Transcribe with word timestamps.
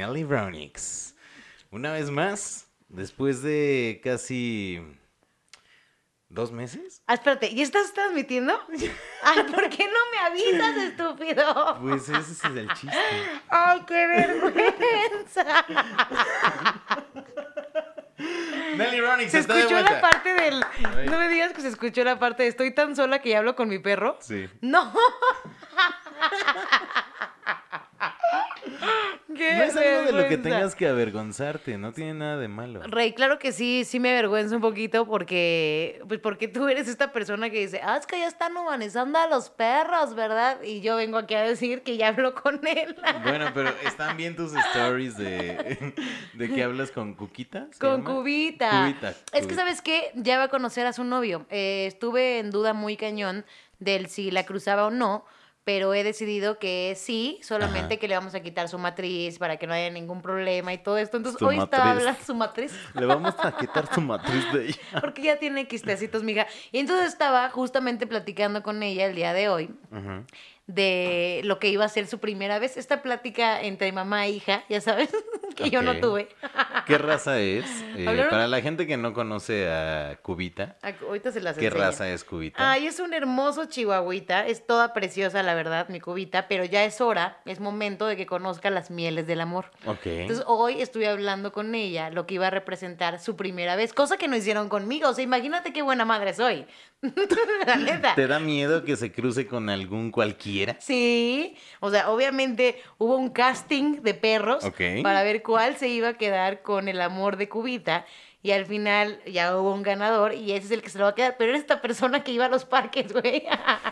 Nelly 0.00 0.24
Brownix. 0.24 1.14
Una 1.70 1.92
vez 1.92 2.10
más, 2.10 2.66
después 2.88 3.42
de 3.42 4.00
casi 4.02 4.80
dos 6.30 6.50
meses. 6.52 7.02
Ah, 7.06 7.12
espérate, 7.14 7.50
¿y 7.50 7.60
estás 7.60 7.92
transmitiendo? 7.92 8.58
Ay, 9.22 9.42
¿por 9.42 9.68
qué 9.68 9.84
no 9.84 10.00
me 10.10 10.18
avisas, 10.26 10.74
estúpido? 10.78 11.76
Pues 11.82 12.08
ese 12.08 12.32
es 12.32 12.42
el 12.44 12.72
chiste. 12.72 12.96
Ay, 13.50 13.82
qué 13.86 14.06
vergüenza. 14.06 15.66
Nelly 18.78 19.00
Brownix 19.02 19.32
Se 19.32 19.40
está 19.40 19.58
escuchó 19.58 19.82
la 19.82 20.00
parte 20.00 20.32
del. 20.32 20.64
No 21.10 21.18
me 21.18 21.28
digas 21.28 21.52
que 21.52 21.60
se 21.60 21.68
escuchó 21.68 22.02
la 22.04 22.18
parte 22.18 22.44
de 22.44 22.48
estoy 22.48 22.74
tan 22.74 22.96
sola 22.96 23.20
que 23.20 23.28
ya 23.28 23.40
hablo 23.40 23.54
con 23.54 23.68
mi 23.68 23.78
perro. 23.78 24.16
Sí. 24.22 24.48
No. 24.62 24.94
Qué 29.40 29.54
No 29.54 29.62
es 29.62 29.74
algo 29.74 30.02
de 30.02 30.12
lo 30.12 30.28
que 30.28 30.36
tengas 30.36 30.74
que 30.74 30.86
avergonzarte, 30.86 31.78
no 31.78 31.92
tiene 31.92 32.12
nada 32.12 32.36
de 32.36 32.48
malo. 32.48 32.82
Rey, 32.82 33.14
claro 33.14 33.38
que 33.38 33.52
sí, 33.52 33.86
sí 33.86 33.98
me 33.98 34.10
avergüenza 34.10 34.54
un 34.54 34.60
poquito 34.60 35.06
porque, 35.06 36.02
pues 36.06 36.20
porque 36.20 36.46
tú 36.46 36.68
eres 36.68 36.88
esta 36.88 37.10
persona 37.10 37.48
que 37.48 37.60
dice, 37.60 37.80
ah, 37.82 37.96
es 37.96 38.06
que 38.06 38.18
ya 38.18 38.26
están 38.26 38.54
humanizando 38.54 39.18
a 39.18 39.26
los 39.28 39.48
perros, 39.48 40.14
¿verdad? 40.14 40.60
Y 40.62 40.82
yo 40.82 40.96
vengo 40.96 41.16
aquí 41.16 41.34
a 41.36 41.40
decir 41.40 41.80
que 41.80 41.96
ya 41.96 42.08
hablo 42.08 42.34
con 42.34 42.60
él. 42.66 42.94
Bueno, 43.30 43.50
pero 43.54 43.70
están 43.86 44.16
bien 44.16 44.36
tus 44.36 44.52
stories 44.54 45.16
de, 45.16 45.94
de 46.34 46.48
que 46.48 46.62
hablas 46.62 46.90
con 46.90 47.14
Cuquita. 47.14 47.68
¿se 47.70 47.78
Con? 47.78 48.02
Cubita. 48.02 48.82
Cubita. 48.82 49.14
Es 49.32 49.46
que. 49.46 49.54
¿sabes 49.54 49.80
qué? 49.80 50.10
Ya 50.16 50.36
va 50.36 50.44
a 50.44 50.48
conocer 50.48 50.86
a 50.86 50.92
su 50.92 51.04
novio. 51.04 51.46
Eh, 51.48 51.86
estuve 51.86 52.40
en 52.40 52.50
duda 52.50 52.74
muy 52.74 52.96
cañón 52.96 53.46
del 53.78 54.08
si 54.08 54.30
la 54.30 54.44
cruzaba 54.44 54.86
o 54.86 54.90
no, 54.90 55.24
pero 55.64 55.92
he 55.94 56.02
decidido 56.02 56.58
que 56.58 56.94
sí, 56.96 57.38
solamente 57.42 57.94
Ajá. 57.94 58.00
que 58.00 58.08
le 58.08 58.14
vamos 58.16 58.34
a 58.34 58.40
quitar 58.40 58.68
su 58.68 58.78
matriz 58.78 59.38
para 59.38 59.56
que 59.58 59.66
no 59.66 59.74
haya 59.74 59.90
ningún 59.90 60.22
problema 60.22 60.72
y 60.72 60.78
todo 60.78 60.96
esto. 60.98 61.16
Entonces, 61.18 61.38
Su 61.38 61.46
hoy 61.46 61.58
estaba 61.58 61.84
matriz. 61.84 62.00
hablando 62.00 62.24
su 62.24 62.34
matriz. 62.34 62.72
Le 62.94 63.06
vamos 63.06 63.34
a 63.38 63.56
quitar 63.56 63.88
tu 63.88 64.00
matriz 64.00 64.52
de 64.52 64.66
ella. 64.68 64.78
Porque 65.00 65.22
ya 65.22 65.38
tiene 65.38 65.68
quistecitos, 65.68 66.22
mija. 66.22 66.46
Y 66.72 66.78
entonces 66.78 67.08
estaba 67.08 67.50
justamente 67.50 68.06
platicando 68.06 68.62
con 68.62 68.82
ella 68.82 69.06
el 69.06 69.14
día 69.14 69.32
de 69.32 69.48
hoy. 69.48 69.70
De 70.74 71.40
lo 71.44 71.58
que 71.58 71.68
iba 71.68 71.84
a 71.84 71.88
ser 71.88 72.06
su 72.06 72.18
primera 72.18 72.58
vez. 72.58 72.76
Esta 72.76 73.02
plática 73.02 73.60
entre 73.62 73.92
mamá 73.92 74.26
e 74.26 74.30
hija, 74.30 74.64
ya 74.68 74.80
sabes, 74.80 75.10
que 75.56 75.70
yo 75.70 75.82
no 75.82 75.96
tuve. 75.96 76.28
¿Qué 76.86 76.98
raza 76.98 77.38
es? 77.40 77.64
Eh, 77.96 78.26
para 78.30 78.46
la 78.48 78.60
gente 78.60 78.86
que 78.86 78.96
no 78.96 79.12
conoce 79.12 79.68
a 79.68 80.18
Cubita, 80.22 80.76
Ac- 80.82 81.02
Ahorita 81.06 81.32
se 81.32 81.40
las 81.40 81.56
¿qué 81.56 81.70
raza 81.70 82.08
es 82.08 82.24
Cubita? 82.24 82.70
Ay, 82.72 82.86
es 82.86 83.00
un 83.00 83.12
hermoso 83.14 83.64
chihuahuita, 83.66 84.46
es 84.46 84.66
toda 84.66 84.92
preciosa, 84.92 85.42
la 85.42 85.54
verdad, 85.54 85.88
mi 85.88 86.00
cubita, 86.00 86.48
pero 86.48 86.64
ya 86.64 86.84
es 86.84 87.00
hora, 87.00 87.38
es 87.44 87.60
momento 87.60 88.06
de 88.06 88.16
que 88.16 88.26
conozca 88.26 88.70
las 88.70 88.90
mieles 88.90 89.26
del 89.26 89.40
amor. 89.40 89.70
ok. 89.86 90.06
Entonces, 90.06 90.44
hoy 90.48 90.80
estuve 90.80 91.08
hablando 91.08 91.52
con 91.52 91.74
ella 91.74 92.10
lo 92.10 92.26
que 92.26 92.34
iba 92.34 92.46
a 92.46 92.50
representar 92.50 93.18
su 93.20 93.36
primera 93.36 93.76
vez, 93.76 93.92
cosa 93.92 94.16
que 94.16 94.28
no 94.28 94.36
hicieron 94.36 94.68
conmigo. 94.68 95.08
O 95.08 95.14
sea, 95.14 95.24
imagínate 95.24 95.72
qué 95.72 95.82
buena 95.82 96.04
madre 96.04 96.32
soy. 96.34 96.66
la 97.66 97.76
neta. 97.76 98.14
¿Te 98.14 98.26
da 98.26 98.38
miedo 98.38 98.84
que 98.84 98.96
se 98.96 99.10
cruce 99.10 99.46
con 99.46 99.70
algún 99.70 100.10
cualquiera? 100.10 100.76
Sí, 100.80 101.56
o 101.80 101.90
sea, 101.90 102.10
obviamente 102.10 102.80
hubo 102.98 103.16
un 103.16 103.30
casting 103.30 104.02
de 104.02 104.14
perros 104.14 104.64
para 105.02 105.22
ver 105.22 105.42
cuál 105.42 105.76
se 105.76 105.88
iba 105.88 106.08
a 106.08 106.14
quedar 106.14 106.62
con 106.62 106.88
el 106.88 107.00
amor 107.00 107.36
de 107.36 107.48
Cubita. 107.48 108.04
Y 108.42 108.52
al 108.52 108.64
final 108.64 109.20
ya 109.26 109.54
hubo 109.58 109.74
un 109.74 109.82
ganador 109.82 110.32
y 110.32 110.52
ese 110.52 110.66
es 110.66 110.70
el 110.70 110.82
que 110.82 110.88
se 110.88 110.98
lo 110.98 111.04
va 111.04 111.10
a 111.10 111.14
quedar. 111.14 111.36
Pero 111.38 111.50
era 111.50 111.58
esta 111.58 111.82
persona 111.82 112.24
que 112.24 112.32
iba 112.32 112.46
a 112.46 112.48
los 112.48 112.64
parques, 112.64 113.12
güey. 113.12 113.44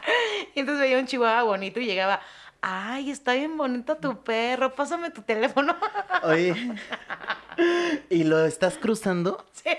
Entonces 0.55 0.81
veía 0.81 0.99
un 0.99 1.07
chihuahua 1.07 1.43
bonito 1.43 1.81
y 1.81 1.87
llegaba, 1.87 2.21
ay, 2.63 3.11
está 3.11 3.35
bien 3.35 3.57
bonito 3.57 3.97
tu 3.97 4.23
perro, 4.23 4.75
pásame 4.75 5.11
tu 5.11 5.23
teléfono. 5.23 5.77
Oye, 6.25 6.55
¿y 8.11 8.25
lo 8.25 8.45
estás 8.45 8.77
cruzando? 8.79 9.45
Sí. 9.53 9.71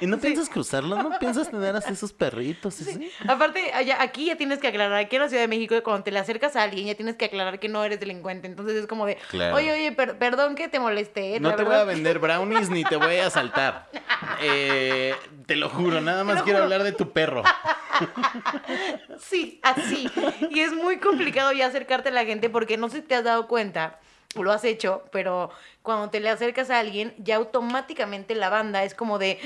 ¿Y 0.00 0.06
no 0.06 0.18
piensas 0.18 0.48
cruzarlo? 0.48 1.02
¿No 1.02 1.18
piensas 1.18 1.50
tener 1.50 1.74
así 1.74 1.92
esos 1.92 2.12
perritos? 2.12 2.80
así? 2.80 3.10
Aparte, 3.26 3.72
allá, 3.72 4.00
aquí 4.00 4.26
ya 4.26 4.36
tienes 4.36 4.58
que 4.60 4.68
aclarar, 4.68 4.96
aquí 4.98 5.16
en 5.16 5.22
la 5.22 5.28
Ciudad 5.28 5.42
de 5.42 5.48
México, 5.48 5.74
cuando 5.82 6.04
te 6.04 6.12
le 6.12 6.18
acercas 6.20 6.54
a 6.54 6.62
alguien, 6.62 6.86
ya 6.86 6.94
tienes 6.94 7.16
que 7.16 7.24
aclarar 7.24 7.58
que 7.58 7.68
no 7.68 7.82
eres 7.84 7.98
delincuente. 7.98 8.46
Entonces 8.46 8.76
es 8.76 8.86
como 8.86 9.04
de, 9.06 9.16
Claro. 9.30 9.56
oye, 9.56 9.72
oye, 9.72 9.92
per- 9.92 10.16
perdón 10.18 10.54
que 10.54 10.68
te 10.68 10.78
molesté. 10.78 11.40
No 11.40 11.50
te 11.56 11.62
voy 11.62 11.70
verdad". 11.70 11.80
a 11.82 11.84
vender 11.84 12.18
brownies 12.20 12.70
ni 12.70 12.84
te 12.84 12.96
voy 12.96 13.16
a 13.16 13.26
asaltar. 13.26 13.88
Eh, 14.40 15.14
te 15.46 15.54
lo 15.56 15.68
juro, 15.68 16.00
nada 16.00 16.22
más 16.24 16.42
quiero 16.42 16.58
juro. 16.58 16.64
hablar 16.64 16.82
de 16.82 16.92
tu 16.92 17.12
perro. 17.12 17.42
Sí, 19.20 19.60
así. 19.62 20.08
Y 20.50 20.60
es 20.60 20.72
muy 20.72 20.98
complicado 20.98 21.52
ya 21.52 21.66
acercarte 21.66 22.08
a 22.10 22.12
la 22.12 22.24
gente 22.24 22.50
porque 22.50 22.76
no 22.76 22.88
sé 22.88 22.98
si 22.98 23.02
te 23.02 23.14
has 23.14 23.24
dado 23.24 23.46
cuenta, 23.48 23.98
lo 24.34 24.52
has 24.52 24.64
hecho, 24.64 25.04
pero 25.12 25.50
cuando 25.82 26.10
te 26.10 26.20
le 26.20 26.28
acercas 26.28 26.70
a 26.70 26.78
alguien, 26.78 27.14
ya 27.18 27.36
automáticamente 27.36 28.34
la 28.34 28.48
banda 28.48 28.84
es 28.84 28.94
como 28.94 29.18
de... 29.18 29.38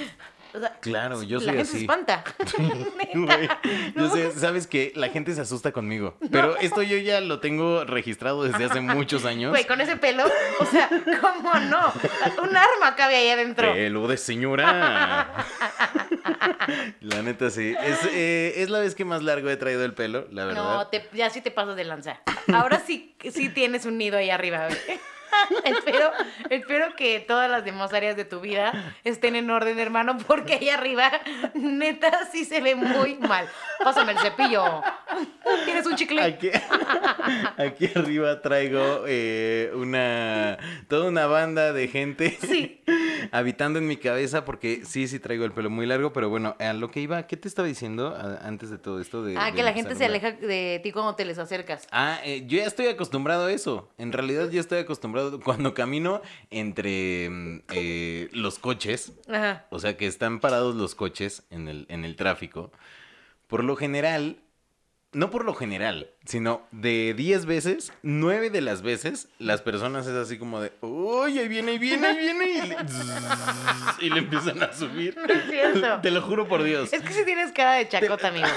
o 0.54 0.58
sea, 0.60 0.76
Claro, 0.80 1.22
yo 1.22 1.38
la 1.38 1.44
soy 1.44 1.54
gente 1.54 1.64
se 1.64 1.76
así. 1.76 1.84
espanta. 1.84 2.24
Güey, 3.14 3.48
yo 3.94 4.08
sé, 4.10 4.30
sabes 4.32 4.66
que 4.66 4.92
la 4.96 5.08
gente 5.10 5.34
se 5.34 5.40
asusta 5.42 5.70
conmigo, 5.72 6.16
pero 6.30 6.56
esto 6.58 6.82
yo 6.82 6.96
ya 6.98 7.20
lo 7.20 7.40
tengo 7.40 7.84
registrado 7.84 8.42
desde 8.44 8.64
hace 8.64 8.80
muchos 8.80 9.24
años. 9.26 9.50
Güey, 9.50 9.66
con 9.66 9.80
ese 9.80 9.96
pelo, 9.96 10.24
o 10.60 10.64
sea, 10.66 10.88
¿cómo 11.20 11.52
no? 11.54 11.92
Un 12.42 12.56
arma 12.56 12.96
cabe 12.96 13.16
ahí 13.16 13.28
adentro. 13.30 13.72
Pelo 13.72 14.08
de 14.08 14.16
señora. 14.16 15.28
La 17.00 17.22
neta 17.22 17.50
sí. 17.50 17.74
Es, 17.82 17.98
eh, 18.12 18.54
es 18.56 18.70
la 18.70 18.78
vez 18.80 18.94
que 18.94 19.04
más 19.04 19.22
largo 19.22 19.50
he 19.50 19.56
traído 19.56 19.84
el 19.84 19.94
pelo, 19.94 20.26
la 20.30 20.44
verdad. 20.44 20.62
No, 20.62 20.86
te- 20.88 21.08
ya 21.12 21.30
sí 21.30 21.40
te 21.40 21.50
pasas 21.50 21.76
de 21.76 21.84
lanza. 21.84 22.20
Ahora 22.52 22.80
sí, 22.80 23.14
sí 23.32 23.48
tienes 23.48 23.84
un 23.84 23.98
nido 23.98 24.16
ahí 24.18 24.30
arriba. 24.30 24.66
güey. 24.68 24.78
espero, 25.64 26.10
espero 26.50 26.94
que 26.96 27.20
todas 27.20 27.50
las 27.50 27.64
demás 27.64 27.92
áreas 27.92 28.16
de 28.16 28.24
tu 28.24 28.40
vida 28.40 28.72
estén 29.04 29.36
en 29.36 29.50
orden, 29.50 29.78
hermano, 29.78 30.18
porque 30.26 30.54
ahí 30.54 30.68
arriba, 30.68 31.10
neta, 31.54 32.26
sí 32.30 32.44
se 32.44 32.60
ve 32.60 32.74
muy 32.74 33.16
mal. 33.16 33.48
Pásame 33.82 34.12
el 34.12 34.18
cepillo. 34.18 34.82
¿Tienes 35.64 35.86
un 35.86 35.96
chicle? 35.96 36.22
Aquí, 36.22 36.50
aquí 37.56 37.90
arriba 37.94 38.40
traigo 38.40 39.04
eh, 39.06 39.70
una 39.74 40.58
toda 40.88 41.08
una 41.08 41.26
banda 41.26 41.72
de 41.72 41.88
gente 41.88 42.38
Sí. 42.46 42.82
habitando 43.32 43.78
en 43.78 43.86
mi 43.86 43.96
cabeza 43.96 44.44
porque 44.44 44.82
sí, 44.84 45.08
sí 45.08 45.18
traigo 45.18 45.44
el 45.44 45.52
pelo 45.52 45.70
muy 45.70 45.86
largo, 45.86 46.12
pero 46.12 46.28
bueno, 46.28 46.56
a 46.58 46.72
lo 46.72 46.90
que 46.90 47.00
iba, 47.00 47.26
¿qué 47.26 47.36
te 47.36 47.48
estaba 47.48 47.66
diciendo 47.68 48.16
antes 48.42 48.70
de 48.70 48.78
todo 48.78 49.00
esto? 49.00 49.22
De, 49.22 49.36
Ah, 49.36 49.46
de 49.46 49.52
que 49.52 49.62
la 49.62 49.72
gente 49.72 49.94
se 49.94 50.04
aleja 50.04 50.32
de 50.32 50.80
ti 50.82 50.92
cuando 50.92 51.14
te 51.14 51.24
les 51.24 51.38
acercas. 51.38 51.86
Ah, 51.90 52.18
eh, 52.24 52.44
yo 52.46 52.58
ya 52.58 52.66
estoy 52.66 52.86
acostumbrado 52.86 53.46
a 53.46 53.52
eso. 53.52 53.90
En 53.98 54.12
realidad 54.12 54.48
yo 54.50 54.60
estoy 54.60 54.78
acostumbrado 54.80 55.21
cuando 55.44 55.74
camino 55.74 56.22
entre 56.50 57.28
mm, 57.30 57.62
eh, 57.74 58.28
los 58.32 58.58
coches, 58.58 59.12
Ajá. 59.28 59.66
o 59.70 59.78
sea 59.78 59.96
que 59.96 60.06
están 60.06 60.40
parados 60.40 60.74
los 60.74 60.94
coches 60.94 61.44
en 61.50 61.68
el, 61.68 61.86
en 61.88 62.04
el 62.04 62.16
tráfico. 62.16 62.72
Por 63.46 63.64
lo 63.64 63.76
general, 63.76 64.38
no 65.12 65.30
por 65.30 65.44
lo 65.44 65.52
general, 65.54 66.08
sino 66.24 66.66
de 66.70 67.12
10 67.14 67.44
veces, 67.44 67.92
9 68.02 68.48
de 68.48 68.62
las 68.62 68.80
veces, 68.80 69.28
las 69.38 69.60
personas 69.60 70.06
es 70.06 70.14
así 70.14 70.38
como 70.38 70.60
de, 70.60 70.72
uy, 70.80 71.38
ahí 71.38 71.48
viene, 71.48 71.72
ahí 71.72 71.78
viene, 71.78 72.06
ahí 72.06 72.16
viene, 72.16 72.44
y 72.46 72.62
le, 72.68 72.76
y 74.06 74.10
le 74.10 74.18
empiezan 74.20 74.62
a 74.62 74.72
subir. 74.72 75.14
es 75.28 75.50
cierto. 75.50 76.00
Te 76.00 76.10
lo 76.10 76.22
juro 76.22 76.48
por 76.48 76.62
Dios. 76.62 76.90
Es 76.92 77.02
que 77.02 77.12
si 77.12 77.24
tienes 77.26 77.52
cara 77.52 77.74
de 77.74 77.88
chacota, 77.88 78.28
amigo. 78.28 78.48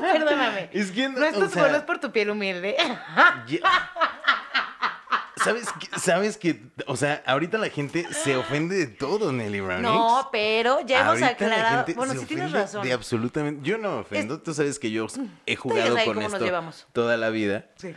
Perdóname. 0.00 0.70
Es 0.72 0.92
que, 0.92 1.08
No 1.08 1.24
es, 1.24 1.36
o 1.36 1.48
sea, 1.48 1.68
no 1.72 1.86
por 1.86 1.98
tu 1.98 2.12
piel 2.12 2.30
humilde. 2.30 2.76
Ya- 3.48 3.92
¿Sabes 5.42 5.68
que, 5.72 5.98
¿Sabes 5.98 6.36
que, 6.36 6.62
o 6.86 6.96
sea, 6.96 7.22
ahorita 7.26 7.58
la 7.58 7.68
gente 7.68 8.06
se 8.12 8.36
ofende 8.36 8.76
de 8.76 8.86
todo, 8.86 9.32
Nelly 9.32 9.60
Brownix? 9.60 9.82
No, 9.82 10.28
pero 10.30 10.80
ya 10.86 11.00
hemos 11.00 11.08
Ahorita 11.22 11.26
la 11.26 11.32
aclarado. 11.32 11.76
gente 11.86 11.94
Bueno, 11.94 12.12
se 12.14 12.20
sí 12.20 12.26
tienes 12.26 12.52
razón. 12.52 12.82
De 12.86 12.92
absolutamente. 12.92 13.66
Yo 13.68 13.78
no 13.78 13.90
me 13.92 13.98
ofendo. 14.00 14.40
Tú 14.40 14.54
sabes 14.54 14.78
que 14.78 14.90
yo 14.90 15.06
he 15.46 15.56
jugado 15.56 15.96
con 16.04 16.22
esto 16.22 16.72
toda 16.92 17.16
la 17.16 17.30
vida. 17.30 17.66
Sí. 17.76 17.94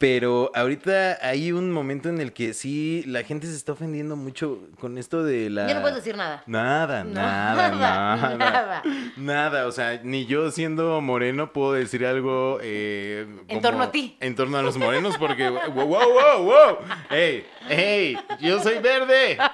Pero 0.00 0.50
ahorita 0.54 1.18
hay 1.20 1.52
un 1.52 1.70
momento 1.70 2.08
en 2.08 2.22
el 2.22 2.32
que 2.32 2.54
sí 2.54 3.04
la 3.06 3.22
gente 3.22 3.46
se 3.46 3.54
está 3.54 3.72
ofendiendo 3.72 4.16
mucho 4.16 4.58
con 4.80 4.96
esto 4.96 5.22
de 5.22 5.50
la. 5.50 5.68
Ya 5.68 5.74
no 5.74 5.82
puedes 5.82 5.96
decir 5.96 6.16
nada. 6.16 6.42
Nada, 6.46 7.04
No, 7.04 7.12
nada, 7.12 7.68
nada, 7.70 7.76
nada, 7.76 8.36
nada. 8.38 8.82
nada. 9.18 9.66
o 9.66 9.72
sea, 9.72 10.00
ni 10.02 10.24
yo 10.24 10.50
siendo 10.52 11.02
moreno 11.02 11.52
puedo 11.52 11.74
decir 11.74 12.06
algo. 12.06 12.60
eh, 12.62 13.26
En 13.28 13.44
como- 13.46 13.60
torno 13.60 13.82
a 13.82 13.92
ti. 13.92 14.16
En 14.20 14.34
torno 14.34 14.56
a 14.56 14.62
los 14.62 14.78
morenos, 14.78 15.18
porque. 15.18 15.50
wow, 15.50 15.86
wow, 15.86 15.86
wow, 15.86 16.44
wow. 16.44 16.78
¡Ey! 17.10 17.44
¡Ey! 17.68 18.16
¡Yo 18.40 18.58
soy 18.62 18.78
verde! 18.78 19.36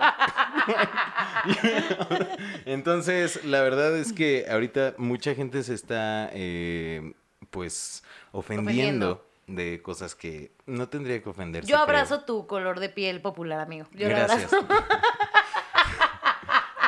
Entonces, 2.67 3.45
la 3.45 3.63
verdad 3.63 3.97
es 3.97 4.13
que 4.13 4.47
ahorita 4.49 4.95
mucha 4.99 5.35
gente 5.35 5.63
se 5.63 5.75
está, 5.75 6.31
eh, 6.33 7.13
pues, 7.51 8.03
ofendiendo, 8.33 9.26
de 9.47 9.81
cosas 9.83 10.15
que 10.15 10.53
no 10.67 10.89
tendría 10.89 11.23
que 11.23 11.29
ofenderse. 11.29 11.69
Yo 11.71 11.77
creo. 11.77 11.85
abrazo 11.85 12.21
tu 12.23 12.47
color 12.47 12.81
de 12.81 12.89
piel 12.89 13.21
popular, 13.21 13.61
amigo. 13.61 13.87
Yo 13.93 14.09
lo 14.09 14.15
Gracias. 14.17 14.53
abrazo. 14.53 14.67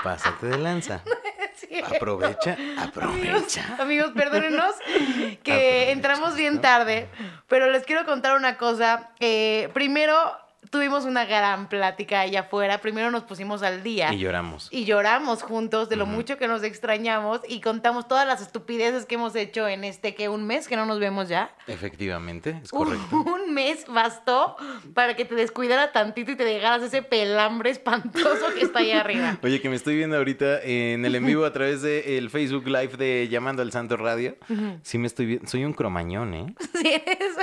Pásate 0.02 0.46
de 0.46 0.58
lanza. 0.58 1.02
Aprovecha, 1.84 2.52
Amigos, 2.54 2.78
aprovecha. 2.86 3.76
amigos, 3.80 4.12
perdónenos 4.14 4.74
que 5.42 5.52
Aprovecha, 5.52 5.90
entramos 5.90 6.34
bien 6.36 6.56
¿no? 6.56 6.60
tarde, 6.60 7.08
pero 7.46 7.70
les 7.70 7.84
quiero 7.84 8.04
contar 8.06 8.36
una 8.36 8.56
cosa. 8.56 9.10
Eh, 9.20 9.68
primero, 9.74 10.14
tuvimos 10.70 11.04
una 11.04 11.24
gran 11.24 11.68
plática 11.68 12.20
allá 12.20 12.40
afuera. 12.40 12.78
Primero 12.78 13.10
nos 13.10 13.22
pusimos 13.24 13.62
al 13.62 13.82
día. 13.82 14.12
Y 14.12 14.18
lloramos. 14.18 14.68
Y 14.70 14.84
lloramos 14.84 15.42
juntos 15.42 15.88
de 15.88 15.96
lo 15.96 16.04
mucho 16.06 16.36
que 16.36 16.46
nos 16.48 16.62
extrañamos 16.62 17.40
y 17.48 17.60
contamos 17.60 18.06
todas 18.08 18.26
las 18.26 18.42
estupideces 18.42 19.06
que 19.06 19.14
hemos 19.14 19.34
hecho 19.34 19.66
en 19.68 19.84
este 19.84 20.14
que 20.14 20.28
un 20.28 20.46
mes 20.46 20.68
que 20.68 20.76
no 20.76 20.84
nos 20.86 20.98
vemos 21.00 21.28
ya. 21.28 21.50
Efectivamente, 21.66 22.60
es 22.62 22.70
correcto. 22.70 23.16
un 23.16 23.54
mes 23.54 23.84
bastó 23.88 24.56
para 24.94 25.16
que 25.16 25.24
te 25.24 25.34
descuidara 25.34 25.92
tantito 25.92 26.32
y 26.32 26.36
te 26.36 26.44
dejaras 26.44 26.82
ese 26.82 27.02
pelambre 27.02 27.70
espantoso 27.70 28.52
que 28.54 28.62
está 28.62 28.80
ahí 28.80 28.92
arriba. 28.92 29.38
Oye, 29.42 29.60
que 29.60 29.68
me 29.68 29.76
estoy 29.76 29.96
viendo 29.96 30.16
ahorita 30.16 30.60
en 30.62 31.04
el 31.04 31.14
en 31.14 31.24
vivo 31.24 31.44
a 31.44 31.52
través 31.52 31.82
del 31.82 32.30
Facebook 32.30 32.66
Live 32.66 32.96
de 32.96 33.28
Llamando 33.28 33.62
al 33.62 33.72
Santo 33.72 33.96
Radio. 33.96 34.36
Sí 34.82 34.98
me 34.98 35.06
estoy 35.06 35.26
viendo. 35.26 35.48
Soy 35.48 35.64
un 35.64 35.72
cromañón, 35.72 36.34
¿eh? 36.34 36.54
Sí, 36.78 36.88
eres- 37.06 37.36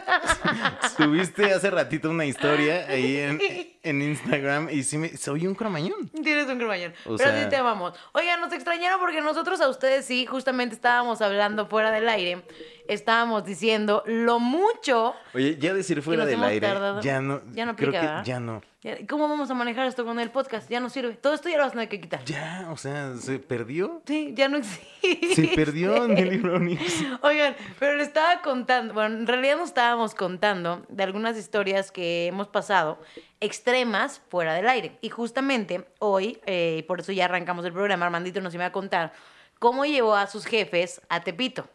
Subiste 0.98 1.52
hace 1.54 1.70
ratito 1.72 2.10
una 2.10 2.26
historia 2.26 2.86
ahí 3.06 3.18
en, 3.18 3.40
en 3.84 4.02
Instagram 4.02 4.69
y 4.72 4.84
sí 4.84 4.98
me... 4.98 5.16
Soy 5.18 5.48
un 5.48 5.56
cromañón. 5.56 6.10
Tienes 6.10 6.48
un 6.48 6.57
cromañón. 6.57 6.94
O 7.06 7.16
Pero 7.18 7.30
sea- 7.31 7.44
sí 7.44 7.50
te 7.50 7.56
amamos. 7.56 7.94
Oigan, 8.13 8.40
nos 8.42 8.52
extrañaron 8.54 9.00
porque 9.00 9.22
nosotros 9.22 9.62
a 9.62 9.69
ustedes 9.69 10.06
sí, 10.06 10.25
justamente 10.25 10.75
estábamos 10.75 11.22
hablando 11.22 11.68
fuera 11.68 11.92
del 11.92 12.07
aire. 12.10 12.44
Estábamos 12.88 13.46
diciendo 13.46 14.04
lo 14.06 14.40
mucho. 14.40 15.16
Oye, 15.34 15.57
ya 15.57 15.74
decir 15.74 16.02
fuera 16.02 16.25
del 16.25 16.44
aire, 16.44 16.68
tardado. 16.68 17.02
ya 17.02 17.22
no... 17.22 17.42
Ya 17.54 17.66
no 17.66 17.75
creo 17.75 17.92
que 17.92 17.98
¿verdad? 18.00 18.24
ya 18.24 18.40
no. 18.40 18.62
¿Cómo 19.10 19.28
vamos 19.28 19.50
a 19.50 19.56
manejar 19.56 19.88
esto 19.88 20.06
con 20.06 20.20
el 20.20 20.30
podcast? 20.30 20.70
Ya 20.70 20.80
no 20.80 20.92
sirve. 20.92 21.16
Todo 21.16 21.34
esto 21.34 21.50
ya 21.50 21.58
lo 21.58 21.64
vas 21.64 21.70
a 21.70 21.72
tener 21.72 21.90
que 21.90 22.00
quitar. 22.00 22.24
Ya, 22.26 22.68
o 22.72 22.78
sea, 22.78 23.16
se 23.16 23.40
perdió. 23.40 24.04
Sí, 24.06 24.34
ya 24.36 24.48
no 24.48 24.58
existe. 24.58 25.34
Se 25.34 25.48
perdió 25.56 26.08
Nelly 26.08 26.38
Brownies. 26.38 27.04
Oigan, 27.24 27.56
pero 27.80 27.96
le 27.96 28.04
estaba 28.04 28.44
contando, 28.44 28.94
bueno, 28.94 29.18
en 29.18 29.26
realidad 29.26 29.58
nos 29.58 29.70
estábamos 29.70 30.14
contando 30.14 30.86
de 30.88 31.02
algunas 31.02 31.36
historias 31.36 31.92
que 31.92 32.28
hemos 32.28 32.48
pasado 32.48 33.00
extremas 33.40 34.22
fuera 34.30 34.54
del 34.54 34.70
aire. 34.70 35.00
Y 35.02 35.10
justamente 35.10 35.88
hoy, 35.98 36.40
eh, 36.46 36.78
y 36.80 36.84
por 36.84 37.00
eso 37.00 37.12
ya 37.12 37.26
arrancamos 37.26 37.66
el 37.66 37.74
programa, 37.74 38.06
Armandito 38.06 38.40
nos 38.40 38.54
iba 38.54 38.66
a 38.66 38.72
contar 38.72 39.14
cómo 39.58 39.86
llevó 39.86 40.16
a 40.16 40.28
sus 40.28 40.46
jefes 40.46 41.02
a 41.10 41.22
Tepito. 41.22 41.68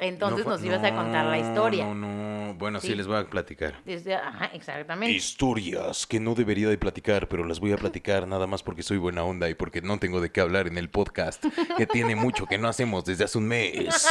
Entonces 0.00 0.44
No 0.46 0.52
nos 0.52 0.64
ibas 0.64 0.82
a 0.84 0.94
contar 0.94 1.26
la 1.26 1.38
historia. 1.38 1.84
No, 1.84 1.94
no, 1.94 2.54
bueno, 2.54 2.80
sí, 2.80 2.88
Sí. 2.88 2.94
les 2.94 3.06
voy 3.08 3.16
a 3.16 3.24
platicar. 3.28 3.74
Desde- 3.84 4.14
ajá, 4.14 4.46
exactamente. 4.54 5.12
Historias 5.14 6.06
que 6.06 6.20
no 6.20 6.34
debería 6.36 6.68
de 6.68 6.78
platicar, 6.78 7.26
pero 7.28 7.44
las 7.44 7.58
voy 7.58 7.72
a 7.72 7.76
platicar 7.76 8.26
nada 8.28 8.46
más 8.46 8.62
porque 8.62 8.82
soy 8.84 8.96
buena 8.98 9.24
onda 9.24 9.48
y 9.48 9.54
porque 9.54 9.82
no 9.82 9.98
tengo 9.98 10.20
de 10.20 10.30
qué 10.30 10.40
hablar 10.40 10.68
en 10.68 10.78
el 10.78 10.88
podcast, 10.88 11.44
que 11.76 11.86
tiene 11.86 12.14
mucho 12.14 12.46
que 12.46 12.58
no 12.58 12.68
hacemos 12.68 13.04
desde 13.04 13.24
hace 13.24 13.38
un 13.38 13.48
mes. 13.48 14.06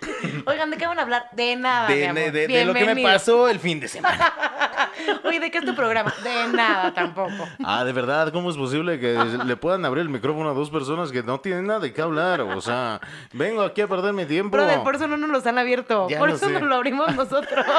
Oigan, 0.46 0.70
¿de 0.70 0.76
qué 0.76 0.86
van 0.86 0.98
a 0.98 1.02
hablar? 1.02 1.28
De 1.32 1.56
nada, 1.56 1.88
mi 1.88 1.94
De, 1.96 2.06
amor. 2.08 2.22
de- 2.22 2.30
de- 2.30 2.46
de 2.48 2.64
lo 2.64 2.74
que 2.74 2.94
me 2.94 3.02
pasó 3.02 3.48
el 3.48 3.58
fin 3.58 3.80
de 3.80 3.88
semana. 3.88 4.32
Oye, 5.24 5.40
¿de 5.40 5.50
qué 5.50 5.58
es 5.58 5.64
tu 5.64 5.74
programa? 5.74 6.12
De 6.22 6.48
nada 6.52 6.94
tampoco. 6.94 7.32
Ah, 7.64 7.84
de 7.84 7.92
verdad, 7.92 8.32
¿cómo 8.32 8.50
es 8.50 8.56
posible 8.56 8.98
que 8.98 9.14
le 9.44 9.56
puedan 9.56 9.84
abrir 9.84 10.02
el 10.02 10.08
micrófono 10.08 10.48
a 10.50 10.54
dos 10.54 10.70
personas 10.70 11.10
que 11.12 11.22
no 11.22 11.40
tienen 11.40 11.66
nada 11.66 11.80
de 11.80 11.92
qué 11.92 12.00
hablar? 12.02 12.40
O 12.40 12.60
sea, 12.60 13.00
vengo 13.32 13.62
aquí 13.62 13.80
a 13.80 13.88
perder 13.88 14.12
mi 14.12 14.24
tiempo. 14.24 14.56
Brother, 14.56 14.82
por 14.82 14.94
eso 14.94 15.06
no 15.06 15.15
nos 15.16 15.30
los 15.30 15.46
han 15.46 15.58
abierto. 15.58 16.08
Ya 16.08 16.18
por 16.18 16.30
eso 16.30 16.46
sé. 16.46 16.52
nos 16.52 16.62
lo 16.62 16.74
abrimos 16.76 17.14
nosotros. 17.14 17.66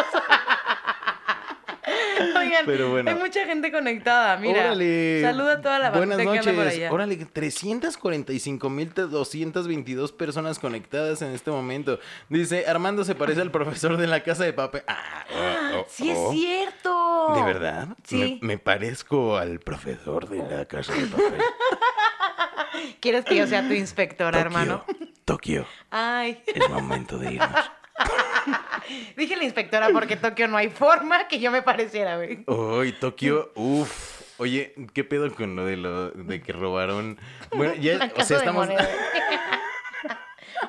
Oigan, 2.37 2.65
Pero 2.65 2.89
bueno. 2.91 3.09
hay 3.11 3.15
mucha 3.17 3.45
gente 3.45 3.71
conectada. 3.71 4.35
Mira, 4.37 4.65
Órale. 4.65 5.21
saluda 5.21 5.53
a 5.53 5.61
toda 5.61 5.79
la 5.79 5.91
Buenas 5.91 6.17
bandita 6.17 6.33
que 6.33 6.39
anda 6.39 6.51
por 6.51 6.63
noches. 6.65 6.77
allá. 6.79 6.91
Órale, 6.91 7.17
345.222 7.27 10.11
personas 10.13 10.59
conectadas 10.59 11.21
en 11.21 11.31
este 11.31 11.49
momento. 11.51 11.99
Dice, 12.29 12.65
Armando 12.67 13.03
se 13.05 13.15
parece 13.15 13.39
al 13.41 13.51
profesor 13.51 13.95
de 13.97 14.07
la 14.07 14.21
casa 14.23 14.43
de 14.43 14.51
papel. 14.53 14.83
Ah, 14.87 15.25
oh, 15.31 15.79
oh, 15.79 15.85
Sí 15.89 16.09
es 16.09 16.17
oh. 16.19 16.31
cierto. 16.33 17.33
¿De 17.35 17.43
verdad? 17.43 17.87
Sí. 18.03 18.39
Me, 18.41 18.47
me 18.47 18.57
parezco 18.57 19.37
al 19.37 19.59
profesor 19.59 20.27
de 20.27 20.39
la 20.57 20.65
casa 20.65 20.93
de 20.93 21.05
papel. 21.07 21.39
¿Quieres 22.99 23.25
que 23.25 23.35
yo 23.35 23.47
sea 23.47 23.67
tu 23.67 23.73
inspectora, 23.73 24.31
Tokio, 24.31 24.41
hermano? 24.45 24.83
Tokio, 25.27 25.67
Ay, 25.91 26.41
es 26.45 26.69
momento 26.69 27.17
de 27.17 27.33
irnos. 27.33 27.71
dije 29.17 29.35
la 29.35 29.43
inspectora 29.43 29.89
porque 29.89 30.15
Tokio 30.15 30.47
no 30.47 30.55
hay 30.55 30.69
forma 30.69 31.27
que 31.27 31.41
yo 31.41 31.51
me 31.51 31.61
pareciera, 31.61 32.15
güey. 32.15 32.45
Uy, 32.47 32.93
Tokio, 32.93 33.51
uff. 33.55 34.21
Oye, 34.37 34.73
¿qué 34.93 35.03
pedo 35.03 35.29
con 35.35 35.57
lo 35.57 35.65
de 35.65 35.75
lo 35.75 36.11
de 36.11 36.41
que 36.41 36.53
robaron? 36.53 37.19
Bueno, 37.53 37.73
ya, 37.73 38.09
o 38.15 38.23
sea, 38.23 38.37
estamos. 38.37 38.69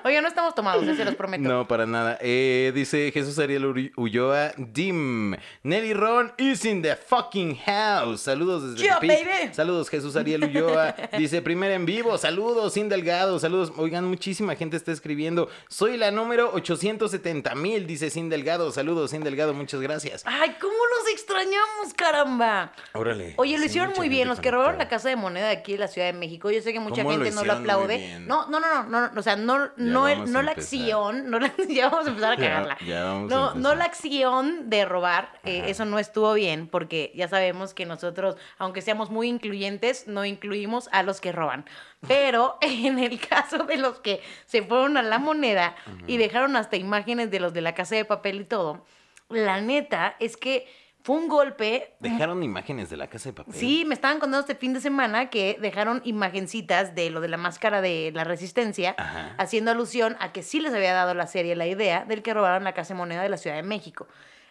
Oigan, 0.04 0.22
no 0.22 0.28
estamos 0.28 0.54
tomados, 0.54 0.86
eh, 0.86 0.94
se 0.94 1.04
los 1.04 1.14
prometo. 1.14 1.48
No, 1.48 1.66
para 1.68 1.86
nada. 1.86 2.18
Eh, 2.20 2.72
dice 2.74 3.10
Jesús 3.12 3.38
Ariel 3.38 3.92
Ulloa, 3.96 4.52
Dim. 4.56 5.34
Nelly 5.62 5.94
Ron 5.94 6.32
is 6.38 6.64
in 6.64 6.82
the 6.82 6.96
fucking 6.96 7.56
house. 7.56 8.22
Saludos 8.22 8.74
desde 8.74 8.88
Tepic. 8.88 9.08
baby. 9.08 9.54
Saludos, 9.54 9.88
Jesús 9.88 10.16
Ariel 10.16 10.44
Ulloa. 10.44 10.94
Dice, 11.18 11.42
primer 11.42 11.72
en 11.72 11.86
vivo. 11.86 12.16
Saludos, 12.18 12.74
Sin 12.74 12.88
Delgado. 12.88 13.38
Saludos. 13.38 13.72
Oigan, 13.76 14.04
muchísima 14.04 14.54
gente 14.56 14.76
está 14.76 14.92
escribiendo. 14.92 15.48
Soy 15.68 15.96
la 15.96 16.10
número 16.10 16.50
870 16.52 17.54
mil, 17.54 17.86
dice 17.86 18.10
Sin 18.10 18.28
Delgado. 18.28 18.70
Saludos, 18.72 19.10
Sin 19.10 19.22
Delgado. 19.22 19.54
Muchas 19.54 19.80
gracias. 19.80 20.22
Ay, 20.24 20.56
¿cómo 20.60 20.74
nos 20.98 21.12
extrañamos, 21.12 21.94
caramba? 21.96 22.72
Órale. 22.94 23.34
Oye, 23.36 23.54
lo 23.56 23.60
Sí, 23.60 23.66
hicieron 23.66 23.92
muy 23.96 24.08
bien. 24.08 24.28
Los 24.28 24.40
que 24.40 24.50
robaron 24.50 24.78
la 24.78 24.88
casa 24.88 25.08
de 25.08 25.16
moneda 25.16 25.46
de 25.46 25.52
aquí 25.52 25.74
en 25.74 25.80
la 25.80 25.88
Ciudad 25.88 26.06
de 26.06 26.12
México. 26.12 26.50
Yo 26.50 26.60
sé 26.62 26.72
que 26.72 26.80
mucha 26.80 27.02
¿Cómo 27.02 27.16
lo 27.16 27.24
gente 27.24 27.34
no 27.34 27.44
lo 27.44 27.52
aplaude. 27.52 28.18
No, 28.20 28.48
no, 28.48 28.60
no, 28.60 28.84
no, 28.84 29.10
no, 29.10 29.20
o 29.20 29.22
sea, 29.22 29.36
no, 29.36 29.58
no, 29.58 29.87
el- 30.08 30.32
no 30.32 30.38
a 30.40 30.42
la 30.42 30.50
acción, 30.52 31.30
no 31.30 31.38
la, 31.40 31.52
ya 31.68 31.88
vamos 31.88 32.06
a 32.06 32.10
empezar 32.10 32.32
a 32.32 32.36
cagarla. 32.36 32.78
ya 32.86 33.04
vamos 33.04 33.32
a 33.32 33.36
no, 33.36 33.54
no 33.54 33.74
la 33.74 33.84
acción 33.84 34.68
de 34.68 34.84
robar, 34.84 35.32
eh, 35.44 35.64
eso 35.66 35.84
no 35.84 35.98
estuvo 35.98 36.34
bien, 36.34 36.66
porque 36.68 37.12
ya 37.14 37.28
sabemos 37.28 37.72
que 37.74 37.86
nosotros, 37.86 38.36
aunque 38.58 38.82
seamos 38.82 39.10
muy 39.10 39.28
incluyentes, 39.28 40.06
no 40.06 40.24
incluimos 40.24 40.88
a 40.92 41.02
los 41.02 41.20
que 41.20 41.32
roban. 41.32 41.64
Pero 42.06 42.58
en 42.60 42.98
el 42.98 43.18
caso 43.18 43.64
de 43.64 43.76
los 43.78 43.98
que 44.00 44.20
se 44.46 44.62
fueron 44.62 44.96
a 44.96 45.02
la 45.02 45.18
moneda 45.18 45.74
y 46.06 46.16
dejaron 46.18 46.54
hasta 46.56 46.76
imágenes 46.76 47.30
de 47.30 47.40
los 47.40 47.52
de 47.54 47.60
la 47.62 47.74
casa 47.74 47.94
de 47.96 48.04
papel 48.04 48.42
y 48.42 48.44
todo, 48.44 48.84
la 49.30 49.60
neta 49.60 50.16
es 50.20 50.36
que 50.36 50.66
fue 51.02 51.16
un 51.16 51.28
golpe 51.28 51.94
Dejaron 52.00 52.42
imágenes 52.42 52.90
de 52.90 52.96
la 52.96 53.08
casa 53.08 53.30
de 53.30 53.32
papel. 53.32 53.54
Sí, 53.54 53.84
me 53.86 53.94
estaban 53.94 54.18
contando 54.18 54.40
este 54.40 54.54
fin 54.54 54.74
de 54.74 54.80
semana 54.80 55.30
que 55.30 55.56
dejaron 55.60 56.02
imagencitas 56.04 56.94
de 56.94 57.10
lo 57.10 57.20
de 57.20 57.28
la 57.28 57.36
máscara 57.36 57.80
de 57.80 58.10
la 58.14 58.24
resistencia, 58.24 58.94
Ajá. 58.98 59.34
haciendo 59.38 59.70
alusión 59.70 60.16
a 60.20 60.32
que 60.32 60.42
sí 60.42 60.60
les 60.60 60.74
había 60.74 60.92
dado 60.92 61.14
la 61.14 61.26
serie 61.26 61.56
la 61.56 61.66
idea 61.66 62.04
del 62.04 62.22
que 62.22 62.34
robaron 62.34 62.64
la 62.64 62.74
casa 62.74 62.94
de 62.94 62.98
moneda 62.98 63.22
de 63.22 63.28
la 63.28 63.36
Ciudad 63.36 63.56
de 63.56 63.62
México. 63.62 64.06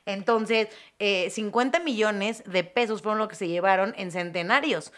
Entonces, 0.06 0.70
eh, 1.00 1.30
50 1.30 1.80
millones 1.82 2.44
de 2.46 2.64
pesos 2.64 3.02
fueron 3.02 3.20
lo 3.20 3.28
que 3.28 3.36
se 3.36 3.48
llevaron 3.50 3.94
en 3.98 4.12
centenarios. 4.12 4.94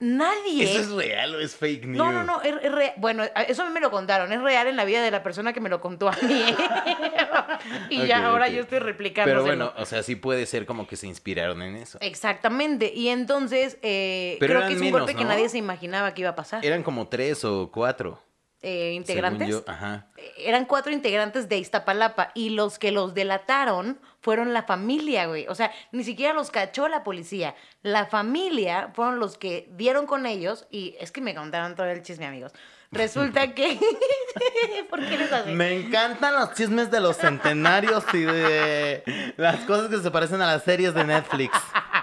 Nadie. 0.00 0.64
¿Eso 0.64 0.80
es 0.80 0.90
real 0.90 1.34
o 1.34 1.40
es 1.40 1.54
fake 1.54 1.84
news? 1.84 1.98
No, 1.98 2.10
no, 2.10 2.24
no, 2.24 2.40
es, 2.40 2.54
es 2.62 2.72
real. 2.72 2.94
Bueno, 2.96 3.22
eso 3.46 3.62
a 3.62 3.66
mí 3.66 3.72
me 3.72 3.80
lo 3.80 3.90
contaron, 3.90 4.32
es 4.32 4.40
real 4.40 4.66
en 4.66 4.76
la 4.76 4.86
vida 4.86 5.02
de 5.02 5.10
la 5.10 5.22
persona 5.22 5.52
que 5.52 5.60
me 5.60 5.68
lo 5.68 5.82
contó 5.82 6.08
a 6.08 6.16
mí. 6.22 6.44
y 7.90 8.06
ya 8.06 8.26
ahora 8.26 8.48
yo 8.48 8.62
estoy 8.62 8.78
replicando. 8.78 9.30
Pero 9.30 9.44
bueno, 9.44 9.74
o 9.76 9.84
sea, 9.84 10.02
sí 10.02 10.16
puede 10.16 10.46
ser 10.46 10.64
como 10.64 10.86
que 10.86 10.96
se 10.96 11.06
inspiraron 11.06 11.60
en 11.60 11.76
eso. 11.76 11.98
Exactamente. 12.00 12.90
Y 12.94 13.08
entonces 13.08 13.76
eh, 13.82 14.38
creo 14.40 14.60
que 14.66 14.72
es 14.72 14.80
un 14.80 14.86
menos, 14.86 15.00
golpe 15.00 15.14
que 15.14 15.24
nadie 15.26 15.50
se 15.50 15.58
imaginaba 15.58 16.14
que 16.14 16.22
iba 16.22 16.30
a 16.30 16.34
pasar. 16.34 16.64
Eran 16.64 16.82
como 16.82 17.08
tres 17.08 17.44
o 17.44 17.70
cuatro. 17.70 18.22
Eh, 18.62 18.92
integrantes. 18.92 19.48
según 19.48 19.64
yo. 19.64 19.72
Ajá. 19.72 20.06
Eh, 20.16 20.32
Eran 20.38 20.66
cuatro 20.66 20.92
integrantes 20.92 21.48
de 21.48 21.56
Iztapalapa 21.58 22.30
y 22.34 22.50
los 22.50 22.78
que 22.78 22.92
los 22.92 23.14
delataron 23.14 23.98
fueron 24.20 24.52
la 24.52 24.64
familia, 24.64 25.26
güey. 25.26 25.46
O 25.48 25.54
sea, 25.54 25.72
ni 25.92 26.04
siquiera 26.04 26.34
los 26.34 26.50
cachó 26.50 26.86
la 26.88 27.02
policía. 27.02 27.54
La 27.82 28.04
familia 28.06 28.90
fueron 28.94 29.18
los 29.18 29.38
que 29.38 29.68
dieron 29.72 30.06
con 30.06 30.26
ellos 30.26 30.66
y 30.70 30.94
es 31.00 31.10
que 31.10 31.22
me 31.22 31.34
contaron 31.34 31.74
todo 31.74 31.86
el 31.86 32.02
chisme, 32.02 32.26
amigos. 32.26 32.52
Resulta 32.92 33.48
que... 33.54 33.78
¿Por 34.90 35.00
qué 35.08 35.14
eres 35.14 35.32
así? 35.32 35.52
Me 35.52 35.72
encantan 35.80 36.34
los 36.34 36.52
chismes 36.54 36.90
de 36.90 37.00
los 37.00 37.16
centenarios 37.16 38.04
y 38.12 38.22
de 38.22 39.32
las 39.38 39.56
cosas 39.60 39.88
que 39.88 39.98
se 39.98 40.10
parecen 40.10 40.42
a 40.42 40.46
las 40.46 40.64
series 40.64 40.92
de 40.92 41.04
Netflix. 41.04 41.56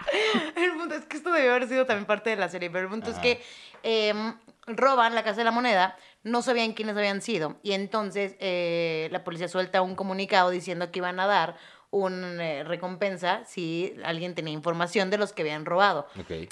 El 0.56 0.72
punto 0.74 0.96
es 0.96 1.06
que 1.06 1.18
esto 1.18 1.32
debió 1.32 1.52
haber 1.52 1.68
sido 1.68 1.86
también 1.86 2.06
parte 2.06 2.32
de 2.32 2.38
la 2.38 2.50
serie, 2.50 2.70
pero 2.70 2.86
el 2.86 2.90
punto 2.90 3.12
es 3.12 3.18
que 3.20 3.42
em, 3.84 4.36
roban 4.66 5.14
la 5.16 5.24
casa 5.24 5.38
de 5.38 5.44
la 5.44 5.52
moneda, 5.52 5.96
no 6.24 6.42
sabían 6.42 6.74
quiénes 6.74 6.98
habían 6.98 7.22
sido, 7.22 7.58
y 7.64 7.74
entonces 7.74 8.36
eh, 8.40 9.10
la 9.12 9.24
policía 9.24 9.48
suelta 9.48 9.82
un 9.82 9.96
comunicado 9.96 10.50
diciendo 10.50 10.92
que 10.92 11.00
iban 11.00 11.20
a 11.20 11.28
dar 11.28 11.56
una 11.90 12.64
recompensa 12.64 13.44
si 13.46 13.96
alguien 14.04 14.36
tenía 14.36 14.54
información 14.54 15.10
de 15.10 15.18
los 15.18 15.32
que 15.34 15.44
habían 15.44 15.66
robado. 15.66 16.08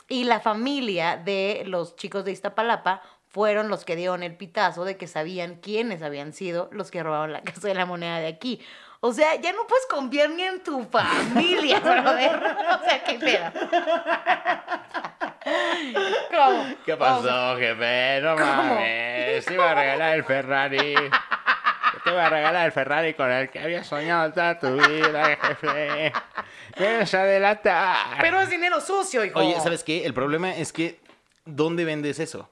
Y 0.08 0.24
la 0.24 0.40
familia 0.40 1.18
de 1.18 1.64
los 1.66 1.96
chicos 1.96 2.24
de 2.24 2.32
Iztapalapa 2.32 3.02
fueron 3.28 3.68
los 3.68 3.84
que 3.84 3.98
dieron 3.98 4.24
el 4.24 4.38
pitazo 4.38 4.86
de 4.86 4.96
que 4.96 5.08
sabían 5.08 5.56
quiénes 5.56 6.02
habían 6.02 6.32
sido 6.32 6.70
los 6.72 6.90
que 6.90 7.04
robaron 7.04 7.34
la 7.34 7.42
casa 7.44 7.68
de 7.68 7.76
la 7.76 7.86
moneda 7.86 8.20
de 8.20 8.28
aquí. 8.28 8.62
O 9.02 9.12
sea, 9.12 9.36
ya 9.36 9.52
no 9.52 9.68
puedes 9.68 9.86
confiar 9.88 10.30
ni 10.30 10.44
en 10.44 10.64
tu 10.64 10.84
familia, 10.86 11.80
brother. 11.82 12.36
O 12.38 12.84
sea, 12.86 13.04
qué 13.04 13.20
pedo. 13.20 13.52
¿Cómo? 15.46 16.76
¿Qué 16.86 16.98
pasó, 16.98 17.58
jefe? 17.58 18.22
No 18.22 18.36
¿Cómo? 18.36 18.46
mames. 18.46 19.46
Te 19.46 19.54
iba 19.54 19.72
a 19.72 19.76
regalar 19.76 20.16
el 20.16 20.24
Ferrari. 20.24 20.96
Te 22.04 22.10
iba 22.12 22.26
a 22.26 22.30
regalar 22.30 22.66
el 22.66 22.72
Ferrari 22.72 23.14
con 23.14 23.32
el 23.32 23.50
que 23.50 23.60
había 23.60 23.84
soñado 23.84 24.32
toda 24.34 24.60
tu 24.60 24.74
vida, 24.74 25.38
jefe. 25.42 26.12
Me 26.80 26.98
vas 26.98 27.14
a 27.14 27.24
delatar. 27.24 28.18
Pero 28.22 28.42
es 28.42 28.50
dinero 28.50 28.82
sucio, 28.82 29.24
hijo. 29.24 29.40
Oye, 29.40 29.60
¿sabes 29.62 29.84
qué? 29.84 30.06
El 30.06 30.14
problema 30.14 30.56
es 30.56 30.74
que, 30.74 31.00
¿dónde 31.46 31.86
vendes 31.86 32.20
eso? 32.20 32.50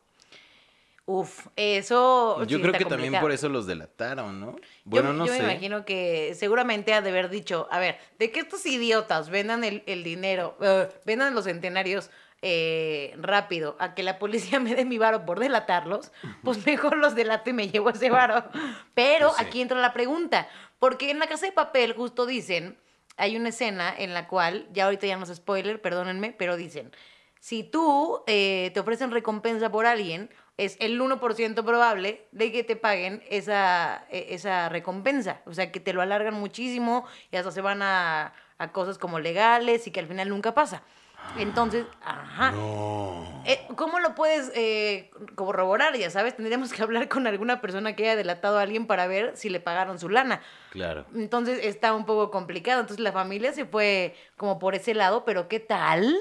Uf, 1.06 1.48
eso. 1.58 2.46
Yo 2.46 2.58
sí 2.58 2.62
creo 2.62 2.74
que 2.74 2.86
también 2.86 3.20
por 3.20 3.32
eso 3.32 3.50
los 3.50 3.68
delataron, 3.68 4.40
¿no? 4.40 4.56
Bueno, 4.86 5.10
yo, 5.10 5.14
no 5.14 5.26
yo 5.26 5.34
sé. 5.34 5.40
me 5.40 5.52
imagino 5.52 5.84
que 5.84 6.34
seguramente 6.34 6.94
ha 6.94 7.02
de 7.02 7.10
haber 7.10 7.30
dicho, 7.30 7.68
a 7.72 7.80
ver, 7.80 8.00
de 8.20 8.32
que 8.32 8.40
estos 8.40 8.66
idiotas 8.66 9.30
vendan 9.30 9.66
el, 9.66 9.84
el 9.86 10.04
dinero, 10.04 10.58
eh, 10.62 10.88
vendan 11.06 11.36
los 11.36 11.44
centenarios 11.44 12.10
eh, 12.46 13.16
rápido 13.18 13.76
a 13.80 13.96
que 13.96 14.04
la 14.04 14.20
policía 14.20 14.60
me 14.60 14.76
dé 14.76 14.86
mi 14.86 14.98
varo 14.98 15.26
por 15.26 15.40
delatarlos, 15.40 16.12
pues 16.44 16.66
mejor 16.66 16.98
los 16.98 17.16
delato 17.16 17.50
y 17.50 17.54
me 17.54 17.70
llevo 17.70 17.90
ese 17.90 18.10
varo. 18.10 18.44
Pero 18.94 19.28
Pues 19.30 19.40
sí. 19.40 19.46
aquí 19.46 19.62
entra 19.62 19.80
la 19.80 19.94
pregunta, 19.94 20.48
porque 20.78 21.10
en 21.10 21.20
la 21.20 21.28
casa 21.28 21.46
de 21.46 21.54
papel 21.54 21.94
justo 21.94 22.26
dicen, 22.26 22.78
hay 23.18 23.38
una 23.38 23.50
escena 23.50 23.94
en 23.98 24.14
la 24.14 24.28
cual, 24.28 24.68
ya 24.74 24.86
ahorita 24.86 25.08
ya 25.08 25.18
no 25.18 25.24
es 25.24 25.34
spoiler, 25.34 25.82
perdónenme, 25.82 26.34
pero 26.34 26.58
dicen, 26.58 26.92
si 27.40 27.64
tú 27.64 28.24
eh, 28.28 28.72
te 28.74 28.80
ofrecen 28.80 29.12
recompensa 29.12 29.70
por 29.72 29.86
alguien, 29.86 30.30
es 30.58 30.78
el 30.80 31.02
1% 31.02 31.66
probable 31.66 32.28
de 32.32 32.52
que 32.52 32.64
te 32.64 32.76
paguen 32.76 33.24
esa, 33.30 34.06
e- 34.12 34.28
esa 34.36 34.70
recompensa. 34.70 35.42
O 35.46 35.54
sea, 35.54 35.72
que 35.72 35.80
te 35.80 35.94
lo 35.94 36.02
alargan 36.02 36.36
muchísimo 36.36 37.06
y 37.32 37.38
hasta 37.38 37.52
se 37.52 37.62
van 37.62 37.82
a, 37.82 38.34
a 38.60 38.72
cosas 38.72 38.98
como 39.00 39.20
legales 39.20 39.88
y 39.88 39.92
que 39.92 40.00
al 40.00 40.08
final 40.08 40.30
nunca 40.30 40.54
pasa. 40.54 40.84
Entonces, 41.38 41.86
ajá. 42.04 42.54
Eh, 43.46 43.68
¿Cómo 43.76 44.00
lo 44.00 44.16
puedes 44.16 44.52
eh, 44.56 45.12
corroborar? 45.36 45.98
Ya 45.98 46.10
sabes, 46.10 46.36
tendríamos 46.36 46.72
que 46.72 46.82
hablar 46.82 47.10
con 47.10 47.28
alguna 47.28 47.60
persona 47.60 47.96
que 47.96 48.04
haya 48.04 48.16
delatado 48.16 48.60
a 48.60 48.62
alguien 48.62 48.88
para 48.88 49.08
ver 49.08 49.36
si 49.36 49.50
le 49.50 49.60
pagaron 49.60 50.00
su 50.00 50.10
lana. 50.10 50.42
Claro. 50.70 51.06
Entonces 51.16 51.60
está 51.64 51.94
un 51.94 52.06
poco 52.06 52.32
complicado. 52.32 52.82
Entonces 52.82 53.04
la 53.04 53.12
familia 53.12 53.52
se 53.52 53.66
fue 53.66 54.16
como 54.38 54.60
por 54.60 54.76
ese 54.76 54.94
lado, 54.94 55.26
pero 55.26 55.48
¿qué 55.48 55.60
tal 55.60 56.16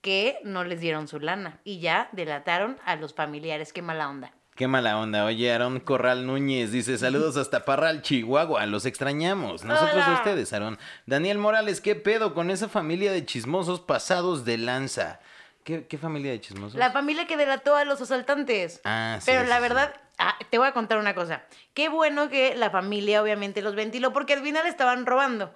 que 0.00 0.38
no 0.42 0.64
les 0.64 0.80
dieron 0.80 1.06
su 1.06 1.20
lana? 1.20 1.60
Y 1.64 1.80
ya 1.80 2.08
delataron 2.12 2.78
a 2.84 2.96
los 2.96 3.14
familiares. 3.14 3.72
Qué 3.72 3.82
mala 3.82 4.08
onda. 4.08 4.32
Qué 4.56 4.68
mala 4.68 4.98
onda. 4.98 5.26
Oye, 5.26 5.52
Aarón 5.52 5.80
Corral 5.80 6.26
Núñez 6.26 6.72
dice, 6.72 6.96
saludos 6.96 7.36
hasta 7.36 7.66
Parral, 7.66 8.00
Chihuahua. 8.00 8.64
Los 8.64 8.86
extrañamos. 8.86 9.64
Nosotros 9.64 10.02
a 10.02 10.14
ustedes, 10.14 10.50
Aarón. 10.54 10.78
Daniel 11.04 11.36
Morales, 11.36 11.82
¿qué 11.82 11.94
pedo 11.94 12.32
con 12.32 12.50
esa 12.50 12.66
familia 12.70 13.12
de 13.12 13.26
chismosos 13.26 13.80
pasados 13.80 14.46
de 14.46 14.56
lanza? 14.56 15.20
¿Qué, 15.62 15.86
qué 15.86 15.98
familia 15.98 16.30
de 16.32 16.40
chismosos? 16.40 16.78
La 16.78 16.90
familia 16.90 17.26
que 17.26 17.36
delató 17.36 17.76
a 17.76 17.84
los 17.84 18.00
asaltantes. 18.00 18.80
Ah, 18.84 19.18
sí, 19.20 19.26
Pero 19.26 19.42
sí, 19.42 19.48
la 19.48 19.56
sí. 19.56 19.62
verdad, 19.62 19.94
ah, 20.16 20.38
te 20.48 20.56
voy 20.56 20.68
a 20.68 20.72
contar 20.72 20.96
una 20.96 21.14
cosa. 21.14 21.42
Qué 21.74 21.90
bueno 21.90 22.30
que 22.30 22.56
la 22.56 22.70
familia 22.70 23.22
obviamente 23.22 23.60
los 23.60 23.74
ventiló 23.74 24.14
porque 24.14 24.32
al 24.32 24.42
final 24.42 24.66
estaban 24.66 25.04
robando. 25.04 25.54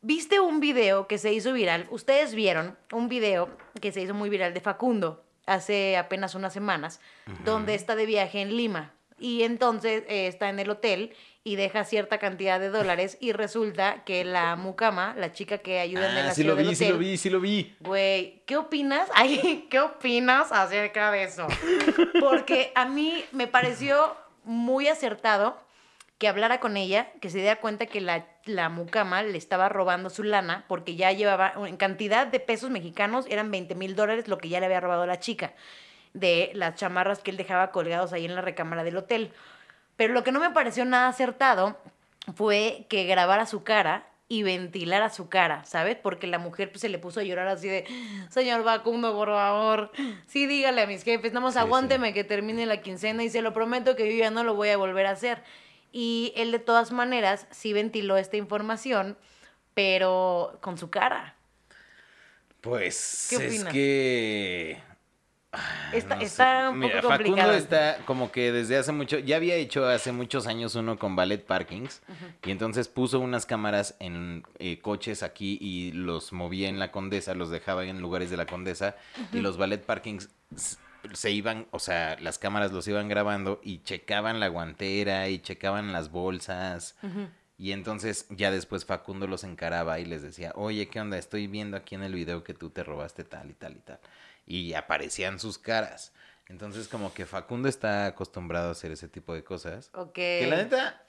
¿Viste 0.00 0.40
un 0.40 0.60
video 0.60 1.06
que 1.06 1.18
se 1.18 1.34
hizo 1.34 1.52
viral? 1.52 1.86
Ustedes 1.90 2.34
vieron 2.34 2.78
un 2.92 3.10
video 3.10 3.50
que 3.82 3.92
se 3.92 4.00
hizo 4.00 4.14
muy 4.14 4.30
viral 4.30 4.54
de 4.54 4.60
Facundo 4.62 5.22
hace 5.48 5.96
apenas 5.96 6.34
unas 6.34 6.52
semanas, 6.52 7.00
donde 7.44 7.74
está 7.74 7.96
de 7.96 8.06
viaje 8.06 8.40
en 8.40 8.56
Lima. 8.56 8.92
Y 9.18 9.42
entonces 9.42 10.04
eh, 10.08 10.28
está 10.28 10.48
en 10.48 10.60
el 10.60 10.70
hotel 10.70 11.12
y 11.42 11.56
deja 11.56 11.84
cierta 11.84 12.18
cantidad 12.18 12.60
de 12.60 12.68
dólares 12.68 13.16
y 13.20 13.32
resulta 13.32 14.04
que 14.04 14.24
la 14.24 14.54
mucama, 14.54 15.14
la 15.16 15.32
chica 15.32 15.58
que 15.58 15.80
ayuda 15.80 16.10
en 16.10 16.18
el 16.18 16.26
Ah, 16.28 16.34
sí 16.34 16.44
lo 16.44 16.54
del 16.54 16.68
vi, 16.68 16.74
sí 16.74 16.88
lo 16.88 16.98
vi, 16.98 17.16
sí 17.16 17.30
lo 17.30 17.40
vi. 17.40 17.76
Güey, 17.80 18.42
¿qué 18.46 18.56
opinas? 18.56 19.08
Ay, 19.14 19.66
¿qué 19.70 19.80
opinas 19.80 20.52
acerca 20.52 21.10
de 21.10 21.24
eso? 21.24 21.46
Porque 22.20 22.70
a 22.74 22.84
mí 22.84 23.24
me 23.32 23.46
pareció 23.46 24.14
muy 24.44 24.88
acertado 24.88 25.58
que 26.18 26.26
hablara 26.28 26.58
con 26.58 26.76
ella, 26.76 27.08
que 27.20 27.30
se 27.30 27.38
diera 27.38 27.56
cuenta 27.56 27.86
que 27.86 28.00
la, 28.00 28.26
la 28.44 28.68
mucama 28.68 29.22
le 29.22 29.38
estaba 29.38 29.68
robando 29.68 30.10
su 30.10 30.24
lana, 30.24 30.64
porque 30.66 30.96
ya 30.96 31.12
llevaba, 31.12 31.52
en 31.66 31.76
cantidad 31.76 32.26
de 32.26 32.40
pesos 32.40 32.70
mexicanos, 32.70 33.26
eran 33.28 33.50
20 33.50 33.74
mil 33.76 33.94
dólares 33.94 34.26
lo 34.26 34.38
que 34.38 34.48
ya 34.48 34.58
le 34.58 34.66
había 34.66 34.80
robado 34.80 35.06
la 35.06 35.20
chica, 35.20 35.52
de 36.14 36.50
las 36.54 36.74
chamarras 36.74 37.20
que 37.20 37.30
él 37.30 37.36
dejaba 37.36 37.70
colgados 37.70 38.12
ahí 38.12 38.24
en 38.24 38.34
la 38.34 38.40
recámara 38.40 38.82
del 38.82 38.96
hotel. 38.96 39.32
Pero 39.96 40.12
lo 40.12 40.24
que 40.24 40.32
no 40.32 40.40
me 40.40 40.50
pareció 40.50 40.84
nada 40.84 41.08
acertado 41.08 41.76
fue 42.34 42.86
que 42.88 43.04
grabara 43.04 43.46
su 43.46 43.62
cara 43.62 44.04
y 44.26 44.42
ventilara 44.42 45.10
su 45.10 45.28
cara, 45.28 45.64
¿sabes? 45.64 45.96
Porque 45.96 46.26
la 46.26 46.38
mujer 46.38 46.70
pues, 46.70 46.80
se 46.82 46.88
le 46.88 46.98
puso 46.98 47.20
a 47.20 47.22
llorar 47.22 47.46
así 47.48 47.68
de, 47.68 47.84
señor 48.28 48.62
Facundo, 48.64 49.14
por 49.14 49.28
favor, 49.28 49.90
sí 50.26 50.46
dígale 50.46 50.82
a 50.82 50.86
mis 50.86 51.02
jefes, 51.04 51.32
nada 51.32 51.44
más 51.44 51.54
Sí, 51.54 51.60
sí. 51.60 51.64
aguánteme 51.64 52.12
que 52.12 52.24
termine 52.24 52.66
la 52.66 52.80
quincena 52.82 53.22
y 53.22 53.30
se 53.30 53.40
lo 53.40 53.52
prometo 53.54 53.94
que 53.96 54.12
yo 54.12 54.18
ya 54.18 54.30
no 54.30 54.42
lo 54.44 54.54
voy 54.54 54.68
a 54.70 54.76
volver 54.76 55.06
a 55.06 55.12
hacer. 55.12 55.42
Y 55.92 56.32
él 56.36 56.52
de 56.52 56.58
todas 56.58 56.92
maneras 56.92 57.46
sí 57.50 57.72
ventiló 57.72 58.16
esta 58.16 58.36
información, 58.36 59.16
pero 59.74 60.58
con 60.60 60.76
su 60.78 60.90
cara. 60.90 61.34
Pues 62.60 63.28
¿Qué 63.30 63.46
es 63.46 63.64
que... 63.64 64.88
Está, 65.94 66.16
No 66.16 66.20
sé. 66.20 66.26
está 66.26 66.70
un 66.70 66.80
poco 66.82 66.88
Mira, 66.94 67.00
complicado. 67.00 67.36
Facundo 67.36 67.52
está 67.54 67.98
como 68.04 68.30
que 68.30 68.52
desde 68.52 68.76
hace 68.76 68.92
mucho, 68.92 69.18
ya 69.18 69.36
había 69.36 69.54
hecho 69.54 69.86
hace 69.86 70.12
muchos 70.12 70.46
años 70.46 70.74
uno 70.74 70.98
con 70.98 71.16
Ballet 71.16 71.42
Parkings 71.42 72.02
y 72.44 72.50
entonces 72.50 72.86
puso 72.88 73.18
unas 73.18 73.46
cámaras 73.46 73.96
en 73.98 74.44
eh, 74.58 74.78
coches 74.80 75.22
aquí 75.22 75.56
y 75.58 75.92
los 75.92 76.34
movía 76.34 76.68
en 76.68 76.78
la 76.78 76.92
Condesa, 76.92 77.32
los 77.34 77.48
dejaba 77.48 77.86
en 77.86 78.00
lugares 78.02 78.28
de 78.28 78.36
la 78.36 78.44
Condesa 78.44 78.96
y 79.32 79.38
los 79.38 79.56
Ballet 79.56 79.82
Parkings 79.82 80.28
se 81.14 81.30
iban, 81.30 81.66
o 81.70 81.78
sea, 81.78 82.16
las 82.20 82.38
cámaras 82.38 82.72
los 82.72 82.86
iban 82.88 83.08
grabando 83.08 83.60
y 83.62 83.82
checaban 83.82 84.40
la 84.40 84.48
guantera 84.48 85.28
y 85.28 85.40
checaban 85.40 85.92
las 85.92 86.10
bolsas. 86.10 86.96
Y 87.56 87.72
entonces 87.72 88.26
ya 88.30 88.50
después 88.50 88.84
Facundo 88.84 89.26
los 89.26 89.44
encaraba 89.44 89.98
y 89.98 90.04
les 90.04 90.22
decía, 90.22 90.52
oye, 90.54 90.88
¿qué 90.88 91.00
onda? 91.00 91.18
Estoy 91.18 91.46
viendo 91.46 91.76
aquí 91.76 91.94
en 91.96 92.04
el 92.04 92.14
video 92.14 92.44
que 92.44 92.54
tú 92.54 92.70
te 92.70 92.84
robaste 92.84 93.24
tal 93.24 93.50
y 93.50 93.54
tal 93.54 93.76
y 93.76 93.80
tal. 93.80 93.98
Y 94.46 94.74
aparecían 94.74 95.40
sus 95.40 95.58
caras. 95.58 96.12
Entonces 96.46 96.88
como 96.88 97.12
que 97.12 97.26
Facundo 97.26 97.68
está 97.68 98.06
acostumbrado 98.06 98.68
a 98.68 98.72
hacer 98.72 98.92
ese 98.92 99.08
tipo 99.08 99.34
de 99.34 99.44
cosas. 99.44 99.90
Ok. 99.94 100.14
Que 100.14 100.46
la 100.48 100.56
neta, 100.56 101.02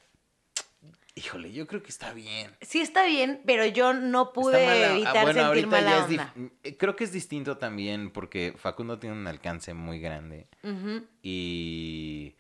híjole, 1.16 1.52
yo 1.52 1.68
creo 1.68 1.82
que 1.84 1.90
está 1.90 2.14
bien. 2.14 2.56
Sí 2.62 2.80
está 2.82 3.06
bien, 3.06 3.42
pero 3.46 3.66
yo 3.66 3.94
no 3.94 4.32
pude 4.34 4.66
mala- 4.66 4.88
ah, 4.88 4.92
evitar 4.92 5.14
bueno, 5.24 5.28
sentir 5.42 5.46
ahorita 5.46 5.68
mala 5.68 5.90
ya 5.92 5.98
es 5.98 6.04
onda. 6.06 6.34
dif- 6.36 6.52
eh, 6.64 6.78
Creo 6.78 6.96
que 6.96 7.04
es 7.04 7.12
distinto 7.12 7.58
también 7.58 8.12
porque 8.12 8.54
Facundo 8.58 9.00
tiene 9.00 9.16
un 9.16 9.28
alcance 9.28 9.74
muy 9.74 10.00
grande. 10.00 10.48
Y 11.22 12.36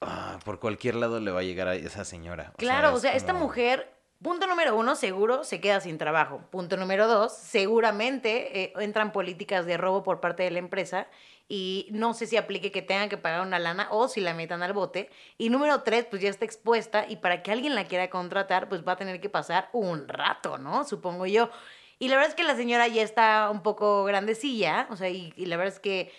ah, 0.00 0.38
por 0.44 0.58
cualquier 0.60 0.94
lado 0.94 1.20
le 1.20 1.30
va 1.30 1.40
a 1.40 1.44
llegar 1.44 1.68
a 1.68 1.74
esa 1.74 2.04
señora. 2.04 2.52
Claro, 2.56 2.94
o 2.94 2.98
sea, 3.00 3.14
esta 3.14 3.32
mujer, 3.34 3.92
punto 4.22 4.46
número 4.46 4.76
uno, 4.76 4.96
seguro 4.96 5.44
se 5.44 5.60
queda 5.60 5.80
sin 5.80 5.98
trabajo. 5.98 6.40
Punto 6.50 6.76
número 6.76 7.06
dos, 7.08 7.36
seguramente 7.36 8.62
eh, 8.62 8.72
entran 8.80 9.12
políticas 9.12 9.66
de 9.66 9.76
robo 9.76 10.02
por 10.02 10.20
parte 10.20 10.42
de 10.44 10.50
la 10.50 10.58
empresa 10.58 11.08
y 11.48 11.88
no 11.90 12.12
sé 12.12 12.26
si 12.26 12.36
aplique 12.36 12.70
que 12.70 12.82
tengan 12.82 13.08
que 13.08 13.16
pagar 13.16 13.40
una 13.40 13.58
lana 13.58 13.88
o 13.90 14.08
si 14.08 14.20
la 14.20 14.34
metan 14.34 14.62
al 14.62 14.74
bote. 14.74 15.10
Y 15.38 15.48
número 15.48 15.82
tres, 15.82 16.06
pues 16.08 16.20
ya 16.20 16.28
está 16.28 16.44
expuesta 16.44 17.06
y 17.08 17.16
para 17.16 17.42
que 17.42 17.50
alguien 17.50 17.74
la 17.74 17.84
quiera 17.84 18.10
contratar, 18.10 18.68
pues 18.68 18.86
va 18.86 18.92
a 18.92 18.96
tener 18.96 19.20
que 19.20 19.30
pasar 19.30 19.70
un 19.72 20.08
rato, 20.08 20.58
¿no? 20.58 20.84
Supongo 20.84 21.26
yo. 21.26 21.50
Y 21.98 22.08
la 22.08 22.16
verdad 22.16 22.30
es 22.30 22.36
que 22.36 22.44
la 22.44 22.54
señora 22.54 22.86
ya 22.86 23.02
está 23.02 23.50
un 23.50 23.62
poco 23.62 24.04
grandecilla, 24.04 24.86
o 24.90 24.96
sea, 24.96 25.08
y, 25.08 25.32
y 25.36 25.46
la 25.46 25.56
verdad 25.56 25.74
es 25.74 25.80
que 25.80 26.12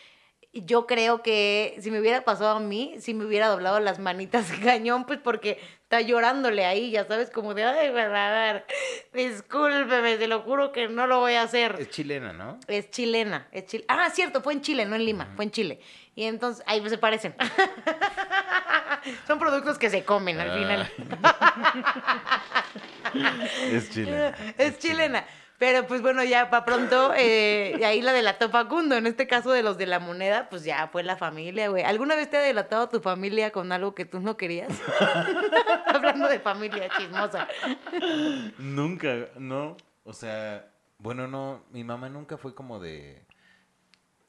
yo 0.54 0.88
creo 0.88 1.22
que 1.22 1.78
si 1.80 1.92
me 1.92 2.00
hubiera 2.00 2.22
pasado 2.22 2.58
a 2.58 2.60
mí, 2.60 2.96
si 3.00 3.14
me 3.14 3.26
hubiera 3.26 3.48
doblado 3.48 3.80
las 3.80 4.00
manitas 4.00 4.52
cañón, 4.64 5.06
pues 5.06 5.20
porque 5.20 5.60
está 5.84 6.02
llorándole 6.02 6.66
ahí, 6.66 6.92
ya 6.92 7.06
sabes, 7.06 7.30
como 7.30 7.54
de, 7.54 7.64
ay, 7.64 7.90
verdad, 7.92 8.64
discúlpeme, 9.14 10.18
te 10.18 10.28
lo 10.28 10.42
juro 10.42 10.72
que 10.72 10.88
no 10.88 11.08
lo 11.08 11.20
voy 11.20 11.34
a 11.34 11.44
hacer. 11.44 11.76
Es 11.80 11.90
chilena, 11.90 12.34
¿no? 12.34 12.60
Es 12.68 12.90
chilena, 12.90 13.48
es 13.52 13.66
chile. 13.66 13.86
Ah, 13.88 14.10
cierto, 14.12 14.42
fue 14.42 14.54
en 14.54 14.62
Chile, 14.62 14.86
no 14.86 14.96
en 14.96 15.06
Lima, 15.06 15.32
fue 15.36 15.46
en 15.46 15.52
Chile. 15.52 15.80
Y 16.16 16.24
entonces, 16.24 16.64
ahí 16.68 16.88
se 16.90 16.98
parecen. 16.98 17.36
Son 19.28 19.40
productos 19.40 19.78
que 19.78 19.90
se 19.90 20.04
comen 20.04 20.40
al 20.40 20.52
final. 20.52 20.92
Es 23.72 23.90
chilena. 23.90 24.36
es 24.58 24.78
chilena. 24.78 25.26
Pero 25.60 25.86
pues 25.88 26.02
bueno, 26.02 26.24
ya 26.24 26.50
para 26.50 26.64
pronto, 26.64 27.14
eh, 27.18 27.76
y 27.78 27.84
ahí 27.84 28.02
la 28.02 28.14
delató 28.14 28.50
Facundo. 28.50 28.96
En 28.96 29.06
este 29.06 29.28
caso 29.28 29.52
de 29.52 29.62
los 29.62 29.78
de 29.78 29.88
la 29.88 30.00
moneda, 30.00 30.48
pues 30.50 30.64
ya 30.64 30.88
fue 30.88 31.04
la 31.04 31.18
familia, 31.18 31.68
güey. 31.68 31.84
¿Alguna 31.84 32.16
vez 32.16 32.30
te 32.30 32.38
ha 32.38 32.42
delatado 32.42 32.88
tu 32.88 33.02
familia 33.02 33.52
con 33.52 33.74
algo 33.74 33.94
que 33.94 34.06
tú 34.06 34.22
no 34.22 34.38
querías? 34.38 34.70
Hablando 35.86 36.30
de 36.30 36.40
familia 36.40 36.90
chismosa. 36.98 37.48
Nunca, 38.58 39.28
no. 39.36 39.76
O 40.06 40.14
sea, 40.14 40.66
bueno, 40.98 41.28
no, 41.28 41.66
mi 41.72 41.84
mamá 41.84 42.08
nunca 42.08 42.38
fue 42.38 42.56
como 42.56 42.80
de 42.80 43.26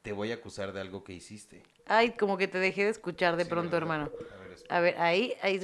te 0.01 0.11
voy 0.11 0.31
a 0.31 0.35
acusar 0.35 0.73
de 0.73 0.81
algo 0.81 1.05
que 1.05 1.13
hiciste. 1.13 1.63
Ay, 1.87 2.11
como 2.11 2.37
que 2.37 2.49
te 2.49 2.57
dejé 2.57 2.83
de 2.83 2.89
escuchar 2.89 3.37
de 3.37 3.45
Sí, 3.45 3.49
pronto, 3.49 3.77
hermano. 3.77 4.11
A 4.69 4.79
ver, 4.79 4.95
A 4.95 5.01
ver, 5.01 5.01
ahí, 5.01 5.33
ahí. 5.41 5.59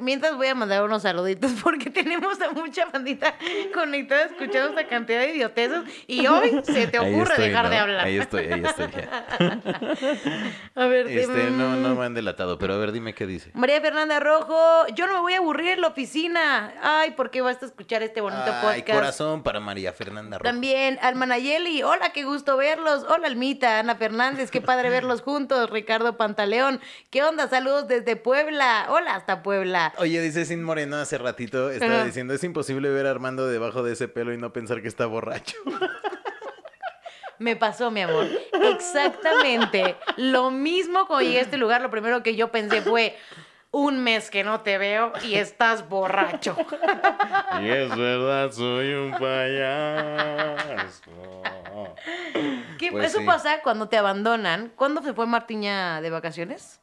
Mientras 0.00 0.36
voy 0.36 0.46
a 0.46 0.54
mandar 0.54 0.82
unos 0.84 1.02
saluditos 1.02 1.52
porque 1.62 1.90
tenemos 1.90 2.40
a 2.40 2.50
mucha 2.52 2.86
bandita 2.86 3.34
conectada 3.74 4.24
escuchando 4.24 4.70
esta 4.70 4.86
cantidad 4.86 5.20
de 5.20 5.34
idioteces 5.34 5.82
y 6.06 6.26
hoy 6.26 6.60
se 6.64 6.86
te 6.86 6.98
ocurre 6.98 7.32
estoy, 7.34 7.48
dejar 7.48 7.68
de 7.70 7.76
¿no? 7.76 7.82
hablar. 7.82 8.06
Ahí 8.06 8.18
estoy, 8.18 8.46
ahí 8.46 8.62
estoy 8.64 8.88
ya. 8.90 9.26
A 10.74 10.86
ver, 10.86 11.06
Este, 11.08 11.50
no, 11.50 11.68
mm, 11.70 11.82
no 11.82 11.94
me 11.94 12.06
han 12.06 12.14
delatado, 12.14 12.58
pero 12.58 12.74
a 12.74 12.76
ver, 12.78 12.92
dime 12.92 13.14
qué 13.14 13.26
dice. 13.26 13.50
María 13.54 13.80
Fernanda 13.80 14.20
Rojo, 14.20 14.86
yo 14.94 15.06
no 15.06 15.14
me 15.14 15.20
voy 15.20 15.32
a 15.34 15.38
aburrir 15.38 15.70
en 15.72 15.80
la 15.82 15.88
oficina. 15.88 16.72
Ay, 16.82 17.12
¿por 17.12 17.30
qué 17.30 17.42
vas 17.42 17.62
a 17.62 17.66
escuchar 17.66 18.02
este 18.02 18.20
bonito 18.20 18.42
Ay, 18.46 18.80
podcast? 18.80 18.98
corazón 18.98 19.42
para 19.42 19.60
María 19.60 19.92
Fernanda 19.92 20.38
Rojo. 20.38 20.44
También 20.44 20.98
Alma 21.02 21.26
Nayeli, 21.26 21.82
hola, 21.82 22.10
qué 22.12 22.24
gusto 22.24 22.56
verlos. 22.56 23.04
Hola, 23.08 23.26
Almita, 23.26 23.78
Ana 23.80 23.96
Fernández, 23.96 24.50
qué 24.50 24.60
padre 24.60 24.90
verlos 24.90 25.22
juntos. 25.22 25.68
Ricardo 25.70 26.16
Pantaleón, 26.16 26.80
¿qué 27.10 27.22
onda? 27.22 27.48
Saludos 27.48 27.88
desde 27.88 28.16
Puebla. 28.16 28.39
Hola, 28.44 29.14
hasta 29.16 29.42
Puebla. 29.42 29.92
Oye, 29.98 30.20
dice 30.20 30.44
Sin 30.44 30.62
Moreno 30.62 30.96
hace 30.96 31.18
ratito, 31.18 31.70
estaba 31.70 31.96
Ajá. 31.96 32.04
diciendo, 32.04 32.32
es 32.34 32.42
imposible 32.44 32.88
ver 32.90 33.06
a 33.06 33.10
Armando 33.10 33.46
debajo 33.46 33.82
de 33.82 33.92
ese 33.92 34.08
pelo 34.08 34.32
y 34.32 34.38
no 34.38 34.52
pensar 34.52 34.80
que 34.82 34.88
está 34.88 35.06
borracho. 35.06 35.56
Me 37.38 37.56
pasó, 37.56 37.90
mi 37.90 38.02
amor. 38.02 38.26
Exactamente. 38.52 39.96
Lo 40.16 40.50
mismo 40.50 41.06
cuando 41.06 41.24
llegué 41.26 41.38
a 41.38 41.42
este 41.42 41.56
lugar, 41.56 41.80
lo 41.80 41.90
primero 41.90 42.22
que 42.22 42.36
yo 42.36 42.50
pensé 42.52 42.82
fue, 42.82 43.16
un 43.70 44.02
mes 44.02 44.30
que 44.30 44.42
no 44.44 44.60
te 44.60 44.76
veo 44.78 45.12
y 45.24 45.34
estás 45.36 45.88
borracho. 45.88 46.54
y 47.62 47.68
es 47.68 47.96
verdad, 47.96 48.50
soy 48.52 48.92
un 48.94 49.12
payaso. 49.12 51.10
¿Qué- 52.78 52.90
Pues 52.92 53.06
Eso 53.10 53.20
sí. 53.20 53.24
pasa 53.26 53.60
cuando 53.62 53.88
te 53.88 53.96
abandonan. 53.96 54.70
¿Cuándo 54.76 55.02
se 55.02 55.14
fue 55.14 55.26
Martiña 55.26 56.00
de 56.02 56.10
vacaciones? 56.10 56.80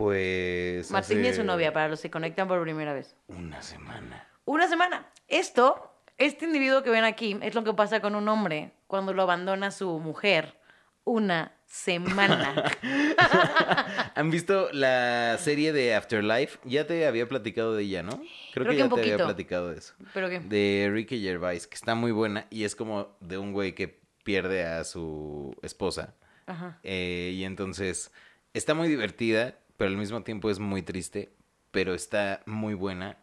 Pues. 0.00 0.86
Es 0.86 0.94
hace 0.94 1.34
su 1.34 1.44
novia, 1.44 1.74
para 1.74 1.88
los 1.88 2.00
que 2.00 2.10
conectan 2.10 2.48
por 2.48 2.62
primera 2.62 2.94
vez. 2.94 3.14
Una 3.28 3.60
semana. 3.60 4.26
Una 4.46 4.66
semana. 4.66 5.06
Esto, 5.28 5.94
este 6.16 6.46
individuo 6.46 6.82
que 6.82 6.88
ven 6.88 7.04
aquí, 7.04 7.38
es 7.42 7.54
lo 7.54 7.64
que 7.64 7.74
pasa 7.74 8.00
con 8.00 8.14
un 8.14 8.26
hombre 8.26 8.72
cuando 8.86 9.12
lo 9.12 9.20
abandona 9.20 9.70
su 9.70 9.98
mujer. 9.98 10.56
Una 11.04 11.52
semana. 11.66 12.64
¿Han 14.14 14.30
visto 14.30 14.70
la 14.72 15.36
serie 15.38 15.74
de 15.74 15.94
Afterlife? 15.94 16.58
Ya 16.64 16.86
te 16.86 17.06
había 17.06 17.28
platicado 17.28 17.74
de 17.74 17.82
ella, 17.82 18.02
¿no? 18.02 18.12
Creo, 18.54 18.64
Creo 18.64 18.64
que 18.64 18.70
que 18.70 18.78
ya 18.78 18.84
un 18.84 18.94
te 18.94 19.00
había 19.02 19.16
platicado 19.18 19.68
de 19.68 19.78
eso. 19.80 19.92
¿Pero 20.14 20.30
qué? 20.30 20.40
De 20.40 20.90
Ricky 20.90 21.20
Gervais, 21.20 21.66
que 21.66 21.74
está 21.74 21.94
muy 21.94 22.12
buena 22.12 22.46
y 22.48 22.64
es 22.64 22.74
como 22.74 23.18
de 23.20 23.36
un 23.36 23.52
güey 23.52 23.74
que 23.74 24.00
pierde 24.24 24.64
a 24.64 24.82
su 24.84 25.54
esposa. 25.60 26.14
Ajá. 26.46 26.78
Eh, 26.84 27.32
y 27.34 27.44
entonces 27.44 28.10
está 28.54 28.74
muy 28.74 28.88
divertida, 28.88 29.56
pero 29.80 29.92
al 29.92 29.96
mismo 29.96 30.22
tiempo 30.22 30.50
es 30.50 30.58
muy 30.58 30.82
triste, 30.82 31.32
pero 31.70 31.94
está 31.94 32.42
muy 32.44 32.74
buena. 32.74 33.16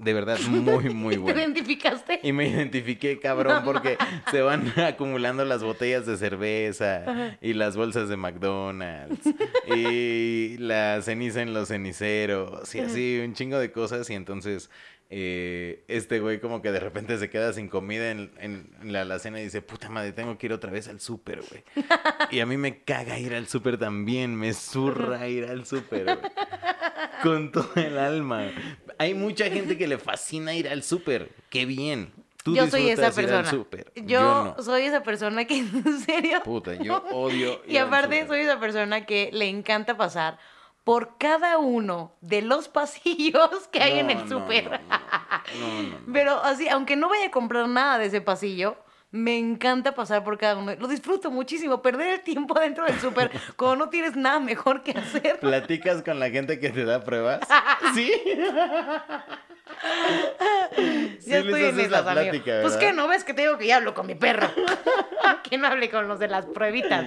De 0.00 0.12
verdad, 0.12 0.40
muy, 0.48 0.90
muy 0.92 1.14
¿Te 1.14 1.20
buena. 1.20 1.42
identificaste? 1.42 2.18
Y 2.24 2.32
me 2.32 2.48
identifiqué, 2.48 3.20
cabrón, 3.20 3.62
porque 3.64 3.96
se 4.32 4.42
van 4.42 4.72
acumulando 4.80 5.44
las 5.44 5.62
botellas 5.62 6.06
de 6.06 6.16
cerveza 6.16 7.36
y 7.40 7.52
las 7.52 7.76
bolsas 7.76 8.08
de 8.08 8.16
McDonald's 8.16 9.20
y 9.72 10.56
la 10.58 11.00
ceniza 11.00 11.42
en 11.42 11.54
los 11.54 11.68
ceniceros 11.68 12.74
y 12.74 12.80
así 12.80 13.22
un 13.24 13.34
chingo 13.34 13.60
de 13.60 13.70
cosas. 13.70 14.10
Y 14.10 14.14
entonces 14.14 14.68
eh, 15.12 15.84
este 15.88 16.20
güey 16.20 16.40
como 16.40 16.62
que 16.62 16.70
de 16.70 16.78
repente 16.78 17.18
se 17.18 17.28
queda 17.28 17.52
sin 17.52 17.68
comida 17.68 18.12
en, 18.12 18.30
en 18.38 18.92
la 18.92 19.02
alacena 19.02 19.40
y 19.40 19.44
dice, 19.44 19.60
puta 19.60 19.88
madre, 19.88 20.12
tengo 20.12 20.38
que 20.38 20.46
ir 20.46 20.52
otra 20.52 20.70
vez 20.70 20.86
al 20.86 21.00
súper, 21.00 21.42
güey. 21.42 21.64
Y 22.30 22.38
a 22.38 22.46
mí 22.46 22.56
me 22.56 22.84
caga 22.84 23.18
ir 23.18 23.34
al 23.34 23.48
súper 23.48 23.76
también, 23.76 24.36
me 24.36 24.52
zurra 24.54 25.26
ir 25.26 25.46
al 25.46 25.66
súper, 25.66 26.04
güey. 26.04 26.18
Con 27.24 27.50
todo 27.50 27.70
el 27.74 27.98
alma. 27.98 28.50
Hay 28.98 29.14
mucha 29.14 29.50
gente 29.50 29.76
que 29.76 29.88
le 29.88 29.98
fascina 29.98 30.54
ir 30.54 30.68
al 30.68 30.82
súper. 30.84 31.30
Qué 31.50 31.66
bien. 31.66 32.12
Tú 32.44 32.54
yo 32.54 32.66
soy 32.68 32.88
esa 32.88 33.10
persona. 33.10 33.50
Yo, 33.50 33.66
Yo 34.06 34.54
no. 34.56 34.62
soy 34.62 34.82
esa 34.82 35.02
persona 35.02 35.44
que, 35.44 35.58
en 35.58 36.00
serio. 36.00 36.40
Puta, 36.44 36.74
yo 36.74 37.02
odio 37.10 37.60
Y 37.66 37.72
ir 37.72 37.78
al 37.80 37.88
aparte 37.88 38.26
soy 38.26 38.40
esa 38.40 38.58
persona 38.60 39.04
que 39.04 39.30
le 39.32 39.48
encanta 39.48 39.96
pasar 39.96 40.38
por 40.84 41.18
cada 41.18 41.58
uno 41.58 42.16
de 42.20 42.42
los 42.42 42.68
pasillos 42.68 43.68
que 43.70 43.80
hay 43.82 43.98
en 44.00 44.06
No, 44.06 44.12
el 44.12 44.18
no, 44.18 44.28
súper. 44.40 44.80
No, 45.60 45.82
no. 45.82 46.12
Pero 46.12 46.42
así, 46.42 46.68
aunque 46.68 46.96
no 46.96 47.08
vaya 47.08 47.26
a 47.26 47.30
comprar 47.30 47.68
nada 47.68 47.98
de 47.98 48.06
ese 48.06 48.20
pasillo, 48.20 48.76
me 49.12 49.36
encanta 49.38 49.92
pasar 49.94 50.22
por 50.22 50.38
cada 50.38 50.56
uno. 50.56 50.72
Lo 50.78 50.86
disfruto 50.86 51.30
muchísimo. 51.30 51.82
Perder 51.82 52.14
el 52.14 52.20
tiempo 52.22 52.58
dentro 52.58 52.84
del 52.86 52.98
súper 53.00 53.30
cuando 53.56 53.84
no 53.84 53.90
tienes 53.90 54.14
nada 54.16 54.38
mejor 54.40 54.82
que 54.82 54.92
hacer. 54.92 55.38
¿Platicas 55.40 56.02
con 56.02 56.18
la 56.20 56.30
gente 56.30 56.60
que 56.60 56.70
te 56.70 56.84
da 56.84 57.02
pruebas? 57.04 57.40
¿Sí? 57.94 58.12
Sí 61.20 61.30
ya 61.30 61.38
estoy 61.38 61.64
en 61.64 61.74
haces 61.74 61.90
la 61.90 61.98
esas, 62.00 62.06
amigo. 62.06 62.30
plática, 62.32 62.58
Pues 62.62 62.76
que 62.76 62.92
no 62.92 63.08
ves 63.08 63.24
que 63.24 63.34
te 63.34 63.42
digo 63.42 63.56
que 63.58 63.66
ya 63.66 63.76
hablo 63.76 63.94
con 63.94 64.06
mi 64.06 64.14
perro. 64.14 64.48
que 65.48 65.58
no 65.58 65.66
hable 65.68 65.90
con 65.90 66.08
los 66.08 66.18
de 66.18 66.28
las 66.28 66.46
pruebitas. 66.46 67.06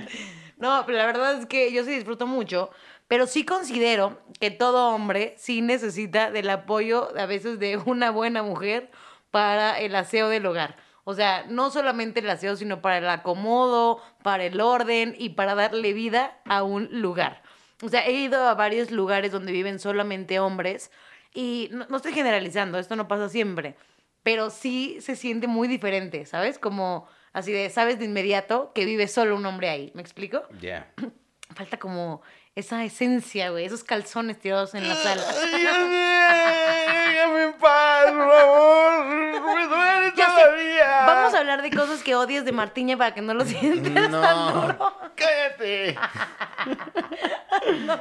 No, 0.58 0.84
pero 0.86 0.98
la 0.98 1.06
verdad 1.06 1.34
es 1.40 1.46
que 1.46 1.72
yo 1.74 1.84
sí 1.84 1.92
disfruto 1.92 2.26
mucho, 2.26 2.72
pero 3.14 3.28
sí 3.28 3.46
considero 3.46 4.20
que 4.40 4.50
todo 4.50 4.90
hombre 4.90 5.36
sí 5.38 5.62
necesita 5.62 6.32
del 6.32 6.50
apoyo 6.50 7.16
a 7.16 7.28
veces 7.28 7.60
de 7.60 7.78
una 7.86 8.10
buena 8.10 8.42
mujer 8.42 8.90
para 9.30 9.80
el 9.80 9.96
aseo 9.96 10.30
del 10.30 10.48
hogar. 10.48 10.78
O 11.04 11.14
sea, 11.14 11.46
no 11.48 11.70
solamente 11.70 12.22
el 12.22 12.30
aseo, 12.32 12.56
sino 12.56 12.82
para 12.82 12.98
el 12.98 13.08
acomodo, 13.08 14.02
para 14.24 14.46
el 14.46 14.60
orden 14.60 15.14
y 15.16 15.30
para 15.30 15.54
darle 15.54 15.94
vida 15.94 16.40
a 16.46 16.64
un 16.64 16.90
lugar. 17.04 17.44
O 17.84 17.90
sea, 17.90 18.04
he 18.04 18.14
ido 18.14 18.48
a 18.48 18.56
varios 18.56 18.90
lugares 18.90 19.32
donde 19.32 19.52
viven 19.52 19.78
solamente 19.78 20.40
hombres 20.40 20.90
y 21.36 21.70
no, 21.72 21.86
no 21.90 21.98
estoy 21.98 22.14
generalizando, 22.14 22.80
esto 22.80 22.96
no 22.96 23.08
pasa 23.08 23.30
siempre, 23.30 23.76
pero 24.24 24.50
sí 24.50 24.98
se 25.02 25.16
siente 25.16 25.46
muy 25.46 25.68
diferente, 25.68 26.26
¿sabes? 26.26 26.58
Como 26.58 27.08
así 27.32 27.52
de, 27.52 27.70
sabes 27.70 28.00
de 28.00 28.06
inmediato 28.06 28.72
que 28.74 28.86
vive 28.86 29.08
solo 29.08 29.36
un 29.36 29.46
hombre 29.46 29.70
ahí, 29.70 29.92
¿me 29.94 30.02
explico? 30.02 30.42
Ya. 30.60 30.92
Falta 31.56 31.78
como 31.78 32.24
esa 32.56 32.84
esencia, 32.84 33.50
güey, 33.50 33.66
esos 33.66 33.84
calzones 33.84 34.40
tirados 34.40 34.76
en 34.76 34.88
la 34.88 34.96
sala. 34.96 35.24
Déjame 35.28 37.44
en 37.44 37.54
paz, 37.54 38.12
por 38.12 38.30
favor. 38.30 39.06
Me 39.08 39.68
duele 39.68 40.12
todavía. 40.12 41.06
Vamos 41.08 41.34
a 41.34 41.40
hablar 41.40 41.62
de 41.64 41.72
cosas 41.72 42.04
que 42.04 42.16
odias 42.16 42.46
de 42.46 42.52
Martiña 42.52 42.96
para 42.98 43.14
que 43.14 43.22
no 43.22 43.34
lo 43.34 43.44
sientas 43.46 44.12
tan 44.12 44.54
duro. 44.54 44.94
cállate. 45.16 45.96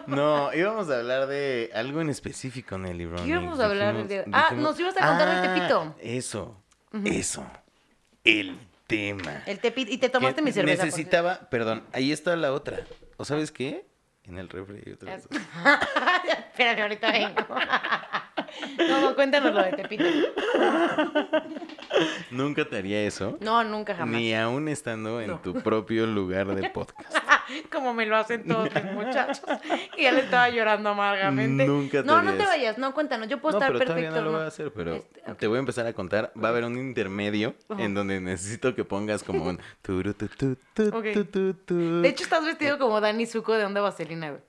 No, 0.06 0.52
íbamos 0.52 0.90
a 0.90 0.98
hablar 0.98 1.26
de 1.28 1.70
algo 1.74 2.00
en 2.00 2.10
específico, 2.10 2.76
Nelly 2.78 3.06
Ronnie. 3.06 3.28
íbamos 3.28 3.60
a 3.60 3.66
hablar 3.66 3.94
Dijimos- 3.94 4.08
de- 4.08 4.24
ah, 4.32 4.50
nos 4.54 4.78
ibas 4.80 4.96
a 4.96 5.06
contar 5.06 5.28
del 5.28 5.38
Ah, 5.38 5.54
Tepito. 5.54 5.94
Eso, 6.00 6.56
eso. 7.04 7.46
El 8.24 8.58
tema. 8.86 9.42
El 9.46 9.58
tepi 9.60 9.86
y 9.88 9.98
te 9.98 10.08
tomaste 10.08 10.42
mi 10.42 10.52
cerveza. 10.52 10.84
Necesitaba, 10.84 11.40
perdón, 11.50 11.84
ahí 11.92 12.12
está 12.12 12.34
la 12.36 12.52
otra. 12.52 12.80
¿O 13.18 13.24
sabes 13.24 13.52
qué? 13.52 13.86
En 14.24 14.38
el 14.38 14.48
refri. 14.48 14.82
Espérame, 16.50 16.82
ahorita 16.82 17.10
vengo. 17.12 17.46
No, 18.88 19.00
no, 19.00 19.14
cuéntanos 19.14 19.54
lo 19.54 19.62
de 19.62 19.72
Tepito. 19.72 20.04
Nunca 22.30 22.64
te 22.64 22.78
haría 22.78 23.02
eso. 23.02 23.36
No, 23.40 23.62
nunca 23.64 23.94
jamás. 23.94 24.20
Ni 24.20 24.34
aún 24.34 24.68
estando 24.68 25.20
en 25.20 25.28
No. 25.28 25.40
tu 25.40 25.54
propio 25.62 26.06
lugar 26.06 26.54
de 26.54 26.70
podcast. 26.70 27.14
Como 27.72 27.92
me 27.92 28.06
lo 28.06 28.16
hacen 28.16 28.46
todos 28.46 28.72
los 28.72 28.84
muchachos. 28.92 29.42
Y 29.98 30.04
él 30.06 30.16
estaba 30.18 30.48
llorando 30.48 30.90
amargamente. 30.90 31.66
Nunca 31.66 32.00
te 32.02 32.06
No, 32.06 32.22
no 32.22 32.30
harías. 32.30 32.38
te 32.38 32.44
vayas, 32.44 32.78
no, 32.78 32.94
cuéntanos. 32.94 33.28
Yo 33.28 33.40
puedo 33.40 33.58
No, 33.58 33.58
estar 33.58 33.72
pero 33.72 33.84
todavía 33.84 34.08
perfecto. 34.10 34.24
no 34.24 34.26
lo 34.26 34.32
¿no? 34.32 34.38
voy 34.38 34.44
a 34.44 34.48
hacer, 34.48 34.72
pero 34.72 34.94
Este, 34.94 35.30
ok. 35.30 35.38
te 35.38 35.46
voy 35.48 35.56
a 35.56 35.60
empezar 35.60 35.86
a 35.86 35.92
contar. 35.92 36.32
Va 36.42 36.48
a 36.48 36.50
haber 36.52 36.64
un 36.64 36.78
intermedio 36.78 37.54
en 37.78 37.94
donde 37.94 38.20
necesito 38.20 38.74
que 38.74 38.84
pongas 38.84 39.22
como 39.22 39.44
un... 39.44 39.58
turu, 39.82 40.14
tu, 40.14 40.28
tu, 40.28 40.56
tu, 40.74 40.88
Ok. 40.96 41.06
tu, 41.12 41.24
tu, 41.26 41.54
tu. 41.54 42.00
De 42.00 42.08
hecho, 42.08 42.24
estás 42.24 42.44
vestido 42.44 42.78
como 42.78 43.00
Dani 43.00 43.26
Zuko 43.26 43.54
de 43.54 43.64
Onda 43.64 43.80
Vaselina, 43.80 44.30
güey. 44.30 44.42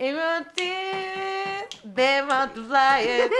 I'm 0.00 0.16
a 0.16 0.46
teen, 0.54 1.94
they 1.94 2.22
want 2.22 2.54
to 2.54 2.64
fly 2.64 3.02
it. 3.02 3.32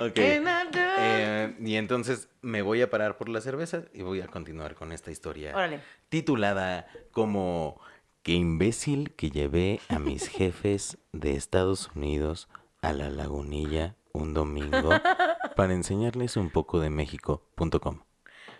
Ok. 0.00 0.18
And 0.18 0.48
I 0.48 0.70
do- 0.70 0.78
Eh, 0.98 1.56
y 1.60 1.76
entonces 1.76 2.28
me 2.42 2.62
voy 2.62 2.82
a 2.82 2.90
parar 2.90 3.16
por 3.16 3.28
la 3.28 3.40
cerveza 3.40 3.82
y 3.92 4.02
voy 4.02 4.20
a 4.20 4.26
continuar 4.28 4.74
con 4.74 4.92
esta 4.92 5.10
historia 5.10 5.54
Órale. 5.54 5.80
titulada 6.08 6.86
como 7.10 7.80
Qué 8.22 8.32
imbécil 8.32 9.14
que 9.14 9.30
llevé 9.30 9.80
a 9.88 9.98
mis 9.98 10.28
jefes 10.38 10.98
de 11.12 11.36
Estados 11.36 11.90
Unidos 11.94 12.48
a 12.82 12.92
la 12.92 13.10
lagunilla 13.10 13.94
un 14.12 14.34
domingo 14.34 14.90
para 15.56 15.72
enseñarles 15.74 16.36
un 16.36 16.50
poco 16.50 16.80
de 16.80 16.90
México.com. 16.90 18.00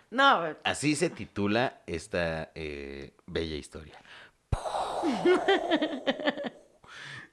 No, 0.09 0.39
güey. 0.41 0.55
Así 0.63 0.95
se 0.95 1.09
titula 1.09 1.81
esta 1.87 2.51
eh, 2.55 3.13
bella 3.25 3.55
historia. 3.55 3.99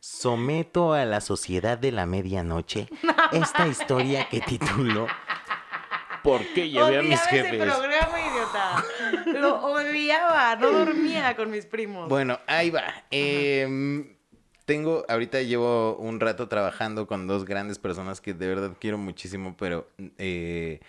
Someto 0.07 0.93
a 0.93 1.07
la 1.07 1.23
sociedad 1.23 1.79
de 1.79 1.90
la 1.90 2.05
medianoche 2.05 2.88
esta 3.33 3.67
historia 3.67 4.29
que 4.29 4.43
titulo 4.43 5.07
¿Por 6.23 6.47
qué 6.53 6.69
llevé 6.69 6.99
a 6.99 7.03
mis 7.03 7.19
Odiaba 7.19 7.23
ese 7.23 7.31
jefes? 7.31 7.62
programa, 7.62 8.21
idiota. 8.21 8.85
Lo 9.40 9.64
odiaba. 9.64 10.57
No 10.57 10.73
dormía 10.73 11.35
con 11.35 11.51
mis 11.51 11.64
primos. 11.64 12.11
Bueno, 12.11 12.38
ahí 12.47 12.69
va. 12.69 12.85
Em, 13.11 14.14
tengo, 14.67 15.07
ahorita 15.09 15.40
llevo 15.40 15.97
un 15.97 16.21
rato 16.21 16.49
trabajando 16.49 17.07
con 17.07 17.27
dos 17.27 17.47
grandes 17.47 17.79
personas 17.79 18.21
que 18.21 18.35
de 18.35 18.47
verdad 18.47 18.77
quiero 18.79 18.99
muchísimo, 18.99 19.57
pero 19.59 19.88
eh, 20.19 20.81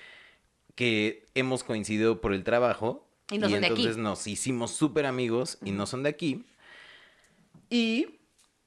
que 0.75 1.25
hemos 1.35 1.63
coincidido 1.63 2.19
por 2.19 2.33
el 2.33 2.43
trabajo. 2.43 3.07
Y 3.31 3.37
no 3.37 3.49
son 3.49 3.61
de 3.61 3.67
aquí. 3.67 3.75
entonces 3.75 3.97
nos 3.97 4.27
hicimos 4.27 4.71
súper 4.71 5.05
amigos 5.05 5.57
y 5.63 5.71
no 5.71 5.85
son 5.85 6.03
de 6.03 6.09
aquí. 6.09 6.43
Y 7.69 8.19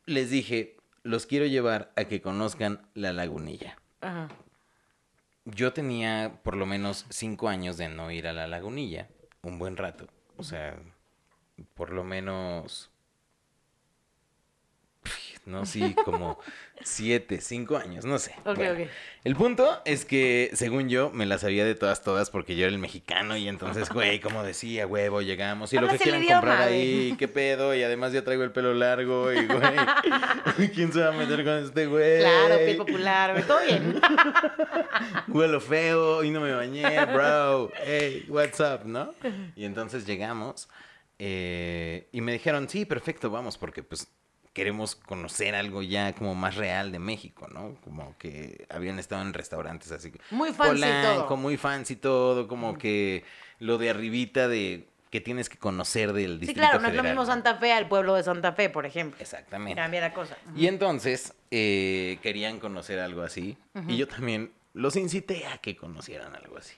les 0.09 0.31
dije, 0.31 0.77
los 1.03 1.27
quiero 1.27 1.47
llevar 1.47 1.93
a 1.97 2.05
que 2.05 2.21
conozcan 2.21 2.89
la 2.95 3.13
lagunilla. 3.13 3.77
Ajá. 4.01 4.29
Yo 5.45 5.73
tenía 5.73 6.41
por 6.43 6.57
lo 6.57 6.67
menos 6.67 7.07
cinco 7.11 7.49
años 7.49 7.77
de 7.77 7.89
no 7.89 8.11
ir 8.11 8.27
a 8.27 8.33
la 8.33 8.47
lagunilla, 8.47 9.09
un 9.43 9.59
buen 9.59 9.77
rato. 9.77 10.09
O 10.37 10.43
sea, 10.43 10.79
por 11.75 11.91
lo 11.91 12.05
menos, 12.05 12.91
no, 15.49 15.65
sí, 15.67 15.95
como 16.05 16.39
siete, 16.83 17.41
cinco 17.41 17.77
años, 17.77 18.05
no 18.05 18.19
sé. 18.19 18.35
Ok, 18.45 18.57
Bueno, 18.57 18.73
ok. 18.85 18.89
El 19.25 19.35
punto 19.35 19.83
es 19.85 20.05
que, 20.05 20.51
según 20.53 20.89
yo, 20.89 21.11
me 21.11 21.27
la 21.27 21.39
sabía 21.39 21.65
de 21.65 21.75
todas, 21.75 22.03
todas, 22.03 22.31
porque 22.31 22.55
yo 22.55 22.67
era 22.67 22.73
el 22.73 22.79
mexicano 22.79 23.37
y 23.37 23.49
entonces, 23.49 23.89
güey, 23.91 24.21
como 24.21 24.43
decía, 24.43 24.87
huevo, 24.87 25.23
llegamos 25.23 25.73
y 25.73 25.79
lo 25.79 25.89
que 25.89 25.99
quieran 25.99 26.23
idioma, 26.23 26.41
comprar 26.41 26.63
ahí, 26.69 27.15
qué 27.19 27.29
pedo, 27.29 27.75
y 27.75 27.83
además 27.83 28.13
ya 28.13 28.23
traigo 28.23 28.45
el 28.45 28.53
pelo 28.53 28.75
largo 28.75 29.33
y, 29.33 29.47
güey, 29.47 30.69
¿quién 30.75 30.93
se 30.93 31.01
va 31.01 31.09
a 31.09 31.13
meter 31.13 31.45
con 31.45 31.55
este 31.65 31.87
güey? 31.87 32.21
Claro, 32.21 32.57
piel 32.59 32.77
popular, 32.77 33.33
güey, 33.33 33.45
todo 33.45 33.61
bien. 33.67 34.01
Huelo 35.29 35.61
feo 35.61 36.23
y 36.25 36.31
no 36.31 36.41
me 36.41 36.53
bañé, 36.53 37.05
bro. 37.07 37.73
Hey, 37.85 38.25
what's 38.29 38.61
up, 38.61 38.85
¿no? 38.85 39.15
Y 39.57 39.65
entonces 39.65 40.07
llegamos 40.07 40.69
eh, 41.19 42.09
y 42.13 42.21
me 42.21 42.33
dijeron, 42.33 42.69
sí, 42.69 42.85
perfecto, 42.85 43.31
vamos, 43.31 43.59
porque 43.59 43.83
pues 43.83 44.09
queremos 44.53 44.97
conocer 44.97 45.55
algo 45.55 45.83
ya 45.83 46.13
como 46.15 46.35
más 46.35 46.57
real 46.57 46.93
de 46.93 46.99
México, 46.99 47.49
¿no? 47.53 47.77
Como 47.85 48.17
que 48.19 48.67
habían 48.71 48.99
estado 48.99 49.23
en 49.23 49.33
restaurantes 49.33 49.93
así. 49.93 50.13
Muy 50.31 50.53
fancy 50.53 50.81
Polanco, 50.83 51.25
todo. 51.27 51.37
muy 51.37 51.57
fancy 51.57 51.97
todo, 51.97 52.49
como 52.49 52.77
que 52.79 53.25
lo 53.59 53.79
de 53.79 53.91
arribita 53.91 54.49
de 54.49 54.89
que 55.11 55.21
tienes 55.21 55.49
que 55.49 55.57
conocer 55.57 56.13
del 56.13 56.33
Sí, 56.35 56.39
Distrito 56.41 56.61
claro, 56.61 56.81
no 56.81 56.89
es 56.89 56.95
lo 56.95 57.03
mismo. 57.03 57.25
Santa 57.25 57.57
Fe 57.57 57.73
al 57.73 57.89
pueblo 57.89 58.15
de 58.15 58.23
Santa 58.23 58.53
Fe, 58.53 58.69
por 58.69 58.85
ejemplo. 58.85 59.19
Exactamente. 59.21 59.81
Cambia 59.81 60.01
la 60.03 60.13
cosa. 60.13 60.37
Y 60.55 60.67
entonces 60.67 61.33
eh, 61.51 62.19
querían 62.23 62.61
conocer 62.61 62.99
algo 63.01 63.23
así. 63.23 63.57
Y 63.87 63.97
yo 63.97 64.07
también 64.07 64.53
los 64.75 64.97
incité 64.97 65.47
a 65.47 65.59
que 65.59 65.77
conocieran 65.77 66.35
algo 66.35 66.59
así. 66.59 66.75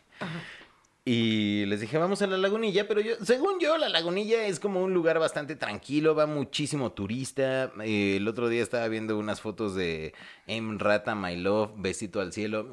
Y 1.04 1.64
les 1.66 1.80
dije, 1.80 1.96
vamos 1.96 2.20
a 2.20 2.26
la 2.26 2.36
lagunilla, 2.36 2.86
pero 2.86 3.00
yo, 3.00 3.14
según 3.24 3.58
yo, 3.58 3.78
la 3.78 3.88
lagunilla 3.88 4.44
es 4.46 4.60
como 4.60 4.82
un 4.82 4.92
lugar 4.92 5.18
bastante 5.18 5.56
tranquilo, 5.56 6.14
va 6.14 6.26
muchísimo 6.26 6.92
turista. 6.92 7.72
Eh, 7.82 8.16
el 8.18 8.28
otro 8.28 8.48
día 8.48 8.62
estaba 8.62 8.86
viendo 8.88 9.18
unas 9.18 9.40
fotos 9.40 9.74
de 9.74 10.12
M. 10.46 10.76
Rata, 10.78 11.14
My 11.14 11.36
Love, 11.36 11.72
besito 11.76 12.20
al 12.20 12.34
cielo, 12.34 12.68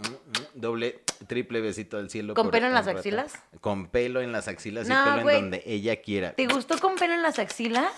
doble, 0.53 1.03
triple 1.27 1.61
besito 1.61 1.97
al 1.97 2.09
cielo. 2.09 2.33
¿Con 2.33 2.51
pelo 2.51 2.67
en 2.67 2.73
las 2.73 2.87
axilas? 2.87 3.33
Con 3.61 3.87
pelo 3.87 4.21
en 4.21 4.33
las 4.33 4.49
axilas 4.49 4.87
y 4.87 4.89
No, 4.89 5.05
pelo 5.05 5.21
güey. 5.23 5.35
en 5.37 5.41
donde 5.43 5.63
ella 5.65 6.01
quiera. 6.01 6.33
¿Te 6.33 6.47
gustó 6.47 6.77
con 6.79 6.95
pelo 6.95 7.13
en 7.13 7.21
las 7.21 7.39
axilas? 7.39 7.91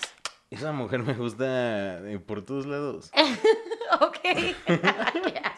Esa 0.50 0.72
mujer 0.72 1.02
me 1.02 1.14
gusta 1.14 1.98
eh, 2.08 2.18
por 2.18 2.44
todos 2.44 2.66
lados. 2.66 3.10
ok. 4.00 4.18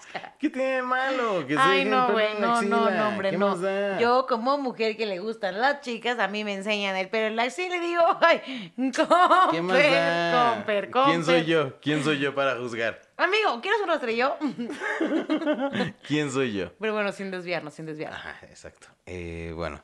Qué 0.42 0.48
asco. 0.48 0.50
¿Qué 0.50 0.50
tiene 0.50 0.74
de 0.76 0.82
malo? 0.82 1.46
Que 1.46 1.56
Ay, 1.56 1.84
no, 1.84 2.10
güey, 2.10 2.34
no, 2.40 2.62
no, 2.62 2.90
no, 2.90 3.08
hombre, 3.08 3.30
¿Qué 3.30 3.38
no. 3.38 4.00
Yo, 4.00 4.26
como 4.26 4.58
mujer 4.58 4.96
que 4.96 5.06
le 5.06 5.20
gustan 5.20 5.60
las 5.60 5.80
chicas, 5.82 6.18
a 6.18 6.26
mí 6.28 6.42
me 6.44 6.52
enseñan 6.54 6.96
el 6.96 7.08
pelo 7.08 7.28
en 7.28 7.36
la 7.36 7.44
axila 7.44 7.76
y 7.76 7.80
le 7.80 7.86
digo, 7.86 8.02
ay, 8.20 8.72
comper, 8.76 9.06
¿Qué 9.52 9.62
más 9.62 9.78
da? 9.78 10.54
comper, 10.54 10.90
¿Quién 10.90 11.24
soy 11.24 11.40
comper. 11.40 11.44
yo? 11.46 11.80
¿Quién 11.80 12.02
soy 12.04 12.18
yo 12.18 12.34
para 12.34 12.56
juzgar? 12.56 13.00
Amigo, 13.16 13.60
¿quieres 13.60 13.80
un 13.80 13.88
rastrillo? 13.88 14.36
¿Quién 16.06 16.30
soy 16.30 16.52
yo? 16.52 16.72
Pero 16.80 16.92
bueno, 16.92 17.12
sin 17.12 17.30
desviarnos, 17.30 17.74
sin 17.74 17.86
desviarnos. 17.86 18.18
Ajá, 18.18 18.38
exacto. 18.48 18.88
Eh, 19.06 19.52
bueno, 19.54 19.82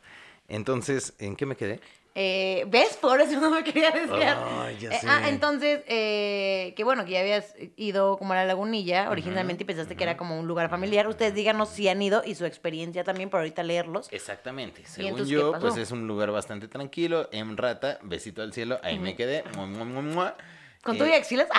entonces, 0.49 1.15
¿en 1.19 1.37
qué 1.37 1.47
me 1.47 1.57
quedé? 1.57 1.81
Eh, 2.15 2.65
¿Ves? 2.69 2.97
Por 2.97 3.21
eso 3.21 3.39
no 3.41 3.51
me 3.51 3.63
quería 3.63 3.93
desviar. 3.93 4.37
Ay, 4.61 4.77
ya 4.81 4.91
Eh, 4.91 4.99
sé. 5.01 5.07
ah, 5.09 5.29
entonces, 5.29 5.83
eh, 5.87 6.75
que 6.77 6.83
bueno, 6.83 7.05
que 7.05 7.13
ya 7.13 7.21
habías 7.21 7.55
ido 7.77 8.19
como 8.19 8.33
a 8.33 8.37
la 8.37 8.45
lagunilla 8.45 9.09
originalmente 9.11 9.63
y 9.63 9.67
pensaste 9.67 9.95
que 9.95 10.03
era 10.03 10.17
como 10.17 10.37
un 10.39 10.49
lugar 10.49 10.69
familiar. 10.69 11.07
Ustedes 11.07 11.35
díganos 11.35 11.69
si 11.69 11.89
han 11.89 12.03
ido 12.03 12.23
y 12.25 12.35
su 12.35 12.45
experiencia 12.45 13.05
también 13.05 13.31
para 13.31 13.43
ahorita 13.43 13.63
leerlos. 13.63 14.09
Exactamente. 14.11 14.85
Según 14.85 15.11
entonces 15.11 15.29
yo, 15.33 15.53
pues 15.61 15.77
es 15.77 15.93
un 15.93 16.09
lugar 16.09 16.33
bastante 16.33 16.67
tranquilo. 16.67 17.29
En 17.31 17.57
rata, 17.57 17.99
besito 18.03 18.43
al 18.43 18.53
cielo, 18.53 18.81
ahí 18.83 18.99
me 18.99 19.15
quedé. 19.15 19.45
Mua, 19.55 19.67
mua, 19.67 20.03
mua. 20.03 20.37
¿Con 20.83 20.97
Eh, 20.97 20.99
tu 20.99 21.07
y 21.07 21.13
axilas? 21.13 21.49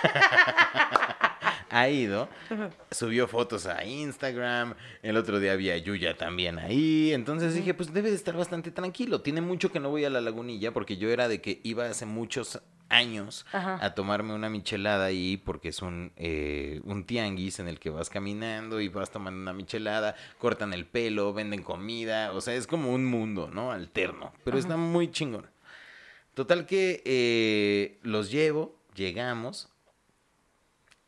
ha 1.70 1.88
ido, 1.88 2.28
subió 2.90 3.28
fotos 3.28 3.66
a 3.66 3.84
Instagram, 3.84 4.74
el 5.02 5.16
otro 5.16 5.38
día 5.40 5.52
había 5.52 5.76
Yuya 5.78 6.16
también 6.16 6.58
ahí, 6.58 7.12
entonces 7.12 7.54
dije, 7.54 7.74
pues 7.74 7.92
debe 7.92 8.10
de 8.10 8.16
estar 8.16 8.36
bastante 8.36 8.70
tranquilo, 8.70 9.20
tiene 9.20 9.40
mucho 9.40 9.70
que 9.70 9.80
no 9.80 9.88
voy 9.90 10.04
a 10.04 10.10
la 10.10 10.20
lagunilla 10.20 10.72
porque 10.72 10.96
yo 10.96 11.10
era 11.10 11.28
de 11.28 11.40
que 11.40 11.60
iba 11.62 11.86
hace 11.86 12.06
muchos 12.06 12.60
años 12.88 13.46
Ajá. 13.52 13.78
a 13.80 13.94
tomarme 13.94 14.34
una 14.34 14.50
michelada 14.50 15.04
ahí 15.06 15.36
porque 15.36 15.68
es 15.68 15.80
un, 15.80 16.12
eh, 16.16 16.80
un 16.84 17.04
tianguis 17.04 17.60
en 17.60 17.68
el 17.68 17.78
que 17.78 17.88
vas 17.88 18.10
caminando 18.10 18.80
y 18.80 18.88
vas 18.88 19.10
tomando 19.10 19.40
una 19.40 19.52
michelada, 19.52 20.16
cortan 20.38 20.72
el 20.72 20.86
pelo, 20.86 21.32
venden 21.32 21.62
comida, 21.62 22.32
o 22.32 22.40
sea, 22.40 22.54
es 22.54 22.66
como 22.66 22.92
un 22.92 23.04
mundo, 23.06 23.48
¿no? 23.52 23.70
Alterno, 23.70 24.32
pero 24.44 24.58
está 24.58 24.76
muy 24.76 25.10
chingón. 25.10 25.46
Total 26.34 26.66
que 26.66 27.02
eh, 27.04 27.98
los 28.02 28.30
llevo, 28.30 28.76
llegamos 28.94 29.68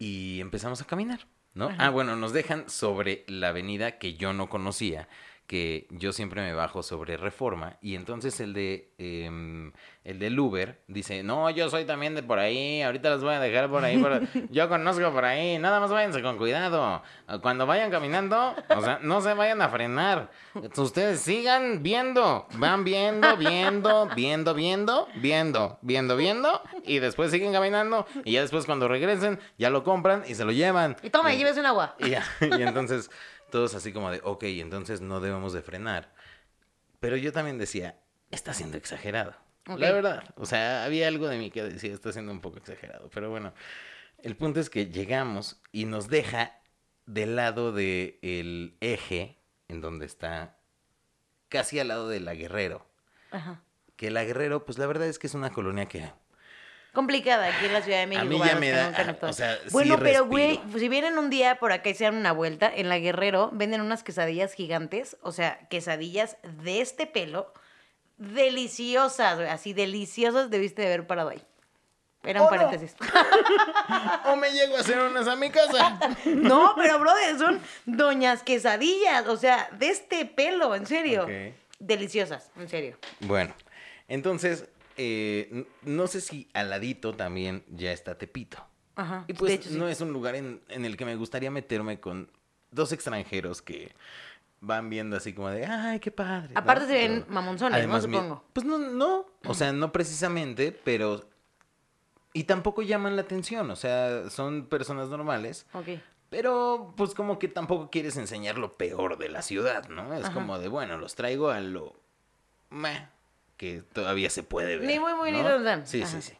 y 0.03 0.41
empezamos 0.41 0.83
a 0.83 0.85
caminar, 0.85 1.29
¿no? 1.55 1.67
Ajá. 1.67 1.77
Ah, 1.79 1.91
bueno, 1.91 2.17
nos 2.17 2.33
dejan 2.33 2.69
sobre 2.69 3.25
la 3.29 3.51
avenida 3.51 3.99
que 3.99 4.15
yo 4.15 4.33
no 4.33 4.49
conocía, 4.49 5.09
que 5.47 5.87
yo 5.91 6.13
siempre 6.13 6.43
me 6.43 6.55
bajo 6.55 6.83
sobre 6.83 7.17
Reforma, 7.17 7.79
y 7.81 7.95
entonces 7.95 8.41
el 8.41 8.53
de 8.53 8.95
em, 8.99 9.73
el 10.05 10.19
del 10.19 10.39
Uber 10.39 10.83
dice, 10.89 11.23
no, 11.23 11.49
yo 11.51 11.71
soy 11.71 11.85
también 11.85 12.15
de 12.17 12.23
por 12.25 12.39
ahí, 12.41 12.83
ahorita 12.83 13.09
los 13.11 13.23
voy 13.23 13.35
a 13.35 13.41
dejar 13.41 13.71
por 13.71 13.85
ahí, 13.85 13.99
por- 13.99 14.21
yo 14.51 14.69
conozco 14.69 15.13
por 15.13 15.25
ahí, 15.25 15.59
nada 15.59 15.79
más 15.79 15.91
váyanse 15.93 16.21
con 16.23 16.39
cuidado, 16.39 17.03
cuando 17.41 17.67
vayan 17.67 17.91
caminando, 17.91 18.55
o 18.69 18.83
sea, 18.83 18.99
no 19.03 19.21
se 19.21 19.35
vayan 19.35 19.63
a 19.63 19.69
frenar, 19.69 20.31
ustedes 20.77 21.21
sigan 21.21 21.85
viendo, 21.85 22.49
van 22.55 22.83
viendo, 22.83 23.37
viendo, 23.37 24.09
viendo, 24.15 24.55
viendo, 24.55 25.07
viendo, 25.15 25.79
viendo, 25.83 26.17
viendo, 26.17 26.63
y 26.85 26.99
después 26.99 27.31
siguen 27.31 27.53
caminando, 27.53 28.05
y 28.25 28.33
ya 28.33 28.41
después 28.43 28.67
cuando 28.67 28.89
regresen, 28.89 29.39
ya 29.57 29.71
lo 29.71 29.85
compran 29.85 30.25
y 30.27 30.35
se 30.35 30.45
lo 30.45 30.51
llevan. 30.51 30.97
y 31.03 31.11
toma, 31.11 31.33
Y- 31.33 31.39
llévese 31.39 31.61
un 31.61 31.67
agua. 31.67 31.95
y, 32.01 32.09
ya, 32.11 32.25
y 32.41 32.61
entonces 32.63 33.09
todos 33.51 33.75
así 33.77 33.93
como 33.93 34.11
de, 34.11 34.21
ok, 34.25 34.43
entonces 34.45 35.01
no 35.01 35.21
debemos 35.21 35.53
de 35.53 35.63
frenar. 35.63 36.11
Pero 36.99 37.17
yo 37.17 37.33
también 37.33 37.59
decía, 37.59 37.99
está 38.31 38.53
siendo 38.55 38.77
exagerado. 38.79 39.35
La 39.67 39.93
verdad, 39.93 40.25
o 40.37 40.45
sea, 40.47 40.85
había 40.85 41.07
algo 41.09 41.29
de 41.29 41.39
mí 41.39 41.51
que 41.51 41.63
decía, 41.63 41.93
está 41.93 42.13
siendo 42.13 42.33
un 42.33 42.41
poco 42.41 42.59
exagerado. 42.59 43.09
Pero 43.15 43.31
bueno, 43.31 43.53
el 44.23 44.37
punto 44.37 44.59
es 44.61 44.69
que 44.71 44.87
llegamos 44.87 45.61
y 45.71 45.85
nos 45.85 46.09
deja 46.09 46.59
del 47.07 47.37
lado 47.37 47.73
del 47.73 48.77
eje, 48.81 49.39
en 49.69 49.81
donde 49.81 50.07
está 50.07 50.57
casi 51.49 51.79
al 51.79 51.89
lado 51.89 52.09
de 52.09 52.21
la 52.21 52.35
Guerrero. 52.35 52.87
Ajá. 53.31 53.63
Que 53.97 54.11
la 54.11 54.25
Guerrero, 54.25 54.65
pues 54.65 54.79
la 54.79 54.87
verdad 54.87 55.07
es 55.07 55.19
que 55.19 55.27
es 55.29 55.35
una 55.35 55.51
colonia 55.51 55.87
que 55.87 56.11
Complicada 56.93 57.47
aquí 57.47 57.65
en 57.67 57.73
la 57.73 57.81
Ciudad 57.81 58.01
de 58.01 58.07
México. 58.07 58.29
mí 58.29 58.39
ya 58.39 58.53
los 58.53 58.61
me 58.61 58.71
da- 58.71 59.17
o 59.23 59.33
sea, 59.33 59.57
sí 59.63 59.69
bueno, 59.71 59.99
pero 59.99 60.27
güey, 60.27 60.61
si 60.79 60.89
vienen 60.91 61.17
un 61.17 61.31
día 61.31 61.59
por 61.59 61.73
acá 61.73 61.89
y 61.89 61.95
se 61.95 62.05
dan 62.05 62.17
una 62.17 62.33
vuelta, 62.33 62.71
en 62.75 62.91
la 62.91 62.99
Guerrero 62.99 63.49
venden 63.55 63.81
unas 63.81 64.03
quesadillas 64.03 64.53
gigantes, 64.53 65.17
o 65.23 65.33
sea, 65.33 65.67
quesadillas 65.71 66.37
de 66.43 66.83
este 66.83 67.07
pelo, 67.07 67.55
deliciosas, 68.23 69.37
güey, 69.37 69.49
así 69.49 69.73
deliciosas 69.73 70.51
debiste 70.51 70.83
de 70.83 70.89
haber 70.89 71.07
parado 71.07 71.31
ahí. 71.31 71.43
Era 72.25 72.43
un 72.43 72.47
¡Oh, 72.47 72.51
no! 72.51 72.57
paréntesis. 72.57 72.95
o 74.27 74.37
me 74.37 74.51
llego 74.53 74.77
a 74.77 74.81
hacer 74.81 74.99
unas 75.01 75.27
a 75.27 75.37
mi 75.37 75.51
casa. 75.51 75.99
No, 76.27 76.75
pero 76.77 76.99
brother, 77.01 77.37
son 77.37 77.61
doñas 77.85 78.43
quesadillas, 78.43 79.27
o 79.27 79.37
sea, 79.37 79.69
de 79.79 79.89
este 79.89 80.25
pelo, 80.25 80.75
en 80.75 80.87
serio. 80.87 81.27
Deliciosas, 81.81 82.51
en 82.57 82.69
serio. 82.69 82.97
Bueno, 83.21 83.55
entonces, 84.07 84.69
eh, 84.97 85.67
no 85.83 86.07
sé 86.07 86.21
si 86.21 86.49
al 86.53 86.71
ladito 86.71 87.15
también 87.15 87.65
ya 87.69 87.91
está 87.91 88.17
Tepito. 88.17 88.65
Ajá. 88.95 89.25
Y 89.27 89.33
pues 89.33 89.61
sí. 89.65 89.77
no 89.77 89.89
es 89.89 90.01
un 90.01 90.13
lugar 90.13 90.37
en, 90.37 90.61
en 90.69 90.85
el 90.85 90.97
que 90.97 91.05
me 91.05 91.17
gustaría 91.17 91.51
meterme 91.51 91.99
con 91.99 92.31
dos 92.71 92.93
extranjeros 92.93 93.63
que 93.63 93.93
van 94.63 94.89
viendo 94.89 95.17
así 95.17 95.33
como 95.35 95.51
de, 95.51 95.67
ay, 95.67 95.99
qué 95.99 96.13
padre. 96.13 96.55
¿no? 96.55 96.61
Aparte 96.61 96.87
se 96.87 96.93
ven 96.95 97.27
mamonzones, 97.29 97.87
¿no? 97.87 98.01
Supongo. 98.01 98.45
Pues 98.53 98.65
no, 98.65 98.79
no, 98.79 99.27
o 99.45 99.55
sea, 99.55 99.73
no 99.73 99.93
precisamente, 99.93 100.73
pero... 100.73 101.29
Y 102.33 102.45
tampoco 102.45 102.81
llaman 102.81 103.17
la 103.17 103.23
atención, 103.23 103.71
o 103.71 103.77
sea, 103.77 104.31
son 104.31 104.67
personas 104.67 105.09
normales, 105.09 105.67
Ok. 105.75 105.89
pero 106.31 106.95
pues 106.97 107.13
como 107.13 107.39
que 107.39 107.49
tampoco 107.49 107.91
quieres 107.91 108.17
enseñar 108.17 108.57
lo 108.57 108.79
peor 108.79 109.19
de 109.19 109.29
la 109.29 109.43
ciudad, 109.43 109.89
¿no? 109.89 110.15
Es 110.15 110.25
Ajá. 110.27 110.33
como 110.33 110.59
de, 110.59 110.69
bueno, 110.69 110.97
los 110.97 111.15
traigo 111.17 111.51
a 111.51 111.61
lo... 111.61 111.95
meh, 112.71 113.09
que 113.59 113.83
todavía 113.83 114.31
se 114.31 114.45
puede 114.45 114.79
ver. 114.79 114.87
Ni 114.87 114.99
muy, 114.99 115.15
muy, 115.15 115.33
ni 115.33 115.43
¿no? 115.43 115.63
tan. 115.63 115.87
Sí, 115.87 116.03
Ajá. 116.03 116.11
sí, 116.13 116.23
sí. 116.23 116.39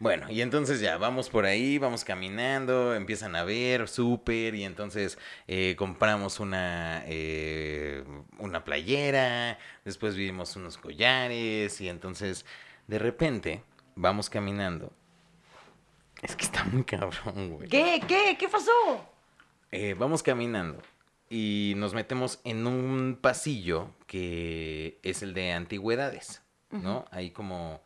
Bueno, 0.00 0.30
y 0.30 0.42
entonces 0.42 0.80
ya, 0.80 0.96
vamos 0.96 1.28
por 1.28 1.44
ahí, 1.44 1.78
vamos 1.78 2.04
caminando, 2.04 2.94
empiezan 2.94 3.34
a 3.34 3.42
ver, 3.42 3.88
súper, 3.88 4.54
y 4.54 4.62
entonces 4.62 5.18
eh, 5.48 5.74
compramos 5.76 6.38
una, 6.38 7.02
eh, 7.06 8.04
una 8.38 8.62
playera, 8.62 9.58
después 9.84 10.14
vimos 10.14 10.54
unos 10.54 10.78
collares, 10.78 11.80
y 11.80 11.88
entonces 11.88 12.46
de 12.86 12.98
repente 13.00 13.62
vamos 13.96 14.30
caminando. 14.30 14.92
Es 16.22 16.36
que 16.36 16.44
está 16.44 16.62
muy 16.64 16.84
cabrón, 16.84 17.56
güey. 17.56 17.68
¿Qué? 17.68 18.00
¿Qué? 18.06 18.36
¿Qué 18.38 18.48
pasó? 18.48 18.70
Eh, 19.72 19.94
vamos 19.98 20.22
caminando 20.22 20.80
y 21.28 21.74
nos 21.76 21.92
metemos 21.92 22.40
en 22.44 22.66
un 22.66 23.18
pasillo 23.20 23.90
que 24.06 24.98
es 25.02 25.22
el 25.22 25.34
de 25.34 25.52
antigüedades, 25.52 26.42
¿no? 26.70 27.04
Hay 27.10 27.30
como 27.30 27.82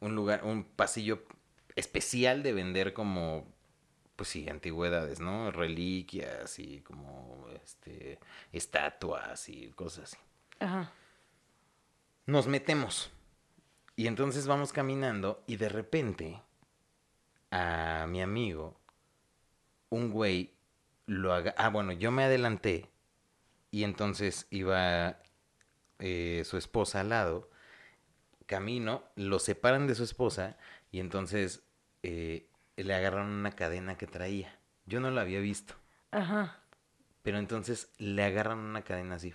un 0.00 0.14
lugar, 0.14 0.44
un 0.44 0.64
pasillo 0.64 1.24
especial 1.76 2.42
de 2.42 2.52
vender 2.52 2.92
como, 2.92 3.46
pues 4.16 4.28
sí, 4.28 4.48
antigüedades, 4.48 5.20
¿no? 5.20 5.50
Reliquias 5.50 6.58
y 6.58 6.80
como, 6.80 7.46
este, 7.62 8.18
estatuas 8.52 9.48
y 9.48 9.70
cosas 9.70 10.12
así. 10.12 10.22
Ajá. 10.60 10.92
Nos 12.26 12.46
metemos 12.46 13.10
y 13.96 14.06
entonces 14.06 14.46
vamos 14.46 14.72
caminando 14.72 15.42
y 15.46 15.56
de 15.56 15.68
repente 15.68 16.42
a 17.50 18.06
mi 18.08 18.22
amigo, 18.22 18.80
un 19.90 20.10
güey 20.10 20.54
lo 21.06 21.34
haga. 21.34 21.54
Ah, 21.58 21.68
bueno, 21.68 21.92
yo 21.92 22.10
me 22.10 22.24
adelanté 22.24 22.90
y 23.70 23.84
entonces 23.84 24.46
iba 24.50 25.18
eh, 25.98 26.42
su 26.46 26.56
esposa 26.56 27.00
al 27.00 27.10
lado. 27.10 27.50
Camino, 28.46 29.04
lo 29.16 29.38
separan 29.38 29.86
de 29.86 29.94
su 29.94 30.04
esposa 30.04 30.56
y 30.92 31.00
entonces 31.00 31.64
eh, 32.04 32.46
le 32.76 32.94
agarran 32.94 33.26
una 33.26 33.50
cadena 33.52 33.96
que 33.98 34.06
traía. 34.06 34.56
Yo 34.86 35.00
no 35.00 35.10
la 35.10 35.22
había 35.22 35.40
visto, 35.40 35.74
Ajá. 36.12 36.60
pero 37.22 37.38
entonces 37.38 37.90
le 37.98 38.22
agarran 38.22 38.58
una 38.58 38.82
cadena 38.82 39.16
así. 39.16 39.34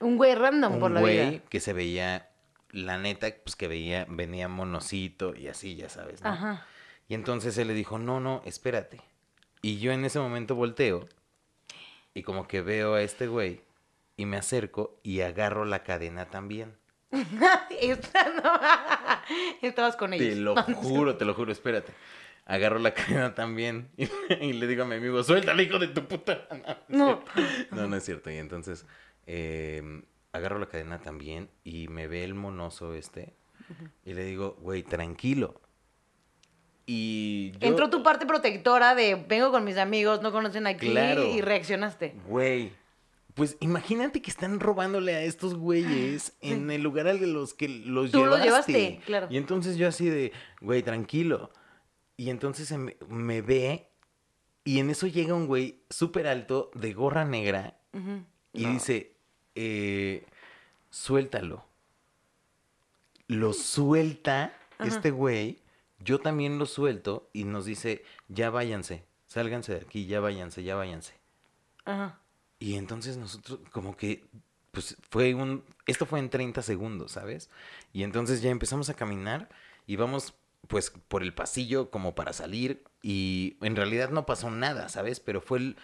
Un 0.00 0.16
güey 0.18 0.34
random 0.34 0.74
Un 0.74 0.80
por 0.80 0.90
la 0.90 1.00
güey 1.00 1.30
vida. 1.30 1.42
que 1.48 1.60
se 1.60 1.72
veía, 1.72 2.28
la 2.70 2.98
neta, 2.98 3.28
pues 3.44 3.56
que 3.56 3.68
veía, 3.68 4.06
venía 4.08 4.48
monocito 4.48 5.34
y 5.34 5.48
así, 5.48 5.76
ya 5.76 5.88
sabes, 5.88 6.20
¿no? 6.22 6.28
Ajá. 6.30 6.66
Y 7.08 7.14
entonces 7.14 7.56
él 7.58 7.68
le 7.68 7.74
dijo, 7.74 7.98
no, 7.98 8.20
no, 8.20 8.42
espérate. 8.44 9.00
Y 9.62 9.78
yo 9.78 9.92
en 9.92 10.04
ese 10.04 10.18
momento 10.18 10.54
volteo 10.54 11.08
y 12.14 12.22
como 12.22 12.48
que 12.48 12.60
veo 12.62 12.94
a 12.94 13.02
este 13.02 13.26
güey 13.26 13.60
y 14.16 14.26
me 14.26 14.36
acerco 14.38 14.98
y 15.02 15.20
agarro 15.20 15.64
la 15.64 15.82
cadena 15.82 16.26
también. 16.30 16.76
Estabas 19.62 19.96
con 19.96 20.12
ellos. 20.12 20.28
Te 20.28 20.36
lo 20.40 20.54
juro, 20.74 21.16
te 21.16 21.24
lo 21.24 21.34
juro, 21.34 21.52
espérate. 21.52 21.92
Agarro 22.44 22.78
la 22.78 22.94
cadena 22.94 23.34
también 23.34 23.88
y, 23.96 24.08
y 24.40 24.52
le 24.52 24.66
digo 24.68 24.84
a 24.84 24.86
mi 24.86 24.94
amigo, 24.96 25.22
suéltale, 25.24 25.64
hijo 25.64 25.78
de 25.78 25.88
tu 25.88 26.04
puta. 26.06 26.46
No. 26.88 27.20
No, 27.72 27.86
no 27.88 27.96
es 27.96 28.04
cierto. 28.04 28.30
Y 28.30 28.36
entonces 28.36 28.86
eh, 29.26 30.02
agarro 30.32 30.58
la 30.60 30.66
cadena 30.66 31.00
también 31.00 31.50
y 31.64 31.88
me 31.88 32.06
ve 32.06 32.22
el 32.24 32.34
monoso 32.34 32.94
este 32.94 33.34
y 34.04 34.14
le 34.14 34.24
digo, 34.24 34.56
güey, 34.60 34.84
tranquilo. 34.84 35.60
Y 36.88 37.50
yo... 37.58 37.66
Entró 37.66 37.90
tu 37.90 38.04
parte 38.04 38.26
protectora 38.26 38.94
de 38.94 39.16
vengo 39.16 39.50
con 39.50 39.64
mis 39.64 39.76
amigos, 39.76 40.22
no 40.22 40.30
conocen 40.30 40.68
aquí 40.68 40.90
Claro. 40.90 41.24
y 41.26 41.40
reaccionaste. 41.40 42.14
Güey. 42.28 42.72
Pues 43.36 43.56
imagínate 43.60 44.22
que 44.22 44.30
están 44.30 44.58
robándole 44.60 45.14
a 45.14 45.22
estos 45.22 45.54
güeyes 45.56 46.32
en 46.40 46.70
el 46.70 46.82
lugar 46.82 47.06
al 47.06 47.20
de 47.20 47.26
los 47.26 47.52
que 47.52 47.68
los 47.68 48.10
Tú 48.10 48.18
llevaste. 48.20 48.42
llevaste, 48.42 49.00
claro. 49.04 49.26
Y 49.30 49.36
entonces 49.36 49.76
yo 49.76 49.86
así 49.86 50.08
de, 50.08 50.32
güey, 50.62 50.82
tranquilo. 50.82 51.50
Y 52.16 52.30
entonces 52.30 52.72
me, 52.78 52.96
me 53.08 53.42
ve 53.42 53.90
y 54.64 54.78
en 54.78 54.88
eso 54.88 55.06
llega 55.06 55.34
un 55.34 55.46
güey 55.46 55.82
súper 55.90 56.26
alto 56.26 56.70
de 56.74 56.94
gorra 56.94 57.26
negra 57.26 57.76
y 58.54 58.62
No. 58.64 58.70
dice, 58.72 59.12
eh, 59.54 60.24
suéltalo. 60.90 61.66
Lo 63.28 63.52
suelta 63.52 64.54
Ajá. 64.78 64.88
este 64.88 65.10
güey, 65.10 65.58
yo 65.98 66.20
también 66.20 66.58
lo 66.58 66.64
suelto 66.64 67.28
y 67.34 67.44
nos 67.44 67.66
dice, 67.66 68.02
ya 68.28 68.48
váyanse, 68.48 69.04
sálganse 69.26 69.74
de 69.74 69.80
aquí, 69.82 70.06
ya 70.06 70.20
váyanse, 70.20 70.62
ya 70.62 70.74
váyanse. 70.74 71.14
Ajá. 71.84 72.18
Y 72.58 72.74
entonces 72.74 73.16
nosotros 73.16 73.60
como 73.72 73.96
que, 73.96 74.24
pues 74.72 74.96
fue 75.10 75.34
un, 75.34 75.62
esto 75.86 76.06
fue 76.06 76.18
en 76.18 76.30
30 76.30 76.62
segundos, 76.62 77.12
¿sabes? 77.12 77.50
Y 77.92 78.02
entonces 78.02 78.42
ya 78.42 78.50
empezamos 78.50 78.88
a 78.88 78.94
caminar 78.94 79.48
y 79.86 79.96
vamos 79.96 80.34
pues 80.68 80.90
por 80.90 81.22
el 81.22 81.32
pasillo 81.32 81.90
como 81.90 82.14
para 82.14 82.32
salir 82.32 82.82
y 83.02 83.56
en 83.60 83.76
realidad 83.76 84.10
no 84.10 84.26
pasó 84.26 84.50
nada, 84.50 84.88
¿sabes? 84.88 85.20
Pero 85.20 85.40
fue 85.40 85.58
el, 85.58 85.76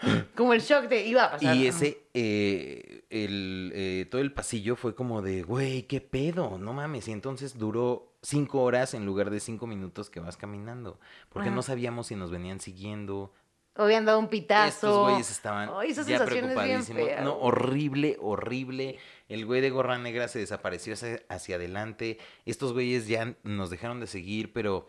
Como 0.36 0.52
el 0.52 0.60
shock 0.60 0.88
de 0.88 1.06
iba 1.06 1.24
a 1.24 1.30
pasar. 1.32 1.56
y 1.56 1.66
ese, 1.66 2.02
eh, 2.14 3.04
el, 3.10 3.72
eh, 3.74 4.06
todo 4.10 4.20
el 4.20 4.32
pasillo 4.32 4.76
fue 4.76 4.94
como 4.94 5.22
de, 5.22 5.42
güey, 5.42 5.84
¿qué 5.84 6.00
pedo? 6.00 6.58
No 6.58 6.72
mames. 6.72 7.08
Y 7.08 7.12
entonces 7.12 7.58
duró 7.58 8.12
cinco 8.22 8.62
horas 8.62 8.94
en 8.94 9.06
lugar 9.06 9.30
de 9.30 9.40
cinco 9.40 9.66
minutos 9.66 10.10
que 10.10 10.20
vas 10.20 10.36
caminando. 10.36 10.98
Porque 11.28 11.48
Ajá. 11.48 11.56
no 11.56 11.62
sabíamos 11.62 12.08
si 12.08 12.16
nos 12.16 12.30
venían 12.30 12.60
siguiendo. 12.60 13.32
Habían 13.76 14.04
dado 14.04 14.20
un 14.20 14.28
pitazo. 14.28 14.68
Estos 14.68 15.08
güeyes 15.10 15.30
estaban 15.30 15.68
ya 15.68 16.04
bien 16.06 16.24
preocupadísimos. 16.24 17.08
No, 17.22 17.36
horrible, 17.38 18.16
horrible. 18.20 18.98
El 19.28 19.46
güey 19.46 19.60
de 19.60 19.70
gorra 19.70 19.98
negra 19.98 20.28
se 20.28 20.38
desapareció 20.38 20.94
hacia, 20.94 21.22
hacia 21.28 21.56
adelante. 21.56 22.18
Estos 22.46 22.72
güeyes 22.72 23.08
ya 23.08 23.34
nos 23.42 23.70
dejaron 23.70 23.98
de 23.98 24.06
seguir, 24.06 24.52
pero 24.52 24.88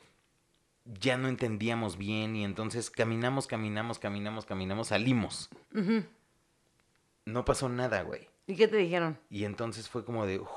ya 0.85 1.17
no 1.17 1.27
entendíamos 1.29 1.97
bien. 1.97 2.35
Y 2.35 2.43
entonces 2.43 2.91
caminamos, 2.91 3.47
caminamos, 3.47 3.97
caminamos, 3.97 4.45
caminamos, 4.45 4.87
salimos. 4.89 5.49
No 7.25 7.43
pasó 7.43 7.69
nada, 7.69 8.03
güey. 8.03 8.27
¿Y 8.47 8.55
qué 8.55 8.67
te 8.67 8.77
dijeron? 8.77 9.17
Y 9.31 9.45
entonces 9.45 9.89
fue 9.89 10.05
como 10.05 10.27
de, 10.27 10.39
"Uf, 10.39 10.49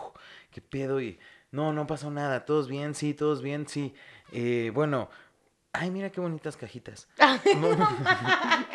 ¿qué 0.51 0.61
pedo? 0.61 1.01
Y 1.01 1.19
no, 1.51 1.73
no 1.73 1.87
pasó 1.87 2.11
nada, 2.11 2.45
todos 2.45 2.69
bien, 2.69 2.95
sí, 2.95 3.15
todos 3.15 3.41
bien, 3.41 3.67
sí. 3.67 3.95
Eh, 4.33 4.71
bueno, 4.75 5.09
ay, 5.79 5.91
mira 5.91 6.11
qué 6.11 6.21
bonitas 6.21 6.57
cajitas. 6.57 7.09
No, 7.57 7.69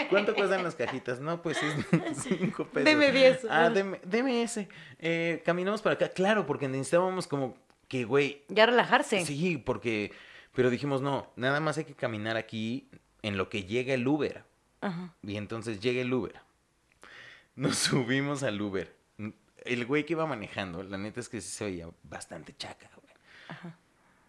¿Cuánto 0.10 0.34
cuestan 0.36 0.63
las 0.63 0.76
cajitas? 0.76 1.20
No, 1.20 1.42
pues 1.42 1.58
es 1.62 1.76
cinco 2.24 2.66
pesos. 2.68 2.86
Deme 2.86 3.12
diez. 3.12 3.46
Ah, 3.50 3.70
deme, 3.70 4.00
deme 4.04 4.42
ese. 4.44 4.68
Eh, 5.00 5.42
caminamos 5.46 5.82
para 5.82 5.96
acá, 5.96 6.10
claro, 6.10 6.46
porque 6.46 6.68
necesitábamos 6.68 7.28
como 7.28 7.56
que, 7.88 8.06
güey, 8.06 8.44
Ya 8.50 8.66
relajarse. 8.66 9.26
sí, 9.26 9.58
porque, 9.58 10.12
pero 10.54 10.70
dijimos, 10.70 11.02
no, 11.02 11.32
nada 11.36 11.60
más 11.60 11.78
hay 11.78 11.86
que 11.86 11.94
caminar 11.96 12.38
aquí 12.38 12.89
en 13.22 13.38
lo 13.38 13.50
que 13.50 13.63
llega 13.66 13.94
el 13.94 14.08
Uber. 14.08 14.44
Ajá. 14.82 15.13
Y 15.24 15.38
entonces 15.38 15.80
llega 15.80 16.02
el 16.02 16.13
Uber. 16.13 16.36
Nos 17.56 17.78
subimos 17.80 18.44
al 18.44 18.62
Uber. 18.62 18.96
El 19.66 19.86
güey 19.86 20.06
que 20.06 20.13
iba 20.13 20.26
manejando, 20.26 20.84
la 20.84 20.98
neta 20.98 21.20
es 21.22 21.30
que 21.30 21.39
sí 21.39 21.50
se 21.50 21.63
oía 21.66 21.88
bastante 22.04 22.54
chaca, 22.58 22.89
güey. 22.96 23.74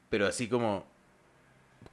Pero 0.09 0.27
así 0.27 0.49
como. 0.49 0.87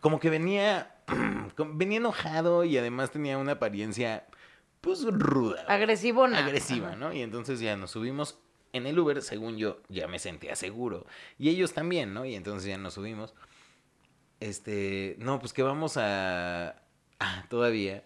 Como 0.01 0.19
que 0.19 0.29
venía. 0.29 0.95
venía 1.73 1.97
enojado 1.97 2.65
y 2.65 2.77
además 2.77 3.11
tenía 3.11 3.37
una 3.37 3.53
apariencia. 3.53 4.27
Pues 4.81 5.05
ruda. 5.05 5.63
Agresivona. 5.67 6.39
Agresiva, 6.39 6.89
Ajá. 6.89 6.97
¿no? 6.97 7.13
Y 7.13 7.21
entonces 7.21 7.59
ya 7.59 7.77
nos 7.77 7.91
subimos 7.91 8.39
en 8.73 8.87
el 8.87 8.97
Uber, 8.97 9.21
según 9.21 9.57
yo, 9.57 9.81
ya 9.89 10.07
me 10.07 10.17
sentía 10.19 10.55
seguro. 10.55 11.05
Y 11.37 11.49
ellos 11.49 11.73
también, 11.73 12.13
¿no? 12.13 12.25
Y 12.25 12.35
entonces 12.35 12.67
ya 12.67 12.77
nos 12.77 12.95
subimos. 12.95 13.33
Este. 14.39 15.15
No, 15.19 15.39
pues 15.39 15.53
que 15.53 15.63
vamos 15.63 15.95
a. 15.97 16.81
Ah, 17.19 17.45
todavía. 17.49 18.03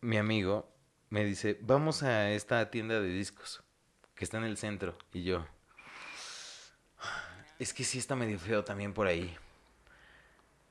Mi 0.00 0.16
amigo 0.16 0.68
me 1.10 1.24
dice, 1.24 1.58
vamos 1.62 2.02
a 2.02 2.30
esta 2.30 2.70
tienda 2.70 3.00
de 3.00 3.08
discos 3.08 3.62
que 4.14 4.24
está 4.24 4.38
en 4.38 4.44
el 4.44 4.56
centro. 4.56 4.96
Y 5.12 5.22
yo, 5.24 5.46
es 7.58 7.72
que 7.72 7.84
sí 7.84 7.98
está 7.98 8.16
medio 8.16 8.38
feo 8.38 8.64
también 8.64 8.92
por 8.92 9.06
ahí. 9.06 9.34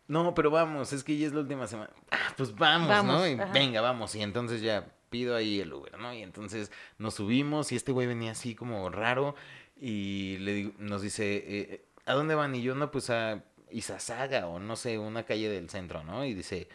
No, 0.07 0.33
pero 0.35 0.51
vamos, 0.51 0.93
es 0.93 1.03
que 1.03 1.17
ya 1.17 1.27
es 1.27 1.33
la 1.33 1.39
última 1.41 1.65
semana. 1.67 1.89
Ah, 2.11 2.33
pues 2.37 2.53
vamos, 2.55 2.87
¿no? 2.87 2.93
Vamos, 3.13 3.27
Y 3.27 3.33
ajá. 3.33 3.51
venga, 3.51 3.81
vamos. 3.81 4.13
Y 4.15 4.21
entonces 4.21 4.61
ya 4.61 4.87
pido 5.09 5.35
ahí 5.35 5.59
el 5.61 5.73
Uber, 5.73 5.97
¿no? 5.97 6.13
Y 6.13 6.21
entonces 6.21 6.71
nos 6.97 7.15
subimos 7.15 7.71
y 7.71 7.75
este 7.75 7.91
güey 7.91 8.05
venía 8.07 8.31
así 8.31 8.53
como 8.53 8.89
raro 8.89 9.35
y 9.79 10.37
le 10.39 10.53
digo- 10.53 10.73
nos 10.77 11.01
dice, 11.01 11.43
eh, 11.47 11.85
¿a 12.05 12.13
dónde 12.13 12.35
van? 12.35 12.53
Y 12.55 12.61
yo, 12.61 12.75
no, 12.75 12.91
pues 12.91 13.09
a 13.09 13.43
Izazaga 13.71 14.47
o 14.47 14.59
no 14.59 14.75
sé, 14.75 14.99
una 14.99 15.23
calle 15.23 15.49
del 15.49 15.69
centro, 15.69 16.03
¿no? 16.03 16.23
Y 16.23 16.33
dice, 16.33 16.69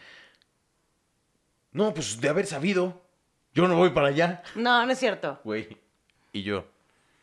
no, 1.71 1.93
pues 1.93 2.19
de 2.19 2.29
haber 2.29 2.45
sabido, 2.47 3.01
yo 3.53 3.67
no 3.67 3.75
voy 3.77 3.91
para 3.91 4.07
allá, 4.09 4.43
No, 4.55 4.85
no 4.85 4.91
es 4.91 4.99
cierto. 4.99 5.39
güey. 5.43 5.77
Y 6.33 6.43
yo. 6.43 6.65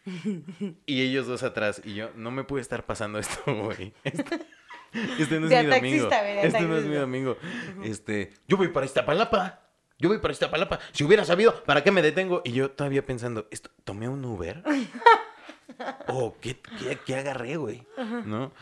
Y 0.86 1.02
ellos 1.02 1.26
dos 1.26 1.42
atrás. 1.42 1.82
Y 1.84 1.94
yo, 1.94 2.10
no 2.14 2.30
me 2.30 2.44
puede 2.44 2.62
estar 2.62 2.86
pasando 2.86 3.18
esto, 3.18 3.40
güey. 3.64 3.92
Este, 4.92 5.22
este 5.22 5.40
no 5.40 5.46
es 5.46 5.50
De 5.50 5.62
mi 5.62 5.68
domingo. 5.68 6.08
taxista, 6.08 6.42
Este 6.42 6.60
no 6.62 6.76
es 6.76 6.84
mi 6.84 6.94
domingo. 6.94 7.36
Este, 7.84 8.32
yo 8.46 8.56
voy 8.56 8.68
para 8.68 8.86
Iztapalapa. 8.86 9.60
Yo 9.98 10.08
voy 10.08 10.18
para 10.18 10.32
Iztapalapa. 10.32 10.78
Si 10.92 11.04
hubiera 11.04 11.24
sabido, 11.24 11.62
¿para 11.64 11.82
qué 11.82 11.90
me 11.90 12.02
detengo? 12.02 12.42
Y 12.44 12.52
yo 12.52 12.70
todavía 12.70 13.04
pensando, 13.04 13.48
¿esto, 13.50 13.70
¿tomé 13.84 14.08
un 14.08 14.24
Uber? 14.24 14.62
¿O 16.08 16.36
qué, 16.40 16.58
qué, 16.78 16.98
qué 17.04 17.16
agarré, 17.16 17.56
güey? 17.56 17.86
¿No? 18.24 18.52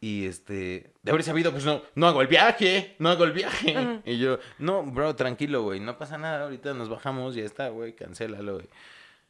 Y 0.00 0.26
este, 0.26 0.92
de 1.02 1.10
haber 1.10 1.24
sabido, 1.24 1.50
pues 1.50 1.64
no, 1.64 1.82
no 1.96 2.06
hago 2.06 2.22
el 2.22 2.28
viaje, 2.28 2.94
no 3.00 3.08
hago 3.10 3.24
el 3.24 3.32
viaje. 3.32 4.00
Y 4.04 4.18
yo, 4.18 4.38
no, 4.58 4.84
bro, 4.84 5.16
tranquilo, 5.16 5.62
güey, 5.62 5.80
no 5.80 5.98
pasa 5.98 6.16
nada, 6.18 6.44
ahorita 6.44 6.72
nos 6.74 6.88
bajamos, 6.88 7.34
ya 7.34 7.44
está, 7.44 7.68
güey, 7.68 7.94
cancélalo, 7.96 8.54
güey. 8.54 8.68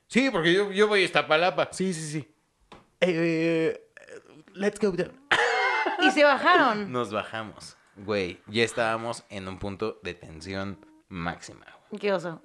Sí, 0.08 0.28
porque 0.30 0.52
yo, 0.52 0.70
yo 0.70 0.86
voy 0.86 1.00
a 1.00 1.04
Iztapalapa. 1.04 1.68
Sí, 1.72 1.94
sí, 1.94 2.02
sí. 2.02 2.34
Eh, 3.00 3.80
let's 4.54 4.78
go 4.78 4.90
down. 4.90 5.12
Y 6.08 6.12
se 6.12 6.24
bajaron. 6.24 6.90
Nos 6.92 7.12
bajamos, 7.12 7.76
güey, 7.96 8.40
ya 8.46 8.64
estábamos 8.64 9.24
en 9.30 9.48
un 9.48 9.58
punto 9.58 9.98
de 10.02 10.14
tensión 10.14 10.84
máxima, 11.08 11.66
güey. 11.90 12.00
Qué 12.00 12.12
oso. 12.12 12.40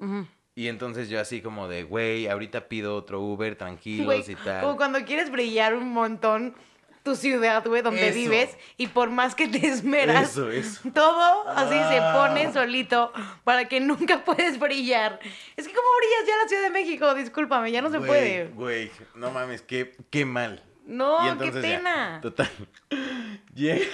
Y 0.56 0.67
entonces 0.67 1.10
yo 1.10 1.19
así 1.19 1.41
como 1.41 1.67
de, 1.67 1.84
güey, 1.84 2.28
ahorita 2.28 2.67
pido 2.67 2.95
otro 2.95 3.19
Uber, 3.21 3.56
tranquilos 3.56 4.06
Güey, 4.06 4.23
y 4.32 4.36
tal. 4.36 4.62
como 4.62 4.78
cuando 4.78 5.04
quieres 5.04 5.32
brillar 5.32 5.73
un 5.76 5.89
montón 5.91 6.54
tu 7.02 7.15
ciudad, 7.17 7.65
güey, 7.67 7.82
donde 7.82 8.08
Eso. 8.08 8.15
vives, 8.17 8.56
y 8.78 8.88
por 8.88 9.10
más 9.10 9.36
que 9.36 9.49
te 9.49 9.67
esmeras, 9.67 10.30
Eso, 10.32 10.49
eso. 10.49 10.89
todo 10.93 11.49
así 11.49 11.73
se 11.73 11.99
Ah. 11.99 12.13
pone 12.15 12.54
solito 12.54 13.12
para 13.43 13.67
que 13.67 13.82
nunca 13.82 14.23
puedes 14.26 14.58
brillar. 14.58 15.19
Es 15.58 15.67
que, 15.67 15.73
¿cómo 15.73 15.88
brillas 15.97 16.28
ya 16.28 16.34
en 16.34 16.39
la 16.43 16.47
Ciudad 16.47 16.63
de 16.63 16.69
México? 16.69 17.13
Discúlpame, 17.13 17.71
ya 17.73 17.82
no 17.82 17.89
se 17.89 17.99
puede. 17.99 18.45
Güey, 18.54 18.89
no 19.15 19.32
mames, 19.32 19.62
qué, 19.63 19.97
qué 20.12 20.23
mal. 20.26 20.63
No, 20.86 21.17
qué 21.39 21.46
ya, 21.46 21.62
pena. 21.62 22.19
total. 22.22 22.50
Llega. 23.54 23.86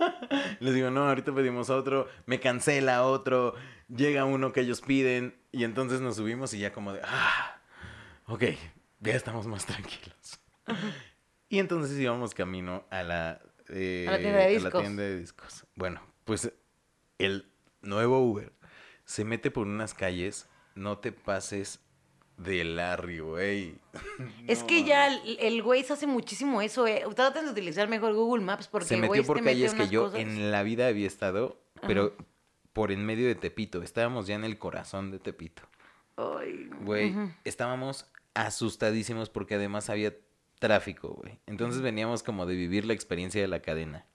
Les 0.60 0.74
digo, 0.74 0.90
no, 0.90 1.08
ahorita 1.08 1.34
pedimos 1.34 1.70
otro. 1.70 2.08
Me 2.26 2.40
cancela 2.40 3.04
otro. 3.04 3.54
Llega 3.88 4.24
uno 4.24 4.52
que 4.52 4.60
ellos 4.60 4.80
piden. 4.80 5.36
Y 5.52 5.64
entonces 5.64 6.00
nos 6.00 6.16
subimos 6.16 6.52
y 6.54 6.58
ya 6.58 6.72
como 6.72 6.92
de. 6.92 7.00
Ah, 7.04 7.60
ok, 8.26 8.44
ya 9.00 9.14
estamos 9.14 9.46
más 9.46 9.66
tranquilos. 9.66 10.40
Y 11.48 11.58
entonces 11.58 11.98
íbamos 11.98 12.34
camino 12.34 12.84
a 12.90 13.02
la, 13.02 13.42
eh, 13.68 14.06
A 14.08 14.12
la 14.12 14.18
tienda 14.18 14.38
de 14.38 14.56
a 14.56 14.60
la 14.60 14.70
tienda 14.70 15.02
de 15.02 15.18
discos. 15.18 15.66
Bueno, 15.74 16.00
pues 16.24 16.50
el 17.18 17.52
nuevo 17.82 18.20
Uber 18.20 18.52
se 19.04 19.24
mete 19.24 19.50
por 19.50 19.66
unas 19.66 19.92
calles. 19.94 20.48
No 20.74 20.98
te 20.98 21.12
pases 21.12 21.80
de 22.36 22.64
Larry, 22.64 23.20
güey. 23.20 23.74
Es 24.46 24.62
que 24.64 24.84
ya 24.84 25.08
el, 25.14 25.62
güey 25.62 25.84
se 25.84 25.92
hace 25.92 26.06
muchísimo 26.06 26.62
eso, 26.62 26.86
eh. 26.86 27.04
Traten 27.14 27.44
de 27.44 27.50
utilizar 27.52 27.88
mejor 27.88 28.14
Google 28.14 28.44
Maps 28.44 28.68
porque 28.68 28.88
se 28.88 28.96
metió 28.96 29.24
por 29.24 29.42
calles 29.42 29.74
que 29.74 29.88
yo 29.88 30.04
cosas. 30.04 30.20
en 30.20 30.50
la 30.50 30.62
vida 30.62 30.86
había 30.86 31.06
estado, 31.06 31.60
pero 31.86 32.16
por 32.72 32.90
en 32.90 33.04
medio 33.04 33.26
de 33.26 33.34
Tepito. 33.34 33.82
Estábamos 33.82 34.26
ya 34.26 34.34
en 34.34 34.44
el 34.44 34.58
corazón 34.58 35.10
de 35.10 35.18
Tepito. 35.18 35.62
Ay, 36.16 36.70
Güey, 36.82 37.14
estábamos 37.44 38.06
asustadísimos 38.34 39.30
porque 39.30 39.54
además 39.54 39.90
había 39.90 40.14
tráfico, 40.58 41.08
güey. 41.08 41.38
Entonces 41.46 41.82
veníamos 41.82 42.22
como 42.22 42.46
de 42.46 42.54
vivir 42.54 42.84
la 42.84 42.92
experiencia 42.92 43.40
de 43.40 43.48
la 43.48 43.60
cadena. 43.60 44.06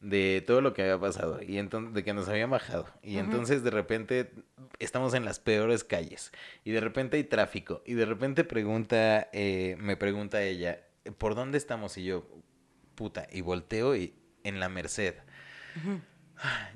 De 0.00 0.42
todo 0.46 0.60
lo 0.60 0.74
que 0.74 0.82
había 0.82 0.98
pasado. 0.98 1.40
Y 1.42 1.58
entonces, 1.58 1.94
de 1.94 2.04
que 2.04 2.12
nos 2.12 2.28
habían 2.28 2.50
bajado. 2.50 2.86
Y 3.02 3.16
entonces 3.16 3.62
de 3.62 3.70
repente 3.70 4.30
estamos 4.78 5.14
en 5.14 5.24
las 5.24 5.38
peores 5.40 5.82
calles. 5.84 6.32
Y 6.62 6.72
de 6.72 6.80
repente 6.80 7.16
hay 7.16 7.24
tráfico. 7.24 7.82
Y 7.86 7.94
de 7.94 8.04
repente 8.04 8.44
pregunta, 8.44 9.28
eh, 9.32 9.76
me 9.78 9.96
pregunta 9.96 10.42
ella, 10.42 10.80
¿por 11.18 11.34
dónde 11.34 11.58
estamos? 11.58 11.96
Y 11.96 12.04
yo, 12.04 12.26
puta, 12.94 13.26
y 13.32 13.40
volteo 13.40 13.96
y 13.96 14.14
en 14.42 14.60
la 14.60 14.68
Merced. 14.68 15.14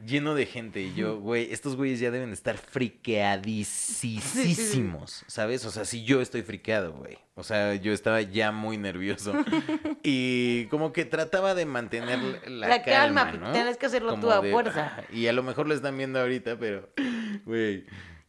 Lleno 0.06 0.34
de 0.34 0.46
gente 0.46 0.80
y 0.80 0.94
yo, 0.94 1.18
güey, 1.20 1.52
estos 1.52 1.76
güeyes 1.76 2.00
ya 2.00 2.10
deben 2.10 2.32
estar 2.32 2.56
friqueadísimos, 2.56 5.24
¿sabes? 5.26 5.64
O 5.64 5.70
sea, 5.70 5.84
si 5.84 6.04
yo 6.04 6.20
estoy 6.20 6.42
friqueado, 6.42 6.92
güey. 6.92 7.18
O 7.34 7.42
sea, 7.42 7.74
yo 7.74 7.92
estaba 7.92 8.20
ya 8.22 8.52
muy 8.52 8.76
nervioso. 8.78 9.34
Y 10.02 10.66
como 10.66 10.92
que 10.92 11.04
trataba 11.04 11.54
de 11.54 11.66
mantener 11.66 12.18
la, 12.48 12.68
La 12.68 12.82
calma, 12.82 13.30
calma, 13.32 13.48
¿no? 13.48 13.52
tienes 13.52 13.76
que 13.76 13.86
hacerlo 13.86 14.14
tú 14.14 14.20
Como 14.22 14.32
a 14.32 14.40
de, 14.40 14.52
fuerza. 14.52 14.96
"Ah", 14.98 15.02
Y 15.12 15.26
a 15.26 15.32
lo 15.32 15.42
mejor 15.42 15.66
lo 15.66 15.74
están 15.74 15.96
viendo 15.98 16.20
ahorita, 16.20 16.56
pero, 16.58 16.88
güey, 17.44 17.84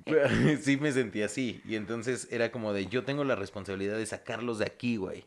sí 0.62 0.78
me 0.78 0.92
sentí 0.92 1.22
así. 1.22 1.62
Y 1.66 1.76
entonces 1.76 2.28
era 2.32 2.52
como 2.52 2.74
de, 2.74 2.88
yo 2.88 3.04
tengo 3.04 3.24
la 3.24 3.36
responsabilidad 3.36 3.98
de 3.98 4.06
sacarlos 4.08 4.58
de 4.60 4.66
aquí, 4.66 4.98
güey. 4.98 5.26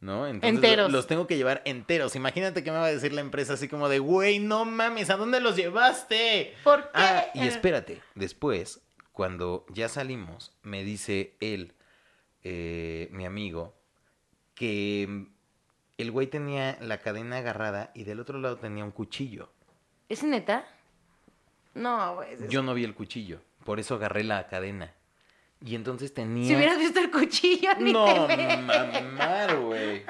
¿No? 0.00 0.26
Entonces 0.26 0.56
Enteros. 0.56 0.90
lo- 0.92 0.98
los 0.98 1.06
tengo 1.06 1.26
que 1.26 1.36
llevar 1.36 1.62
enteros. 1.64 2.14
Imagínate 2.16 2.62
que 2.62 2.70
me 2.70 2.76
va 2.78 2.84
a 2.86 2.92
decir 2.92 3.12
la 3.12 3.22
empresa 3.22 3.54
así 3.54 3.66
como 3.66 3.88
de, 3.88 3.98
güey, 3.98 4.38
no 4.38 4.64
mames, 4.66 5.08
¿a 5.10 5.16
dónde 5.16 5.40
los 5.40 5.56
llevaste? 5.56 6.54
¿Por 6.62 6.82
qué? 6.82 6.88
Ah, 6.94 7.26
y 7.34 7.46
espérate, 7.46 8.02
después, 8.14 8.82
cuando 9.12 9.64
ya 9.70 9.88
salimos, 9.88 10.52
me 10.62 10.84
dice 10.84 11.34
él, 11.40 11.72
eh, 12.44 13.08
mi 13.10 13.24
amigo, 13.24 13.74
que 14.54 15.06
mm, 15.08 15.22
el 15.98 16.10
güey 16.10 16.26
tenía 16.26 16.76
la 16.82 16.98
cadena 16.98 17.38
agarrada 17.38 17.90
y 17.94 18.04
del 18.04 18.20
otro 18.20 18.38
lado 18.38 18.58
tenía 18.58 18.84
un 18.84 18.90
cuchillo. 18.90 19.50
¿Es 20.10 20.22
neta? 20.22 20.66
No, 21.74 22.16
güey. 22.16 22.34
es- 22.34 22.48
Yo 22.48 22.62
no 22.62 22.74
vi 22.74 22.84
el 22.84 22.94
cuchillo, 22.94 23.40
por 23.64 23.80
eso 23.80 23.94
agarré 23.94 24.24
la 24.24 24.46
cadena. 24.46 24.92
Y 25.64 25.74
entonces 25.74 26.12
tenía... 26.12 26.46
Si 26.48 26.54
hubieras 26.54 26.78
visto 26.78 27.00
el 27.00 27.10
cuchillo, 27.10 27.70
ni 27.80 27.92
No, 27.92 28.26
te 28.26 28.56
mamar, 28.58 29.56
güey. 29.58 30.02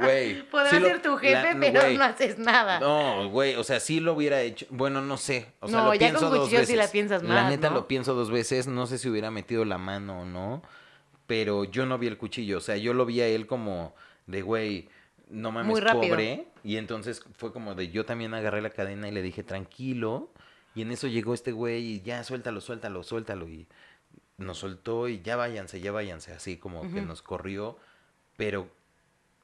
Güey. 0.00 0.42
Podrás 0.50 0.70
sí 0.70 0.78
lo- 0.78 0.86
ser 0.86 1.02
tu 1.02 1.16
jefe, 1.16 1.54
la- 1.54 1.60
pero 1.60 1.90
no 1.90 2.04
haces 2.04 2.38
nada. 2.38 2.78
No, 2.80 3.28
güey, 3.30 3.56
o 3.56 3.64
sea, 3.64 3.80
sí 3.80 3.98
lo 4.00 4.14
hubiera 4.14 4.40
hecho. 4.40 4.66
Bueno, 4.70 5.02
no 5.02 5.16
sé. 5.16 5.48
O 5.60 5.68
sea, 5.68 5.78
No, 5.78 5.84
lo 5.86 5.94
ya 5.94 5.98
pienso 6.10 6.30
con 6.30 6.38
cuchillo 6.40 6.64
sí 6.64 6.76
la 6.76 6.86
piensas 6.88 7.22
La 7.24 7.34
más, 7.42 7.50
neta 7.50 7.68
¿no? 7.68 7.74
lo 7.76 7.88
pienso 7.88 8.14
dos 8.14 8.30
veces. 8.30 8.68
No 8.68 8.86
sé 8.86 8.98
si 8.98 9.08
hubiera 9.08 9.30
metido 9.30 9.64
la 9.64 9.76
mano 9.76 10.20
o 10.22 10.24
no. 10.24 10.62
Pero 11.26 11.64
yo 11.64 11.84
no 11.84 11.98
vi 11.98 12.06
el 12.06 12.16
cuchillo. 12.16 12.58
O 12.58 12.60
sea, 12.60 12.76
yo 12.76 12.94
lo 12.94 13.04
vi 13.06 13.20
a 13.20 13.26
él 13.26 13.46
como 13.46 13.94
de, 14.26 14.42
güey, 14.42 14.88
no 15.28 15.50
mames, 15.52 15.70
Muy 15.70 15.80
rápido. 15.80 16.14
pobre. 16.14 16.46
Y 16.62 16.76
entonces 16.76 17.22
fue 17.36 17.52
como 17.52 17.74
de, 17.74 17.88
yo 17.90 18.04
también 18.04 18.34
agarré 18.34 18.62
la 18.62 18.70
cadena 18.70 19.08
y 19.08 19.12
le 19.12 19.20
dije, 19.22 19.42
tranquilo. 19.42 20.30
Y 20.74 20.82
en 20.82 20.92
eso 20.92 21.08
llegó 21.08 21.34
este 21.34 21.50
güey 21.52 21.84
y 21.84 22.00
ya, 22.02 22.22
suéltalo, 22.22 22.60
suéltalo, 22.60 23.02
suéltalo. 23.02 23.48
Y 23.48 23.66
nos 24.40 24.58
soltó 24.58 25.08
y 25.08 25.22
ya 25.22 25.36
váyanse, 25.36 25.80
ya 25.80 25.92
váyanse. 25.92 26.32
Así 26.32 26.56
como 26.56 26.82
que 26.92 27.00
nos 27.00 27.22
corrió. 27.22 27.78
Pero 28.36 28.68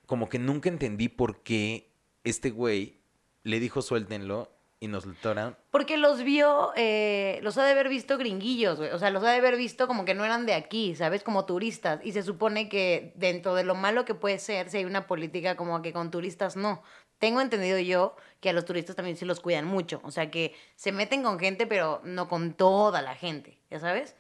como 0.07 0.29
que 0.29 0.39
nunca 0.39 0.69
entendí 0.69 1.09
por 1.09 1.43
qué 1.43 1.91
este 2.25 2.51
güey 2.51 2.99
le 3.43 3.61
dijo 3.61 3.83
suéltenlo 3.83 4.51
y 4.81 4.89
nos 4.89 5.05
soltaron. 5.05 5.57
Porque 5.71 5.97
los 5.97 6.23
vio, 6.23 6.73
eh, 6.77 7.41
los 7.43 7.57
ha 7.59 7.65
de 7.65 7.73
haber 7.73 7.89
visto 7.89 8.19
gringuillos, 8.19 8.79
güey. 8.79 8.91
O 8.91 8.99
sea, 8.99 9.11
los 9.11 9.23
ha 9.23 9.31
de 9.31 9.37
haber 9.37 9.57
visto 9.57 9.87
como 9.87 10.05
que 10.05 10.15
no 10.15 10.25
eran 10.25 10.47
de 10.47 10.55
aquí, 10.55 10.95
¿sabes? 10.95 11.23
Como 11.23 11.47
turistas. 11.47 12.01
Y 12.05 12.13
se 12.13 12.23
supone 12.23 12.69
que 12.69 13.13
dentro 13.17 13.55
de 13.55 13.65
lo 13.65 13.75
malo 13.75 14.05
que 14.05 14.15
puede 14.15 14.39
ser, 14.39 14.71
si 14.71 14.79
hay 14.79 14.85
una 14.85 15.07
política 15.07 15.57
como 15.57 15.81
que 15.83 15.93
con 15.93 16.11
turistas 16.11 16.57
no. 16.57 16.83
Tengo 17.19 17.41
entendido 17.41 17.79
yo 17.79 18.15
que 18.41 18.51
a 18.51 18.53
los 18.53 18.67
turistas 18.67 18.97
también 18.97 19.17
sí 19.17 19.25
los 19.25 19.41
cuidan 19.41 19.65
mucho. 19.65 20.01
O 20.05 20.11
sea, 20.11 20.31
que 20.31 20.55
se 20.75 20.93
meten 20.93 21.23
con 21.23 21.39
gente, 21.39 21.67
pero 21.67 22.03
no 22.05 22.29
con 22.29 22.53
toda 22.53 23.01
la 23.01 23.15
gente, 23.15 23.59
¿ya 23.71 23.81
sabes? 23.81 24.15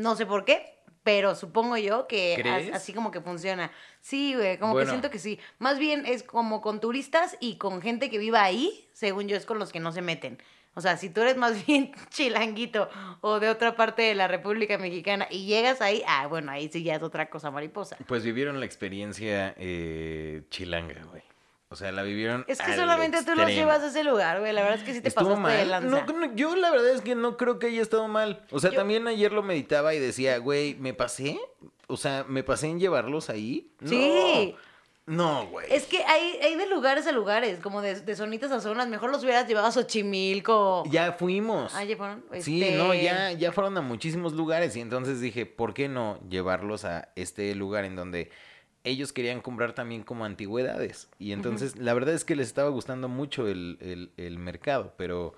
No 0.00 0.16
sé 0.16 0.26
por 0.26 0.44
qué, 0.44 0.78
pero 1.02 1.34
supongo 1.34 1.76
yo 1.76 2.06
que 2.06 2.70
así 2.72 2.92
como 2.92 3.10
que 3.10 3.20
funciona. 3.20 3.70
Sí, 4.00 4.34
güey, 4.34 4.58
como 4.58 4.72
Bueno. 4.72 4.86
que 4.86 4.90
siento 4.90 5.10
que 5.10 5.18
sí. 5.18 5.38
Más 5.58 5.78
bien 5.78 6.04
es 6.06 6.22
como 6.22 6.60
con 6.60 6.80
turistas 6.80 7.36
y 7.40 7.56
con 7.56 7.80
gente 7.82 8.10
que 8.10 8.18
viva 8.18 8.42
ahí, 8.42 8.88
según 8.92 9.28
yo, 9.28 9.36
es 9.36 9.46
con 9.46 9.58
los 9.58 9.72
que 9.72 9.80
no 9.80 9.92
se 9.92 10.02
meten. 10.02 10.42
O 10.74 10.80
sea, 10.80 10.96
si 10.96 11.10
tú 11.10 11.20
eres 11.20 11.36
más 11.36 11.52
bien 11.66 11.92
chilanguito 12.10 12.88
o 13.20 13.40
de 13.40 13.48
otra 13.48 13.76
parte 13.76 14.02
de 14.02 14.14
la 14.14 14.28
República 14.28 14.78
Mexicana 14.78 15.26
y 15.30 15.46
llegas 15.46 15.80
ahí, 15.80 16.02
ah, 16.06 16.26
bueno, 16.28 16.52
ahí 16.52 16.68
sí 16.72 16.82
ya 16.82 16.94
es 16.96 17.02
otra 17.02 17.28
cosa 17.28 17.50
mariposa. 17.50 17.96
Pues 18.06 18.24
vivieron 18.24 18.60
la 18.60 18.66
experiencia 18.66 19.54
eh, 19.58 20.42
chilanga, 20.50 21.02
güey. 21.10 21.22
O 21.72 21.76
sea, 21.76 21.92
la 21.92 22.02
vivieron. 22.02 22.44
Es 22.48 22.58
que 22.58 22.72
al 22.72 22.76
solamente 22.76 23.22
tú 23.24 23.34
los 23.36 23.46
llevas 23.48 23.80
a 23.82 23.86
ese 23.86 24.02
lugar, 24.02 24.40
güey. 24.40 24.52
La 24.52 24.62
verdad 24.62 24.78
es 24.78 24.84
que 24.84 24.92
sí 24.92 25.00
te 25.00 25.06
Estuvo 25.08 25.36
pasaste 25.36 25.52
de 25.52 25.58
mal. 25.66 25.70
lanza. 25.70 26.04
No, 26.12 26.18
no, 26.26 26.34
yo 26.34 26.56
la 26.56 26.70
verdad 26.72 26.90
es 26.90 27.00
que 27.00 27.14
no 27.14 27.36
creo 27.36 27.60
que 27.60 27.68
haya 27.68 27.80
estado 27.80 28.08
mal. 28.08 28.42
O 28.50 28.58
sea, 28.58 28.70
Yo- 28.72 28.76
también 28.78 29.06
ayer 29.06 29.30
lo 29.32 29.44
meditaba 29.44 29.94
y 29.94 30.00
decía, 30.00 30.38
güey, 30.38 30.74
¿me 30.74 30.94
pasé? 30.94 31.38
O 31.86 31.96
sea, 31.96 32.24
¿me 32.28 32.42
pasé 32.42 32.66
en 32.66 32.80
llevarlos 32.80 33.30
ahí? 33.30 33.70
Sí. 33.86 34.54
No, 35.06 35.46
güey. 35.46 35.66
Es 35.70 35.86
que 35.86 36.04
hay, 36.04 36.38
hay 36.42 36.56
de 36.56 36.66
lugares 36.68 37.06
a 37.06 37.12
lugares, 37.12 37.58
como 37.60 37.82
de, 37.82 38.00
de 38.00 38.16
zonitas 38.16 38.50
a 38.52 38.60
zonas. 38.60 38.86
Mejor 38.88 39.10
los 39.10 39.22
hubieras 39.22 39.46
llevado 39.48 39.66
a 39.68 39.72
Xochimilco. 39.72 40.84
Ya 40.90 41.12
fuimos. 41.12 41.72
Ah, 41.74 41.84
ya 41.84 41.96
fueron. 41.96 42.24
Sí, 42.40 42.62
Este, 42.62 42.76
no, 42.76 42.94
ya, 42.94 43.32
ya 43.32 43.52
fueron 43.52 43.76
a 43.78 43.80
muchísimos 43.80 44.32
lugares 44.34 44.74
y 44.76 44.80
entonces 44.80 45.20
dije, 45.20 45.46
¿por 45.46 45.72
qué 45.74 45.88
no 45.88 46.18
llevarlos 46.28 46.84
a 46.84 47.08
este 47.16 47.54
lugar 47.54 47.84
en 47.84 47.96
donde 47.96 48.30
ellos 48.84 49.12
querían 49.12 49.40
comprar 49.40 49.72
también 49.72 50.02
como 50.02 50.24
antigüedades? 50.24 51.08
Y 51.18 51.32
entonces 51.32 51.76
la 51.76 51.94
verdad 51.94 52.14
es 52.14 52.24
que 52.24 52.36
les 52.36 52.46
estaba 52.46 52.70
gustando 52.70 53.08
mucho 53.08 53.46
el, 53.48 53.78
el- 53.80 54.12
el 54.16 54.38
mercado, 54.38 54.94
pero 54.96 55.34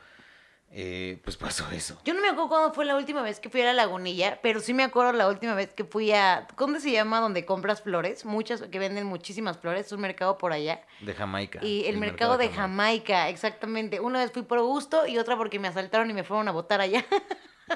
eh, 0.75 1.21
pues 1.23 1.37
pasó 1.37 1.71
eso. 1.71 2.01
Yo 2.05 2.15
no 2.15 2.23
me 2.23 2.29
acuerdo 2.29 2.49
cuándo 2.49 2.73
fue 2.73 2.87
la 2.87 2.97
última 2.97 3.21
vez 3.21 3.41
que 3.41 3.51
fui 3.51 3.61
a 3.61 3.67
la 3.67 3.73
lagunilla, 3.75 4.41
pero 4.43 4.59
sí 4.61 4.73
me 4.73 4.83
acuerdo 4.85 5.13
la 5.13 5.29
última 5.29 5.55
vez 5.55 5.75
que 5.75 5.85
fui 5.85 6.13
a. 6.13 6.47
¿Dónde 6.57 6.81
se 6.81 6.91
llama? 6.91 7.21
Donde 7.21 7.45
compras 7.45 7.83
flores. 7.83 8.25
Muchas, 8.25 8.63
que 8.63 8.79
venden 8.79 9.05
muchísimas 9.07 9.59
flores. 9.59 9.85
Es 9.87 9.93
un 9.93 10.01
mercado 10.01 10.39
por 10.39 10.53
allá. 10.55 10.81
De 11.01 11.13
Jamaica. 11.13 11.61
Y 11.63 11.85
el, 11.85 11.99
mercado, 11.99 12.39
de 12.39 12.49
Jamaica, 12.49 13.29
exactamente. 13.29 14.01
Una 14.01 14.21
vez 14.21 14.33
fui 14.33 14.43
por 14.43 14.61
gusto 14.63 15.07
y 15.07 15.19
otra 15.19 15.37
porque 15.37 15.59
me 15.59 15.69
asaltaron 15.69 16.09
y 16.09 16.15
me 16.15 16.25
fueron 16.25 16.49
a 16.49 16.53
votar 16.53 16.81
allá. 16.81 17.05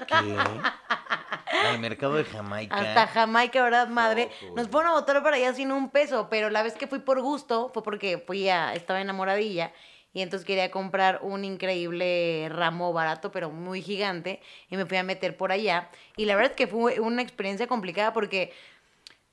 ¿Qué? 0.07 0.15
al 1.65 1.79
mercado 1.79 2.15
de 2.15 2.25
Jamaica. 2.25 2.77
Hasta 2.77 3.07
Jamaica, 3.07 3.63
¿verdad, 3.63 3.89
madre? 3.89 4.31
Loco, 4.43 4.57
Nos 4.57 4.69
fueron 4.69 4.93
a 4.93 4.95
votar 4.95 5.23
para 5.23 5.37
allá 5.37 5.55
sin 5.55 5.73
un 5.73 5.91
peso, 5.91 6.29
pero 6.31 6.51
la 6.51 6.63
vez 6.63 6.75
que 6.75 6.87
fui 6.87 6.99
por 6.99 7.21
gusto 7.21 7.71
fue 7.73 7.83
porque 7.83 8.19
fui 8.19 8.49
a, 8.49 8.75
estaba 8.75 9.01
enamoradilla 9.01 9.73
y 10.17 10.23
entonces 10.23 10.47
quería 10.47 10.71
comprar 10.71 11.19
un 11.21 11.45
increíble 11.45 12.49
ramo 12.51 12.95
barato, 12.95 13.31
pero 13.31 13.51
muy 13.51 13.83
gigante, 13.83 14.41
y 14.71 14.79
me 14.79 14.87
fui 14.87 14.97
a 14.97 15.03
meter 15.03 15.37
por 15.37 15.53
allá. 15.53 15.91
Y 16.17 16.25
la 16.25 16.35
verdad 16.37 16.53
es 16.53 16.57
que 16.57 16.67
fue 16.67 17.01
una 17.01 17.21
experiencia 17.21 17.67
complicada 17.67 18.15
porque 18.15 18.51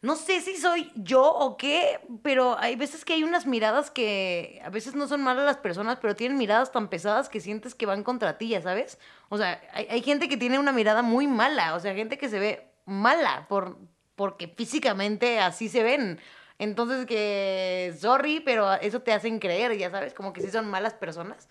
no 0.03 0.17
sé 0.17 0.41
si 0.41 0.57
soy 0.57 0.91
yo 0.95 1.23
o 1.23 1.55
qué, 1.55 2.01
pero 2.23 2.57
hay 2.59 2.75
veces 2.75 3.05
que 3.05 3.13
hay 3.13 3.23
unas 3.23 3.45
miradas 3.45 3.89
que 3.89 4.61
a 4.65 4.69
veces 4.69 4.95
no 4.95 5.07
son 5.07 5.23
malas 5.23 5.45
las 5.45 5.55
personas, 5.55 5.97
pero 6.01 6.13
tienen 6.13 6.37
miradas 6.37 6.73
tan 6.73 6.89
pesadas 6.89 7.29
que 7.29 7.39
sientes 7.39 7.73
que 7.73 7.85
van 7.85 8.03
contra 8.03 8.37
ti, 8.37 8.49
ya 8.49 8.61
sabes. 8.61 8.99
O 9.29 9.37
sea, 9.37 9.61
hay, 9.71 9.87
hay 9.89 10.01
gente 10.01 10.27
que 10.27 10.35
tiene 10.35 10.59
una 10.59 10.73
mirada 10.73 11.03
muy 11.03 11.25
mala, 11.25 11.73
o 11.73 11.79
sea, 11.79 11.95
gente 11.95 12.17
que 12.17 12.27
se 12.27 12.37
ve 12.37 12.69
mala 12.85 13.47
por, 13.47 13.77
porque 14.17 14.49
físicamente 14.49 15.39
así 15.39 15.69
se 15.69 15.83
ven. 15.83 16.19
Entonces 16.59 17.05
que, 17.05 17.95
sorry, 17.97 18.41
pero 18.41 18.73
eso 18.73 19.01
te 19.01 19.13
hacen 19.13 19.39
creer, 19.39 19.77
ya 19.77 19.89
sabes, 19.89 20.13
como 20.13 20.33
que 20.33 20.41
sí 20.41 20.51
son 20.51 20.69
malas 20.69 20.93
personas, 20.95 21.47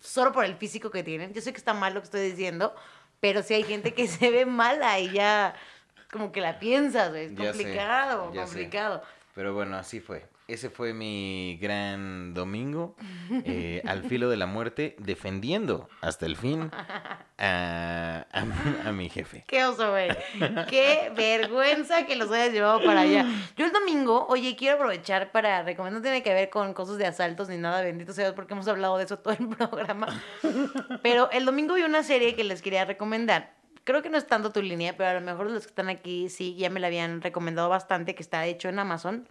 solo 0.00 0.32
por 0.32 0.44
el 0.44 0.56
físico 0.56 0.90
que 0.90 1.04
tienen. 1.04 1.32
Yo 1.34 1.40
sé 1.40 1.52
que 1.52 1.58
está 1.58 1.72
mal 1.72 1.94
lo 1.94 2.00
que 2.00 2.06
estoy 2.06 2.28
diciendo, 2.28 2.74
pero 3.20 3.44
sí 3.44 3.54
hay 3.54 3.62
gente 3.62 3.94
que 3.94 4.08
se 4.08 4.28
ve 4.32 4.44
mala 4.44 4.98
y 4.98 5.12
ya 5.12 5.54
como 6.12 6.32
que 6.32 6.40
la 6.40 6.58
piensas, 6.58 7.10
güey. 7.10 7.26
Es 7.26 7.34
Ya 7.34 7.52
sé, 7.52 7.62
complicado, 7.62 8.32
sé. 8.32 8.38
complicado. 8.38 9.02
Pero 9.34 9.54
bueno, 9.54 9.76
así 9.76 10.00
fue. 10.00 10.26
Ese 10.48 10.68
fue 10.68 10.92
mi 10.92 11.56
gran 11.62 12.34
domingo, 12.34 12.96
eh, 13.44 13.82
al 13.86 14.02
filo 14.02 14.28
de 14.28 14.36
la 14.36 14.46
muerte, 14.46 14.96
defendiendo 14.98 15.88
hasta 16.00 16.26
el 16.26 16.36
fin 16.36 16.68
a, 17.38 18.26
a- 18.32 18.88
a 18.88 18.92
mi 18.92 19.08
jefe. 19.08 19.44
Qué 19.46 19.64
oso, 19.64 19.90
güey. 19.92 20.08
Qué 20.68 21.12
vergüenza 21.16 22.04
que 22.04 22.16
los 22.16 22.32
hayas 22.32 22.52
llevado 22.52 22.82
para 22.84 23.02
allá. 23.02 23.24
Yo 23.56 23.64
el 23.66 23.72
domingo, 23.72 24.26
oye, 24.28 24.56
quiero 24.56 24.74
aprovechar 24.74 25.30
para 25.30 25.62
recomendar, 25.62 26.00
no 26.00 26.02
tiene 26.02 26.24
que 26.24 26.34
ver 26.34 26.50
con 26.50 26.74
cosas 26.74 26.98
de 26.98 27.06
asaltos 27.06 27.48
ni 27.48 27.56
nada, 27.56 27.82
bendito 27.82 28.12
sea 28.12 28.34
porque 28.34 28.54
hemos 28.54 28.66
hablado 28.66 28.98
de 28.98 29.04
eso 29.04 29.20
todo 29.20 29.34
el 29.38 29.48
programa. 29.56 30.08
Pero 31.02 31.30
el 31.30 31.44
domingo 31.44 31.74
vi 31.74 31.82
una 31.82 32.02
serie 32.02 32.34
que 32.34 32.42
les 32.42 32.60
quería 32.60 32.84
recomendar. 32.84 33.52
Creo 33.90 34.02
que 34.02 34.08
no 34.08 34.18
es 34.18 34.26
tanto 34.28 34.52
tu 34.52 34.62
línea, 34.62 34.96
pero 34.96 35.10
a 35.10 35.14
lo 35.14 35.20
mejor 35.20 35.50
los 35.50 35.64
que 35.64 35.68
están 35.70 35.88
aquí 35.88 36.28
sí, 36.28 36.54
ya 36.54 36.70
me 36.70 36.78
la 36.78 36.86
habían 36.86 37.20
recomendado 37.20 37.68
bastante, 37.68 38.14
que 38.14 38.22
está 38.22 38.46
hecho 38.46 38.68
en 38.68 38.78
Amazon. 38.78 39.26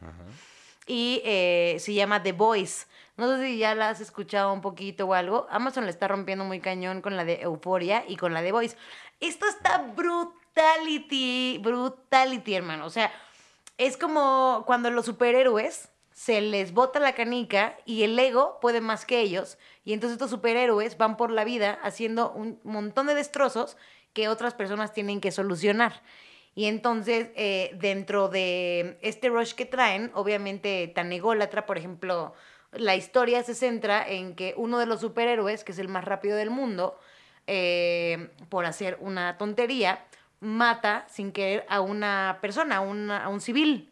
Y 0.85 1.21
eh, 1.23 1.77
se 1.79 1.93
llama 1.93 2.21
The 2.23 2.33
Voice. 2.33 2.85
No 3.15 3.29
sé 3.29 3.45
si 3.45 3.57
ya 3.57 3.73
la 3.73 3.87
has 3.87 4.01
escuchado 4.01 4.51
un 4.51 4.59
poquito 4.59 5.05
o 5.05 5.13
algo. 5.13 5.47
Amazon 5.49 5.85
le 5.85 5.91
está 5.91 6.09
rompiendo 6.09 6.43
muy 6.43 6.59
cañón 6.59 7.01
con 7.01 7.15
la 7.15 7.23
de 7.23 7.39
Euphoria 7.39 8.03
y 8.05 8.17
con 8.17 8.33
la 8.33 8.41
de 8.41 8.51
Voice. 8.51 8.75
Esto 9.21 9.47
está 9.47 9.77
brutality, 9.95 11.57
brutality, 11.63 12.53
hermano. 12.53 12.85
O 12.85 12.89
sea, 12.89 13.13
es 13.77 13.95
como 13.95 14.65
cuando 14.67 14.91
los 14.91 15.05
superhéroes 15.05 15.87
se 16.11 16.41
les 16.41 16.73
bota 16.73 16.99
la 16.99 17.15
canica 17.15 17.77
y 17.85 18.03
el 18.03 18.19
ego 18.19 18.59
puede 18.59 18.81
más 18.81 19.05
que 19.05 19.21
ellos. 19.21 19.57
Y 19.85 19.93
entonces 19.93 20.15
estos 20.15 20.31
superhéroes 20.31 20.97
van 20.97 21.15
por 21.15 21.31
la 21.31 21.45
vida 21.45 21.79
haciendo 21.81 22.33
un 22.33 22.59
montón 22.65 23.07
de 23.07 23.15
destrozos 23.15 23.77
que 24.13 24.27
otras 24.27 24.53
personas 24.53 24.93
tienen 24.93 25.21
que 25.21 25.31
solucionar. 25.31 26.01
Y 26.55 26.65
entonces, 26.65 27.29
eh, 27.35 27.71
dentro 27.79 28.27
de 28.27 28.97
este 29.01 29.29
rush 29.29 29.53
que 29.53 29.65
traen, 29.65 30.11
obviamente 30.13 30.91
tan 30.93 31.11
ególatra, 31.13 31.65
por 31.65 31.77
ejemplo, 31.77 32.33
la 32.71 32.95
historia 32.95 33.43
se 33.43 33.55
centra 33.55 34.07
en 34.07 34.35
que 34.35 34.53
uno 34.57 34.77
de 34.79 34.85
los 34.85 35.01
superhéroes, 35.01 35.63
que 35.63 35.71
es 35.71 35.79
el 35.79 35.87
más 35.87 36.03
rápido 36.05 36.37
del 36.37 36.49
mundo, 36.49 36.99
eh, 37.47 38.29
por 38.49 38.65
hacer 38.65 38.97
una 38.99 39.37
tontería, 39.37 40.05
mata 40.39 41.05
sin 41.09 41.31
querer 41.31 41.65
a 41.69 41.81
una 41.81 42.37
persona, 42.41 42.77
a, 42.77 42.81
una- 42.81 43.23
a 43.23 43.29
un 43.29 43.41
civil. 43.41 43.91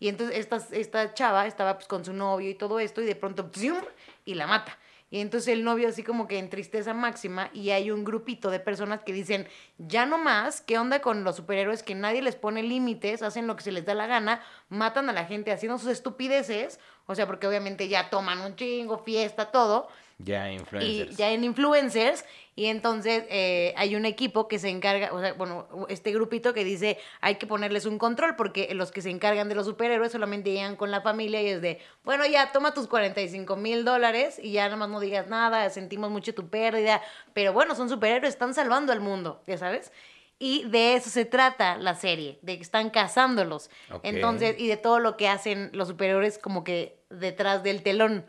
Y 0.00 0.08
entonces 0.08 0.36
esta, 0.38 0.56
esta 0.72 1.14
chava 1.14 1.46
estaba 1.46 1.74
pues 1.76 1.86
con 1.86 2.04
su 2.04 2.12
novio 2.12 2.50
y 2.50 2.54
todo 2.54 2.80
esto 2.80 3.00
y 3.02 3.06
de 3.06 3.14
pronto 3.16 3.50
¡psium! 3.52 3.84
y 4.24 4.34
la 4.34 4.46
mata. 4.46 4.76
Y 5.14 5.20
entonces 5.20 5.52
el 5.52 5.62
novio 5.62 5.88
así 5.88 6.02
como 6.02 6.26
que 6.26 6.40
en 6.40 6.50
tristeza 6.50 6.92
máxima 6.92 7.48
y 7.52 7.70
hay 7.70 7.92
un 7.92 8.02
grupito 8.02 8.50
de 8.50 8.58
personas 8.58 9.04
que 9.04 9.12
dicen, 9.12 9.46
ya 9.78 10.06
no 10.06 10.18
más, 10.18 10.60
¿qué 10.60 10.76
onda 10.76 11.00
con 11.02 11.22
los 11.22 11.36
superhéroes 11.36 11.84
que 11.84 11.94
nadie 11.94 12.20
les 12.20 12.34
pone 12.34 12.64
límites, 12.64 13.22
hacen 13.22 13.46
lo 13.46 13.54
que 13.54 13.62
se 13.62 13.70
les 13.70 13.84
da 13.84 13.94
la 13.94 14.08
gana, 14.08 14.42
matan 14.70 15.08
a 15.08 15.12
la 15.12 15.24
gente 15.24 15.52
haciendo 15.52 15.78
sus 15.78 15.90
estupideces, 15.90 16.80
o 17.06 17.14
sea, 17.14 17.28
porque 17.28 17.46
obviamente 17.46 17.86
ya 17.86 18.10
toman 18.10 18.40
un 18.40 18.56
chingo, 18.56 18.98
fiesta, 18.98 19.52
todo, 19.52 19.86
Ya 20.18 20.50
y 20.50 20.54
influencers. 20.54 21.16
ya 21.16 21.32
en 21.32 21.44
influencers 21.44 22.24
y 22.56 22.66
entonces 22.66 23.24
eh, 23.30 23.74
hay 23.76 23.96
un 23.96 24.04
equipo 24.04 24.46
que 24.46 24.60
se 24.60 24.68
encarga, 24.68 25.12
o 25.12 25.20
sea, 25.20 25.32
bueno, 25.32 25.66
este 25.88 26.12
grupito 26.12 26.54
que 26.54 26.62
dice 26.62 26.98
hay 27.20 27.34
que 27.34 27.48
ponerles 27.48 27.84
un 27.84 27.98
control 27.98 28.36
porque 28.36 28.72
los 28.74 28.92
que 28.92 29.02
se 29.02 29.10
encargan 29.10 29.48
de 29.48 29.56
los 29.56 29.66
superhéroes 29.66 30.12
solamente 30.12 30.52
llegan 30.52 30.76
con 30.76 30.92
la 30.92 31.00
familia 31.00 31.42
y 31.42 31.48
es 31.48 31.60
de, 31.60 31.80
bueno, 32.04 32.24
ya 32.26 32.52
toma 32.52 32.72
tus 32.74 32.86
45 32.86 33.56
mil 33.56 33.84
dólares 33.84 34.38
y 34.40 34.52
ya 34.52 34.64
nada 34.64 34.76
más 34.76 34.88
no 34.88 35.00
digas 35.00 35.26
nada, 35.26 35.68
sentimos 35.70 36.10
mucho 36.10 36.32
tu 36.32 36.48
pérdida, 36.48 37.02
pero 37.32 37.52
bueno, 37.52 37.74
son 37.74 37.88
superhéroes, 37.88 38.34
están 38.34 38.54
salvando 38.54 38.92
al 38.92 39.00
mundo, 39.00 39.42
ya 39.48 39.58
sabes. 39.58 39.90
Y 40.38 40.64
de 40.64 40.94
eso 40.94 41.10
se 41.10 41.24
trata 41.24 41.76
la 41.76 41.94
serie, 41.94 42.38
de 42.42 42.56
que 42.56 42.62
están 42.62 42.90
cazándolos. 42.90 43.70
Ok. 43.90 44.00
Entonces, 44.02 44.56
y 44.58 44.66
de 44.66 44.76
todo 44.76 44.98
lo 44.98 45.16
que 45.16 45.28
hacen 45.28 45.70
los 45.72 45.88
superhéroes 45.88 46.38
como 46.38 46.64
que 46.64 46.98
detrás 47.08 47.62
del 47.62 47.82
telón. 47.82 48.26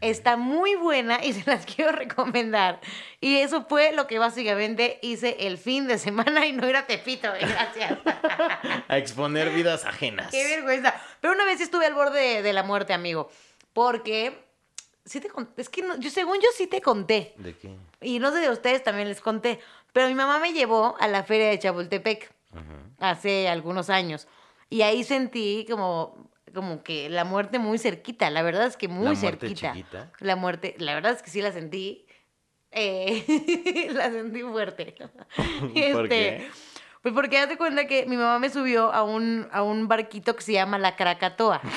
Está 0.00 0.36
muy 0.36 0.74
buena 0.74 1.24
y 1.24 1.32
se 1.32 1.48
las 1.48 1.64
quiero 1.64 1.92
recomendar. 1.92 2.80
Y 3.20 3.36
eso 3.38 3.64
fue 3.68 3.92
lo 3.92 4.06
que 4.06 4.18
básicamente 4.18 4.98
hice 5.02 5.36
el 5.40 5.58
fin 5.58 5.86
de 5.86 5.98
semana 5.98 6.44
y 6.46 6.52
no 6.52 6.68
ir 6.68 6.76
a 6.76 6.86
Tepito, 6.86 7.28
güey, 7.30 7.42
gracias. 7.42 7.98
A 8.88 8.98
exponer 8.98 9.50
vidas 9.50 9.84
ajenas. 9.84 10.30
Qué 10.30 10.44
vergüenza. 10.44 10.94
Pero 11.20 11.34
una 11.34 11.44
vez 11.44 11.60
estuve 11.60 11.86
al 11.86 11.94
borde 11.94 12.42
de, 12.42 12.52
la 12.52 12.62
muerte, 12.64 12.92
amigo. 12.92 13.30
Porque, 13.72 14.44
sí 15.04 15.20
te 15.20 15.28
conté, 15.28 15.62
es 15.62 15.68
que 15.68 15.82
no- 15.82 15.96
yo 15.98 16.10
según 16.10 16.36
yo 16.36 16.48
sí 16.56 16.66
te 16.66 16.80
conté. 16.80 17.34
¿De 17.36 17.56
qué? 17.56 17.76
Y 18.00 18.18
no 18.18 18.32
sé 18.32 18.38
de 18.40 18.50
ustedes 18.50 18.82
también 18.82 19.08
les 19.08 19.20
conté. 19.20 19.60
Pero 19.92 20.08
mi 20.08 20.14
mamá 20.14 20.38
me 20.40 20.52
llevó 20.52 20.96
a 20.98 21.06
la 21.06 21.22
feria 21.22 21.48
de 21.48 21.58
Chapultepec 21.58 22.32
hace 22.98 23.48
algunos 23.48 23.88
años. 23.90 24.26
Y 24.68 24.82
ahí 24.82 25.04
sentí 25.04 25.66
como, 25.70 26.30
como 26.52 26.82
que 26.82 27.08
la 27.08 27.24
muerte 27.24 27.58
muy 27.58 27.78
cerquita. 27.78 28.30
La 28.30 28.42
verdad 28.42 28.66
es 28.66 28.76
que 28.76 28.88
muy 28.88 29.08
¿La 29.10 29.16
cerquita. 29.16 29.72
chiquita? 29.72 30.12
La 30.20 30.36
muerte, 30.36 30.74
la 30.78 30.94
verdad 30.94 31.12
es 31.12 31.22
que 31.22 31.30
sí 31.30 31.40
la 31.42 31.52
sentí. 31.52 32.06
eh, 32.70 33.88
la 33.92 34.10
sentí 34.10 34.42
fuerte. 34.42 34.94
¿Por 35.92 36.08
qué? 36.08 36.36
Este, 36.38 36.50
Pues 37.02 37.14
porque 37.14 37.46
de 37.46 37.56
cuenta 37.56 37.86
que 37.86 38.06
mi 38.06 38.16
mamá 38.16 38.38
me 38.38 38.48
subió 38.50 38.92
a 38.92 39.02
un, 39.02 39.48
a 39.52 39.62
un 39.62 39.88
barquito 39.88 40.36
que 40.36 40.42
se 40.42 40.52
llama 40.52 40.78
la 40.78 40.96
Krakatoa. 40.96 41.60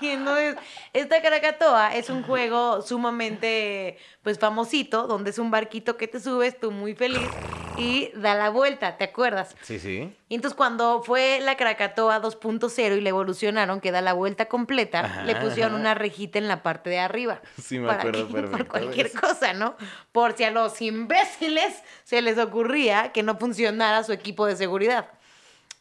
Y 0.00 0.08
entonces, 0.10 0.56
esta 0.92 1.20
Krakatoa 1.20 1.96
es 1.96 2.08
un 2.08 2.22
juego 2.22 2.82
sumamente, 2.82 3.98
pues, 4.22 4.38
famosito, 4.38 5.06
donde 5.08 5.30
es 5.30 5.38
un 5.38 5.50
barquito 5.50 5.96
que 5.96 6.06
te 6.06 6.20
subes 6.20 6.58
tú 6.60 6.70
muy 6.70 6.94
feliz 6.94 7.28
y 7.76 8.10
da 8.14 8.34
la 8.34 8.50
vuelta, 8.50 8.96
¿te 8.98 9.04
acuerdas? 9.04 9.56
Sí, 9.62 9.78
sí. 9.78 10.14
Y 10.28 10.34
entonces 10.34 10.56
cuando 10.56 11.02
fue 11.02 11.40
la 11.40 11.56
Krakatoa 11.56 12.20
2.0 12.20 12.96
y 12.96 13.00
le 13.00 13.08
evolucionaron, 13.10 13.80
que 13.80 13.90
da 13.92 14.00
la 14.00 14.12
vuelta 14.12 14.46
completa, 14.46 15.00
Ajá, 15.00 15.24
le 15.24 15.36
pusieron 15.36 15.72
ajá. 15.72 15.80
una 15.80 15.94
rejita 15.94 16.38
en 16.38 16.48
la 16.48 16.62
parte 16.62 16.90
de 16.90 16.98
arriba. 16.98 17.40
Sí, 17.60 17.78
me 17.78 17.88
para 17.88 18.00
acuerdo 18.00 18.26
que- 18.28 18.32
perfecto 18.42 18.56
de 18.58 18.64
cualquier 18.68 19.06
eso. 19.06 19.20
cosa, 19.20 19.52
¿no? 19.52 19.76
Por 20.12 20.36
si 20.36 20.44
a 20.44 20.50
los 20.50 20.80
imbéciles 20.82 21.82
se 22.04 22.22
les 22.22 22.38
ocurría 22.38 23.12
que 23.12 23.22
no 23.22 23.36
funcionara 23.36 24.02
su 24.04 24.12
equipo 24.12 24.46
de 24.46 24.56
seguridad. 24.56 25.08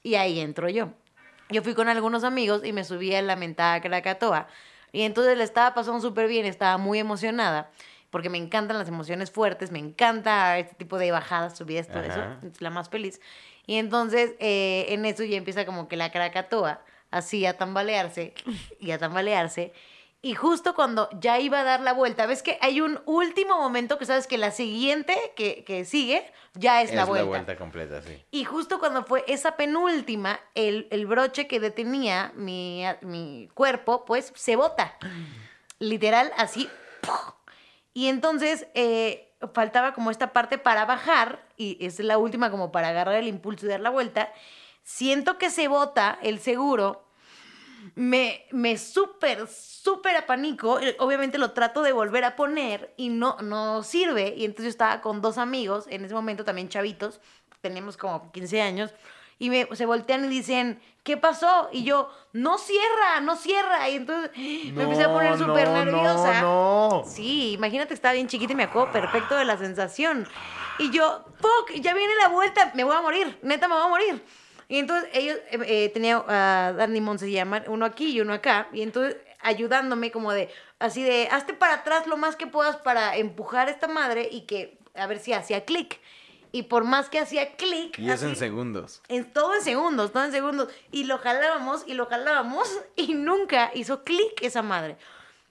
Y 0.03 0.15
ahí 0.15 0.39
entro 0.39 0.67
yo. 0.69 0.89
Yo 1.49 1.61
fui 1.61 1.73
con 1.73 1.89
algunos 1.89 2.23
amigos 2.23 2.61
y 2.63 2.73
me 2.73 2.83
subí 2.83 3.13
a 3.13 3.21
la 3.21 3.35
mentada 3.35 3.81
Krakatoa. 3.81 4.47
Y 4.93 5.03
entonces 5.03 5.37
le 5.37 5.43
estaba 5.43 5.73
pasando 5.73 6.01
súper 6.01 6.27
bien, 6.27 6.45
estaba 6.45 6.77
muy 6.77 6.99
emocionada. 6.99 7.69
Porque 8.11 8.29
me 8.29 8.37
encantan 8.37 8.77
las 8.77 8.87
emociones 8.87 9.31
fuertes, 9.31 9.71
me 9.71 9.79
encanta 9.79 10.59
este 10.59 10.75
tipo 10.75 10.99
de 10.99 11.11
bajadas, 11.11 11.57
subidas, 11.57 11.87
todo 11.87 12.03
eso. 12.03 12.21
Es 12.45 12.61
la 12.61 12.69
más 12.69 12.89
feliz. 12.89 13.19
Y 13.65 13.77
entonces 13.77 14.33
eh, 14.39 14.85
en 14.89 15.05
eso 15.05 15.23
ya 15.23 15.37
empieza 15.37 15.65
como 15.65 15.87
que 15.87 15.95
la 15.97 16.11
Krakatoa 16.11 16.81
así 17.09 17.45
a 17.45 17.57
tambalearse 17.57 18.33
y 18.79 18.91
a 18.91 18.97
tambalearse. 18.99 19.73
Y 20.23 20.35
justo 20.35 20.75
cuando 20.75 21.09
ya 21.19 21.39
iba 21.39 21.61
a 21.61 21.63
dar 21.63 21.79
la 21.81 21.93
vuelta, 21.93 22.27
ves 22.27 22.43
que 22.43 22.57
hay 22.61 22.79
un 22.79 22.99
último 23.05 23.57
momento 23.57 23.97
que 23.97 24.05
sabes 24.05 24.27
que 24.27 24.37
la 24.37 24.51
siguiente 24.51 25.15
que, 25.35 25.63
que 25.63 25.83
sigue 25.83 26.23
ya 26.53 26.81
es, 26.83 26.89
Es 26.89 26.95
la, 26.95 27.01
la 27.01 27.07
vuelta. 27.07 27.27
vuelta 27.27 27.55
completa, 27.55 28.01
sí. 28.03 28.23
Y 28.29 28.43
justo 28.43 28.77
cuando 28.77 29.03
fue 29.03 29.23
esa 29.27 29.55
penúltima, 29.55 30.39
el, 30.53 30.87
el 30.91 31.07
broche 31.07 31.47
que 31.47 31.59
detenía 31.59 32.33
mi, 32.35 32.83
mi 33.01 33.49
cuerpo, 33.55 34.05
pues 34.05 34.31
se 34.35 34.55
bota. 34.55 34.95
Literal, 35.79 36.31
así. 36.37 36.69
¡puf! 37.01 37.33
Y 37.93 38.07
entonces 38.07 38.67
eh, 38.73 39.33
faltaba 39.53 39.93
como 39.93 40.11
esta 40.11 40.33
parte 40.33 40.57
para 40.57 40.85
bajar, 40.85 41.45
y 41.57 41.77
es 41.85 41.99
la 41.99 42.17
última 42.17 42.51
como 42.51 42.71
para 42.71 42.89
agarrar 42.89 43.15
el 43.15 43.27
impulso 43.27 43.65
y 43.65 43.69
dar 43.69 43.79
la 43.79 43.89
vuelta. 43.89 44.31
Siento 44.83 45.37
que 45.37 45.49
se 45.49 45.67
bota 45.67 46.17
el 46.21 46.39
seguro 46.39 47.11
me, 47.95 48.45
me 48.51 48.77
súper, 48.77 49.47
súper 49.47 50.15
apanico. 50.15 50.79
y 50.81 50.95
Obviamente 50.99 51.37
lo 51.37 51.51
trato 51.51 51.81
de 51.81 51.91
volver 51.91 52.23
a 52.23 52.35
poner 52.35 52.93
y 52.97 53.09
no, 53.09 53.37
no 53.41 53.83
sirve. 53.83 54.33
Y 54.35 54.45
entonces 54.45 54.65
yo 54.65 54.69
estaba 54.69 55.01
con 55.01 55.21
dos 55.21 55.37
amigos, 55.37 55.85
en 55.89 56.05
ese 56.05 56.13
momento 56.13 56.45
también 56.45 56.69
chavitos, 56.69 57.19
teníamos 57.61 57.97
como 57.97 58.31
15 58.31 58.61
años, 58.61 58.93
y 59.41 59.49
me, 59.49 59.67
se 59.73 59.87
voltean 59.87 60.25
y 60.25 60.27
dicen, 60.27 60.79
¿qué 61.01 61.17
pasó? 61.17 61.67
Y 61.71 61.83
yo, 61.83 62.11
no 62.31 62.59
cierra, 62.59 63.21
no 63.23 63.35
cierra. 63.35 63.89
Y 63.89 63.95
entonces 63.95 64.29
me 64.35 64.83
empecé 64.83 65.05
a 65.05 65.11
poner 65.11 65.35
súper 65.35 65.67
no, 65.67 65.83
nerviosa. 65.83 66.41
No, 66.41 66.89
no. 66.91 67.03
Sí, 67.07 67.53
imagínate 67.53 67.95
estaba 67.95 68.13
bien 68.13 68.27
chiquita 68.27 68.53
y 68.53 68.55
me 68.55 68.65
acuerdo 68.65 68.91
perfecto 68.91 69.35
de 69.35 69.45
la 69.45 69.57
sensación. 69.57 70.27
Y 70.77 70.91
yo, 70.91 71.25
fuck, 71.39 71.71
ya 71.73 71.95
viene 71.95 72.13
la 72.21 72.27
vuelta, 72.27 72.71
me 72.75 72.83
voy 72.83 72.95
a 72.95 73.01
morir, 73.01 73.39
neta 73.41 73.67
me 73.67 73.73
voy 73.73 73.83
a 73.83 73.87
morir. 73.87 74.23
Y 74.67 74.77
entonces 74.77 75.09
ellos, 75.11 75.37
eh, 75.49 75.59
eh, 75.65 75.89
tenía 75.89 76.23
a 76.27 76.73
Dani 76.73 76.99
y 76.99 77.01
Mon 77.01 77.17
se 77.17 77.31
llaman, 77.31 77.63
uno 77.65 77.87
aquí 77.87 78.11
y 78.11 78.21
uno 78.21 78.33
acá, 78.33 78.67
y 78.71 78.83
entonces 78.83 79.17
ayudándome 79.39 80.11
como 80.11 80.33
de, 80.33 80.51
así 80.77 81.01
de, 81.01 81.29
hazte 81.31 81.55
para 81.55 81.73
atrás 81.73 82.05
lo 82.05 82.15
más 82.15 82.35
que 82.35 82.45
puedas 82.45 82.77
para 82.77 83.17
empujar 83.17 83.69
esta 83.69 83.87
madre 83.87 84.29
y 84.31 84.41
que, 84.41 84.77
a 84.93 85.07
ver 85.07 85.17
si 85.17 85.33
hacía 85.33 85.65
clic. 85.65 85.99
Y 86.53 86.63
por 86.63 86.83
más 86.83 87.09
que 87.09 87.19
hacía 87.19 87.55
clic, 87.55 87.97
Y 87.97 88.09
es 88.11 88.21
en 88.23 88.31
así- 88.31 88.39
segundos. 88.39 89.01
en 89.07 89.31
todo 89.31 89.55
en 89.55 89.61
segundos, 89.61 90.11
todo 90.11 90.25
en 90.25 90.31
segundos. 90.31 90.67
Y 90.91 91.05
lo 91.05 91.17
jalábamos 91.17 91.83
y 91.87 91.93
lo 91.93 92.07
jalábamos 92.07 92.67
y 92.95 93.13
nunca 93.13 93.71
hizo 93.73 94.03
clic 94.03 94.41
esa 94.41 94.61
madre. 94.61 94.97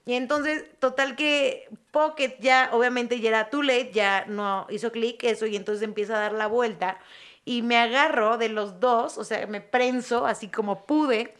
Y 0.05 0.13
entonces, 0.13 0.65
total 0.79 1.15
que 1.15 1.69
Pocket 1.91 2.37
ya, 2.39 2.69
obviamente 2.73 3.19
ya 3.19 3.29
era 3.29 3.49
too 3.49 3.61
late, 3.61 3.91
ya 3.93 4.25
no 4.27 4.65
hizo 4.69 4.91
clic 4.91 5.23
eso 5.23 5.45
y 5.45 5.55
entonces 5.55 5.83
empieza 5.83 6.15
a 6.15 6.19
dar 6.19 6.33
la 6.33 6.47
vuelta 6.47 6.97
y 7.45 7.61
me 7.61 7.77
agarro 7.77 8.37
de 8.37 8.49
los 8.49 8.79
dos, 8.79 9.17
o 9.17 9.23
sea, 9.23 9.45
me 9.47 9.61
prenso 9.61 10.25
así 10.25 10.47
como 10.47 10.85
pude 10.85 11.35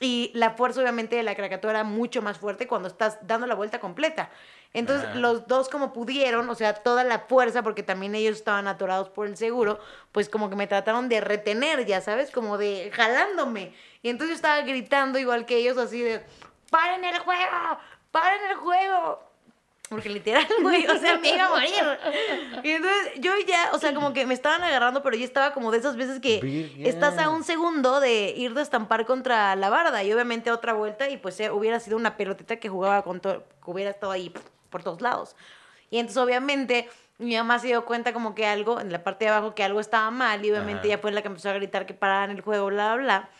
y 0.00 0.30
la 0.34 0.50
fuerza 0.52 0.80
obviamente 0.80 1.16
de 1.16 1.22
la 1.22 1.34
Krakatoa 1.36 1.70
era 1.70 1.84
mucho 1.84 2.20
más 2.22 2.38
fuerte 2.38 2.66
cuando 2.66 2.88
estás 2.88 3.18
dando 3.22 3.46
la 3.46 3.54
vuelta 3.54 3.78
completa. 3.80 4.30
Entonces 4.72 5.16
los 5.16 5.48
dos 5.48 5.68
como 5.68 5.92
pudieron, 5.92 6.48
o 6.48 6.54
sea, 6.54 6.74
toda 6.74 7.02
la 7.02 7.20
fuerza, 7.20 7.62
porque 7.62 7.82
también 7.82 8.14
ellos 8.14 8.36
estaban 8.36 8.68
atorados 8.68 9.08
por 9.08 9.26
el 9.26 9.36
seguro, 9.36 9.80
pues 10.12 10.28
como 10.28 10.48
que 10.48 10.54
me 10.54 10.68
trataron 10.68 11.08
de 11.08 11.20
retener, 11.20 11.86
ya 11.86 12.00
sabes, 12.00 12.30
como 12.30 12.56
de 12.56 12.90
jalándome. 12.94 13.74
Y 14.02 14.10
entonces 14.10 14.30
yo 14.30 14.36
estaba 14.36 14.60
gritando 14.62 15.18
igual 15.18 15.44
que 15.44 15.56
ellos 15.56 15.76
así 15.76 16.00
de, 16.00 16.24
¡paren 16.70 17.04
el 17.04 17.18
juego! 17.18 17.78
¡paren 18.12 18.40
el 18.48 18.56
juego! 18.56 19.30
Porque 19.88 20.08
literal, 20.08 20.46
güey, 20.62 20.86
o 20.86 20.96
sea, 20.98 21.18
me 21.18 21.34
iba 21.34 21.46
a 21.46 21.48
morir. 21.48 21.72
Y 22.62 22.70
entonces 22.70 23.14
yo 23.16 23.32
ya, 23.44 23.70
o 23.72 23.78
sea, 23.78 23.92
como 23.92 24.12
que 24.12 24.24
me 24.24 24.34
estaban 24.34 24.62
agarrando, 24.62 25.02
pero 25.02 25.16
yo 25.16 25.24
estaba 25.24 25.52
como 25.52 25.72
de 25.72 25.78
esas 25.78 25.96
veces 25.96 26.20
que 26.20 26.70
estás 26.84 27.18
a 27.18 27.28
un 27.28 27.42
segundo 27.42 27.98
de 27.98 28.32
ir 28.36 28.54
de 28.54 28.62
estampar 28.62 29.04
contra 29.04 29.56
la 29.56 29.68
barda 29.68 30.04
y 30.04 30.12
obviamente 30.12 30.52
otra 30.52 30.74
vuelta 30.74 31.08
y 31.10 31.16
pues 31.16 31.40
eh, 31.40 31.50
hubiera 31.50 31.80
sido 31.80 31.96
una 31.96 32.16
pelotita 32.16 32.58
que 32.58 32.68
jugaba 32.68 33.02
con 33.02 33.18
todo, 33.18 33.42
que 33.42 33.70
hubiera 33.70 33.90
estado 33.90 34.12
ahí 34.12 34.32
por 34.70 34.82
todos 34.82 35.00
lados. 35.00 35.36
Y 35.90 35.98
entonces 35.98 36.22
obviamente 36.22 36.88
mi 37.18 37.36
mamá 37.36 37.58
se 37.58 37.66
dio 37.66 37.84
cuenta 37.84 38.12
como 38.12 38.34
que 38.34 38.46
algo, 38.46 38.80
en 38.80 38.90
la 38.90 39.04
parte 39.04 39.26
de 39.26 39.30
abajo, 39.30 39.54
que 39.54 39.62
algo 39.62 39.80
estaba 39.80 40.10
mal 40.10 40.44
y 40.44 40.50
obviamente 40.50 40.80
Ajá. 40.80 40.86
ella 40.86 40.98
fue 40.98 41.12
la 41.12 41.20
que 41.20 41.28
empezó 41.28 41.50
a 41.50 41.54
gritar 41.54 41.84
que 41.84 41.92
pararan 41.92 42.30
el 42.30 42.40
juego, 42.40 42.66
bla, 42.66 42.94
bla, 42.94 43.02
bla. 43.02 43.30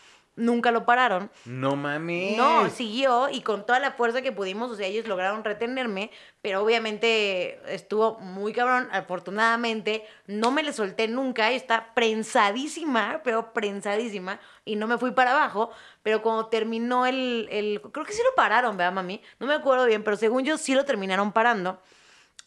Nunca 0.41 0.71
lo 0.71 0.87
pararon. 0.87 1.29
No 1.45 1.75
mames. 1.75 2.35
No, 2.35 2.67
siguió 2.71 3.29
y 3.29 3.41
con 3.41 3.63
toda 3.63 3.79
la 3.79 3.91
fuerza 3.91 4.23
que 4.23 4.31
pudimos, 4.31 4.71
o 4.71 4.75
sea, 4.75 4.87
ellos 4.87 5.07
lograron 5.07 5.43
retenerme, 5.43 6.09
pero 6.41 6.63
obviamente 6.63 7.61
estuvo 7.71 8.17
muy 8.19 8.51
cabrón, 8.51 8.89
afortunadamente, 8.91 10.03
no 10.25 10.49
me 10.49 10.63
le 10.63 10.73
solté 10.73 11.07
nunca, 11.07 11.51
está 11.51 11.93
prensadísima, 11.93 13.21
pero 13.23 13.53
prensadísima, 13.53 14.39
y 14.65 14.77
no 14.77 14.87
me 14.87 14.97
fui 14.97 15.11
para 15.11 15.33
abajo, 15.33 15.69
pero 16.01 16.23
cuando 16.23 16.47
terminó 16.47 17.05
el, 17.05 17.47
el 17.51 17.79
creo 17.91 18.03
que 18.03 18.13
sí 18.13 18.23
lo 18.23 18.33
pararon, 18.33 18.77
¿verdad, 18.77 18.93
mami? 18.93 19.21
No 19.39 19.45
me 19.45 19.53
acuerdo 19.53 19.85
bien, 19.85 20.03
pero 20.03 20.17
según 20.17 20.43
yo 20.43 20.57
sí 20.57 20.73
lo 20.73 20.85
terminaron 20.85 21.31
parando. 21.31 21.79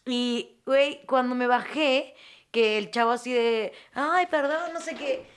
Y, 0.05 0.57
güey, 0.65 1.05
cuando 1.05 1.33
me 1.33 1.47
bajé, 1.47 2.13
que 2.51 2.77
el 2.77 2.91
chavo 2.91 3.11
así 3.11 3.31
de, 3.31 3.71
ay, 3.93 4.25
perdón, 4.27 4.73
no 4.73 4.81
sé 4.81 4.95
qué. 4.95 5.34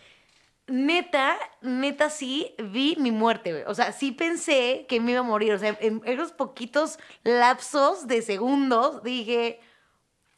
Neta, 0.69 1.37
neta 1.63 2.11
sí 2.11 2.55
vi 2.59 2.95
mi 2.99 3.11
muerte, 3.11 3.53
güey. 3.53 3.65
O 3.67 3.75
sea, 3.75 3.93
sí 3.93 4.13
pensé 4.13 4.85
que 4.89 5.01
me 5.01 5.13
iba 5.13 5.21
a 5.21 5.25
morir. 5.25 5.53
O 5.55 5.59
sea, 5.59 5.77
en 5.81 6.03
esos 6.05 6.33
poquitos 6.33 6.99
lapsos 7.25 8.07
de 8.07 8.21
segundos 8.23 9.03
dije, 9.03 9.61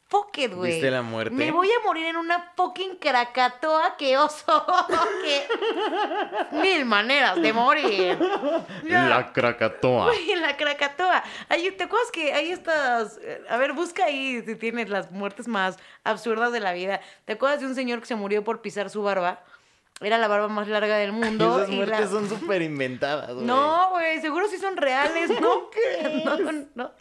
fuck 0.07 0.37
it, 0.37 0.53
güey. 0.53 0.71
¿Viste 0.73 0.89
la 0.89 1.01
muerte? 1.01 1.35
Me 1.35 1.51
voy 1.51 1.67
a 1.69 1.85
morir 1.85 2.05
en 2.05 2.15
una 2.15 2.53
fucking 2.55 2.95
Krakatoa 2.95 3.97
que 3.97 4.17
oso. 4.17 4.65
que... 5.23 5.47
Mil 6.57 6.85
maneras 6.85 7.41
de 7.41 7.51
morir. 7.53 8.17
Ya. 8.85 9.05
La 9.07 9.33
Krakatoa. 9.33 10.05
Güey, 10.11 10.31
en 10.31 10.41
la 10.41 10.55
Krakatoa. 10.55 11.23
Ay, 11.49 11.71
¿Te 11.71 11.83
acuerdas 11.83 12.11
que 12.11 12.33
hay 12.33 12.51
estas... 12.51 13.19
eh, 13.21 13.41
A 13.49 13.57
ver, 13.57 13.73
busca 13.73 14.05
ahí 14.05 14.41
si 14.45 14.55
tienes 14.55 14.89
las 14.89 15.11
muertes 15.11 15.47
más 15.47 15.77
absurdas 16.05 16.51
de 16.53 16.61
la 16.61 16.71
vida. 16.73 17.01
¿Te 17.25 17.33
acuerdas 17.33 17.59
de 17.59 17.67
un 17.67 17.75
señor 17.75 17.99
que 17.99 18.05
se 18.05 18.15
murió 18.15 18.43
por 18.45 18.61
pisar 18.61 18.89
su 18.89 19.03
barba? 19.03 19.43
Era 20.01 20.17
la 20.17 20.27
barba 20.27 20.47
más 20.47 20.67
larga 20.67 20.97
del 20.97 21.11
mundo. 21.11 21.57
Esas 21.57 21.69
y 21.69 21.75
muertes 21.75 21.99
la- 21.99 22.07
son 22.07 22.27
súper 22.27 22.61
inventadas, 22.63 23.33
güey. 23.33 23.45
No, 23.45 23.91
güey, 23.91 24.19
seguro 24.19 24.47
sí 24.47 24.57
son 24.57 24.75
reales, 24.77 25.29
¿no? 25.39 25.69
No, 26.25 26.37
no, 26.37 26.65
no. 26.75 26.91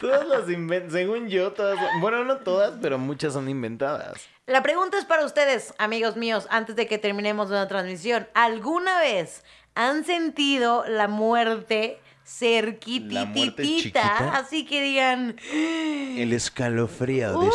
Todas 0.00 0.26
las 0.26 0.48
inventan, 0.50 0.90
según 0.90 1.28
yo, 1.28 1.52
todas, 1.52 1.78
bueno, 2.00 2.24
no 2.24 2.38
todas, 2.38 2.74
pero 2.80 2.98
muchas 2.98 3.32
son 3.34 3.48
inventadas. 3.48 4.14
La 4.46 4.62
pregunta 4.62 4.96
es 4.98 5.04
para 5.04 5.24
ustedes, 5.24 5.74
amigos 5.78 6.16
míos, 6.16 6.46
antes 6.50 6.76
de 6.76 6.86
que 6.86 6.98
terminemos 6.98 7.50
la 7.50 7.66
transmisión. 7.68 8.28
¿Alguna 8.34 9.00
vez 9.00 9.44
han 9.74 10.04
sentido 10.04 10.84
la 10.88 11.08
muerte 11.08 11.98
cerquitititita? 12.24 13.62
chiquita? 13.62 14.36
Así 14.36 14.64
que 14.64 14.80
digan... 14.82 15.36
El 15.52 16.32
escalofrío 16.32 17.38
Uy, 17.38 17.50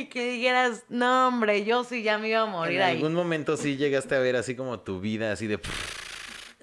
güey, 0.00 0.08
que 0.08 0.32
dijeras, 0.32 0.84
no, 0.88 1.28
hombre, 1.28 1.64
yo 1.64 1.84
sí 1.84 2.02
ya 2.02 2.18
me 2.18 2.28
iba 2.28 2.40
a 2.42 2.46
morir 2.46 2.76
En 2.76 2.82
ahí. 2.82 2.96
algún 2.96 3.14
momento 3.14 3.56
sí 3.56 3.76
llegaste 3.76 4.14
a 4.14 4.18
ver 4.18 4.36
así 4.36 4.54
como 4.54 4.80
tu 4.80 5.00
vida, 5.00 5.32
así 5.32 5.46
de... 5.46 5.58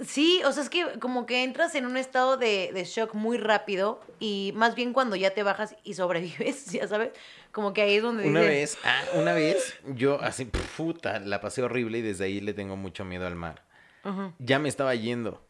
Sí, 0.06 0.42
o 0.46 0.52
sea, 0.52 0.62
es 0.62 0.70
que 0.70 0.86
como 1.00 1.26
que 1.26 1.44
entras 1.44 1.74
en 1.74 1.88
un 1.88 1.98
estado 1.98 2.38
de, 2.38 2.70
de 2.72 2.84
shock 2.86 3.16
muy 3.16 3.40
rápido 3.40 4.00
y 4.20 4.54
más 4.56 4.76
bien 4.76 4.94
cuando 4.94 5.16
ya 5.16 5.32
te 5.32 5.42
bajas 5.42 5.76
y 5.84 5.96
sobrevives, 5.96 6.66
ya 6.72 6.88
sabes, 6.88 7.10
como 7.52 7.74
que 7.74 7.82
ahí 7.82 7.96
es 7.96 8.04
donde 8.04 8.28
Una 8.28 8.42
dices, 8.42 8.76
vez, 8.76 8.78
ah, 8.86 9.02
una 9.16 9.34
vez, 9.34 9.74
yo 9.96 10.22
así, 10.22 10.46
puta, 10.78 11.20
la 11.20 11.42
pasé 11.42 11.64
horrible 11.64 11.98
y 11.98 12.02
desde 12.04 12.26
ahí 12.26 12.42
le 12.42 12.54
tengo 12.54 12.76
mucho 12.76 13.06
miedo 13.06 13.26
al 13.26 13.36
mar. 13.36 13.64
Ujú. 14.06 14.34
Ya 14.38 14.60
me 14.60 14.70
estaba 14.70 14.94
yendo. 14.94 15.42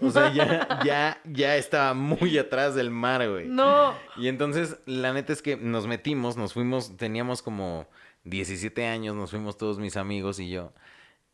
O 0.00 0.10
sea, 0.10 0.32
ya, 0.32 0.80
ya, 0.84 1.20
ya 1.24 1.56
estaba 1.56 1.94
muy 1.94 2.36
atrás 2.38 2.74
del 2.74 2.90
mar, 2.90 3.28
güey. 3.28 3.46
No, 3.46 3.94
Y 4.16 4.28
entonces, 4.28 4.78
la 4.86 5.12
neta 5.12 5.32
es 5.32 5.42
que 5.42 5.56
nos 5.56 5.86
metimos, 5.86 6.36
nos 6.36 6.52
fuimos, 6.52 6.96
teníamos 6.96 7.42
como 7.42 7.86
17 8.24 8.86
años, 8.86 9.14
nos 9.14 9.30
fuimos 9.30 9.56
todos 9.56 9.78
mis 9.78 9.96
amigos 9.96 10.40
y 10.40 10.50
yo 10.50 10.72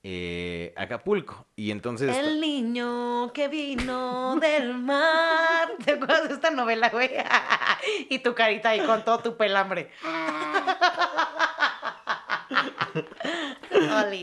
eh, 0.08 0.72
a 0.76 0.82
Acapulco. 0.82 1.46
Y 1.56 1.72
entonces... 1.72 2.16
el 2.16 2.40
niño 2.40 3.32
que 3.32 3.48
vino 3.48 4.36
del 4.36 4.72
mar. 4.74 5.72
¿Te 5.84 5.94
acuerdas 5.94 6.28
de 6.28 6.34
esta 6.34 6.50
novela, 6.50 6.90
güey? 6.90 7.10
y 8.08 8.20
tu 8.20 8.32
carita 8.32 8.68
ahí 8.68 8.86
con 8.86 9.04
todo 9.04 9.18
tu 9.18 9.36
pelambre. 9.36 9.90
Oli. 13.72 14.22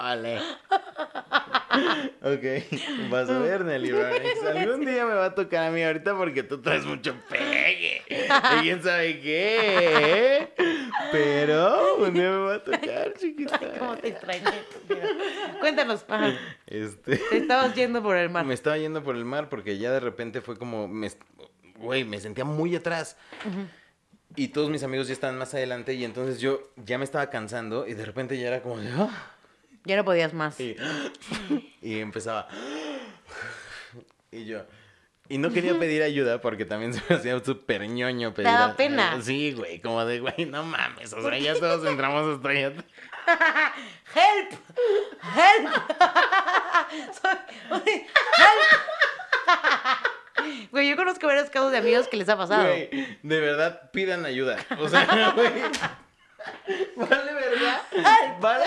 Ale. 0.00 0.42
Ok, 2.22 3.10
vas 3.10 3.28
a 3.28 3.38
ver, 3.38 3.64
Nelly. 3.64 3.90
Algún 4.56 4.84
día 4.84 5.04
me 5.04 5.14
va 5.14 5.26
a 5.26 5.34
tocar 5.34 5.64
a 5.64 5.70
mí 5.70 5.82
ahorita 5.82 6.16
porque 6.16 6.42
tú 6.42 6.60
traes 6.60 6.84
mucho 6.84 7.14
pegue. 7.28 8.02
Y 8.08 8.62
quién 8.62 8.82
sabe 8.82 9.20
qué. 9.20 10.52
Pero 11.12 11.96
un 11.96 12.14
día 12.14 12.30
me 12.30 12.36
va 12.38 12.54
a 12.54 12.64
tocar, 12.64 13.12
chiquita. 13.18 13.58
¿Cómo 13.78 13.96
te 13.96 14.08
extrañé? 14.08 14.44
Cuéntanos. 15.60 16.04
Ajá. 16.08 16.32
Este. 16.66 17.16
Te 17.16 17.36
estabas 17.38 17.74
yendo 17.74 18.02
por 18.02 18.16
el 18.16 18.30
mar. 18.30 18.44
Me 18.44 18.54
estaba 18.54 18.78
yendo 18.78 19.02
por 19.02 19.16
el 19.16 19.24
mar 19.24 19.48
porque 19.48 19.78
ya 19.78 19.92
de 19.92 20.00
repente 20.00 20.40
fue 20.40 20.56
como. 20.56 20.88
Me, 20.88 21.10
güey, 21.76 22.04
me 22.04 22.20
sentía 22.20 22.44
muy 22.44 22.74
atrás. 22.76 23.16
Y 24.36 24.48
todos 24.48 24.70
mis 24.70 24.82
amigos 24.82 25.08
ya 25.08 25.12
estaban 25.14 25.38
más 25.38 25.54
adelante. 25.54 25.94
Y 25.94 26.04
entonces 26.04 26.40
yo 26.40 26.70
ya 26.76 26.98
me 26.98 27.04
estaba 27.04 27.30
cansando. 27.30 27.86
Y 27.86 27.94
de 27.94 28.04
repente 28.04 28.38
ya 28.38 28.48
era 28.48 28.62
como 28.62 28.78
de. 28.78 28.88
"Ah". 28.96 29.34
Ya 29.84 29.96
no 29.96 30.04
podías 30.04 30.32
más. 30.34 30.58
Y, 30.60 30.76
y 31.82 32.00
empezaba. 32.00 32.48
Y 34.30 34.44
yo. 34.44 34.60
Y 35.30 35.38
no 35.38 35.50
quería 35.50 35.78
pedir 35.78 36.02
ayuda 36.02 36.40
porque 36.40 36.64
también 36.66 36.92
se 36.94 37.02
me 37.08 37.16
hacía 37.16 37.38
súper 37.42 37.86
ñoño 37.88 38.32
pedir. 38.34 38.50
daba 38.50 38.72
a- 38.72 38.76
pena. 38.76 39.20
Sí, 39.22 39.52
güey, 39.52 39.80
como 39.80 40.04
de, 40.04 40.20
güey, 40.20 40.44
no 40.46 40.62
mames. 40.64 41.12
O 41.14 41.22
sea, 41.22 41.38
ya 41.38 41.54
todos 41.54 41.86
entramos 41.86 42.36
hasta 42.36 42.48
allá. 42.50 42.68
¡Help! 44.14 44.52
¡Help! 45.36 45.68
Soy- 47.22 47.92
¡Help! 47.92 48.80
Güey, 50.70 50.88
yo 50.88 50.96
conozco 50.96 51.26
varios 51.26 51.50
casos 51.50 51.72
de 51.72 51.78
amigos 51.78 52.06
que 52.08 52.16
les 52.16 52.28
ha 52.28 52.36
pasado. 52.36 52.62
Güey, 52.64 52.88
de 53.22 53.40
verdad, 53.40 53.90
pidan 53.90 54.24
ayuda. 54.24 54.56
O 54.78 54.88
sea, 54.88 55.32
güey. 55.34 55.50
Vale, 56.96 57.32
¿verdad? 57.34 57.82
Vale. 58.40 58.64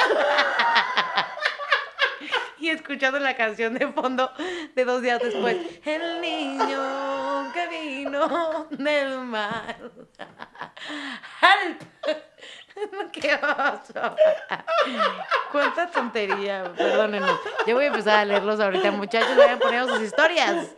Y 2.62 2.70
escuchando 2.70 3.20
la 3.20 3.36
canción 3.36 3.74
de 3.74 3.88
fondo 3.88 4.32
de 4.76 4.86
dos 4.86 5.02
días 5.02 5.20
después. 5.22 5.58
El 5.84 6.22
niño 6.22 7.52
que 7.54 7.68
vino 7.68 8.68
del 8.70 9.20
mar. 9.20 9.92
¡Help! 11.42 11.82
¡Qué 13.12 13.34
oso! 13.34 14.16
Cuánta 15.52 15.90
tontería, 15.92 16.72
perdónenme. 16.78 17.32
Yo 17.68 17.76
voy 17.76 17.86
a 17.86 17.88
empezar 17.88 18.20
a 18.20 18.26
leerlos 18.26 18.60
ahorita, 18.60 18.92
muchachos. 18.92 19.36
Vayan 19.36 19.60
poniendo 19.60 19.96
sus 19.96 20.04
historias. 20.04 20.76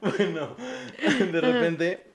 Bueno, 0.00 0.56
de 0.98 1.40
repente 1.40 2.14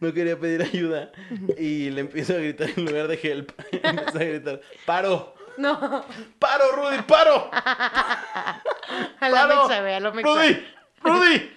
no 0.00 0.12
quería 0.12 0.38
pedir 0.38 0.62
ayuda 0.62 1.12
y 1.56 1.90
le 1.90 2.00
empiezo 2.00 2.34
a 2.34 2.38
gritar 2.38 2.70
en 2.76 2.86
lugar 2.86 3.06
de 3.08 3.20
help. 3.22 3.52
Empiezo 3.72 4.18
a 4.18 4.24
gritar, 4.24 4.60
¡paro! 4.84 5.37
No, 5.58 6.04
¡Paro, 6.38 6.64
Rudy, 6.76 7.02
paro! 7.02 7.50
a 7.52 8.62
la 9.28 9.30
¡Paro! 9.48 9.66
mexa, 9.68 9.80
ve, 9.82 9.94
a 9.96 10.00
lo 10.00 10.12
mexa. 10.14 10.28
¡Rudy! 10.32 10.66
¡Rudy! 11.02 11.50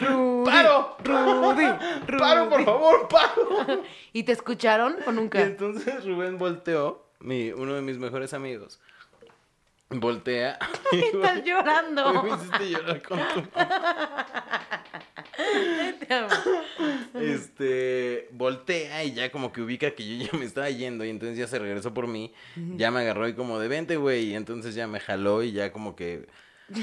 Rudy, 0.00 0.44
¡Paro! 0.50 0.96
Rudy, 1.04 1.66
¡Paro, 2.18 2.48
por 2.48 2.58
Rudy. 2.58 2.64
favor, 2.64 3.08
paro! 3.08 3.82
¿Y 4.12 4.22
te 4.24 4.32
escucharon 4.32 4.96
o 5.06 5.10
Y 5.10 5.14
nunca? 5.14 5.40
entonces 5.40 6.04
Rubén 6.04 6.36
volteó, 6.38 7.06
mi, 7.20 7.52
uno 7.52 7.74
de 7.74 7.82
mis 7.82 7.98
mejores 7.98 8.34
amigos, 8.34 8.80
voltea 9.88 10.58
Estás 10.92 11.44
llorando. 11.44 12.06
"Hoy 12.06 12.30
me 12.30 12.36
hiciste 12.36 12.70
llorar 12.70 13.02
con 13.02 13.18
tu 13.18 13.42
Te 16.06 16.14
amo. 16.14 16.28
Este, 17.14 18.28
voltea 18.50 19.04
y 19.04 19.12
ya 19.12 19.30
como 19.30 19.52
que 19.52 19.60
ubica 19.62 19.90
que 19.92 20.06
yo 20.18 20.24
ya 20.30 20.38
me 20.38 20.44
estaba 20.44 20.68
yendo 20.70 21.04
y 21.04 21.10
entonces 21.10 21.38
ya 21.38 21.46
se 21.46 21.58
regresó 21.58 21.94
por 21.94 22.06
mí, 22.06 22.32
ya 22.76 22.90
me 22.90 23.00
agarró 23.00 23.28
y 23.28 23.34
como 23.34 23.58
de 23.58 23.68
vente, 23.68 23.96
güey, 23.96 24.30
y 24.30 24.34
entonces 24.34 24.74
ya 24.74 24.86
me 24.86 25.00
jaló 25.00 25.42
y 25.42 25.52
ya 25.52 25.72
como 25.72 25.94
que, 25.96 26.26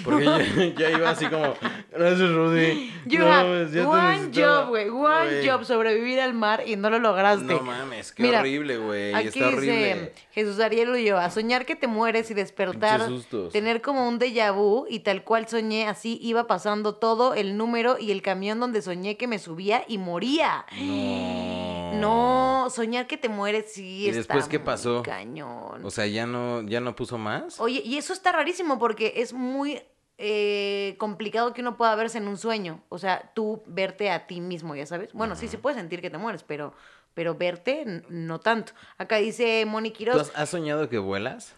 porque 0.03 0.26
yo 0.76 0.80
ya 0.80 0.91
iba 0.91 1.09
así 1.09 1.28
como, 1.28 1.53
gracias, 1.91 2.30
Rudy. 2.30 2.91
You 3.05 3.20
No, 3.20 3.32
have 3.34 3.49
mames, 3.49 3.72
ya 3.72 3.82
te 3.82 3.88
one 3.88 4.11
necesitaba". 4.18 4.57
job, 4.63 4.68
güey. 4.70 4.89
One 4.89 5.47
job, 5.49 5.63
sobrevivir 5.63 6.20
al 6.20 6.34
mar 6.34 6.63
y 6.65 6.76
no 6.76 6.89
lo 6.89 6.99
lograste. 6.99 7.45
No 7.45 7.61
mames, 7.61 8.11
qué 8.11 8.24
Mira, 8.24 8.41
horrible, 8.41 8.78
güey, 8.78 9.13
está 9.13 9.47
horrible. 9.47 9.72
dice 9.95 10.13
Jesús 10.34 10.59
Ariel 10.59 10.89
Ulloa, 10.89 11.30
soñar 11.30 11.65
que 11.65 11.78
te 11.78 11.88
mueres 11.88 12.30
y 12.32 12.34
despertar, 12.34 13.01
tener 13.53 13.82
como 13.82 14.07
un 14.09 14.20
déjà 14.20 14.51
vu 14.53 14.86
y 14.89 14.99
tal 14.99 15.24
cual 15.24 15.47
soñé, 15.47 15.88
así 15.88 16.20
iba 16.22 16.47
pasando 16.47 16.95
todo 16.95 17.34
el 17.34 17.55
número 17.55 17.97
y 17.97 18.11
el 18.11 18.22
camión 18.22 18.59
donde 18.59 18.82
soñé 18.82 19.15
que 19.15 19.28
me 19.28 19.39
subía 19.39 19.86
y 19.88 19.97
moría. 19.99 20.65
No. 20.78 21.57
No, 22.00 22.68
soñar 22.70 23.08
que 23.08 23.18
te 23.18 23.30
mueres 23.30 23.72
sí 23.74 24.06
¿Y 24.06 24.10
está 24.10 24.34
después 24.36 24.48
qué 24.48 24.60
muy 24.60 24.66
pasó? 24.66 25.04
Cañón. 25.04 25.84
O 25.86 25.89
sea, 25.91 26.06
ya 26.08 26.26
no, 26.26 26.62
ya 26.64 26.80
no 26.82 26.95
puso 26.95 27.18
más. 27.18 27.60
Oye, 27.60 27.82
y 27.84 27.98
eso 27.98 28.14
está 28.14 28.32
rarísimo 28.32 28.80
porque 28.80 29.14
es 29.18 29.34
muy 29.34 29.82
eh, 30.18 30.95
complicado 30.98 31.54
que 31.54 31.62
uno 31.62 31.78
pueda 31.78 31.95
verse 31.95 32.18
en 32.18 32.28
un 32.28 32.38
sueño. 32.38 32.82
O 32.89 32.98
sea, 32.98 33.32
tú 33.36 33.62
verte 33.68 34.10
a 34.12 34.28
ti 34.28 34.41
mismo, 34.41 34.76
ya 34.76 34.86
sabes. 34.86 35.14
Bueno, 35.14 35.36
sí 35.36 35.48
se 35.48 35.58
puede 35.58 35.76
sentir 35.76 36.02
que 36.02 36.10
te 36.10 36.18
mueres, 36.18 36.43
pero, 36.43 36.74
pero 37.14 37.36
verte 37.36 38.04
no 38.10 38.39
tanto. 38.39 38.74
Acá 38.98 39.18
dice 39.18 39.66
Moni 39.66 39.91
¿Tú 39.91 39.98
Quiroz. 39.98 40.22
has, 40.22 40.32
has 40.36 40.50
soñado 40.50 40.89
que 40.89 40.98
vuelas? 40.98 41.56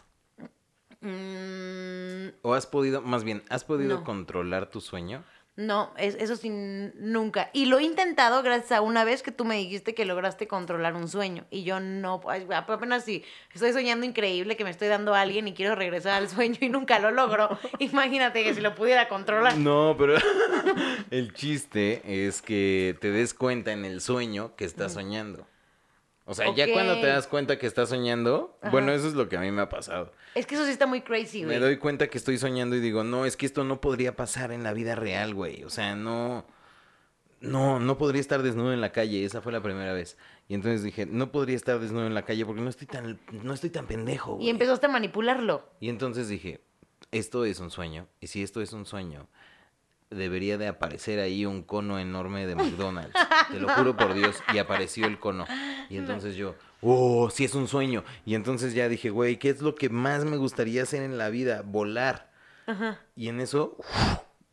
mm, 1.01 2.27
¿O 2.41 2.53
has 2.53 2.67
podido, 2.67 3.01
más 3.01 3.23
bien, 3.23 3.43
has 3.49 3.63
podido 3.63 3.99
No. 3.99 4.03
controlar 4.03 4.69
tu 4.69 4.81
sueño? 4.81 5.23
No, 5.59 5.91
es- 5.97 6.15
eso 6.15 6.37
sí, 6.37 6.49
nunca. 6.49 7.49
Y 7.51 7.65
lo 7.65 7.79
he 7.79 7.83
intentado 7.83 8.41
gracias 8.41 8.71
a 8.71 8.81
una 8.81 9.03
vez 9.03 9.21
que 9.21 9.31
tú 9.31 9.43
me 9.43 9.55
dijiste 9.57 9.93
que 9.93 10.05
lograste 10.05 10.47
controlar 10.47 10.95
un 10.95 11.09
sueño. 11.09 11.43
Y 11.51 11.63
yo 11.63 11.81
no, 11.81 12.21
apenas 12.25 13.03
si 13.03 13.25
estoy 13.53 13.73
soñando 13.73 14.05
increíble 14.05 14.55
que 14.55 14.63
me 14.63 14.69
estoy 14.69 14.87
dando 14.87 15.13
a 15.13 15.19
alguien 15.21 15.47
y 15.49 15.53
quiero 15.53 15.75
regresar 15.75 16.13
al 16.13 16.29
sueño 16.29 16.57
y 16.61 16.69
nunca 16.69 16.97
lo 16.99 17.11
logro. 17.11 17.59
Imagínate 17.79 18.43
que 18.43 18.53
si 18.53 18.61
lo 18.61 18.73
pudiera 18.73 19.09
controlar. 19.09 19.57
No, 19.57 19.95
pero 19.99 20.15
el 21.11 21.33
chiste 21.33 22.01
es 22.25 22.41
que 22.41 22.95
te 23.01 23.11
des 23.11 23.33
cuenta 23.33 23.71
en 23.73 23.83
el 23.83 23.99
sueño 24.01 24.55
que 24.55 24.63
estás 24.65 24.93
soñando. 24.93 25.45
O 26.25 26.35
sea, 26.35 26.53
ya 26.55 26.71
cuando 26.71 26.93
te 27.01 27.07
das 27.07 27.25
cuenta 27.27 27.57
que 27.57 27.65
estás 27.67 27.89
soñando, 27.89 28.55
Ajá. 28.61 28.69
bueno, 28.71 28.91
eso 28.91 29.07
es 29.07 29.13
lo 29.15 29.27
que 29.27 29.35
a 29.35 29.39
mí 29.41 29.51
me 29.51 29.63
ha 29.63 29.69
pasado. 29.69 30.13
Es 30.35 30.45
que 30.45 30.55
eso 30.55 30.65
sí 30.65 30.71
está 30.71 30.85
muy 30.85 31.01
crazy, 31.01 31.43
güey. 31.43 31.57
Me 31.57 31.59
doy 31.59 31.77
cuenta 31.77 32.07
que 32.07 32.17
estoy 32.17 32.37
soñando 32.37 32.75
y 32.75 32.79
digo, 32.79 33.03
no, 33.03 33.25
es 33.25 33.35
que 33.35 33.45
esto 33.45 33.63
no 33.63 33.81
podría 33.81 34.15
pasar 34.15 34.51
en 34.51 34.63
la 34.63 34.73
vida 34.73 34.95
real, 34.95 35.33
güey. 35.33 35.63
O 35.63 35.69
sea, 35.69 35.95
no, 35.95 36.45
no, 37.41 37.79
no 37.79 37.97
podría 37.97 38.21
estar 38.21 38.43
desnudo 38.43 38.73
en 38.73 38.81
la 38.81 38.91
calle. 38.91 39.25
Esa 39.25 39.41
fue 39.41 39.51
la 39.51 39.61
primera 39.61 39.93
vez. 39.93 40.17
Y 40.47 40.53
entonces 40.53 40.83
dije, 40.83 41.05
no 41.05 41.31
podría 41.31 41.55
estar 41.55 41.79
desnudo 41.79 42.07
en 42.07 42.13
la 42.13 42.25
calle 42.25 42.45
porque 42.45 42.61
no 42.61 42.69
estoy 42.69 42.87
tan, 42.87 43.19
no 43.31 43.53
estoy 43.53 43.69
tan 43.69 43.87
pendejo, 43.87 44.35
güey. 44.35 44.47
Y 44.47 44.49
empezaste 44.49 44.85
a 44.85 44.89
manipularlo. 44.89 45.67
Y 45.79 45.89
entonces 45.89 46.27
dije, 46.27 46.61
esto 47.11 47.45
es 47.45 47.59
un 47.59 47.71
sueño. 47.71 48.07
Y 48.19 48.27
si 48.27 48.43
esto 48.43 48.61
es 48.61 48.73
un 48.73 48.85
sueño, 48.85 49.27
debería 50.09 50.57
de 50.57 50.67
aparecer 50.67 51.19
ahí 51.19 51.45
un 51.45 51.63
cono 51.63 51.99
enorme 51.99 52.47
de 52.47 52.55
McDonald's. 52.55 53.13
Te 53.51 53.59
lo 53.59 53.69
juro 53.75 53.95
por 53.95 54.13
Dios. 54.13 54.41
Y 54.53 54.57
apareció 54.57 55.05
el 55.05 55.19
cono. 55.19 55.45
Y 55.89 55.97
entonces 55.97 56.35
yo, 56.35 56.55
oh, 56.81 57.29
sí 57.29 57.45
es 57.45 57.55
un 57.55 57.67
sueño. 57.67 58.03
Y 58.25 58.35
entonces 58.35 58.73
ya 58.73 58.89
dije, 58.89 59.09
güey, 59.09 59.37
¿qué 59.37 59.49
es 59.49 59.61
lo 59.61 59.75
que 59.75 59.89
más 59.89 60.25
me 60.25 60.37
gustaría 60.37 60.83
hacer 60.83 61.03
en 61.03 61.17
la 61.17 61.29
vida? 61.29 61.61
Volar. 61.63 62.29
Y 63.15 63.29
en 63.29 63.39
eso 63.39 63.77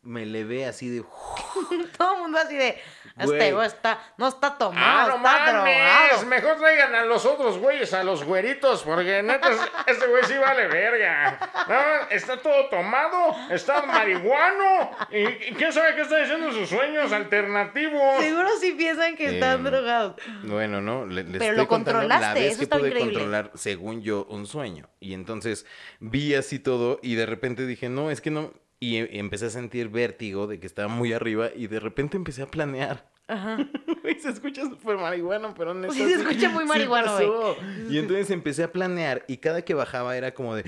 me 0.01 0.25
levé 0.25 0.65
así 0.65 0.89
de... 0.89 1.03
Todo 1.97 2.15
el 2.15 2.21
mundo 2.21 2.39
así 2.39 2.55
de. 2.55 2.77
Este 3.19 3.51
güey 3.53 3.67
está, 3.67 3.99
no 4.17 4.27
está 4.27 4.47
Ah, 4.47 4.57
tomado, 4.57 5.09
no 5.09 5.15
está 5.17 5.53
mames. 5.53 5.53
drogado. 5.53 6.25
Mejor 6.27 6.57
traigan 6.57 6.95
a 6.95 7.05
los 7.05 7.25
otros 7.25 7.57
güeyes, 7.57 7.93
a 7.93 8.03
los 8.03 8.23
güeritos, 8.23 8.83
porque 8.83 9.23
neta, 9.23 9.49
es- 9.51 9.59
este 9.87 10.07
güey 10.07 10.23
sí 10.25 10.33
vale 10.37 10.67
verga. 10.67 11.39
No, 11.67 12.09
está 12.15 12.37
todo 12.37 12.67
tomado, 12.69 13.35
está 13.49 13.81
marihuano. 13.83 14.91
Y, 15.11 15.17
y 15.49 15.53
quién 15.57 15.71
sabe 15.73 15.95
qué 15.95 16.01
está 16.01 16.17
diciendo 16.17 16.47
en 16.47 16.53
sus 16.53 16.69
sueños 16.69 17.11
alternativos. 17.11 18.19
Seguro 18.19 18.49
sí 18.59 18.71
piensan 18.73 19.15
que 19.15 19.35
están 19.35 19.59
Em, 19.59 19.63
drogados. 19.63 20.15
Bueno, 20.43 20.81
no, 20.81 21.05
le, 21.05 21.23
les 21.23 21.31
Pero 21.33 21.43
estoy 21.45 21.57
lo 21.57 21.67
contando 21.67 22.01
la 22.01 22.07
controlaste, 22.15 22.39
vez 22.39 22.49
eso 22.51 22.57
que 22.59 22.63
está 22.63 22.77
pude 22.77 22.87
increíble. 22.89 23.13
controlar, 23.13 23.51
según 23.55 24.01
yo, 24.01 24.25
un 24.29 24.45
sueño. 24.47 24.89
Y 24.99 25.13
entonces 25.13 25.65
vi 25.99 26.35
así 26.35 26.59
todo 26.59 26.99
y 27.01 27.15
de 27.15 27.25
repente 27.25 27.65
dije, 27.65 27.89
no, 27.89 28.11
es 28.11 28.21
que 28.21 28.31
no. 28.31 28.53
Y 28.79 28.97
e- 28.97 29.17
empecé 29.19 29.47
a 29.47 29.49
sentir 29.49 29.89
vértigo 29.89 30.47
de 30.47 30.59
que 30.59 30.67
estaba 30.67 30.87
muy 30.87 31.13
arriba 31.13 31.49
y 31.55 31.67
de 31.67 31.79
repente 31.79 32.17
empecé 32.17 32.43
a 32.43 32.47
planear. 32.47 33.09
Ajá. 33.27 33.57
Güey, 34.03 34.19
se 34.21 34.29
escucha 34.29 34.61
súper 34.61 34.95
marihuano, 34.97 35.53
pero 35.53 35.73
no 35.73 35.91
Sí, 35.91 35.99
se 35.99 36.13
escucha 36.21 36.47
muy 36.49 36.63
marihuano, 36.63 37.13
güey. 37.17 37.55
Y 37.89 37.97
entonces 37.97 38.31
empecé 38.31 38.63
a 38.63 38.71
planear 38.71 39.25
y 39.27 39.37
cada 39.37 39.63
que 39.63 39.73
bajaba 39.73 40.15
era 40.15 40.33
como 40.33 40.55
de... 40.55 40.63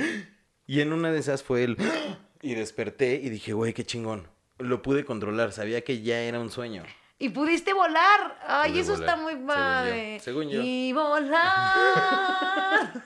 Y 0.67 0.81
en 0.81 0.91
una 0.91 1.09
de 1.11 1.19
esas 1.19 1.41
fue 1.41 1.63
el... 1.63 1.77
Y 2.41 2.55
desperté 2.55 3.15
y 3.23 3.29
dije, 3.29 3.53
güey, 3.53 3.71
qué 3.73 3.85
chingón. 3.85 4.27
Lo 4.57 4.81
pude 4.81 5.05
controlar, 5.05 5.53
sabía 5.53 5.81
que 5.85 6.01
ya 6.01 6.19
era 6.19 6.37
un 6.39 6.49
sueño. 6.51 6.83
Y 7.17 7.29
pudiste 7.29 7.71
volar. 7.73 8.37
Ay, 8.45 8.71
Pude 8.71 8.81
eso 8.81 8.91
volar, 8.93 9.09
está 9.09 9.21
muy 9.21 9.31
según 9.33 9.47
yo, 9.47 9.53
padre. 9.53 10.19
según 10.19 10.49
yo. 10.49 10.61
Y 10.61 10.93
volar. 10.93 12.93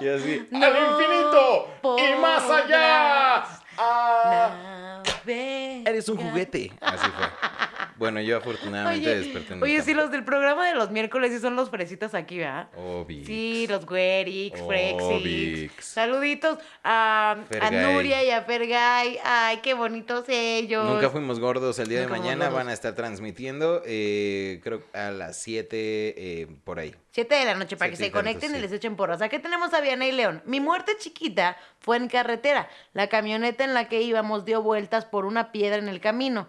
Y 0.00 0.08
así... 0.08 0.48
¡Al 0.52 0.76
infinito! 0.76 1.68
¡Y 1.98 2.20
más 2.20 2.42
allá! 2.50 3.44
Ah. 3.78 5.02
Eres 5.26 6.08
un 6.08 6.16
juguete. 6.18 6.72
Así 6.80 7.08
fue. 7.10 7.26
Bueno, 8.02 8.20
yo 8.20 8.36
afortunadamente 8.36 9.08
Oye, 9.08 9.18
desperté 9.20 9.54
en 9.54 9.62
oye, 9.62 9.80
sí, 9.80 9.92
cama. 9.92 10.02
los 10.02 10.10
del 10.10 10.24
programa 10.24 10.66
de 10.66 10.74
los 10.74 10.90
miércoles 10.90 11.30
sí 11.30 11.38
son 11.38 11.54
los 11.54 11.70
fresitas 11.70 12.14
aquí, 12.14 12.38
¿verdad? 12.38 12.68
Obis. 12.76 13.24
Sí, 13.24 13.68
los 13.68 13.86
güerix, 13.86 14.60
frexix. 14.60 15.02
Obix. 15.04 15.84
Saluditos 15.84 16.58
a, 16.82 17.36
a. 17.60 17.70
Nuria 17.70 18.24
y 18.24 18.30
a 18.30 18.42
Fergay. 18.42 19.20
Ay, 19.22 19.60
qué 19.62 19.74
bonitos 19.74 20.24
ellos. 20.28 20.84
Nunca 20.84 21.10
fuimos 21.10 21.38
gordos. 21.38 21.78
El 21.78 21.86
día 21.86 22.02
Nunca 22.02 22.14
de 22.14 22.20
mañana 22.20 22.48
van 22.48 22.66
a 22.66 22.72
estar 22.72 22.96
transmitiendo, 22.96 23.82
eh, 23.86 24.58
creo 24.64 24.82
a 24.92 25.12
las 25.12 25.38
7 25.38 25.68
eh, 25.70 26.48
por 26.64 26.80
ahí. 26.80 26.92
Siete 27.12 27.36
de 27.36 27.44
la 27.44 27.54
noche 27.54 27.76
para 27.76 27.90
que 27.90 27.96
se 27.96 28.06
y 28.06 28.10
conecten 28.10 28.56
y 28.56 28.58
les 28.58 28.72
echen 28.72 28.96
porras. 28.96 29.22
Aquí 29.22 29.38
tenemos 29.38 29.72
a 29.74 29.80
Vianey 29.80 30.10
León. 30.10 30.42
Mi 30.44 30.58
muerte 30.60 30.92
chiquita 30.98 31.56
fue 31.78 31.98
en 31.98 32.08
carretera. 32.08 32.68
La 32.94 33.08
camioneta 33.08 33.62
en 33.64 33.74
la 33.74 33.86
que 33.88 34.00
íbamos 34.00 34.44
dio 34.44 34.60
vueltas 34.60 35.04
por 35.04 35.26
una 35.26 35.52
piedra 35.52 35.76
en 35.76 35.88
el 35.88 36.00
camino. 36.00 36.48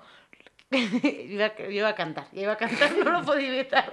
iba, 1.30 1.46
a- 1.46 1.70
iba 1.72 1.90
a 1.90 1.96
cantar, 1.96 2.28
iba 2.34 2.54
a 2.54 2.58
cantar, 2.58 2.92
no 2.98 3.12
lo 3.12 3.24
podía 3.24 3.48
evitar. 3.54 3.86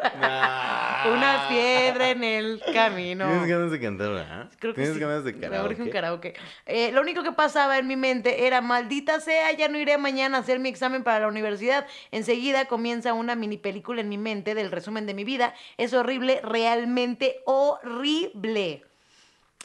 una 1.12 1.46
piedra 1.48 2.10
en 2.10 2.24
el 2.24 2.62
camino. 2.72 3.26
Tienes 3.26 3.46
ganas 3.48 3.70
de 3.70 3.80
cantar, 3.80 4.08
¿verdad? 4.10 4.50
Creo 4.58 4.74
que 4.74 4.80
Tienes 4.80 4.94
sí. 4.94 5.00
ganas 5.00 5.24
de 5.24 5.32
Me 5.32 5.60
un 5.60 5.90
karaoke. 5.90 6.34
Eh, 6.66 6.92
lo 6.92 7.00
único 7.00 7.22
que 7.22 7.32
pasaba 7.32 7.78
en 7.78 7.86
mi 7.86 7.96
mente 7.96 8.46
era, 8.46 8.60
maldita 8.60 9.20
sea, 9.20 9.52
ya 9.52 9.68
no 9.68 9.78
iré 9.78 9.98
mañana 9.98 10.38
a 10.38 10.40
hacer 10.40 10.58
mi 10.58 10.68
examen 10.68 11.02
para 11.04 11.20
la 11.20 11.28
universidad. 11.28 11.86
Enseguida 12.10 12.66
comienza 12.66 13.12
una 13.14 13.34
mini 13.34 13.56
película 13.58 14.00
en 14.00 14.08
mi 14.08 14.18
mente 14.18 14.54
del 14.54 14.70
resumen 14.70 15.06
de 15.06 15.14
mi 15.14 15.24
vida. 15.24 15.54
Es 15.76 15.92
horrible, 15.94 16.40
realmente 16.42 17.40
horrible. 17.46 18.82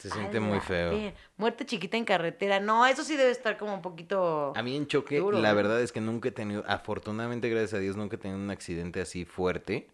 Se 0.00 0.10
siente 0.10 0.40
muy 0.40 0.60
feo. 0.60 0.90
ver- 0.90 1.14
Muerte 1.36 1.64
chiquita 1.66 1.96
en 1.96 2.04
carretera. 2.04 2.60
No, 2.60 2.86
eso 2.86 3.02
sí 3.02 3.16
debe 3.16 3.30
estar 3.30 3.56
como 3.56 3.74
un 3.74 3.82
poquito. 3.82 4.52
A 4.54 4.62
mí 4.62 4.76
en 4.76 4.86
choque, 4.86 5.18
Duro, 5.18 5.38
la 5.40 5.50
¿no? 5.50 5.56
verdad 5.56 5.80
es 5.80 5.90
que 5.92 6.00
nunca 6.00 6.28
he 6.28 6.32
tenido, 6.32 6.62
afortunadamente, 6.68 7.48
gracias 7.48 7.74
a 7.74 7.78
Dios, 7.78 7.96
nunca 7.96 8.16
he 8.16 8.18
tenido 8.18 8.38
un 8.38 8.50
accidente 8.50 9.00
así 9.00 9.24
fuerte. 9.24 9.88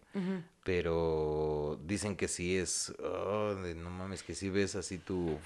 Pero 0.63 1.77
dicen 1.83 2.15
que 2.15 2.27
sí 2.27 2.57
es, 2.57 2.93
oh, 3.03 3.55
de 3.55 3.75
no 3.75 3.89
mames, 3.89 4.23
que 4.23 4.33
sí 4.33 4.49
ves 4.49 4.75
así 4.75 4.97
tu... 4.97 5.37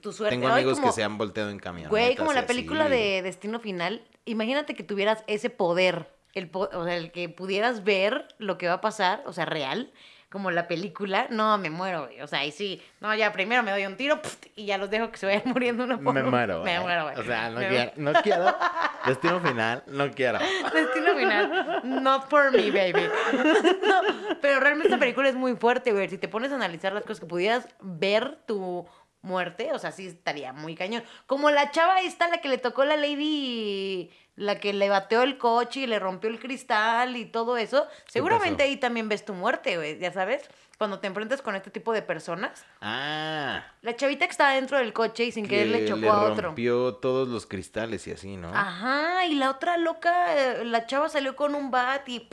Tu 0.00 0.12
suerte. 0.12 0.34
Tengo 0.36 0.46
Ay, 0.48 0.54
amigos 0.62 0.78
como- 0.78 0.88
que 0.88 0.94
se 0.94 1.02
han 1.02 1.18
volteado 1.18 1.50
en 1.50 1.58
camionetas. 1.58 1.90
Güey, 1.90 2.14
como 2.16 2.32
la 2.32 2.40
así. 2.40 2.48
película 2.48 2.88
de 2.88 3.22
Destino 3.22 3.58
Final. 3.60 4.02
Imagínate 4.26 4.74
que 4.74 4.82
tuvieras 4.84 5.24
ese 5.26 5.50
poder. 5.50 6.08
El 6.34 6.48
po- 6.48 6.68
o 6.72 6.84
sea, 6.84 6.96
el 6.96 7.10
que 7.10 7.28
pudieras 7.28 7.82
ver 7.84 8.28
lo 8.38 8.58
que 8.58 8.68
va 8.68 8.74
a 8.74 8.80
pasar, 8.80 9.22
o 9.26 9.32
sea, 9.32 9.44
real, 9.44 9.92
como 10.30 10.50
la 10.50 10.68
película. 10.68 11.26
No, 11.30 11.56
me 11.58 11.70
muero, 11.70 12.06
güey. 12.06 12.20
O 12.20 12.26
sea, 12.26 12.40
ahí 12.40 12.52
sí. 12.52 12.82
No, 13.00 13.14
ya 13.14 13.32
primero 13.32 13.62
me 13.62 13.70
doy 13.70 13.86
un 13.86 13.96
tiro 13.96 14.20
y 14.56 14.66
ya 14.66 14.76
los 14.78 14.90
dejo 14.90 15.10
que 15.10 15.16
se 15.16 15.26
vayan 15.26 15.42
muriendo 15.46 15.84
uno 15.84 16.00
por 16.00 16.14
Me 16.14 16.22
muero, 16.22 16.62
Me 16.62 16.72
güey. 16.72 16.80
muero, 16.82 17.04
güey. 17.04 17.16
O 17.18 17.24
sea, 17.24 17.50
no 17.50 17.60
Me 17.60 17.68
quiero, 17.68 17.92
no 17.96 18.12
quiero. 18.22 18.56
Destino 19.06 19.40
final, 19.40 19.82
no 19.86 20.10
quiero. 20.10 20.38
Destino 20.72 21.14
final. 21.16 21.80
Not 22.02 22.28
for 22.28 22.50
me, 22.52 22.70
baby. 22.70 23.08
No, 23.88 24.34
pero 24.42 24.60
realmente 24.60 24.88
esta 24.88 24.98
película 24.98 25.28
es 25.28 25.34
muy 25.34 25.56
fuerte, 25.56 25.92
güey. 25.92 26.08
Si 26.08 26.18
te 26.18 26.28
pones 26.28 26.52
a 26.52 26.56
analizar 26.56 26.92
las 26.92 27.02
cosas 27.02 27.20
que 27.20 27.26
pudieras 27.26 27.66
ver 27.80 28.38
tu 28.46 28.86
muerte, 29.22 29.72
o 29.72 29.78
sea, 29.78 29.92
sí 29.92 30.06
estaría 30.08 30.52
muy 30.52 30.74
cañón. 30.74 31.02
Como 31.26 31.50
la 31.50 31.70
chava 31.70 32.00
esta, 32.02 32.28
la 32.28 32.38
que 32.38 32.48
le 32.48 32.58
tocó 32.58 32.84
la 32.84 32.96
lady, 32.96 34.10
la 34.38 34.60
que 34.60 34.72
le 34.72 34.88
bateó 34.88 35.22
el 35.22 35.36
coche 35.36 35.80
y 35.80 35.86
le 35.86 35.98
rompió 35.98 36.30
el 36.30 36.38
cristal 36.38 37.16
y 37.16 37.26
todo 37.26 37.56
eso. 37.56 37.86
Seguramente 38.06 38.62
ahí 38.62 38.76
también 38.76 39.08
ves 39.08 39.24
tu 39.24 39.34
muerte, 39.34 39.76
güey. 39.76 39.98
Ya 39.98 40.12
sabes, 40.12 40.48
cuando 40.78 41.00
te 41.00 41.08
enfrentas 41.08 41.42
con 41.42 41.56
este 41.56 41.70
tipo 41.70 41.92
de 41.92 42.02
personas. 42.02 42.64
Ah. 42.80 43.64
La 43.82 43.96
chavita 43.96 44.26
que 44.26 44.30
estaba 44.30 44.52
dentro 44.52 44.78
del 44.78 44.92
coche 44.92 45.24
y 45.24 45.32
sin 45.32 45.44
que 45.44 45.50
querer 45.50 45.66
le 45.68 45.88
chocó 45.88 46.12
a 46.12 46.22
otro. 46.30 46.48
rompió 46.48 46.94
todos 46.94 47.28
los 47.28 47.46
cristales 47.46 48.06
y 48.06 48.12
así, 48.12 48.36
¿no? 48.36 48.54
Ajá, 48.54 49.26
y 49.26 49.34
la 49.34 49.50
otra 49.50 49.76
loca, 49.76 50.36
eh, 50.36 50.64
la 50.64 50.86
chava 50.86 51.08
salió 51.08 51.34
con 51.34 51.56
un 51.56 51.72
bat 51.72 52.08
y... 52.08 52.28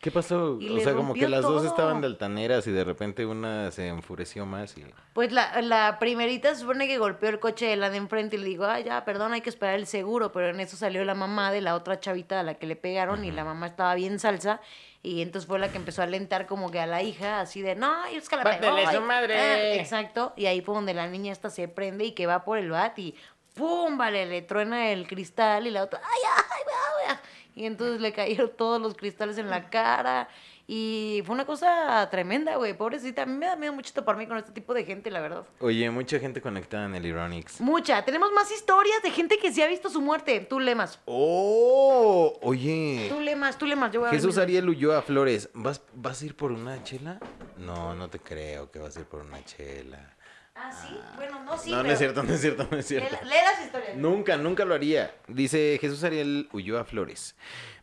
¿Qué 0.00 0.10
pasó? 0.10 0.58
Y 0.60 0.78
o 0.78 0.80
sea, 0.80 0.92
como 0.92 1.14
que 1.14 1.26
las 1.26 1.42
dos 1.42 1.62
todo. 1.62 1.66
estaban 1.66 2.02
de 2.02 2.06
altaneras 2.06 2.66
y 2.66 2.70
de 2.72 2.84
repente 2.84 3.24
una 3.24 3.70
se 3.70 3.88
enfureció 3.88 4.44
más 4.44 4.76
y... 4.76 4.84
Pues 5.14 5.32
la, 5.32 5.62
la 5.62 5.98
primerita 5.98 6.54
se 6.54 6.60
supone 6.60 6.86
que 6.86 6.98
golpeó 6.98 7.30
el 7.30 7.40
coche 7.40 7.66
de 7.66 7.76
la 7.76 7.88
de 7.88 7.96
enfrente 7.96 8.36
y 8.36 8.40
le 8.40 8.46
digo, 8.46 8.66
ay, 8.66 8.84
ya, 8.84 9.04
perdón, 9.06 9.32
hay 9.32 9.40
que 9.40 9.48
esperar 9.48 9.76
el 9.76 9.86
seguro. 9.86 10.32
Pero 10.32 10.50
en 10.50 10.60
eso 10.60 10.76
salió 10.76 11.02
la 11.04 11.14
mamá 11.14 11.50
de 11.50 11.62
la 11.62 11.74
otra 11.74 11.98
chavita 11.98 12.40
a 12.40 12.42
la 12.42 12.54
que 12.54 12.66
le 12.66 12.76
pegaron 12.76 13.24
y 13.24 13.30
la 13.30 13.44
mamá 13.44 13.66
estaba 13.66 13.94
bien 13.94 14.18
salsa. 14.18 14.60
Y 15.02 15.22
entonces 15.22 15.48
fue 15.48 15.58
la 15.58 15.70
que 15.70 15.78
empezó 15.78 16.02
a 16.02 16.04
alentar 16.04 16.46
como 16.46 16.70
que 16.70 16.80
a 16.80 16.86
la 16.86 17.02
hija, 17.02 17.40
así 17.40 17.62
de, 17.62 17.74
no, 17.74 18.04
es 18.06 18.28
que 18.28 18.36
la 18.36 18.44
pegó. 18.44 18.76
Su 18.92 19.00
madre". 19.00 19.38
ah, 19.38 19.74
exacto. 19.74 20.34
Y 20.36 20.46
ahí 20.46 20.60
fue 20.60 20.74
donde 20.74 20.92
la 20.92 21.06
niña 21.06 21.32
esta 21.32 21.48
se 21.48 21.68
prende 21.68 22.04
y 22.04 22.12
que 22.12 22.26
va 22.26 22.44
por 22.44 22.58
el 22.58 22.70
bat 22.70 22.98
y 22.98 23.14
¡pum! 23.54 23.96
Vale, 23.96 24.26
le 24.26 24.42
truena 24.42 24.90
el 24.90 25.06
cristal 25.06 25.66
y 25.66 25.70
la 25.70 25.84
otra, 25.84 26.00
¡ay, 26.02 26.20
ay, 26.36 26.44
ay, 26.50 27.06
ay! 27.08 27.16
Y 27.54 27.66
entonces 27.66 28.00
le 28.00 28.12
cayeron 28.12 28.50
todos 28.56 28.80
los 28.80 28.94
cristales 28.94 29.38
en 29.38 29.48
la 29.48 29.70
cara. 29.70 30.28
Y 30.66 31.22
fue 31.26 31.34
una 31.34 31.44
cosa 31.44 32.08
tremenda, 32.10 32.56
güey. 32.56 32.74
Pobrecita. 32.74 33.22
A 33.22 33.26
mí 33.26 33.34
me 33.34 33.46
da 33.46 33.54
miedo 33.54 33.74
mucho 33.74 33.92
toparme 33.92 34.26
con 34.26 34.38
este 34.38 34.50
tipo 34.50 34.72
de 34.72 34.84
gente, 34.84 35.10
la 35.10 35.20
verdad. 35.20 35.44
Oye, 35.60 35.90
mucha 35.90 36.18
gente 36.18 36.40
conectada 36.40 36.86
en 36.86 36.94
el 36.94 37.04
Ironix. 37.04 37.60
Mucha. 37.60 38.02
Tenemos 38.04 38.32
más 38.32 38.50
historias 38.50 39.02
de 39.02 39.10
gente 39.10 39.36
que 39.38 39.52
sí 39.52 39.60
ha 39.60 39.66
visto 39.66 39.90
su 39.90 40.00
muerte. 40.00 40.40
Tú 40.40 40.60
lemas. 40.60 41.00
¡Oh! 41.04 42.38
Oye. 42.40 43.08
Tú 43.10 43.20
lemas, 43.20 43.58
tú 43.58 43.66
lemas. 43.66 43.92
Yo 43.92 44.00
voy 44.00 44.08
a 44.08 44.12
Jesús 44.12 44.38
Ariel 44.38 44.68
Ulloa 44.68 45.02
Flores, 45.02 45.50
¿vas, 45.52 45.82
¿vas 45.92 46.22
a 46.22 46.24
ir 46.24 46.34
por 46.34 46.50
una 46.50 46.82
chela? 46.82 47.20
No, 47.58 47.94
no 47.94 48.08
te 48.08 48.18
creo 48.18 48.70
que 48.70 48.78
vas 48.78 48.96
a 48.96 49.00
ir 49.00 49.06
por 49.06 49.20
una 49.20 49.44
chela. 49.44 50.14
Ah, 50.54 50.72
sí. 50.72 50.96
Bueno, 51.16 51.42
no, 51.42 51.58
sí. 51.58 51.70
no, 51.70 51.82
no 51.82 51.90
es 51.90 51.98
cierto, 51.98 52.22
no 52.22 52.32
es 52.32 52.40
cierto, 52.40 52.68
no 52.70 52.76
es 52.76 52.86
cierto. 52.86 53.16
Lee, 53.22 53.28
lee 53.28 53.36
las 53.44 53.64
historias. 53.64 53.96
Nunca, 53.96 54.36
nunca 54.36 54.64
lo 54.64 54.74
haría. 54.74 55.14
Dice 55.26 55.78
Jesús 55.80 56.04
Ariel 56.04 56.48
Ulloa 56.52 56.84
Flores. 56.84 57.36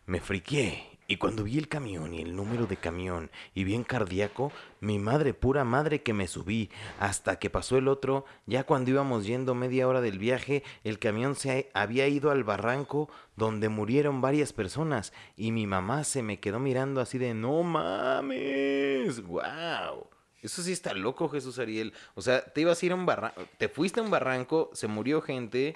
Me 0.06 0.20
friqué. 0.22 0.92
Y 1.12 1.18
cuando 1.18 1.44
vi 1.44 1.58
el 1.58 1.68
camión 1.68 2.14
y 2.14 2.22
el 2.22 2.38
número 2.38 2.68
de 2.68 2.78
camión 2.78 3.32
y 3.54 3.66
bien 3.66 3.84
cardíaco, 3.84 4.54
mi 4.80 4.98
madre, 4.98 5.34
pura 5.34 5.66
madre 5.66 6.04
que 6.04 6.14
me 6.14 6.26
subí, 6.26 6.70
hasta 7.00 7.38
que 7.38 7.50
pasó 7.50 7.78
el 7.78 7.90
otro, 7.90 8.24
ya 8.46 8.64
cuando 8.64 8.92
íbamos 8.92 9.26
yendo 9.26 9.54
media 9.54 9.90
hora 9.90 10.00
del 10.00 10.20
viaje, 10.20 10.64
el 10.86 11.00
camión 11.00 11.36
se 11.36 11.70
había 11.74 12.08
ido 12.08 12.32
al 12.32 12.46
barranco 12.46 13.10
donde 13.36 13.68
murieron 13.68 14.22
varias 14.22 14.54
personas 14.54 15.12
y 15.36 15.52
mi 15.52 15.68
mamá 15.68 16.06
se 16.06 16.24
me 16.24 16.40
quedó 16.40 16.60
mirando 16.60 17.02
así 17.02 17.18
de 17.18 17.34
no 17.34 17.62
mames, 17.62 19.22
wow. 19.22 20.08
Eso 20.42 20.62
sí 20.64 20.72
está 20.72 20.94
loco, 20.94 21.30
Jesús 21.30 21.60
Ariel. 21.60 21.94
O 22.16 22.22
sea, 22.22 22.44
te 22.44 22.62
ibas 22.62 22.82
a 22.82 22.86
ir 22.86 22.92
a 22.92 22.96
un 22.96 23.06
barranco, 23.06 23.44
te 23.58 23.70
fuiste 23.70 24.00
a 24.00 24.04
un 24.04 24.10
barranco, 24.12 24.70
se 24.74 24.88
murió 24.88 25.22
gente 25.22 25.74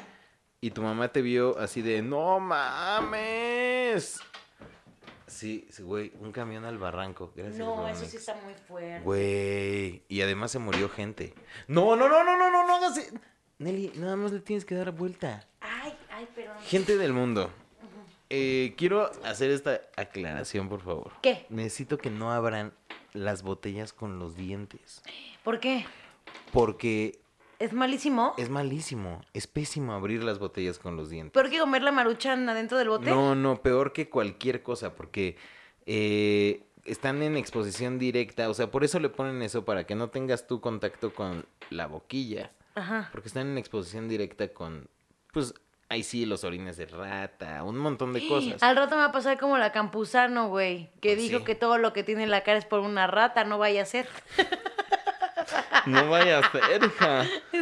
y 0.62 0.72
tu 0.72 0.82
mamá 0.82 1.10
te 1.10 1.22
vio 1.22 1.58
así 1.60 1.82
de 1.82 2.02
no 2.02 2.40
mames. 2.40 4.20
Sí, 5.28 5.68
sí, 5.72 5.82
güey, 5.84 6.12
un 6.20 6.32
camión 6.32 6.66
al 6.66 6.78
barranco. 6.78 7.32
Gracias. 7.36 7.58
No, 7.58 7.88
eso 7.88 8.06
sí 8.06 8.18
está 8.18 8.36
muy 8.44 8.54
fuerte. 8.54 9.02
Güey, 9.04 10.04
y 10.08 10.22
además 10.22 10.52
se 10.52 10.60
murió 10.60 10.88
gente. 10.88 11.34
No, 11.68 11.96
no, 11.96 12.08
no, 12.08 12.24
no, 12.24 12.38
no, 12.38 12.52
no, 12.52 12.66
no 12.66 12.76
hagas. 12.76 12.98
e- 12.98 13.12
Nelly, 13.58 13.94
nada 13.96 14.16
más 14.16 14.32
le 14.32 14.40
tienes 14.40 14.66
que 14.66 14.76
dar 14.76 14.92
vuelta. 14.92 15.48
Ay, 15.62 15.94
ay, 16.12 16.28
perdón. 16.36 16.58
Gente 16.66 16.98
del 16.98 17.14
mundo. 17.14 17.52
eh, 18.30 18.74
quiero 18.78 19.12
hacer 19.24 19.50
esta 19.52 19.82
aclaración, 19.98 20.70
por 20.70 20.82
favor. 20.82 21.12
¿Qué? 21.22 21.46
Necesito 21.50 21.98
que 21.98 22.10
no 22.10 22.32
abran 22.32 22.74
las 23.16 23.44
botellas 23.44 23.94
con 23.94 24.20
los 24.20 24.36
dientes. 24.36 25.02
¿Por 25.44 25.60
qué? 25.60 25.86
Porque 26.52 27.20
¿Es 27.60 27.74
malísimo? 27.74 28.34
es 28.38 28.50
malísimo. 28.50 29.22
Es 29.34 29.48
pésimo 29.48 29.94
abrir 29.94 30.24
las 30.24 30.40
botellas 30.40 30.80
con 30.80 30.98
los 30.98 31.10
dientes. 31.10 31.34
¿Peor 31.34 31.50
que 31.50 31.60
comer 31.60 31.84
la 31.84 31.92
maruchan 31.92 32.48
adentro 32.50 32.78
del 32.78 32.90
bote? 32.90 33.10
No, 33.10 33.36
no, 33.36 33.62
peor 33.62 33.94
que 33.94 34.10
cualquier 34.10 34.62
cosa, 34.62 34.96
porque 34.96 35.38
eh, 35.86 36.64
están 36.84 37.24
en 37.24 37.38
exposición 37.38 37.98
directa. 37.98 38.50
O 38.50 38.54
sea, 38.54 38.72
por 38.72 38.84
eso 38.84 39.00
le 39.00 39.10
ponen 39.10 39.42
eso, 39.42 39.64
para 39.66 39.86
que 39.86 39.96
no 39.96 40.10
tengas 40.10 40.48
tu 40.48 40.60
contacto 40.60 41.14
con 41.14 41.46
la 41.70 41.88
boquilla. 41.88 42.52
Ajá. 42.76 43.10
Porque 43.12 43.30
están 43.30 43.48
en 43.48 43.58
exposición 43.58 44.10
directa 44.10 44.50
con, 44.50 44.90
pues, 45.32 45.54
ahí 45.90 46.04
sí, 46.04 46.26
los 46.26 46.44
orines 46.44 46.78
de 46.78 46.86
rata, 46.86 47.64
un 47.64 47.78
montón 47.78 48.14
de 48.14 48.28
cosas. 48.28 48.62
Al 48.64 48.76
rato 48.76 48.96
me 48.96 49.02
va 49.02 49.06
a 49.08 49.12
pasar 49.12 49.38
como 49.40 49.58
la 49.58 49.72
Campuzano, 49.72 50.48
güey, 50.50 50.90
que 51.02 51.10
Pues 51.16 51.18
dijo 51.20 51.40
sí. 51.40 51.46
que 51.46 51.56
todo 51.56 51.78
lo 51.78 51.94
que 51.94 52.04
tiene 52.04 52.24
en 52.24 52.32
la 52.32 52.42
cara 52.44 52.58
es 52.58 52.66
por 52.66 52.80
una 52.80 53.08
rata, 53.08 53.44
no 53.44 53.58
vaya 53.58 53.82
a 53.84 53.86
ser. 53.86 54.08
No 55.86 56.10
vaya 56.10 56.40
a 56.40 56.52
ser, 56.52 56.84
hija. 56.84 57.26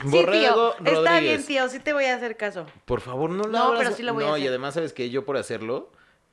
Sí, 0.00 0.08
Borrego 0.08 0.72
tío, 0.82 0.92
está 0.98 1.20
bien, 1.20 1.44
tío, 1.44 1.68
sí 1.68 1.78
te 1.78 1.92
voy 1.92 2.06
a 2.06 2.16
hacer 2.16 2.36
caso. 2.36 2.66
Por 2.86 3.00
favor, 3.02 3.30
no 3.30 3.44
lo 3.44 3.50
No, 3.50 3.64
abras. 3.64 3.82
pero 3.84 3.96
sí 3.96 4.02
lo 4.02 4.14
voy 4.14 4.24
a 4.24 4.26
No, 4.28 4.36
y 4.36 4.40
hacer. 4.40 4.48
además, 4.48 4.74
¿sabes 4.74 4.92
que 4.94 5.10
Yo 5.10 5.24
por 5.26 5.36
hacerlo, 5.36 5.90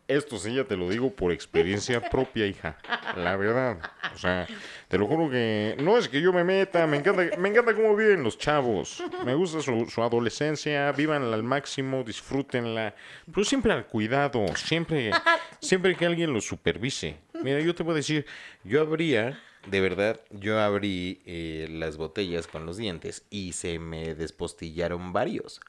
Esto 0.07 0.37
sí 0.37 0.53
ya 0.53 0.63
te 0.63 0.77
lo 0.77 0.89
digo 0.89 1.11
por 1.11 1.33
experiencia 1.33 2.01
propia, 2.09 2.47
hija. 2.47 2.77
La 3.17 3.35
verdad. 3.35 3.77
O 4.15 4.17
sea, 4.17 4.47
te 4.87 4.97
lo 4.97 5.05
juro 5.05 5.29
que 5.29 5.75
no 5.81 5.97
es 5.97 6.07
que 6.07 6.21
yo 6.21 6.31
me 6.31 6.45
meta, 6.45 6.87
me 6.87 6.97
encanta, 6.97 7.37
me 7.37 7.49
encanta 7.49 7.75
cómo 7.75 7.93
viven 7.93 8.23
los 8.23 8.37
chavos. 8.37 9.03
Me 9.25 9.35
gusta 9.35 9.61
su, 9.61 9.85
su 9.89 10.01
adolescencia, 10.01 10.91
vivan 10.93 11.23
al 11.23 11.43
máximo, 11.43 12.03
disfrútenla. 12.05 12.95
Pero 13.25 13.43
siempre 13.43 13.73
al 13.73 13.85
cuidado, 13.85 14.45
siempre, 14.55 15.11
siempre 15.59 15.95
que 15.95 16.05
alguien 16.05 16.31
los 16.31 16.45
supervise. 16.45 17.17
Mira, 17.43 17.59
yo 17.59 17.75
te 17.75 17.83
voy 17.83 17.91
a 17.91 17.95
decir, 17.97 18.25
yo 18.63 18.81
abría, 18.81 19.39
de 19.67 19.81
verdad, 19.81 20.21
yo 20.31 20.59
abrí 20.59 21.21
eh, 21.25 21.67
las 21.69 21.97
botellas 21.97 22.47
con 22.47 22.65
los 22.65 22.77
dientes 22.77 23.25
y 23.29 23.51
se 23.51 23.77
me 23.77 24.15
despostillaron 24.15 25.11
varios. 25.11 25.59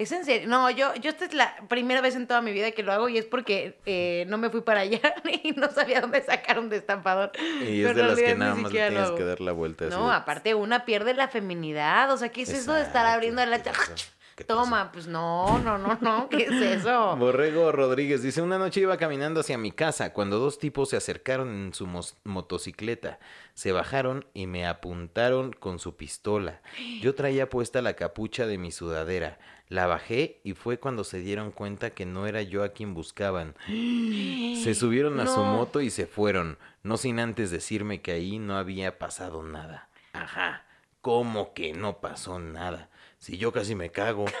¿Es 0.00 0.12
en 0.12 0.24
serio? 0.24 0.48
No, 0.48 0.70
yo, 0.70 0.94
yo 0.94 1.10
esta 1.10 1.26
es 1.26 1.34
la 1.34 1.54
primera 1.68 2.00
vez 2.00 2.16
en 2.16 2.26
toda 2.26 2.40
mi 2.40 2.52
vida 2.52 2.70
que 2.70 2.82
lo 2.82 2.90
hago 2.90 3.10
y 3.10 3.18
es 3.18 3.26
porque 3.26 3.78
eh, 3.84 4.24
no 4.28 4.38
me 4.38 4.48
fui 4.48 4.62
para 4.62 4.80
allá 4.80 4.98
y 5.44 5.52
no 5.52 5.70
sabía 5.70 6.00
dónde 6.00 6.22
sacar 6.22 6.58
un 6.58 6.70
destapador. 6.70 7.32
Y 7.60 7.82
es 7.82 7.94
de 7.94 8.02
las 8.02 8.18
que 8.18 8.34
nada 8.34 8.54
más 8.54 8.72
le 8.72 8.88
tienes 8.88 9.10
que 9.10 9.24
dar 9.24 9.42
la 9.42 9.52
vuelta. 9.52 9.88
así 9.88 9.94
No, 9.94 10.10
aparte 10.10 10.54
una 10.54 10.86
pierde 10.86 11.12
la 11.12 11.28
feminidad. 11.28 12.10
O 12.12 12.16
sea, 12.16 12.30
¿qué 12.30 12.40
es 12.42 12.48
eso 12.48 12.72
de 12.72 12.80
estar 12.80 13.04
abriendo 13.04 13.44
la... 13.44 13.62
¿qué 13.62 13.72
pasó? 13.72 13.92
¿Qué 14.36 14.44
Toma, 14.44 14.90
pues 14.90 15.06
no, 15.06 15.58
no, 15.58 15.76
no, 15.76 15.98
no, 16.00 16.30
¿qué 16.30 16.44
es 16.44 16.78
eso? 16.78 17.14
Borrego 17.18 17.70
Rodríguez 17.70 18.22
dice, 18.22 18.40
una 18.40 18.56
noche 18.56 18.80
iba 18.80 18.96
caminando 18.96 19.40
hacia 19.40 19.58
mi 19.58 19.70
casa 19.70 20.14
cuando 20.14 20.38
dos 20.38 20.58
tipos 20.58 20.88
se 20.88 20.96
acercaron 20.96 21.50
en 21.50 21.74
su 21.74 21.86
motocicleta. 22.24 23.18
Se 23.52 23.72
bajaron 23.72 24.24
y 24.32 24.46
me 24.46 24.66
apuntaron 24.66 25.52
con 25.52 25.78
su 25.78 25.98
pistola. 25.98 26.62
Yo 27.02 27.14
traía 27.14 27.50
puesta 27.50 27.82
la 27.82 27.92
capucha 27.96 28.46
de 28.46 28.56
mi 28.56 28.72
sudadera. 28.72 29.38
La 29.70 29.86
bajé 29.86 30.40
y 30.42 30.54
fue 30.54 30.80
cuando 30.80 31.04
se 31.04 31.20
dieron 31.20 31.52
cuenta 31.52 31.90
que 31.90 32.04
no 32.04 32.26
era 32.26 32.42
yo 32.42 32.64
a 32.64 32.70
quien 32.70 32.92
buscaban. 32.92 33.54
Se 33.68 34.74
subieron 34.74 35.20
a 35.20 35.26
su 35.26 35.40
moto 35.42 35.80
y 35.80 35.90
se 35.90 36.06
fueron, 36.06 36.58
no 36.82 36.96
sin 36.96 37.20
antes 37.20 37.50
decirme 37.50 38.02
que 38.02 38.10
ahí 38.10 38.38
no 38.38 38.58
había 38.58 38.98
pasado 38.98 39.44
nada. 39.44 39.88
Ajá, 40.12 40.64
¿cómo 41.00 41.54
que 41.54 41.72
no 41.72 41.98
pasó 41.98 42.40
nada? 42.40 42.90
Si 43.18 43.38
yo 43.38 43.52
casi 43.52 43.74
me 43.74 43.90
cago. 43.90 44.26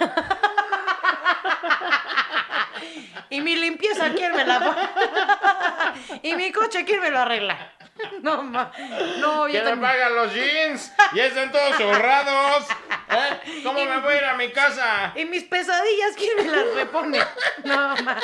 Y 3.32 3.40
mi 3.40 3.54
limpieza, 3.54 4.12
¿quién 4.12 4.34
me 4.34 4.44
la 4.44 5.94
y 6.22 6.34
mi 6.34 6.50
coche, 6.50 6.84
¿quién 6.84 7.00
me 7.00 7.10
lo 7.10 7.20
arregla? 7.20 7.72
No, 8.22 8.42
ma. 8.42 8.72
No, 9.18 9.46
yo 9.46 9.52
¿Quién 9.52 9.64
me 9.64 9.70
también. 9.70 9.92
paga 9.92 10.10
los 10.10 10.34
jeans? 10.34 10.92
Ya 11.14 11.26
están 11.26 11.52
todos 11.52 11.76
zurrados. 11.76 12.66
¿Eh? 13.10 13.62
¿Cómo 13.64 13.84
me 13.84 13.98
voy 14.00 14.14
a 14.14 14.18
ir 14.18 14.24
a 14.24 14.36
mi 14.36 14.50
casa? 14.50 15.12
Y 15.16 15.24
mis 15.24 15.44
pesadillas, 15.44 16.16
¿quién 16.16 16.36
me 16.36 16.44
las 16.44 16.74
repone? 16.74 17.18
No, 17.64 17.96
ma. 18.04 18.18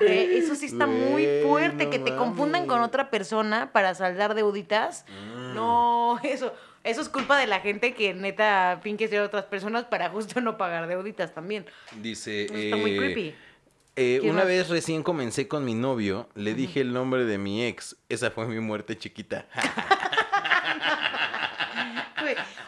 Eso 0.00 0.54
sí 0.54 0.66
está 0.66 0.86
muy 0.86 1.26
fuerte, 1.42 1.84
no 1.84 1.90
que 1.90 1.98
te 1.98 2.16
confundan 2.16 2.66
con 2.66 2.80
otra 2.80 3.10
persona 3.10 3.70
para 3.72 3.94
saldar 3.94 4.34
deuditas. 4.34 5.04
Mm. 5.08 5.54
No, 5.54 6.18
eso, 6.22 6.54
eso 6.84 7.00
es 7.02 7.08
culpa 7.10 7.36
de 7.36 7.46
la 7.46 7.60
gente 7.60 7.92
que 7.92 8.14
neta 8.14 8.80
finge 8.82 9.08
ser 9.08 9.20
otras 9.20 9.44
personas 9.44 9.84
para 9.84 10.08
justo 10.08 10.40
no 10.40 10.56
pagar 10.56 10.86
deuditas 10.86 11.34
también. 11.34 11.66
Dice. 11.92 12.46
Eso 12.46 12.56
está 12.56 12.76
muy 12.76 12.94
eh, 12.94 12.96
creepy. 12.96 13.34
Eh, 13.96 14.18
¿Qué 14.22 14.30
una 14.30 14.40
más? 14.40 14.46
vez 14.46 14.68
recién 14.68 15.02
comencé 15.02 15.48
con 15.48 15.64
mi 15.64 15.74
novio, 15.74 16.28
le 16.34 16.54
dije 16.54 16.80
el 16.80 16.92
nombre 16.92 17.24
de 17.24 17.38
mi 17.38 17.64
ex. 17.64 17.96
Esa 18.08 18.30
fue 18.30 18.46
mi 18.46 18.60
muerte 18.60 18.96
chiquita. 18.98 19.46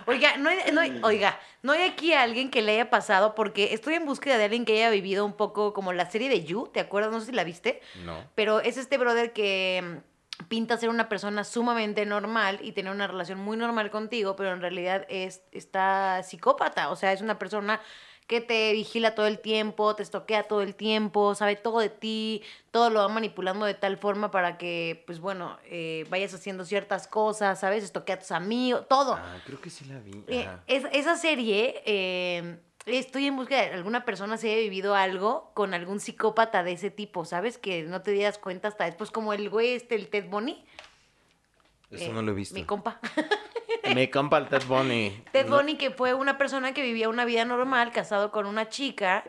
Oiga, 0.07 0.37
no 0.37 0.49
hay, 0.51 0.59
no 0.73 0.81
hay- 0.81 0.99
oiga, 1.05 1.39
no 1.63 1.73
hay 1.73 1.83
aquí 1.83 2.13
alguien 2.13 2.51
que 2.51 2.61
le 2.63 2.73
haya 2.73 2.91
pasado 2.91 3.35
porque 3.37 3.73
estoy 3.73 3.95
en 3.95 4.05
búsqueda 4.05 4.37
de 4.37 4.45
alguien 4.45 4.65
que 4.65 4.73
haya 4.73 4.91
vivido 4.91 5.25
un 5.25 5.35
poco 5.35 5.73
como 5.73 5.93
la 5.93 6.11
serie 6.11 6.29
de 6.29 6.43
You, 6.45 6.69
¿te 6.73 6.81
acuerdas? 6.81 7.13
No 7.13 7.21
sé 7.21 7.27
si 7.27 7.33
la 7.33 7.45
viste. 7.45 7.81
No. 8.05 8.17
Pero 8.35 8.61
es 8.61 8.77
este 8.77 8.99
brother 8.99 9.33
que 9.33 10.01
mm, 10.41 10.45
pinta 10.49 10.77
ser 10.77 10.89
una 10.89 11.09
persona 11.09 11.45
sumamente 11.45 12.05
normal 12.05 12.59
y 12.63 12.73
tener 12.73 12.93
una 12.93 13.07
relación 13.07 13.39
muy 13.39 13.57
normal 13.57 13.91
contigo, 13.93 14.35
pero 14.35 14.53
en 14.53 14.61
realidad 14.61 15.07
es 15.09 15.43
está 15.53 16.23
psicópata, 16.25 16.91
o 16.91 16.97
sea, 16.97 17.13
es 17.13 17.21
una 17.21 17.39
persona 17.39 17.81
que 18.27 18.41
te 18.41 18.73
vigila 18.73 19.15
todo 19.15 19.27
el 19.27 19.39
tiempo, 19.41 19.95
te 19.97 20.03
estoquea 20.03 20.45
todo 20.45 20.63
el 20.63 20.75
tiempo, 20.75 21.35
sabe 21.35 21.57
todo 21.57 21.81
de 21.81 21.91
ti, 21.91 22.43
todo 22.71 22.89
lo 22.91 23.01
va 23.01 23.09
manipulando 23.09 23.67
de 23.67 23.75
tal 23.75 23.99
forma 23.99 24.31
para 24.31 24.57
que, 24.59 25.03
pues 25.07 25.21
bueno, 25.21 25.59
eh, 25.67 26.07
vayas 26.09 26.33
haciendo 26.33 26.65
ciertas 26.65 27.07
cosas, 27.07 27.61
¿sabes? 27.61 27.85
Estoquea 27.85 28.15
a 28.15 28.19
tus 28.21 28.31
amigos, 28.33 28.87
todo. 28.89 29.15
Ah, 29.15 29.37
creo 29.45 29.61
que 29.61 29.71
sí 29.71 29.85
la 29.85 29.99
vi. 29.99 30.23
Eh, 30.29 30.49
es- 30.67 30.87
esa 30.93 31.17
serie, 31.17 31.83
eh, 31.85 32.59
estoy 32.87 33.27
en 33.27 33.37
búsqueda 33.37 33.63
de 33.63 33.75
alguna 33.75 34.05
persona 34.05 34.37
si 34.37 34.49
haya 34.49 34.57
vivido 34.59 34.95
algo 34.95 35.51
con 35.55 35.75
algún 35.75 36.01
psicópata 36.01 36.63
de 36.63 36.73
ese 36.73 36.91
tipo, 36.91 37.25
¿sabes? 37.25 37.59
Que 37.59 37.83
no 37.83 38.03
te 38.03 38.13
dieras 38.13 38.39
cuenta 38.39 38.69
hasta 38.69 38.85
después, 38.87 39.11
como 39.11 39.33
el 39.33 39.51
güey 39.51 39.73
este, 39.75 39.95
el 39.95 40.09
Ted 40.09 40.29
Bunny. 40.31 40.65
Eso 41.93 42.05
eh, 42.05 42.13
no 42.13 42.23
lo 42.23 42.33
he 42.33 42.35
visto. 42.35 42.55
Mi 42.55 42.65
compa. 42.65 42.99
Me 43.95 44.11
compa 44.11 44.39
el 44.39 44.49
Ted 44.49 44.63
Bunny. 44.67 45.25
Ted 45.33 45.47
No- 45.47 45.57
Bunny, 45.57 45.77
que 45.77 45.91
fue 45.91 46.15
una 46.15 46.39
persona 46.39 46.73
que 46.73 46.83
vivía 46.83 47.09
una 47.09 47.25
vida 47.25 47.45
normal, 47.45 47.93
casado 47.93 48.31
con 48.31 48.47
una 48.47 48.69
chica. 48.69 49.25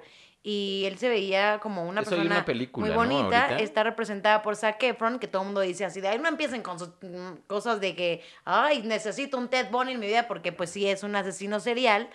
Y 0.45 0.84
él 0.88 0.97
se 0.97 1.07
veía 1.07 1.59
como 1.61 1.88
una 1.88 2.01
Eso 2.01 2.09
persona 2.11 2.36
una 2.36 2.45
película, 2.45 2.86
muy 2.88 2.93
bonita. 2.95 3.57
Está 3.59 3.84
representada 3.84 4.41
por 4.41 4.57
Zac 4.57 4.84
Efron, 4.84 5.18
que 5.18 5.28
todo 5.30 5.41
el 5.41 5.45
mundo 5.47 5.61
dice 5.61 5.86
así 5.86 6.01
de, 6.01 6.09
ay, 6.09 6.20
no 6.20 6.28
empiecen 6.28 6.61
con 6.61 6.78
sus 6.78 6.89
mm, 7.01 7.45
cosas 7.47 7.80
de 7.80 7.95
que, 7.95 8.22
ay, 8.43 8.82
necesito 8.84 9.38
un 9.38 9.47
Ted 9.47 9.70
Bunny 9.72 9.93
en 9.93 10.01
mi 10.01 10.07
vida, 10.07 10.28
porque 10.28 10.51
pues 10.51 10.70
sí 10.70 10.86
es 10.88 11.03
un 11.03 11.16
asesino 11.16 11.59
serial. 11.61 12.09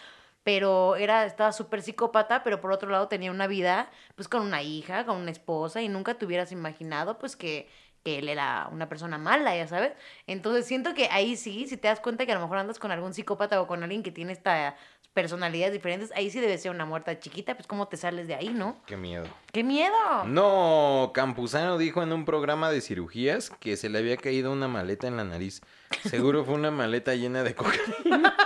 Pero 0.44 0.96
era, 0.96 1.26
estaba 1.26 1.52
súper 1.52 1.82
psicópata, 1.82 2.42
pero 2.42 2.60
por 2.60 2.70
otro 2.72 2.88
lado 2.90 3.08
tenía 3.08 3.30
una 3.30 3.46
vida, 3.46 3.90
pues 4.14 4.28
con 4.28 4.42
una 4.42 4.62
hija, 4.62 5.04
con 5.04 5.16
una 5.16 5.30
esposa, 5.30 5.82
y 5.82 5.88
nunca 5.88 6.14
te 6.14 6.24
hubieras 6.24 6.52
imaginado, 6.52 7.18
pues 7.18 7.34
que, 7.36 7.68
que 8.04 8.18
él 8.18 8.28
era 8.28 8.68
una 8.72 8.88
persona 8.88 9.18
mala, 9.18 9.56
ya 9.56 9.66
sabes. 9.66 9.92
Entonces 10.26 10.66
siento 10.66 10.94
que 10.94 11.08
ahí 11.10 11.36
sí, 11.36 11.66
si 11.66 11.76
te 11.76 11.88
das 11.88 12.00
cuenta 12.00 12.26
que 12.26 12.32
a 12.32 12.34
lo 12.36 12.40
mejor 12.40 12.58
andas 12.58 12.78
con 12.78 12.90
algún 12.90 13.14
psicópata 13.14 13.60
o 13.60 13.66
con 13.66 13.82
alguien 13.82 14.02
que 14.02 14.10
tiene 14.10 14.32
estas 14.32 14.74
personalidades 15.14 15.72
diferentes, 15.72 16.12
ahí 16.14 16.30
sí 16.30 16.38
debe 16.38 16.56
ser 16.58 16.70
una 16.70 16.84
muerta 16.84 17.18
chiquita, 17.18 17.56
pues 17.56 17.66
cómo 17.66 17.88
te 17.88 17.96
sales 17.96 18.28
de 18.28 18.36
ahí, 18.36 18.50
¿no? 18.50 18.76
Qué 18.86 18.96
miedo. 18.96 19.26
¡Qué 19.52 19.64
miedo! 19.64 20.24
No, 20.26 21.10
Campuzano 21.12 21.76
dijo 21.76 22.02
en 22.02 22.12
un 22.12 22.24
programa 22.24 22.70
de 22.70 22.80
cirugías 22.80 23.50
que 23.58 23.76
se 23.76 23.88
le 23.88 23.98
había 23.98 24.16
caído 24.16 24.52
una 24.52 24.68
maleta 24.68 25.08
en 25.08 25.16
la 25.16 25.24
nariz. 25.24 25.60
Seguro 26.04 26.44
fue 26.44 26.54
una 26.54 26.70
maleta 26.70 27.14
llena 27.14 27.42
de 27.42 27.54
cocaína. 27.54 28.36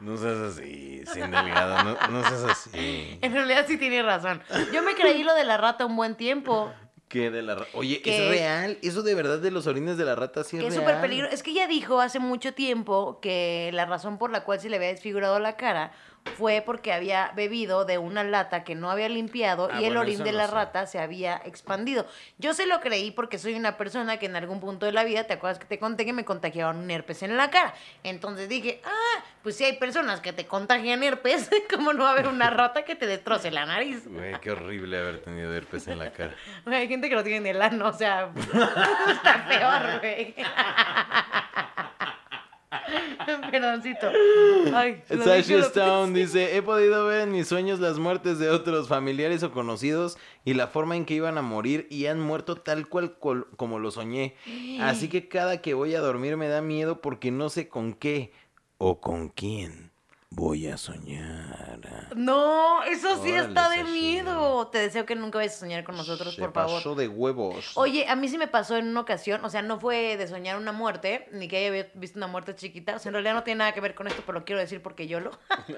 No 0.00 0.16
seas 0.16 0.38
así, 0.38 1.02
sin 1.12 1.30
delgado, 1.30 1.84
no, 1.84 2.08
no 2.08 2.28
seas 2.28 2.44
así. 2.44 3.18
En 3.20 3.32
realidad 3.32 3.66
sí 3.68 3.76
tiene 3.76 4.02
razón. 4.02 4.42
Yo 4.72 4.82
me 4.82 4.94
creí 4.94 5.22
lo 5.22 5.34
de 5.34 5.44
la 5.44 5.58
rata 5.58 5.84
un 5.84 5.94
buen 5.96 6.14
tiempo. 6.14 6.72
¿Qué 7.10 7.28
de 7.28 7.42
la 7.42 7.56
ra- 7.56 7.66
Oye, 7.74 8.00
Que- 8.02 8.22
¿es 8.24 8.28
real? 8.30 8.78
¿Eso 8.82 9.02
de 9.02 9.16
verdad 9.16 9.40
de 9.40 9.50
los 9.50 9.66
orines 9.66 9.96
de 9.98 10.04
la 10.04 10.14
rata 10.14 10.44
sí 10.44 10.56
es 10.56 10.62
Que 10.62 10.68
es 10.68 10.74
real? 10.76 10.86
súper 10.86 11.00
peligroso. 11.00 11.34
Es 11.34 11.42
que 11.42 11.50
ella 11.50 11.66
dijo 11.66 12.00
hace 12.00 12.20
mucho 12.20 12.54
tiempo 12.54 13.18
que 13.20 13.70
la 13.72 13.84
razón 13.84 14.16
por 14.16 14.30
la 14.30 14.44
cual 14.44 14.60
se 14.60 14.70
le 14.70 14.76
había 14.76 14.88
desfigurado 14.90 15.40
la 15.40 15.56
cara 15.56 15.90
fue 16.36 16.62
porque 16.64 16.92
había 16.92 17.32
bebido 17.34 17.84
de 17.84 17.98
una 17.98 18.22
lata 18.24 18.62
que 18.64 18.74
no 18.74 18.90
había 18.90 19.08
limpiado 19.08 19.68
Ah, 19.70 19.80
y 19.80 19.84
el 19.84 19.90
bueno, 19.94 20.00
orín 20.00 20.22
de 20.22 20.32
no 20.32 20.38
la 20.38 20.46
sé. 20.48 20.54
rata 20.54 20.86
se 20.86 20.98
había 20.98 21.40
expandido. 21.44 22.06
Yo 22.38 22.52
se 22.54 22.66
lo 22.66 22.80
creí 22.80 23.10
porque 23.10 23.38
soy 23.38 23.54
una 23.54 23.76
persona 23.76 24.18
que 24.18 24.26
en 24.26 24.36
algún 24.36 24.60
punto 24.60 24.86
de 24.86 24.92
la 24.92 25.04
vida, 25.04 25.24
¿te 25.24 25.34
acuerdas 25.34 25.58
que 25.58 25.64
te 25.66 25.78
conté 25.78 26.04
que 26.04 26.12
me 26.12 26.24
contagiaron 26.24 26.76
un 26.78 26.90
herpes 26.90 27.22
en 27.22 27.36
la 27.36 27.50
cara? 27.50 27.74
Entonces 28.04 28.48
dije, 28.48 28.80
ah, 28.84 29.24
pues 29.42 29.56
si 29.56 29.64
hay 29.64 29.74
personas 29.78 30.20
que 30.20 30.32
te 30.32 30.46
contagian 30.46 31.02
herpes, 31.02 31.50
¿cómo 31.74 31.92
no 31.92 32.04
va 32.04 32.10
a 32.10 32.12
haber 32.12 32.28
una 32.28 32.50
rata 32.50 32.84
que 32.84 32.94
te 32.94 33.06
destroce 33.06 33.50
la 33.50 33.64
nariz? 33.66 34.06
Güey, 34.06 34.38
qué 34.40 34.50
horrible 34.52 34.98
haber 34.98 35.22
tenido 35.22 35.54
herpes 35.54 35.88
en 35.88 35.98
la 35.98 36.10
cara. 36.12 36.34
Hay 36.66 36.88
gente 36.88 37.08
que 37.08 37.14
lo 37.14 37.22
tiene 37.22 37.38
en 37.38 37.56
el 37.56 37.62
ano, 37.62 37.88
o 37.88 37.92
sea, 37.92 38.30
está 39.10 39.46
peor, 39.48 40.00
güey. 40.00 40.34
Perdoncito. 43.50 44.10
Ay, 44.74 45.02
Sasha 45.08 45.58
Stone 45.58 46.18
dice, 46.18 46.56
he 46.56 46.62
podido 46.62 47.06
ver 47.06 47.22
en 47.22 47.32
mis 47.32 47.48
sueños 47.48 47.80
las 47.80 47.98
muertes 47.98 48.38
de 48.38 48.48
otros 48.48 48.88
familiares 48.88 49.42
o 49.42 49.50
conocidos 49.50 50.18
y 50.44 50.54
la 50.54 50.68
forma 50.68 50.96
en 50.96 51.04
que 51.04 51.14
iban 51.14 51.36
a 51.38 51.42
morir 51.42 51.86
y 51.90 52.06
han 52.06 52.20
muerto 52.20 52.56
tal 52.56 52.88
cual 52.88 53.16
como 53.56 53.78
lo 53.78 53.90
soñé. 53.90 54.36
Así 54.80 55.08
que 55.08 55.28
cada 55.28 55.60
que 55.60 55.74
voy 55.74 55.94
a 55.94 56.00
dormir 56.00 56.36
me 56.36 56.48
da 56.48 56.62
miedo 56.62 57.00
porque 57.00 57.30
no 57.30 57.48
sé 57.48 57.68
con 57.68 57.92
qué 57.94 58.32
o 58.78 59.00
con 59.00 59.28
quién 59.28 59.90
voy 60.32 60.68
a 60.68 60.76
soñar. 60.76 61.80
No, 62.14 62.82
eso 62.84 63.22
sí 63.22 63.30
Órale, 63.32 63.48
está 63.48 63.68
de 63.70 63.78
Sashi. 63.78 63.90
miedo. 63.92 64.68
Te 64.68 64.78
deseo 64.78 65.04
que 65.04 65.16
nunca 65.16 65.38
vayas 65.38 65.56
a 65.56 65.60
soñar 65.60 65.82
con 65.84 65.96
nosotros, 65.96 66.34
Se 66.34 66.40
por 66.40 66.52
favor. 66.52 66.76
pasó 66.76 66.94
de 66.94 67.08
huevos. 67.08 67.72
Oye, 67.76 68.06
a 68.08 68.14
mí 68.16 68.28
sí 68.28 68.38
me 68.38 68.46
pasó 68.48 68.76
en 68.76 68.88
una 68.88 69.00
ocasión, 69.00 69.44
o 69.44 69.50
sea, 69.50 69.62
no 69.62 69.80
fue 69.80 70.16
de 70.16 70.28
soñar 70.28 70.56
una 70.56 70.72
muerte, 70.72 71.28
ni 71.32 71.48
que 71.48 71.56
haya 71.58 71.70
vi- 71.84 71.90
visto 71.94 72.18
una 72.18 72.26
muerte 72.28 72.54
chiquita, 72.54 72.96
o 72.96 72.98
sea, 72.98 73.10
en 73.10 73.14
realidad 73.14 73.34
no 73.34 73.42
tiene 73.42 73.58
nada 73.58 73.72
que 73.72 73.80
ver 73.80 73.94
con 73.94 74.06
esto, 74.06 74.22
pero 74.24 74.38
lo 74.38 74.44
quiero 74.44 74.60
decir 74.60 74.80
porque 74.82 75.06
yo 75.08 75.20
lo... 75.20 75.30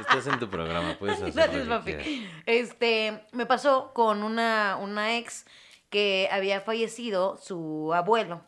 Estás 0.00 0.26
en 0.26 0.38
tu 0.38 0.48
programa, 0.48 0.96
puedes 0.98 1.16
hacer 1.16 1.32
Gracias, 1.32 1.66
lo 1.66 1.84
que 1.84 1.92
papi. 1.94 2.04
quieras. 2.04 2.32
Este, 2.46 3.24
me 3.32 3.46
pasó 3.46 3.92
con 3.94 4.22
una, 4.22 4.76
una 4.80 5.16
ex 5.16 5.46
que 5.88 6.28
había 6.30 6.60
fallecido 6.60 7.36
su 7.38 7.92
abuelo, 7.94 8.42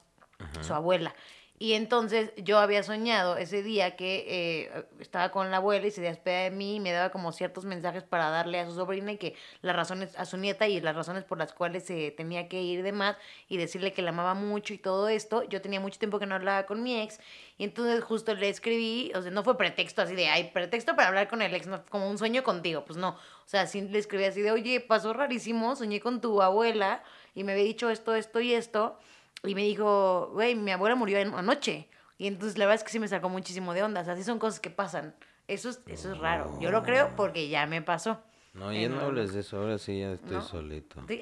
su 0.60 0.72
abuela. 0.74 1.14
Y 1.62 1.74
entonces 1.74 2.32
yo 2.38 2.58
había 2.58 2.82
soñado 2.82 3.36
ese 3.36 3.62
día 3.62 3.94
que 3.94 4.24
eh, 4.26 4.84
estaba 4.98 5.30
con 5.30 5.52
la 5.52 5.58
abuela 5.58 5.86
y 5.86 5.92
se 5.92 6.00
despedía 6.00 6.40
de 6.40 6.50
mí 6.50 6.74
y 6.74 6.80
me 6.80 6.90
daba 6.90 7.10
como 7.10 7.30
ciertos 7.30 7.64
mensajes 7.64 8.02
para 8.02 8.30
darle 8.30 8.58
a 8.58 8.66
su 8.66 8.74
sobrina 8.74 9.12
y 9.12 9.16
que 9.16 9.36
las 9.60 9.76
razones, 9.76 10.18
a 10.18 10.24
su 10.24 10.38
nieta 10.38 10.66
y 10.66 10.80
las 10.80 10.96
razones 10.96 11.22
por 11.22 11.38
las 11.38 11.52
cuales 11.52 11.84
se 11.84 12.10
tenía 12.10 12.48
que 12.48 12.60
ir 12.60 12.82
de 12.82 12.90
más 12.90 13.16
y 13.46 13.58
decirle 13.58 13.92
que 13.92 14.02
la 14.02 14.10
amaba 14.10 14.34
mucho 14.34 14.74
y 14.74 14.78
todo 14.78 15.08
esto. 15.08 15.44
Yo 15.44 15.62
tenía 15.62 15.78
mucho 15.78 16.00
tiempo 16.00 16.18
que 16.18 16.26
no 16.26 16.34
hablaba 16.34 16.66
con 16.66 16.82
mi 16.82 17.00
ex 17.00 17.20
y 17.58 17.62
entonces 17.62 18.02
justo 18.02 18.34
le 18.34 18.48
escribí, 18.48 19.12
o 19.14 19.22
sea, 19.22 19.30
no 19.30 19.44
fue 19.44 19.56
pretexto 19.56 20.02
así 20.02 20.16
de, 20.16 20.26
ay, 20.26 20.50
pretexto 20.52 20.96
para 20.96 21.06
hablar 21.06 21.28
con 21.28 21.42
el 21.42 21.54
ex, 21.54 21.68
no, 21.68 21.84
como 21.90 22.10
un 22.10 22.18
sueño 22.18 22.42
contigo, 22.42 22.84
pues 22.84 22.96
no. 22.98 23.10
O 23.10 23.48
sea, 23.48 23.68
sí 23.68 23.82
le 23.82 24.00
escribí 24.00 24.24
así 24.24 24.42
de, 24.42 24.50
oye, 24.50 24.80
pasó 24.80 25.12
rarísimo, 25.12 25.76
soñé 25.76 26.00
con 26.00 26.20
tu 26.20 26.42
abuela 26.42 27.04
y 27.36 27.44
me 27.44 27.52
había 27.52 27.62
dicho 27.62 27.88
esto, 27.88 28.16
esto 28.16 28.40
y 28.40 28.52
esto. 28.52 28.98
Y 29.44 29.54
me 29.54 29.62
dijo, 29.62 30.30
güey, 30.32 30.54
mi 30.54 30.70
abuela 30.70 30.94
murió 30.94 31.18
anoche. 31.36 31.88
Y 32.18 32.26
entonces 32.28 32.58
la 32.58 32.66
verdad 32.66 32.80
es 32.80 32.84
que 32.84 32.92
sí 32.92 32.98
me 32.98 33.08
sacó 33.08 33.28
muchísimo 33.28 33.74
de 33.74 33.82
onda. 33.82 34.02
O 34.02 34.04
sea, 34.04 34.16
sí 34.16 34.22
son 34.22 34.38
cosas 34.38 34.60
que 34.60 34.70
pasan. 34.70 35.14
Eso 35.48 35.70
es, 35.70 35.80
eso 35.86 36.12
es 36.12 36.18
raro. 36.18 36.56
Yo 36.60 36.70
lo 36.70 36.82
creo 36.82 37.10
porque 37.16 37.48
ya 37.48 37.66
me 37.66 37.82
pasó. 37.82 38.22
No, 38.54 38.72
ya 38.72 38.80
En 38.82 38.94
no 38.94 39.00
hables 39.00 39.32
de 39.32 39.40
eso, 39.40 39.56
ahora 39.58 39.78
sí 39.78 40.00
ya 40.00 40.12
estoy 40.12 40.36
¿No? 40.36 40.42
solito. 40.42 41.02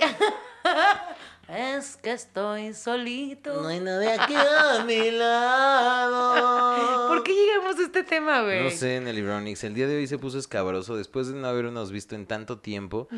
Es 1.48 1.96
que 1.96 2.12
estoy 2.12 2.74
solito. 2.74 3.62
nadie 3.80 4.12
aquí 4.12 4.34
a 4.36 4.84
mi 4.84 5.10
lado. 5.10 7.08
¿Por 7.08 7.24
qué 7.24 7.32
llegamos 7.32 7.76
a 7.76 7.82
este 7.82 8.04
tema, 8.04 8.42
güey? 8.42 8.62
No 8.62 8.70
sé, 8.70 9.00
Nelly 9.00 9.22
Brownix. 9.22 9.64
El 9.64 9.74
día 9.74 9.88
de 9.88 9.96
hoy 9.96 10.06
se 10.06 10.16
puso 10.16 10.38
escabroso 10.38 10.96
después 10.96 11.26
de 11.26 11.34
no 11.34 11.48
habernos 11.48 11.90
visto 11.90 12.14
en 12.14 12.26
tanto 12.26 12.58
tiempo. 12.58 13.08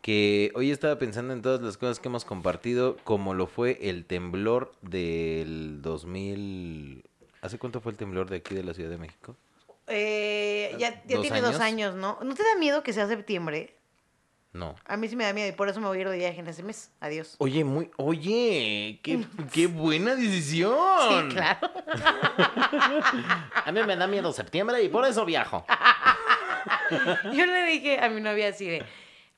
Que 0.00 0.52
hoy 0.54 0.70
estaba 0.70 0.98
pensando 0.98 1.34
en 1.34 1.42
todas 1.42 1.60
las 1.60 1.76
cosas 1.76 2.00
que 2.00 2.08
hemos 2.08 2.24
compartido, 2.24 2.96
como 3.04 3.34
lo 3.34 3.46
fue 3.46 3.78
el 3.82 4.06
temblor 4.06 4.72
del 4.80 5.82
2000. 5.82 7.04
¿Hace 7.42 7.58
cuánto 7.58 7.82
fue 7.82 7.92
el 7.92 7.98
temblor 7.98 8.30
de 8.30 8.36
aquí 8.36 8.54
de 8.54 8.64
la 8.64 8.72
Ciudad 8.72 8.88
de 8.88 8.96
México? 8.98 9.36
Eh, 9.92 10.74
ya 10.78 10.90
ya 11.04 11.16
¿Dos 11.16 11.22
tiene 11.22 11.40
dos 11.40 11.60
años? 11.60 11.94
¿no? 11.94 12.18
¿No 12.22 12.34
te 12.34 12.42
da 12.42 12.54
miedo 12.58 12.82
que 12.82 12.92
sea 12.92 13.06
septiembre? 13.06 13.76
No. 14.52 14.74
A 14.84 14.96
mí 14.98 15.08
sí 15.08 15.16
me 15.16 15.24
da 15.24 15.32
miedo 15.32 15.48
y 15.48 15.52
por 15.52 15.68
eso 15.70 15.80
me 15.80 15.86
voy 15.86 15.96
a 15.98 16.00
ir 16.02 16.08
de 16.10 16.16
viaje 16.18 16.40
en 16.40 16.46
ese 16.46 16.62
mes. 16.62 16.90
Adiós. 17.00 17.36
Oye, 17.38 17.64
muy. 17.64 17.90
Oye, 17.96 19.00
qué, 19.02 19.24
qué 19.52 19.66
buena 19.66 20.14
Sí, 20.16 20.22
decisión. 20.26 21.30
claro. 21.30 21.70
A 23.64 23.72
mí 23.72 23.82
me 23.84 23.96
da 23.96 24.06
miedo 24.06 24.32
septiembre 24.32 24.82
y 24.82 24.88
por 24.88 25.06
eso 25.06 25.24
viajo. 25.24 25.64
Yo 27.32 27.46
le 27.46 27.64
dije 27.66 27.98
a 28.00 28.08
mi 28.08 28.20
novia 28.20 28.48
así 28.48 28.66
de, 28.66 28.84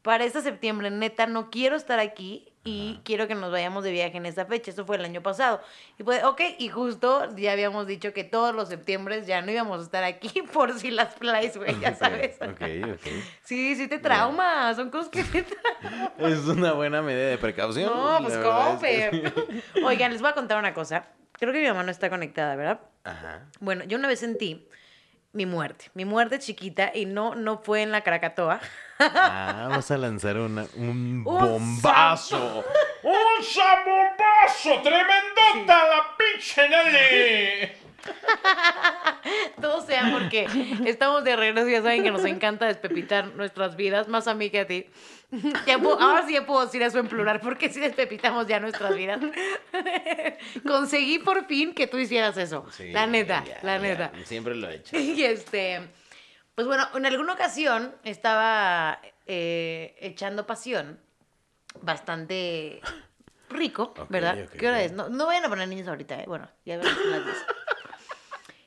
para 0.02 0.24
este 0.24 0.42
septiembre, 0.42 0.90
neta, 0.90 1.26
no 1.26 1.50
quiero 1.50 1.76
estar 1.76 1.98
aquí 2.00 2.52
y 2.66 3.00
quiero 3.04 3.28
que 3.28 3.34
nos 3.34 3.52
vayamos 3.52 3.84
de 3.84 3.92
viaje 3.92 4.16
en 4.16 4.24
esta 4.24 4.46
fecha. 4.46 4.70
Eso 4.70 4.86
fue 4.86 4.96
el 4.96 5.04
año 5.04 5.22
pasado. 5.22 5.60
Y 5.98 6.02
pues, 6.02 6.24
ok, 6.24 6.40
y 6.58 6.68
justo 6.70 7.28
ya 7.36 7.52
habíamos 7.52 7.86
dicho 7.86 8.14
que 8.14 8.24
todos 8.24 8.54
los 8.54 8.68
septiembre 8.70 9.22
ya 9.26 9.42
no 9.42 9.52
íbamos 9.52 9.80
a 9.80 9.82
estar 9.82 10.02
aquí 10.02 10.42
por 10.52 10.72
si 10.78 10.90
las 10.90 11.14
flies, 11.14 11.56
güey, 11.58 11.78
ya 11.78 11.94
sabes. 11.96 12.36
Ok, 12.40 12.62
ok. 12.94 13.06
Sí, 13.42 13.76
sí 13.76 13.86
te 13.86 13.98
trauma, 13.98 14.74
son 14.74 14.88
cosas 14.90 15.10
que 15.10 15.22
te 15.24 15.42
trauman. 15.42 16.12
Es 16.18 16.46
una 16.46 16.72
buena 16.72 17.02
medida 17.02 17.28
de 17.28 17.38
precaución. 17.38 17.92
No, 17.94 18.18
pues 18.22 18.38
cómo, 18.38 18.78
es 18.82 19.10
que-? 19.10 19.32
Oigan, 19.84 20.12
les 20.12 20.22
voy 20.22 20.30
a 20.30 20.34
contar 20.34 20.58
una 20.58 20.72
cosa. 20.72 21.06
Creo 21.32 21.52
que 21.52 21.60
mi 21.60 21.68
mamá 21.68 21.82
no 21.82 21.90
está 21.90 22.08
conectada, 22.08 22.56
¿verdad? 22.56 22.80
Ajá. 23.04 23.46
Bueno, 23.60 23.84
yo 23.84 23.98
una 23.98 24.08
vez 24.08 24.20
sentí 24.20 24.66
mi 25.34 25.46
muerte, 25.46 25.90
mi 25.94 26.04
muerte 26.04 26.38
chiquita 26.38 26.92
y 26.94 27.06
no, 27.06 27.34
no 27.34 27.58
fue 27.58 27.82
en 27.82 27.90
la 27.92 28.02
Krakatoa. 28.02 28.60
Ah, 29.00 29.66
vamos 29.68 29.90
a 29.90 29.98
lanzar 29.98 30.38
una, 30.38 30.64
un 30.76 31.22
Un 31.24 31.24
bombazo. 31.24 32.64
¡Un 33.02 33.44
zambombazo! 33.44 34.80
¡Tremendota 34.82 35.86
la 35.88 36.16
pinche 36.16 36.68
Nelly! 36.68 37.72
Todo 39.60 39.80
sea 39.86 40.10
porque 40.12 40.46
estamos 40.86 41.24
de 41.24 41.36
regreso, 41.36 41.68
ya 41.68 41.82
saben 41.82 42.02
que 42.02 42.10
nos 42.10 42.24
encanta 42.24 42.66
despepitar 42.66 43.34
nuestras 43.34 43.76
vidas, 43.76 44.08
más 44.08 44.28
a 44.28 44.34
mí 44.34 44.50
que 44.50 44.60
a 44.60 44.66
ti. 44.66 44.86
Ya 45.66 45.78
puedo- 45.80 45.98
ahora 46.00 46.24
sí 46.26 46.34
ya 46.34 46.46
puedo 46.46 46.64
decir 46.64 46.80
eso 46.82 46.98
en 47.00 47.08
plural, 47.08 47.40
porque 47.40 47.68
sí 47.68 47.80
despepitamos 47.80 48.46
ya 48.46 48.60
nuestras 48.60 48.94
vidas. 48.96 49.20
Conseguí 50.66 51.18
por 51.18 51.46
fin 51.46 51.74
que 51.74 51.86
tú 51.88 51.98
hicieras 51.98 52.36
eso. 52.36 52.64
Sí, 52.70 52.92
la 52.92 53.06
neta, 53.06 53.42
ya, 53.44 53.58
la 53.62 53.76
ya, 53.76 53.82
neta. 53.82 54.12
Siempre 54.24 54.54
lo 54.54 54.68
he 54.68 54.76
hecho. 54.76 54.96
Y 54.96 55.24
este, 55.24 55.80
pues 56.54 56.66
bueno, 56.66 56.86
en 56.94 57.06
alguna 57.06 57.32
ocasión 57.32 57.94
estaba 58.04 59.00
eh, 59.26 59.96
echando 60.00 60.46
pasión 60.46 61.00
bastante 61.80 62.80
rico, 63.50 63.94
¿verdad? 64.08 64.38
ok, 64.44 64.52
¿Qué 64.58 64.68
hora 64.68 64.82
es? 64.82 64.92
No, 64.92 65.08
no 65.08 65.26
vayan 65.26 65.44
a 65.44 65.48
poner 65.48 65.66
niños 65.68 65.88
ahorita, 65.88 66.20
¿eh? 66.20 66.24
Bueno, 66.26 66.48
ya 66.64 66.76
ven 66.76 66.86
son 66.86 67.10
las 67.10 67.24
10. 67.24 67.36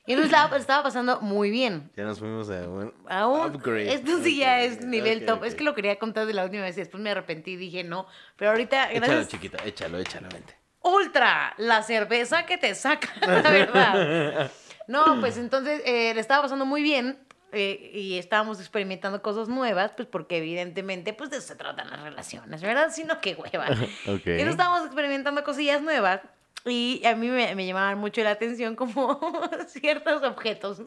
Y 0.08 0.12
entonces 0.14 0.32
estaba, 0.32 0.56
estaba 0.56 0.82
pasando 0.82 1.20
muy 1.20 1.50
bien. 1.50 1.90
Ya 1.94 2.04
nos 2.04 2.18
fuimos 2.18 2.48
a 2.48 2.66
un 2.68 2.92
Aún, 3.08 3.54
upgrade. 3.54 3.92
esto 3.92 4.18
sí 4.22 4.38
ya 4.38 4.62
es 4.62 4.80
nivel 4.84 5.26
top. 5.26 5.44
Es 5.44 5.54
que 5.54 5.62
lo 5.64 5.74
quería 5.74 5.98
contar 5.98 6.24
de 6.26 6.32
la 6.32 6.44
última 6.44 6.62
vez 6.62 6.76
y 6.78 6.80
después 6.80 7.02
me 7.02 7.10
arrepentí 7.10 7.52
y 7.52 7.56
dije 7.56 7.84
no. 7.84 8.06
Pero 8.36 8.52
ahorita, 8.52 8.90
Échalo, 8.90 9.06
gracias. 9.06 9.28
chiquita, 9.28 9.58
échalo, 9.66 9.98
échalo, 9.98 10.28
vente. 10.32 10.56
Ultra, 10.80 11.52
la 11.58 11.82
cerveza 11.82 12.46
que 12.46 12.56
te 12.56 12.74
saca, 12.74 13.08
la 13.20 13.42
verdad. 13.50 14.50
No, 14.86 15.20
pues 15.20 15.36
entonces 15.36 15.82
eh, 15.84 16.14
le 16.14 16.20
estaba 16.20 16.40
pasando 16.42 16.64
muy 16.64 16.80
bien 16.82 17.18
eh, 17.52 17.90
y 17.92 18.16
estábamos 18.18 18.60
experimentando 18.60 19.20
cosas 19.20 19.48
nuevas, 19.48 19.92
pues 19.94 20.08
porque 20.08 20.38
evidentemente 20.38 21.12
pues 21.12 21.28
de 21.28 21.36
eso 21.36 21.48
se 21.48 21.56
tratan 21.56 21.90
las 21.90 22.00
relaciones, 22.00 22.62
¿verdad? 22.62 22.88
Sino 22.92 23.20
que 23.20 23.34
hueva. 23.34 23.66
Ok. 24.06 24.22
Entonces 24.24 24.48
estábamos 24.48 24.86
experimentando 24.86 25.44
cosillas 25.44 25.82
nuevas 25.82 26.22
y 26.64 27.02
a 27.06 27.14
mí 27.14 27.28
me, 27.28 27.54
me 27.54 27.66
llamaban 27.66 27.98
mucho 27.98 28.22
la 28.22 28.30
atención 28.30 28.74
como 28.76 29.20
ciertos 29.68 30.22
objetos. 30.22 30.80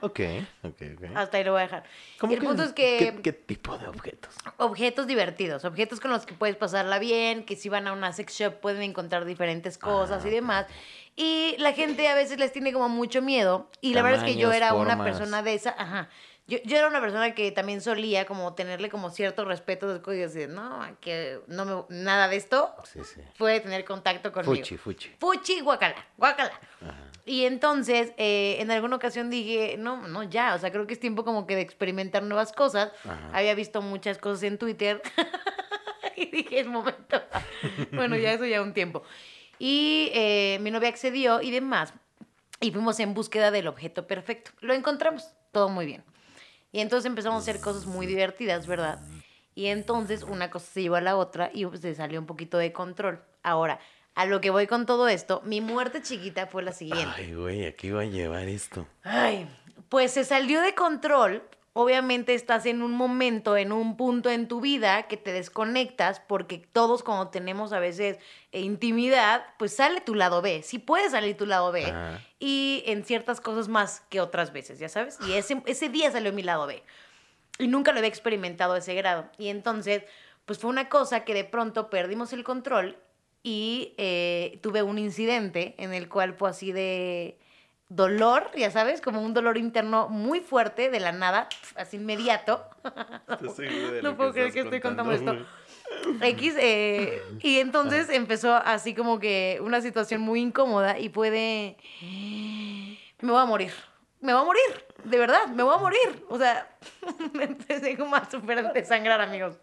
Ok, 0.00 0.20
ok, 0.62 0.82
ok. 0.96 1.04
Hasta 1.14 1.36
ahí 1.38 1.44
lo 1.44 1.52
voy 1.52 1.60
a 1.60 1.64
dejar. 1.64 1.84
¿Cómo 2.18 2.32
el 2.32 2.38
punto 2.40 2.62
es 2.62 2.72
que 2.72 2.98
¿qué, 2.98 3.22
qué 3.22 3.32
tipo 3.32 3.76
de 3.78 3.86
objetos? 3.86 4.34
objetos 4.56 5.06
divertidos, 5.06 5.64
objetos 5.64 6.00
con 6.00 6.10
los 6.10 6.26
que 6.26 6.34
puedes 6.34 6.56
pasarla 6.56 6.98
bien, 6.98 7.44
que 7.44 7.54
si 7.56 7.68
van 7.68 7.86
a 7.86 7.92
una 7.92 8.12
sex 8.12 8.34
shop 8.34 8.54
pueden 8.60 8.82
encontrar 8.82 9.24
diferentes 9.24 9.78
cosas 9.78 10.24
Ah, 10.24 10.28
y 10.28 10.30
demás. 10.30 10.66
Y 11.16 11.54
la 11.58 11.72
gente 11.72 12.08
a 12.08 12.14
veces 12.16 12.38
les 12.38 12.52
tiene 12.52 12.72
como 12.72 12.88
mucho 12.88 13.22
miedo. 13.22 13.70
Y 13.80 13.94
la 13.94 14.02
verdad 14.02 14.26
es 14.26 14.34
que 14.34 14.40
yo 14.40 14.52
era 14.52 14.74
una 14.74 15.02
persona 15.04 15.42
de 15.42 15.54
esa, 15.54 15.74
ajá. 15.78 16.08
Yo, 16.46 16.58
yo 16.64 16.76
era 16.76 16.88
una 16.88 17.00
persona 17.00 17.34
que 17.34 17.50
también 17.52 17.80
solía 17.80 18.26
como 18.26 18.54
tenerle 18.54 18.90
como 18.90 19.08
cierto 19.10 19.46
respeto 19.46 20.00
y 20.12 20.16
decir, 20.16 20.50
no, 20.50 20.80
que 21.00 21.40
no 21.46 21.64
me, 21.64 21.96
nada 21.96 22.28
de 22.28 22.36
esto 22.36 22.74
Sí, 22.84 23.00
sí. 23.02 23.22
puede 23.38 23.60
tener 23.60 23.84
contacto 23.86 24.30
conmigo. 24.30 24.54
Fuchi, 24.54 24.76
fuchi. 24.76 25.08
Fuchi, 25.18 25.60
guacala, 25.60 25.96
guacala. 26.18 26.52
Ajá. 26.82 27.10
Y 27.26 27.46
entonces, 27.46 28.12
eh, 28.18 28.56
en 28.60 28.70
alguna 28.70 28.96
ocasión 28.96 29.30
dije, 29.30 29.76
no, 29.78 30.06
no, 30.08 30.22
ya, 30.24 30.54
o 30.54 30.58
sea, 30.58 30.70
creo 30.70 30.86
que 30.86 30.92
es 30.92 31.00
tiempo 31.00 31.24
como 31.24 31.46
que 31.46 31.56
de 31.56 31.62
experimentar 31.62 32.22
nuevas 32.22 32.52
cosas. 32.52 32.92
Ajá. 33.04 33.30
Había 33.32 33.54
visto 33.54 33.80
muchas 33.80 34.18
cosas 34.18 34.42
en 34.42 34.58
Twitter 34.58 35.00
y 36.16 36.26
dije, 36.26 36.60
es 36.60 36.66
momento. 36.66 37.22
bueno, 37.92 38.16
ya 38.16 38.32
eso 38.34 38.44
ya 38.44 38.60
un 38.60 38.74
tiempo. 38.74 39.02
Y 39.58 40.10
eh, 40.12 40.58
mi 40.60 40.70
novia 40.70 40.90
accedió 40.90 41.40
y 41.40 41.50
demás. 41.50 41.94
Y 42.60 42.70
fuimos 42.70 43.00
en 43.00 43.14
búsqueda 43.14 43.50
del 43.50 43.68
objeto 43.68 44.06
perfecto. 44.06 44.50
Lo 44.60 44.74
encontramos, 44.74 45.30
todo 45.50 45.70
muy 45.70 45.86
bien. 45.86 46.04
Y 46.74 46.80
entonces 46.80 47.06
empezamos 47.06 47.36
a 47.36 47.42
hacer 47.42 47.60
cosas 47.60 47.86
muy 47.86 48.04
divertidas, 48.04 48.66
¿verdad? 48.66 48.98
Y 49.54 49.66
entonces 49.66 50.24
una 50.24 50.50
cosa 50.50 50.66
se 50.66 50.82
llevó 50.82 50.96
a 50.96 51.00
la 51.00 51.16
otra 51.16 51.52
y 51.54 51.64
pues, 51.66 51.82
se 51.82 51.94
salió 51.94 52.18
un 52.18 52.26
poquito 52.26 52.58
de 52.58 52.72
control. 52.72 53.22
Ahora, 53.44 53.78
a 54.16 54.26
lo 54.26 54.40
que 54.40 54.50
voy 54.50 54.66
con 54.66 54.84
todo 54.84 55.06
esto, 55.06 55.40
mi 55.44 55.60
muerte 55.60 56.02
chiquita 56.02 56.48
fue 56.48 56.64
la 56.64 56.72
siguiente. 56.72 57.14
Ay, 57.14 57.32
güey, 57.32 57.66
¿a 57.66 57.76
qué 57.76 57.86
iba 57.86 58.00
a 58.00 58.06
llevar 58.06 58.48
esto? 58.48 58.88
Ay, 59.04 59.48
pues 59.88 60.10
se 60.10 60.24
salió 60.24 60.62
de 60.62 60.74
control. 60.74 61.44
Obviamente 61.76 62.34
estás 62.34 62.66
en 62.66 62.82
un 62.82 62.92
momento, 62.92 63.56
en 63.56 63.72
un 63.72 63.96
punto 63.96 64.30
en 64.30 64.46
tu 64.46 64.60
vida 64.60 65.08
que 65.08 65.16
te 65.16 65.32
desconectas 65.32 66.20
porque 66.20 66.58
todos 66.58 67.02
cuando 67.02 67.28
tenemos 67.28 67.72
a 67.72 67.80
veces 67.80 68.16
eh, 68.52 68.60
intimidad, 68.60 69.44
pues 69.58 69.74
sale 69.74 70.00
tu 70.00 70.14
lado 70.14 70.40
B. 70.40 70.62
Sí 70.62 70.78
puede 70.78 71.10
salir 71.10 71.36
tu 71.36 71.46
lado 71.46 71.72
B. 71.72 71.84
Ajá. 71.84 72.20
Y 72.38 72.84
en 72.86 73.04
ciertas 73.04 73.40
cosas 73.40 73.66
más 73.66 74.02
que 74.08 74.20
otras 74.20 74.52
veces, 74.52 74.78
ya 74.78 74.88
sabes. 74.88 75.18
Y 75.26 75.32
ese, 75.32 75.62
ese 75.66 75.88
día 75.88 76.12
salió 76.12 76.32
mi 76.32 76.44
lado 76.44 76.68
B. 76.68 76.80
Y 77.58 77.66
nunca 77.66 77.90
lo 77.90 77.98
había 77.98 78.08
experimentado 78.08 78.74
a 78.74 78.78
ese 78.78 78.94
grado. 78.94 79.28
Y 79.36 79.48
entonces, 79.48 80.04
pues 80.44 80.60
fue 80.60 80.70
una 80.70 80.88
cosa 80.88 81.24
que 81.24 81.34
de 81.34 81.42
pronto 81.42 81.90
perdimos 81.90 82.32
el 82.32 82.44
control 82.44 82.98
y 83.42 83.94
eh, 83.98 84.60
tuve 84.62 84.84
un 84.84 84.98
incidente 84.98 85.74
en 85.78 85.92
el 85.92 86.08
cual 86.08 86.34
fue 86.34 86.50
así 86.50 86.70
de 86.70 87.36
dolor, 87.88 88.50
ya 88.56 88.70
sabes, 88.70 89.00
como 89.00 89.20
un 89.22 89.34
dolor 89.34 89.58
interno 89.58 90.08
muy 90.08 90.40
fuerte 90.40 90.90
de 90.90 91.00
la 91.00 91.12
nada, 91.12 91.48
así 91.76 91.96
inmediato. 91.96 92.64
no 94.02 94.16
puedo 94.16 94.32
creer 94.32 94.52
que 94.52 94.60
estoy 94.60 94.80
contando 94.80 95.12
esto. 95.12 95.36
X, 96.20 96.54
eh, 96.58 97.22
y 97.40 97.58
entonces 97.58 98.08
empezó 98.08 98.54
así 98.54 98.94
como 98.94 99.18
que 99.18 99.58
una 99.62 99.80
situación 99.80 100.20
muy 100.20 100.40
incómoda 100.40 100.98
y 100.98 101.08
puede... 101.08 101.76
Me 103.20 103.30
voy 103.30 103.40
a 103.40 103.44
morir. 103.44 103.72
Me 104.20 104.32
voy 104.32 104.42
a 104.42 104.44
morir. 104.44 104.86
De 105.04 105.18
verdad, 105.18 105.46
me 105.48 105.62
voy 105.62 105.74
a 105.74 105.78
morir. 105.78 106.24
O 106.28 106.38
sea, 106.38 106.68
me 107.32 107.44
empecé 107.44 107.96
como 107.96 108.16
a 108.16 108.28
super 108.30 108.72
desangrar, 108.72 109.20
amigos. 109.20 109.56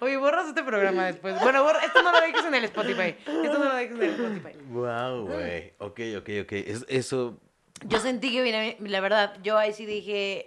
Oye, 0.00 0.16
borras 0.16 0.46
este 0.48 0.62
programa 0.62 1.06
después. 1.06 1.40
Bueno, 1.40 1.62
borra, 1.64 1.84
esto 1.84 2.02
no 2.02 2.12
lo 2.12 2.20
dejes 2.20 2.44
en 2.44 2.54
el 2.54 2.64
Spotify. 2.64 3.16
Esto 3.26 3.58
no 3.58 3.64
lo 3.64 3.74
dejes 3.74 3.96
en 3.96 4.02
el 4.02 4.10
Spotify. 4.10 4.58
Wow, 4.68 5.26
güey. 5.26 5.74
Ok, 5.78 6.00
ok, 6.18 6.28
ok. 6.42 6.52
Es- 6.52 6.86
eso. 6.88 7.40
Yo 7.84 7.98
sentí 8.00 8.32
que, 8.32 8.76
la 8.80 9.00
verdad, 9.00 9.36
yo 9.42 9.56
ahí 9.58 9.72
sí 9.72 9.86
dije, 9.86 10.46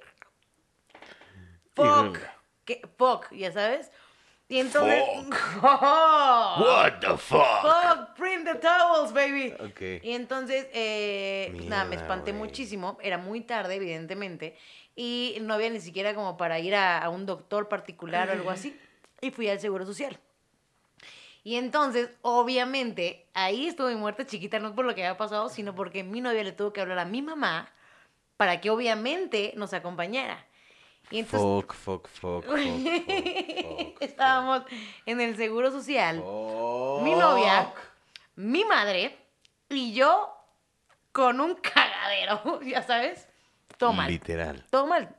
fuck, 1.76 2.18
que, 2.66 2.82
fuck, 2.98 3.32
ya 3.32 3.52
sabes. 3.52 3.92
Y 4.48 4.60
entonces, 4.60 5.02
Fuck. 5.24 5.64
¡Oh! 5.64 6.56
What 6.60 7.00
the 7.00 7.18
fuck? 7.18 7.62
fuck, 7.62 8.16
print 8.18 8.44
the 8.46 8.56
towels, 8.56 9.14
baby. 9.14 9.54
Ok. 9.62 10.04
Y 10.04 10.12
entonces, 10.12 10.68
eh, 10.74 11.52
pues 11.54 11.68
nada, 11.68 11.86
me 11.86 11.92
Mierda, 11.92 12.04
espanté 12.04 12.34
muchísimo. 12.34 12.98
Era 13.02 13.18
muy 13.18 13.42
tarde, 13.42 13.76
evidentemente. 13.76 14.58
Y 14.94 15.38
no 15.40 15.54
había 15.54 15.70
ni 15.70 15.80
siquiera 15.80 16.14
como 16.14 16.36
para 16.36 16.60
ir 16.60 16.76
a, 16.76 16.98
a 16.98 17.08
un 17.10 17.26
doctor 17.26 17.70
particular 17.70 18.28
o 18.28 18.34
algo 18.34 18.52
así. 18.52 18.78
Y 19.22 19.32
fui 19.32 19.48
al 19.50 19.60
Seguro 19.60 19.86
Social. 19.86 20.20
Y 21.44 21.56
entonces, 21.56 22.10
obviamente, 22.22 23.28
ahí 23.34 23.68
estuvo 23.68 23.88
mi 23.88 23.96
muerte 23.96 24.26
chiquita, 24.26 24.60
no 24.60 24.76
por 24.76 24.86
lo 24.86 24.94
que 24.94 25.04
había 25.04 25.18
pasado, 25.18 25.50
sino 25.50 25.74
porque 25.74 26.04
mi 26.04 26.22
novia 26.22 26.44
le 26.44 26.52
tuvo 26.52 26.74
que 26.74 26.82
hablar 26.82 27.00
a 27.00 27.06
mi 27.06 27.22
mamá 27.22 27.72
para 28.38 28.62
que 28.62 28.70
obviamente 28.70 29.54
nos 29.56 29.74
acompañara. 29.74 30.46
Y 31.10 31.20
entonces, 31.20 31.42
Fuck, 31.42 31.74
fuck, 31.74 32.08
fuck, 32.08 32.46
fuck, 32.46 32.56
estábamos 34.00 34.64
en 35.06 35.20
el 35.20 35.36
Seguro 35.36 35.72
Social 35.72 36.18
mi 36.18 37.14
novia, 37.16 37.74
mi 38.36 38.64
madre 38.64 39.18
y 39.68 39.94
yo 39.94 40.34
con 41.12 41.42
un 41.42 41.56
cagadero, 41.56 42.62
ya 42.66 42.84
sabes. 42.84 43.28
Todo 43.78 43.94
mal. 43.94 44.10
Literal. 44.10 44.64
Todo 44.70 44.86
mal. 44.86 45.16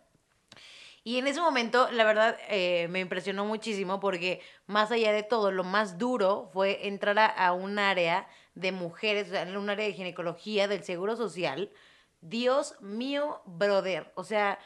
Y 1.05 1.19
en 1.19 1.27
ese 1.27 1.41
momento, 1.41 1.91
la 1.91 2.05
verdad, 2.05 2.39
eh, 2.49 2.87
me 2.89 3.01
impresionó 3.01 3.45
muchísimo 3.45 3.99
porque 3.99 4.41
más 4.67 4.93
allá 4.93 5.13
de 5.13 5.25
todo, 5.25 5.51
lo 5.51 5.65
más 5.65 5.99
duro 5.99 6.49
fue 6.53 6.87
entrar 6.87 7.19
a, 7.19 7.27
a 7.27 7.53
un 7.53 7.79
área 7.79 8.29
de 8.55 8.71
mujeres, 8.71 9.29
o 9.29 9.31
sea, 9.33 9.43
en 9.43 9.57
un 9.57 9.69
área 9.69 9.87
de 9.87 9.95
ginecología 9.95 10.69
del 10.69 10.85
Seguro 10.85 11.17
Social. 11.17 11.71
Dios 12.21 12.81
mío, 12.81 13.43
brother. 13.47 14.13
O 14.15 14.23
sea, 14.23 14.59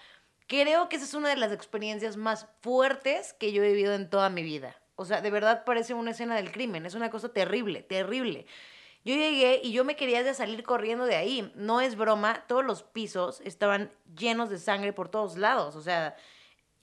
creo 0.47 0.89
que 0.89 0.97
esa 0.97 1.07
es 1.07 1.15
una 1.15 1.31
de 1.31 1.37
las 1.37 1.53
experiencias 1.53 2.17
más 2.17 2.47
fuertes 2.61 3.33
que 3.33 3.53
yo 3.53 3.63
he 3.63 3.69
vivido 3.69 3.95
en 3.95 4.11
toda 4.11 4.29
mi 4.29 4.43
vida. 4.43 4.77
O 4.95 5.05
sea, 5.05 5.21
de 5.21 5.31
verdad 5.31 5.65
parece 5.65 5.95
una 5.95 6.13
escena 6.13 6.37
del 6.37 6.53
crimen. 6.53 6.87
Es 6.87 6.95
una 6.95 7.11
cosa 7.11 7.31
terrible, 7.31 7.83
terrible. 7.83 8.47
Yo 9.07 9.15
llegué 9.15 9.61
y 9.63 9.71
yo 9.71 9.85
me 9.85 9.95
quería 9.95 10.35
salir 10.35 10.65
corriendo 10.65 11.05
de 11.05 11.15
ahí. 11.15 11.53
No 11.55 11.81
es 11.81 11.95
broma, 11.95 12.43
todos 12.49 12.65
los 12.65 12.83
pisos 12.83 13.41
estaban 13.45 13.93
llenos 14.19 14.51
de 14.51 14.59
sangre 14.59 14.93
por 14.93 15.09
todos 15.09 15.39
lados. 15.39 15.77
O 15.77 15.81
sea, 15.81 16.17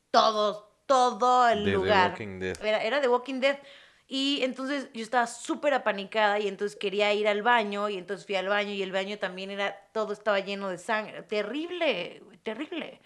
todos, 0.09 0.63
todo 0.85 1.49
el 1.49 1.69
lugar. 1.69 2.11
Walking 2.11 2.39
Dead. 2.39 2.65
Era, 2.65 2.81
era 2.81 3.01
de 3.01 3.09
Walking 3.09 3.41
Dead. 3.41 3.59
Y 4.07 4.39
entonces 4.41 4.87
yo 4.93 5.03
estaba 5.03 5.27
súper 5.27 5.73
apanicada 5.73 6.39
y 6.39 6.47
entonces 6.47 6.77
quería 6.79 7.13
ir 7.13 7.27
al 7.27 7.41
baño 7.41 7.89
y 7.89 7.97
entonces 7.97 8.25
fui 8.25 8.35
al 8.35 8.47
baño 8.47 8.71
y 8.71 8.81
el 8.81 8.93
baño 8.93 9.19
también 9.19 9.51
era, 9.51 9.75
todo 9.91 10.13
estaba 10.13 10.39
lleno 10.39 10.69
de 10.69 10.77
sangre. 10.77 11.23
Terrible, 11.23 12.23
terrible. 12.41 13.01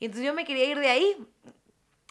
Y 0.00 0.06
entonces 0.06 0.26
yo 0.26 0.34
me 0.34 0.44
quería 0.44 0.64
ir 0.64 0.80
de 0.80 0.88
ahí. 0.88 1.16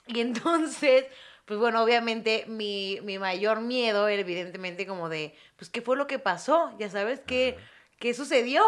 Y 0.07 0.21
entonces, 0.21 1.07
pues 1.47 1.59
bueno, 1.59 1.81
obviamente 1.81 2.43
mi, 2.47 2.99
mi 3.03 3.17
mayor 3.17 3.61
miedo 3.61 4.07
era 4.09 4.21
evidentemente 4.21 4.85
como 4.85 5.07
de, 5.09 5.33
pues, 5.55 5.69
¿qué 5.71 5.81
fue 5.81 5.95
lo 5.97 6.05
que 6.05 6.19
pasó? 6.19 6.71
Ya 6.77 6.89
sabes, 6.89 7.21
¿qué, 7.25 7.57
¿qué 7.99 8.13
sucedió? 8.13 8.63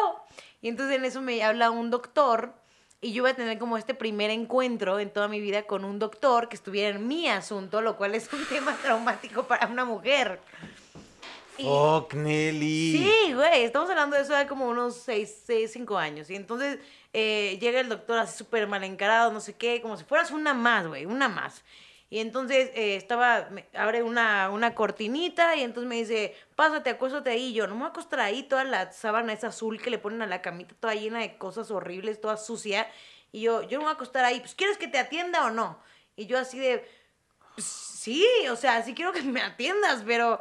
Y 0.62 0.70
entonces 0.70 0.96
en 0.98 1.04
eso 1.04 1.22
me 1.22 1.44
habla 1.44 1.72
un 1.72 1.92
doctor 1.92 2.54
y 3.02 3.12
yo 3.12 3.24
voy 3.24 3.32
a 3.32 3.36
tener 3.36 3.60
como 3.60 3.78
este 3.78 3.94
primer 3.94 4.30
encuentro 4.30 4.98
en 5.00 5.10
toda 5.12 5.28
mi 5.28 5.42
vida 5.42 5.64
con 5.64 5.84
un 5.84 6.00
doctor 6.00 6.48
que 6.50 6.56
estuviera 6.56 6.96
en 6.98 7.06
mi 7.06 7.28
asunto, 7.28 7.82
lo 7.82 7.98
cual 7.98 8.16
es 8.16 8.32
un 8.32 8.46
tema 8.50 8.74
traumático 8.82 9.44
para 9.44 9.68
una 9.68 9.84
mujer. 9.84 10.40
Y- 11.58 11.64
Fuck, 11.64 12.14
Nelly. 12.14 12.98
Sí, 12.98 13.34
güey, 13.34 13.64
estamos 13.66 13.90
hablando 13.90 14.16
de 14.16 14.22
eso 14.22 14.34
de 14.34 14.48
como 14.48 14.70
unos 14.70 14.96
6, 14.96 15.42
6 15.46 15.72
5 15.74 15.98
años. 15.98 16.30
Y 16.30 16.36
entonces 16.38 16.80
eh, 17.12 17.58
llega 17.60 17.82
el 17.82 17.90
doctor 17.90 18.20
así 18.20 18.38
súper 18.38 18.68
mal 18.68 18.86
encarado, 18.86 19.34
no 19.34 19.42
sé 19.42 19.54
qué, 19.58 19.82
como 19.82 19.98
si 19.98 20.06
fueras 20.06 20.32
una 20.32 20.54
más, 20.54 20.88
güey, 20.88 21.06
una 21.06 21.28
más. 21.28 21.62
Y 22.12 22.20
entonces 22.20 22.72
eh, 22.74 22.96
estaba, 22.96 23.50
me 23.52 23.68
abre 23.76 24.02
una, 24.02 24.50
una 24.50 24.74
cortinita 24.74 25.56
y 25.56 25.62
entonces 25.62 25.88
me 25.88 25.96
dice, 25.96 26.36
pásate, 26.56 26.90
acuéstate 26.90 27.30
ahí. 27.30 27.48
Y 27.48 27.54
yo, 27.54 27.68
no 27.68 27.76
me 27.76 27.82
voy 27.82 27.88
a 27.88 27.92
acostar 27.92 28.20
ahí, 28.22 28.44
toda 28.44 28.64
la 28.64 28.92
sábana 28.92 29.34
esa 29.34 29.48
azul 29.48 29.80
que 29.80 29.92
le 29.92 30.00
ponen 30.00 30.24
a 30.24 30.28
la 30.28 30.42
camita, 30.42 30.74
toda 30.80 30.96
llena 30.96 31.20
de 31.20 31.38
cosas 31.38 31.70
horribles, 31.70 32.20
toda 32.20 32.38
sucia. 32.38 32.90
Y 33.32 33.42
yo, 33.42 33.62
yo 33.62 33.78
no 33.78 33.80
me 33.80 33.86
voy 33.86 33.92
a 33.92 33.96
acostar 33.96 34.26
ahí, 34.26 34.40
pues 34.40 34.56
¿quieres 34.56 34.78
que 34.78 34.88
te 34.88 34.98
atienda 34.98 35.46
o 35.46 35.52
no? 35.52 35.80
Y 36.16 36.26
yo 36.26 36.40
así 36.40 36.58
de, 36.58 36.84
pues, 37.54 37.68
sí, 37.68 38.26
o 38.50 38.56
sea, 38.56 38.82
sí 38.82 38.96
quiero 38.96 39.14
que 39.14 39.22
me 39.22 39.42
atiendas, 39.42 40.02
pero 40.04 40.40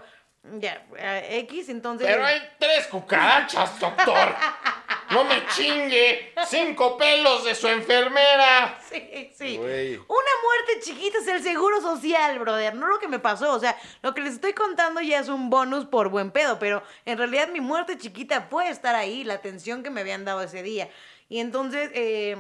ya, 0.59 0.87
eh, 0.97 1.41
X, 1.41 1.69
entonces... 1.69 2.07
Pero 2.07 2.25
hay 2.25 2.41
tres 2.59 2.87
cucarachas, 2.87 3.79
doctor. 3.79 4.35
No 5.11 5.25
me 5.25 5.47
chingue. 5.49 6.35
Cinco 6.47 6.97
pelos 6.97 7.45
de 7.45 7.55
su 7.55 7.69
enfermera. 7.69 8.81
Sí, 8.89 9.33
sí. 9.37 9.57
Güey. 9.57 9.97
Una 9.97 10.07
muerte 10.07 10.81
chiquita 10.81 11.19
es 11.19 11.27
el 11.29 11.43
seguro 11.43 11.81
social, 11.81 12.39
brother. 12.39 12.75
No 12.75 12.87
lo 12.89 12.99
que 12.99 13.09
me 13.09 13.19
pasó. 13.19 13.53
O 13.55 13.61
sea, 13.61 13.77
lo 14.03 14.15
que 14.15 14.21
les 14.21 14.35
estoy 14.35 14.53
contando 14.53 15.01
ya 15.01 15.21
es 15.21 15.29
un 15.29 15.51
bonus 15.51 15.87
por 15.87 16.09
buen 16.09 16.31
pedo. 16.31 16.59
Pero 16.59 16.83
en 17.05 17.19
realidad 17.19 17.49
mi 17.49 17.61
muerte 17.61 17.99
chiquita 17.99 18.49
puede 18.49 18.71
estar 18.71 18.95
ahí, 18.95 19.25
la 19.25 19.35
atención 19.35 19.83
que 19.83 19.91
me 19.91 20.01
habían 20.01 20.25
dado 20.25 20.43
ese 20.43 20.63
día. 20.63 20.91
Y 21.29 21.41
entonces, 21.41 21.91
eh, 21.95 22.37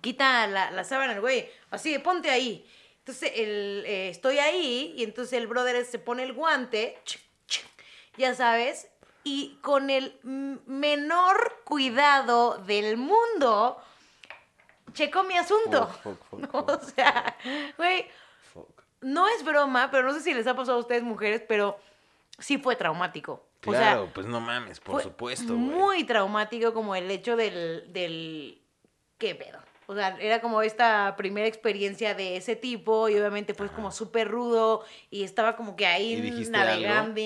quita 0.00 0.46
la, 0.46 0.70
la 0.70 0.84
sábana 0.84 1.12
el 1.12 1.20
güey. 1.20 1.48
Así, 1.70 1.92
de, 1.92 2.00
ponte 2.00 2.30
ahí. 2.30 2.66
Entonces, 3.06 3.32
el, 3.36 3.84
eh, 3.86 4.08
estoy 4.08 4.38
ahí 4.38 4.92
y 4.96 5.04
entonces 5.04 5.34
el 5.34 5.46
brother 5.46 5.84
se 5.84 6.00
pone 6.00 6.24
el 6.24 6.32
guante, 6.32 6.98
ya 8.16 8.34
sabes, 8.34 8.88
y 9.26 9.58
con 9.60 9.90
el 9.90 10.20
menor 10.22 11.62
cuidado 11.64 12.58
del 12.58 12.96
mundo, 12.96 13.76
checó 14.92 15.24
mi 15.24 15.36
asunto. 15.36 15.88
Fuck, 15.88 16.16
fuck, 16.16 16.24
fuck, 16.26 16.52
No, 16.52 16.60
o 16.72 16.80
sea, 16.80 17.36
güey, 17.76 18.06
no 19.00 19.26
es 19.26 19.44
broma, 19.44 19.90
pero 19.90 20.04
no 20.04 20.14
sé 20.14 20.20
si 20.20 20.32
les 20.32 20.46
ha 20.46 20.54
pasado 20.54 20.78
a 20.78 20.80
ustedes 20.80 21.02
mujeres, 21.02 21.42
pero 21.48 21.76
sí 22.38 22.58
fue 22.58 22.76
traumático. 22.76 23.44
O 23.66 23.72
sea, 23.72 23.80
Claro, 23.80 24.10
pues 24.14 24.28
no 24.28 24.40
mames, 24.40 24.78
por 24.78 24.92
fue 24.94 25.02
supuesto. 25.02 25.54
Muy 25.54 26.04
traumático 26.04 26.72
como 26.72 26.94
el 26.94 27.10
hecho 27.10 27.34
del, 27.34 27.92
del... 27.92 28.62
¿Qué 29.18 29.34
pedo? 29.34 29.58
O 29.88 29.94
sea, 29.94 30.16
era 30.20 30.40
como 30.40 30.62
esta 30.62 31.14
primera 31.16 31.46
experiencia 31.46 32.14
de 32.14 32.36
ese 32.36 32.56
tipo 32.56 33.08
y 33.08 33.14
obviamente 33.14 33.54
fue 33.54 33.68
como 33.68 33.92
súper 33.92 34.28
rudo 34.28 34.84
y 35.10 35.22
estaba 35.22 35.56
como 35.56 35.76
que 35.76 35.84
¿Y 35.84 35.86
ahí 35.86 36.46
navegando. 36.50 37.20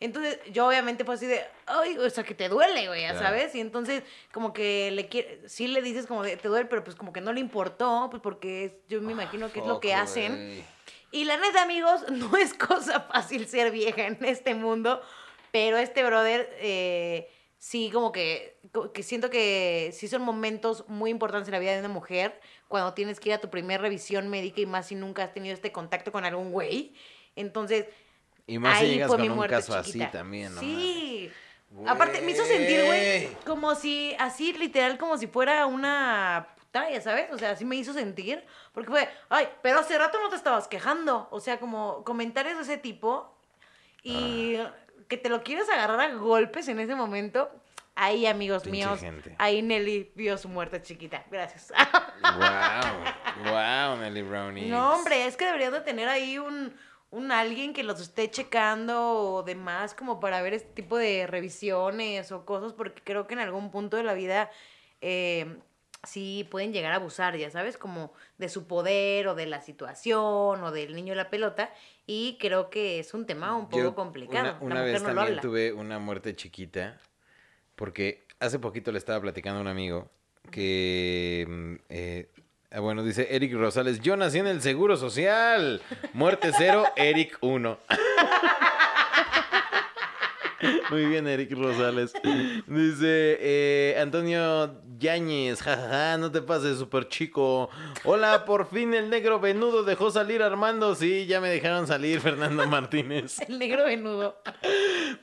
Entonces 0.00 0.38
yo 0.52 0.68
obviamente 0.68 1.04
fue 1.04 1.16
así 1.16 1.26
de, 1.26 1.44
ay, 1.66 1.98
o 1.98 2.08
sea, 2.08 2.22
que 2.22 2.34
te 2.34 2.48
duele, 2.48 2.86
güey, 2.86 3.02
ya 3.02 3.10
Claro. 3.10 3.26
¿sabes? 3.26 3.54
Y 3.56 3.60
entonces 3.60 4.04
como 4.32 4.52
que 4.52 4.92
le 4.92 5.08
quiere, 5.08 5.40
sí 5.48 5.66
le 5.66 5.82
dices 5.82 6.06
como 6.06 6.22
de, 6.22 6.36
te 6.36 6.46
duele, 6.46 6.66
pero 6.66 6.84
pues 6.84 6.94
como 6.94 7.12
que 7.12 7.20
no 7.20 7.32
le 7.32 7.40
importó, 7.40 8.06
pues 8.10 8.22
porque 8.22 8.80
yo 8.88 9.00
me 9.00 9.12
imagino 9.12 9.50
que 9.50 9.58
es 9.60 9.66
lo 9.66 9.80
que 9.80 9.94
hacen. 9.94 10.64
Y 11.10 11.24
la 11.24 11.36
neta, 11.36 11.62
amigos, 11.62 12.04
no 12.10 12.36
es 12.36 12.54
cosa 12.54 13.00
fácil 13.00 13.46
ser 13.48 13.72
vieja 13.72 14.06
en 14.06 14.24
este 14.24 14.54
mundo, 14.54 15.02
pero 15.50 15.78
este 15.78 16.04
brother 16.04 16.48
eh, 16.60 17.30
sí 17.58 17.90
como 17.92 18.12
que, 18.12 18.57
que 18.94 19.02
siento 19.02 19.30
que 19.30 19.90
sí 19.94 20.08
son 20.08 20.22
momentos 20.22 20.84
muy 20.88 21.10
importantes 21.10 21.48
en 21.48 21.52
la 21.52 21.58
vida 21.58 21.72
de 21.72 21.80
una 21.80 21.88
mujer 21.88 22.40
cuando 22.68 22.92
tienes 22.94 23.18
que 23.20 23.30
ir 23.30 23.34
a 23.34 23.40
tu 23.40 23.48
primera 23.50 23.80
revisión 23.82 24.28
médica 24.28 24.60
y 24.60 24.66
más 24.66 24.86
si 24.88 24.94
nunca 24.94 25.24
has 25.24 25.32
tenido 25.32 25.54
este 25.54 25.72
contacto 25.72 26.12
con 26.12 26.24
algún 26.24 26.52
güey. 26.52 26.94
Entonces, 27.36 27.86
Y 28.46 28.58
más 28.58 28.78
si 28.78 28.84
ahí 28.84 28.90
llegas 28.92 29.08
fue 29.08 29.16
con 29.16 29.22
mi 29.22 29.28
un 29.30 29.36
muerte 29.36 29.56
caso 29.56 29.82
chiquita. 29.82 30.04
así 30.06 30.12
también, 30.12 30.54
¿no? 30.54 30.60
Sí. 30.60 31.30
Aparte, 31.86 32.20
me 32.22 32.30
hizo 32.32 32.44
sentir, 32.46 32.84
güey, 32.86 33.22
Güey. 33.24 33.36
como 33.44 33.74
si, 33.74 34.14
así 34.18 34.52
literal, 34.54 34.96
como 34.98 35.18
si 35.18 35.26
fuera 35.26 35.66
una 35.66 36.48
puta, 36.58 36.90
ya 36.90 37.00
sabes, 37.02 37.30
o 37.30 37.38
sea, 37.38 37.50
así 37.50 37.64
me 37.66 37.76
hizo 37.76 37.92
sentir, 37.92 38.42
porque 38.72 38.88
fue, 38.90 39.08
ay, 39.28 39.48
pero 39.62 39.80
hace 39.80 39.96
rato 39.98 40.18
no 40.20 40.30
te 40.30 40.36
estabas 40.36 40.66
quejando, 40.66 41.28
o 41.30 41.40
sea, 41.40 41.60
como 41.60 42.04
comentarios 42.04 42.56
de 42.56 42.62
ese 42.62 42.78
tipo, 42.78 43.34
y 44.02 44.56
Ah. 44.56 44.74
que 45.08 45.16
te 45.18 45.28
lo 45.28 45.42
quieres 45.42 45.68
agarrar 45.68 46.00
a 46.00 46.14
golpes 46.14 46.68
en 46.68 46.80
ese 46.80 46.94
momento, 46.94 47.50
ahí, 47.98 48.26
amigos 48.26 48.62
Pinche 48.62 48.78
míos, 48.78 49.00
gente. 49.00 49.34
ahí 49.38 49.60
Nelly 49.60 50.12
vio 50.14 50.38
su 50.38 50.48
muerte 50.48 50.80
chiquita, 50.80 51.24
gracias. 51.30 51.72
Wow, 52.22 53.52
wow, 53.52 53.96
Nelly 53.98 54.22
Brownie. 54.22 54.68
No, 54.68 54.94
hombre, 54.94 55.26
es 55.26 55.36
que 55.36 55.44
deberían 55.44 55.72
de 55.72 55.80
tener 55.80 56.08
ahí 56.08 56.38
un, 56.38 56.74
un 57.10 57.32
alguien 57.32 57.72
que 57.72 57.82
los 57.82 58.00
esté 58.00 58.30
checando 58.30 59.12
o 59.12 59.42
demás 59.42 59.94
como 59.94 60.20
para 60.20 60.40
ver 60.42 60.54
este 60.54 60.72
tipo 60.72 60.96
de 60.96 61.26
revisiones 61.26 62.32
o 62.32 62.44
cosas, 62.44 62.72
porque 62.72 63.02
creo 63.02 63.26
que 63.26 63.34
en 63.34 63.40
algún 63.40 63.70
punto 63.70 63.96
de 63.96 64.04
la 64.04 64.14
vida 64.14 64.50
eh, 65.00 65.58
sí 66.04 66.46
pueden 66.50 66.72
llegar 66.72 66.92
a 66.92 66.96
abusar, 66.96 67.36
ya 67.36 67.50
sabes, 67.50 67.76
como 67.76 68.12
de 68.38 68.48
su 68.48 68.66
poder 68.66 69.28
o 69.28 69.34
de 69.34 69.46
la 69.46 69.60
situación 69.60 70.62
o 70.62 70.70
del 70.70 70.94
niño 70.94 71.12
de 71.12 71.16
la 71.16 71.30
pelota, 71.30 71.72
y 72.06 72.38
creo 72.40 72.70
que 72.70 73.00
es 73.00 73.14
un 73.14 73.26
tema 73.26 73.56
un 73.56 73.68
poco 73.68 73.82
Yo 73.82 73.94
complicado. 73.94 74.56
Una, 74.60 74.82
vez 74.82 75.02
no 75.02 75.14
también 75.14 75.40
tuve 75.40 75.72
una 75.72 75.98
muerte 75.98 76.34
chiquita, 76.34 76.98
porque 77.78 78.26
hace 78.40 78.58
poquito 78.58 78.90
le 78.90 78.98
estaba 78.98 79.20
platicando 79.20 79.58
a 79.60 79.62
un 79.62 79.68
amigo 79.68 80.10
que, 80.50 81.46
mm, 81.48 81.74
eh, 81.88 82.28
ah, 82.72 82.80
bueno, 82.80 83.04
dice 83.04 83.28
Eric 83.30 83.54
Rosales, 83.54 84.00
yo 84.00 84.16
nací 84.16 84.38
en 84.38 84.48
el 84.48 84.60
Seguro 84.60 84.96
Social, 84.96 85.80
muerte 86.12 86.50
cero, 86.58 86.84
Eric 86.96 87.38
1. 87.40 87.78
Muy 90.90 91.06
bien, 91.06 91.26
Eric 91.26 91.52
Rosales. 91.52 92.12
Dice 92.66 93.38
eh, 93.40 93.98
Antonio 94.00 94.80
Yáñez, 94.98 95.62
jajaja, 95.62 96.18
no 96.18 96.32
te 96.32 96.42
pases, 96.42 96.78
super 96.78 97.08
chico. 97.08 97.70
Hola, 98.04 98.44
por 98.44 98.68
fin 98.68 98.94
el 98.94 99.10
negro 99.10 99.38
venudo 99.38 99.84
dejó 99.84 100.10
salir 100.10 100.42
a 100.42 100.46
Armando. 100.46 100.94
Sí, 100.94 101.26
ya 101.26 101.40
me 101.40 101.48
dejaron 101.48 101.86
salir, 101.86 102.20
Fernando 102.20 102.66
Martínez. 102.66 103.38
El 103.48 103.58
negro 103.58 103.84
venudo. 103.84 104.40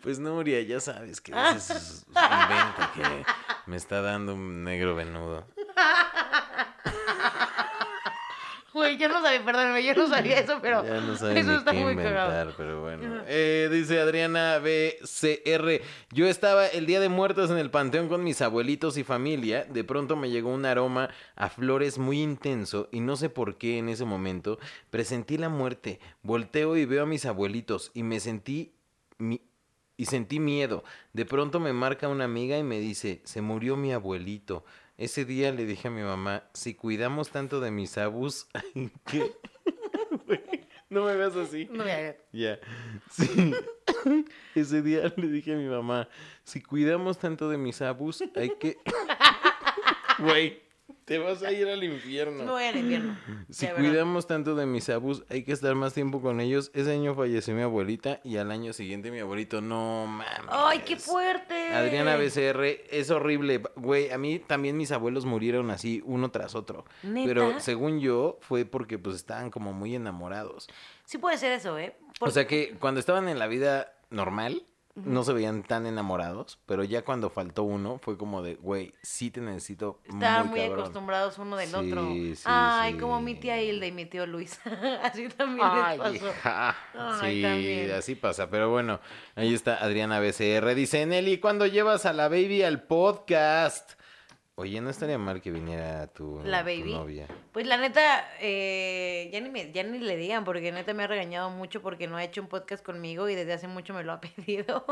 Pues 0.02 0.20
Nuria, 0.20 0.62
ya 0.62 0.80
sabes 0.80 1.20
que 1.20 1.32
ese 1.32 1.58
es 1.58 1.70
es 1.70 2.06
un 2.08 2.24
invento 2.24 2.92
que 2.94 3.26
me 3.66 3.78
está 3.78 4.02
dando 4.02 4.34
un 4.34 4.64
negro 4.64 4.96
venudo. 4.96 5.46
Güey, 8.76 8.98
yo 8.98 9.08
no 9.08 9.22
sabía, 9.22 9.42
perdóname, 9.46 9.82
yo 9.86 9.94
no 9.96 10.06
sabía 10.10 10.38
eso, 10.38 10.60
pero 10.62 10.84
Ya 10.84 11.00
no 11.00 11.16
sabe 11.16 11.40
eso 11.40 11.56
está 11.56 11.72
muy 11.72 11.94
inventar, 11.94 12.14
cagado. 12.14 12.54
pero 12.58 12.82
bueno. 12.82 13.24
Eh, 13.26 13.70
dice 13.72 14.02
Adriana 14.02 14.60
BCR, 14.60 15.82
yo 16.12 16.28
estaba 16.28 16.68
el 16.68 16.86
Día 16.86 17.00
de 17.00 17.08
Muertos 17.08 17.50
en 17.52 17.58
el 17.58 17.72
panteón 17.72 18.10
con 18.10 18.22
mis 18.22 18.42
abuelitos 18.42 18.98
y 18.98 19.06
familia, 19.06 19.64
de 19.64 19.86
pronto 19.86 20.18
me 20.18 20.30
llegó 20.30 20.50
un 20.54 20.66
aroma 20.66 21.10
a 21.38 21.48
flores 21.50 21.98
muy 21.98 22.22
intenso 22.22 22.90
y 22.92 23.00
no 23.00 23.16
sé 23.16 23.30
por 23.30 23.58
qué 23.58 23.78
en 23.78 23.88
ese 23.88 24.04
momento 24.04 24.60
presentí 24.90 25.38
la 25.38 25.48
muerte, 25.48 26.02
volteo 26.22 26.76
y 26.76 26.84
veo 26.84 27.04
a 27.04 27.08
mis 27.08 27.26
abuelitos 27.26 27.92
y 27.94 28.04
me 28.04 28.20
sentí... 28.20 28.74
mi- 29.18 29.40
y 29.98 30.08
sentí 30.08 30.42
miedo. 30.42 30.84
De 31.14 31.24
pronto 31.24 31.62
me 31.62 31.72
marca 31.72 32.10
una 32.10 32.26
amiga 32.26 32.58
y 32.58 32.64
me 32.64 32.80
dice, 32.82 33.22
se 33.24 33.40
murió 33.42 33.78
mi 33.78 33.94
abuelito. 33.94 34.66
Ese 34.98 35.26
día 35.26 35.52
le 35.52 35.66
dije 35.66 35.90
a 35.90 35.92
mi 35.92 36.02
mamá, 36.02 36.44
si 36.54 36.74
cuidamos 36.74 37.30
tanto 37.30 37.60
de 37.60 37.70
mis 37.72 37.98
abus, 37.98 38.48
¿qué? 39.06 39.32
No 40.88 41.04
me 41.04 41.16
veas 41.16 41.36
así. 41.36 41.68
No, 41.72 41.84
ya, 41.86 42.00
ya. 42.00 42.16
Ya. 42.32 42.60
Sí. 43.10 43.54
Ese 44.56 44.82
día 44.82 45.12
le 45.18 45.28
dije 45.28 45.54
a 45.54 45.58
mi 45.58 45.68
mamá, 45.68 46.08
si 46.44 46.62
cuidamos 46.62 47.18
tanto 47.18 47.50
de 47.50 47.58
mis 47.58 47.82
abus, 47.82 48.24
hay 48.36 48.52
que... 48.52 48.78
Güey. 50.20 50.62
Te 51.06 51.20
vas 51.20 51.44
a 51.44 51.52
ir 51.52 51.68
al 51.68 51.80
Me 51.80 51.86
infierno. 51.86 52.52
voy 52.52 52.64
al 52.64 52.78
invierno. 52.78 53.16
Si 53.52 53.68
cuidamos 53.68 54.26
tanto 54.26 54.56
de 54.56 54.66
mis 54.66 54.90
abus, 54.90 55.24
hay 55.30 55.44
que 55.44 55.52
estar 55.52 55.76
más 55.76 55.94
tiempo 55.94 56.20
con 56.20 56.42
ellos. 56.42 56.72
Ese 56.74 56.94
año 56.94 57.14
falleció 57.14 57.54
mi 57.54 57.62
abuelita 57.62 58.22
y 58.24 58.38
al 58.38 58.50
año 58.50 58.74
siguiente 58.74 59.12
mi 59.12 59.20
abuelito. 59.20 59.62
No 59.62 60.08
mames. 60.08 60.50
¡Ay, 60.50 60.80
qué 60.80 60.96
fuerte! 60.96 61.70
Adriana 61.74 62.16
BCR, 62.18 62.64
es 62.90 63.12
horrible. 63.12 63.62
Güey, 63.76 64.10
a 64.10 64.18
mí 64.18 64.40
también 64.40 64.78
mis 64.78 64.92
abuelos 64.92 65.26
murieron 65.26 65.70
así, 65.70 66.02
uno 66.06 66.32
tras 66.32 66.56
otro. 66.56 66.86
¿Neta? 67.04 67.28
Pero 67.28 67.60
según 67.60 68.00
yo, 68.00 68.40
fue 68.42 68.66
porque 68.66 68.98
pues 68.98 69.16
estaban 69.16 69.52
como 69.52 69.74
muy 69.74 69.94
enamorados. 69.94 70.68
Sí 71.06 71.20
puede 71.20 71.38
ser 71.38 71.52
eso, 71.52 71.78
¿eh? 71.78 71.96
O 72.20 72.32
sea 72.32 72.48
que 72.48 72.76
cuando 72.80 73.00
estaban 73.00 73.30
en 73.30 73.38
la 73.38 73.46
vida 73.46 73.94
normal, 74.10 74.64
no 74.96 75.24
se 75.26 75.34
veían 75.34 75.64
tan 75.64 75.86
enamorados, 75.86 76.58
pero 76.66 76.84
ya 76.86 77.04
cuando 77.04 77.30
faltó 77.30 77.64
uno, 77.64 78.00
fue 78.02 78.18
como 78.18 78.42
de, 78.42 78.56
güey, 78.56 78.94
sí 79.02 79.30
te 79.30 79.42
necesito 79.42 80.00
Estaban 80.06 80.48
muy 80.50 80.62
muy 80.62 80.72
acostumbrados 80.72 81.38
uno 81.38 81.58
del 81.58 81.68
Sí, 81.70 81.76
otro. 81.76 82.08
sí, 82.10 82.34
Ay, 82.46 82.94
sí. 82.94 83.00
como 83.00 83.20
mi 83.22 83.36
tía 83.36 83.62
Hilda 83.62 83.86
y 83.88 83.92
mi 83.92 84.06
tío 84.06 84.26
Luis. 84.26 84.58
Así 85.04 85.28
también 85.28 85.68
Ay, 85.70 85.98
les 85.98 86.08
pasó. 86.22 86.28
hija. 86.28 86.76
Ay, 86.94 87.36
sí, 87.36 87.42
también. 87.42 87.92
así 87.92 88.16
pasa. 88.16 88.50
Pero 88.50 88.70
bueno, 88.70 89.02
ahí 89.36 89.54
está 89.54 89.76
Adriana 89.84 90.20
BCR. 90.22 90.74
Dice, 90.76 91.06
Nelly, 91.06 91.40
¿cuándo 91.40 91.66
llevas 91.66 92.06
a 92.06 92.14
la 92.14 92.30
baby 92.30 92.64
al 92.64 92.84
podcast? 92.84 94.00
Oye, 94.58 94.80
no 94.80 94.90
estaría 94.90 95.18
mal 95.18 95.42
que 95.42 95.52
viniera 95.52 96.08
tu, 96.08 96.40
La 96.46 96.60
tu 96.60 96.66
baby. 96.68 96.94
novia. 96.94 97.28
Pues 97.52 97.68
la 97.68 97.76
neta, 97.76 98.26
eh, 98.40 99.30
ya, 99.34 99.42
ni 99.42 99.50
me, 99.50 99.70
ya 99.74 99.84
ni 99.84 100.00
le 100.00 100.16
digan, 100.16 100.46
porque 100.46 100.72
neta 100.72 100.94
me 100.94 101.04
ha 101.04 101.08
regañado 101.08 101.50
mucho 101.50 101.82
porque 101.82 102.08
no 102.08 102.16
ha 102.16 102.24
hecho 102.24 102.40
un 102.42 102.48
podcast 102.48 102.82
conmigo 102.82 103.28
y 103.28 103.36
desde 103.36 103.52
hace 103.52 103.68
mucho 103.68 103.94
me 103.94 104.06
lo 104.06 104.14
ha 104.14 104.22
pedido. 104.22 104.86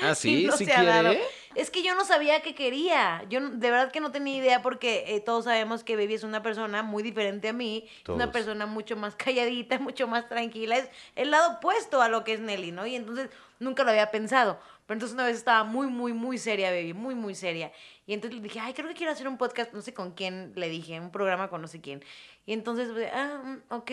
Ah, 0.00 0.14
¿sí? 0.14 0.44
no 0.46 0.56
¿Sí 0.56 0.70
ha 0.70 0.84
dado. 0.84 1.08
quiere? 1.10 1.24
Es 1.56 1.70
que 1.72 1.82
yo 1.82 1.96
no 1.96 2.04
sabía 2.04 2.40
qué 2.42 2.54
quería. 2.54 3.24
Yo 3.28 3.40
de 3.40 3.70
verdad 3.72 3.90
que 3.90 3.98
no 3.98 4.12
tenía 4.12 4.36
idea 4.36 4.62
porque 4.62 5.02
eh, 5.08 5.18
todos 5.18 5.44
sabemos 5.46 5.82
que 5.82 5.96
Baby 5.96 6.14
es 6.14 6.22
una 6.22 6.40
persona 6.44 6.84
muy 6.84 7.02
diferente 7.02 7.48
a 7.48 7.52
mí. 7.52 7.88
Es 8.04 8.08
una 8.10 8.30
persona 8.30 8.66
mucho 8.66 8.94
más 8.96 9.16
calladita, 9.16 9.78
mucho 9.80 10.06
más 10.06 10.28
tranquila. 10.28 10.76
Es 10.76 10.88
el 11.16 11.32
lado 11.32 11.54
opuesto 11.56 12.00
a 12.00 12.08
lo 12.08 12.22
que 12.22 12.34
es 12.34 12.40
Nelly, 12.40 12.70
¿no? 12.70 12.86
Y 12.86 12.94
entonces 12.94 13.28
nunca 13.58 13.82
lo 13.82 13.90
había 13.90 14.12
pensado. 14.12 14.60
Pero 14.90 14.96
entonces 14.96 15.14
una 15.14 15.24
vez 15.24 15.36
estaba 15.36 15.62
muy, 15.62 15.86
muy, 15.86 16.12
muy 16.12 16.36
seria, 16.36 16.72
Baby, 16.72 16.94
muy, 16.94 17.14
muy 17.14 17.36
seria. 17.36 17.70
Y 18.08 18.12
entonces 18.12 18.36
le 18.36 18.42
dije, 18.42 18.58
ay, 18.58 18.74
creo 18.74 18.88
que 18.88 18.96
quiero 18.96 19.12
hacer 19.12 19.28
un 19.28 19.38
podcast, 19.38 19.72
no 19.72 19.82
sé 19.82 19.94
con 19.94 20.10
quién, 20.10 20.52
le 20.56 20.68
dije, 20.68 20.98
un 20.98 21.12
programa 21.12 21.48
con 21.48 21.62
no 21.62 21.68
sé 21.68 21.80
quién. 21.80 22.04
Y 22.44 22.52
entonces, 22.52 22.88
ah, 23.14 23.40
mm, 23.40 23.72
ok. 23.72 23.90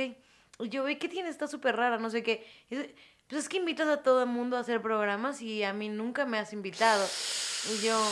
Y 0.58 0.70
yo, 0.70 0.84
ve, 0.84 0.98
¿qué 0.98 1.08
tiene? 1.08 1.30
Está 1.30 1.48
súper 1.48 1.76
rara, 1.76 2.00
no 2.00 2.10
sé 2.10 2.24
qué. 2.24 2.48
Y 2.72 2.78
dice, 2.78 2.96
pues 3.28 3.44
es 3.44 3.48
que 3.48 3.58
invitas 3.58 3.88
a 3.88 4.02
todo 4.02 4.24
el 4.24 4.30
mundo 4.30 4.58
a 4.58 4.62
hacer 4.62 4.82
programas 4.82 5.40
y 5.44 5.62
a 5.62 5.72
mí 5.72 5.88
nunca 5.88 6.26
me 6.26 6.40
has 6.40 6.52
invitado. 6.52 7.08
Y 7.72 7.86
yo, 7.86 8.04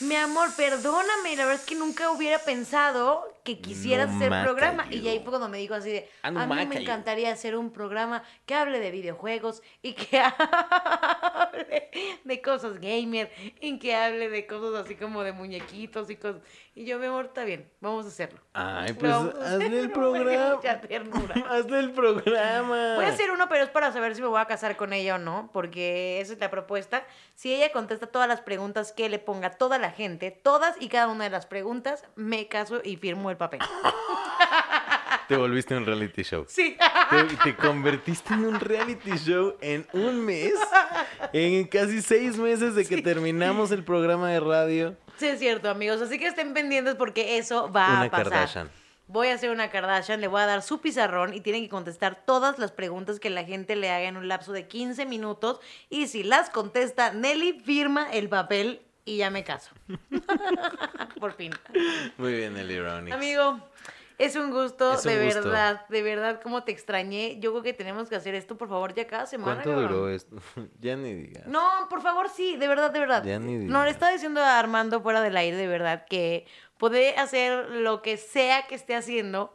mi 0.00 0.14
amor, 0.14 0.56
perdóname, 0.56 1.36
la 1.36 1.44
verdad 1.44 1.60
es 1.60 1.66
que 1.68 1.74
nunca 1.74 2.10
hubiera 2.12 2.38
pensado 2.38 3.30
que 3.44 3.60
quisieras 3.60 4.08
No 4.10 4.16
hacer 4.16 4.30
programa. 4.42 4.88
yo. 4.90 4.96
Y 4.98 5.08
ahí 5.08 5.18
fue 5.20 5.28
cuando 5.30 5.48
me 5.48 5.58
dijo 5.58 5.74
así 5.74 5.90
de, 5.92 6.08
Ah, 6.22 6.30
no 6.30 6.40
a 6.40 6.46
mí 6.46 6.66
me 6.66 6.74
yo". 6.76 6.80
encantaría 6.80 7.30
hacer 7.30 7.56
un 7.56 7.70
programa 7.72 8.22
que 8.46 8.54
hable 8.54 8.80
de 8.80 8.90
videojuegos 8.90 9.62
y 9.82 9.92
que 9.92 10.18
hable 10.18 11.90
de 12.24 12.42
cosas 12.42 12.80
gamer 12.80 13.30
y 13.60 13.78
que 13.78 13.94
hable 13.94 14.28
de 14.28 14.46
cosas 14.46 14.84
así 14.84 14.94
como 14.96 15.22
de 15.22 15.32
muñequitos 15.32 16.10
y 16.10 16.16
cosas. 16.16 16.42
Y 16.74 16.84
yo, 16.86 16.98
mi 16.98 17.06
amor, 17.06 17.26
está 17.26 17.44
bien, 17.44 17.70
vamos 17.80 18.04
a 18.06 18.08
hacerlo. 18.08 18.40
Ay, 18.54 18.92
pues 18.98 19.12
hazle 19.12 19.78
el 19.80 19.90
programa. 19.92 20.58
hazle 21.50 21.78
el 21.78 21.92
programa. 21.92 22.94
Voy 22.96 23.04
a 23.04 23.08
hacer 23.08 23.30
uno, 23.30 23.48
pero 23.48 23.62
es 23.64 23.70
para 23.70 23.92
saber 23.92 24.14
si 24.16 24.22
me 24.22 24.28
voy 24.28 24.40
a 24.40 24.46
casar 24.46 24.76
con 24.76 24.92
ella 24.92 25.16
o 25.16 25.18
no, 25.18 25.50
porque 25.52 26.20
esa 26.20 26.32
es 26.32 26.38
la 26.40 26.50
propuesta. 26.50 27.04
Si 27.34 27.54
ella 27.54 27.70
contesta 27.72 28.06
todas 28.06 28.26
las 28.28 28.40
preguntas 28.40 28.92
que 28.92 29.08
le 29.08 29.18
ponga 29.18 29.50
toda 29.50 29.78
la 29.78 29.90
gente, 29.90 30.30
todas 30.30 30.76
y 30.80 30.88
cada 30.88 31.08
una 31.08 31.24
de 31.24 31.30
las 31.30 31.46
preguntas, 31.46 32.04
me 32.16 32.48
caso 32.48 32.80
y 32.82 32.96
firmo 32.96 33.30
el 33.30 33.33
papel. 33.36 33.60
Te 35.28 35.36
volviste 35.36 35.74
un 35.74 35.86
reality 35.86 36.22
show. 36.22 36.44
Sí. 36.48 36.76
Te, 37.10 37.36
te 37.42 37.56
convertiste 37.56 38.34
en 38.34 38.44
un 38.44 38.60
reality 38.60 39.12
show 39.16 39.56
en 39.62 39.86
un 39.94 40.24
mes, 40.24 40.52
en 41.32 41.66
casi 41.66 42.02
seis 42.02 42.36
meses 42.36 42.74
de 42.74 42.84
que 42.84 43.00
terminamos 43.00 43.70
el 43.70 43.84
programa 43.84 44.28
de 44.30 44.40
radio. 44.40 44.96
Sí, 45.16 45.26
es 45.26 45.38
cierto, 45.38 45.70
amigos. 45.70 46.02
Así 46.02 46.18
que 46.18 46.26
estén 46.26 46.52
pendientes 46.52 46.94
porque 46.96 47.38
eso 47.38 47.72
va 47.72 47.88
Una 47.88 48.02
a 48.02 48.10
pasar. 48.10 48.30
Kardashian. 48.30 48.70
Voy 49.06 49.28
a 49.28 49.34
hacer 49.34 49.50
una 49.50 49.70
Kardashian, 49.70 50.20
le 50.20 50.28
voy 50.28 50.40
a 50.40 50.46
dar 50.46 50.62
su 50.62 50.80
pizarrón 50.80 51.34
y 51.34 51.40
tienen 51.40 51.62
que 51.62 51.68
contestar 51.68 52.24
todas 52.24 52.58
las 52.58 52.72
preguntas 52.72 53.20
que 53.20 53.28
la 53.28 53.44
gente 53.44 53.76
le 53.76 53.90
haga 53.90 54.08
en 54.08 54.16
un 54.16 54.28
lapso 54.28 54.52
de 54.52 54.66
15 54.66 55.04
minutos. 55.06 55.60
Y 55.90 56.06
si 56.08 56.22
las 56.22 56.48
contesta, 56.50 57.12
Nelly 57.12 57.60
firma 57.60 58.10
el 58.10 58.28
papel 58.28 58.80
y 59.04 59.18
ya 59.18 59.30
me 59.30 59.44
caso. 59.44 59.70
Por 61.20 61.32
fin. 61.32 61.52
Muy 62.18 62.32
bien, 62.34 62.56
Eli 62.56 62.78
Ronnie. 62.80 63.12
Amigo, 63.12 63.58
es 64.18 64.36
un 64.36 64.50
gusto, 64.50 64.94
Es 64.94 65.04
un 65.06 65.12
de 65.12 65.24
gusto. 65.26 65.42
verdad, 65.42 65.86
de 65.88 66.02
verdad, 66.02 66.40
cómo 66.42 66.62
te 66.64 66.72
extrañé. 66.72 67.38
Yo 67.40 67.50
creo 67.52 67.62
que 67.62 67.72
tenemos 67.72 68.08
que 68.08 68.16
hacer 68.16 68.34
esto, 68.34 68.56
por 68.56 68.68
favor, 68.68 68.94
ya 68.94 69.06
cada 69.06 69.26
semana. 69.26 69.54
¿Cuánto 69.62 69.70
cabrón. 69.70 69.88
duró 69.92 70.08
esto? 70.08 70.36
ya 70.80 70.96
ni 70.96 71.12
digas. 71.14 71.46
No, 71.46 71.62
por 71.90 72.02
favor, 72.02 72.28
sí, 72.28 72.56
de 72.56 72.68
verdad, 72.68 72.90
de 72.90 73.00
verdad. 73.00 73.24
Ya 73.24 73.38
ni 73.38 73.54
no, 73.56 73.60
le 73.80 73.84
digas. 73.84 73.90
estaba 73.90 74.12
diciendo 74.12 74.40
a 74.42 74.58
Armando 74.58 75.00
fuera 75.00 75.20
del 75.20 75.36
aire, 75.36 75.56
de 75.56 75.66
verdad, 75.66 76.06
que 76.08 76.46
puede 76.78 77.16
hacer 77.16 77.68
lo 77.70 78.02
que 78.02 78.16
sea 78.16 78.66
que 78.66 78.74
esté 78.74 78.94
haciendo, 78.94 79.54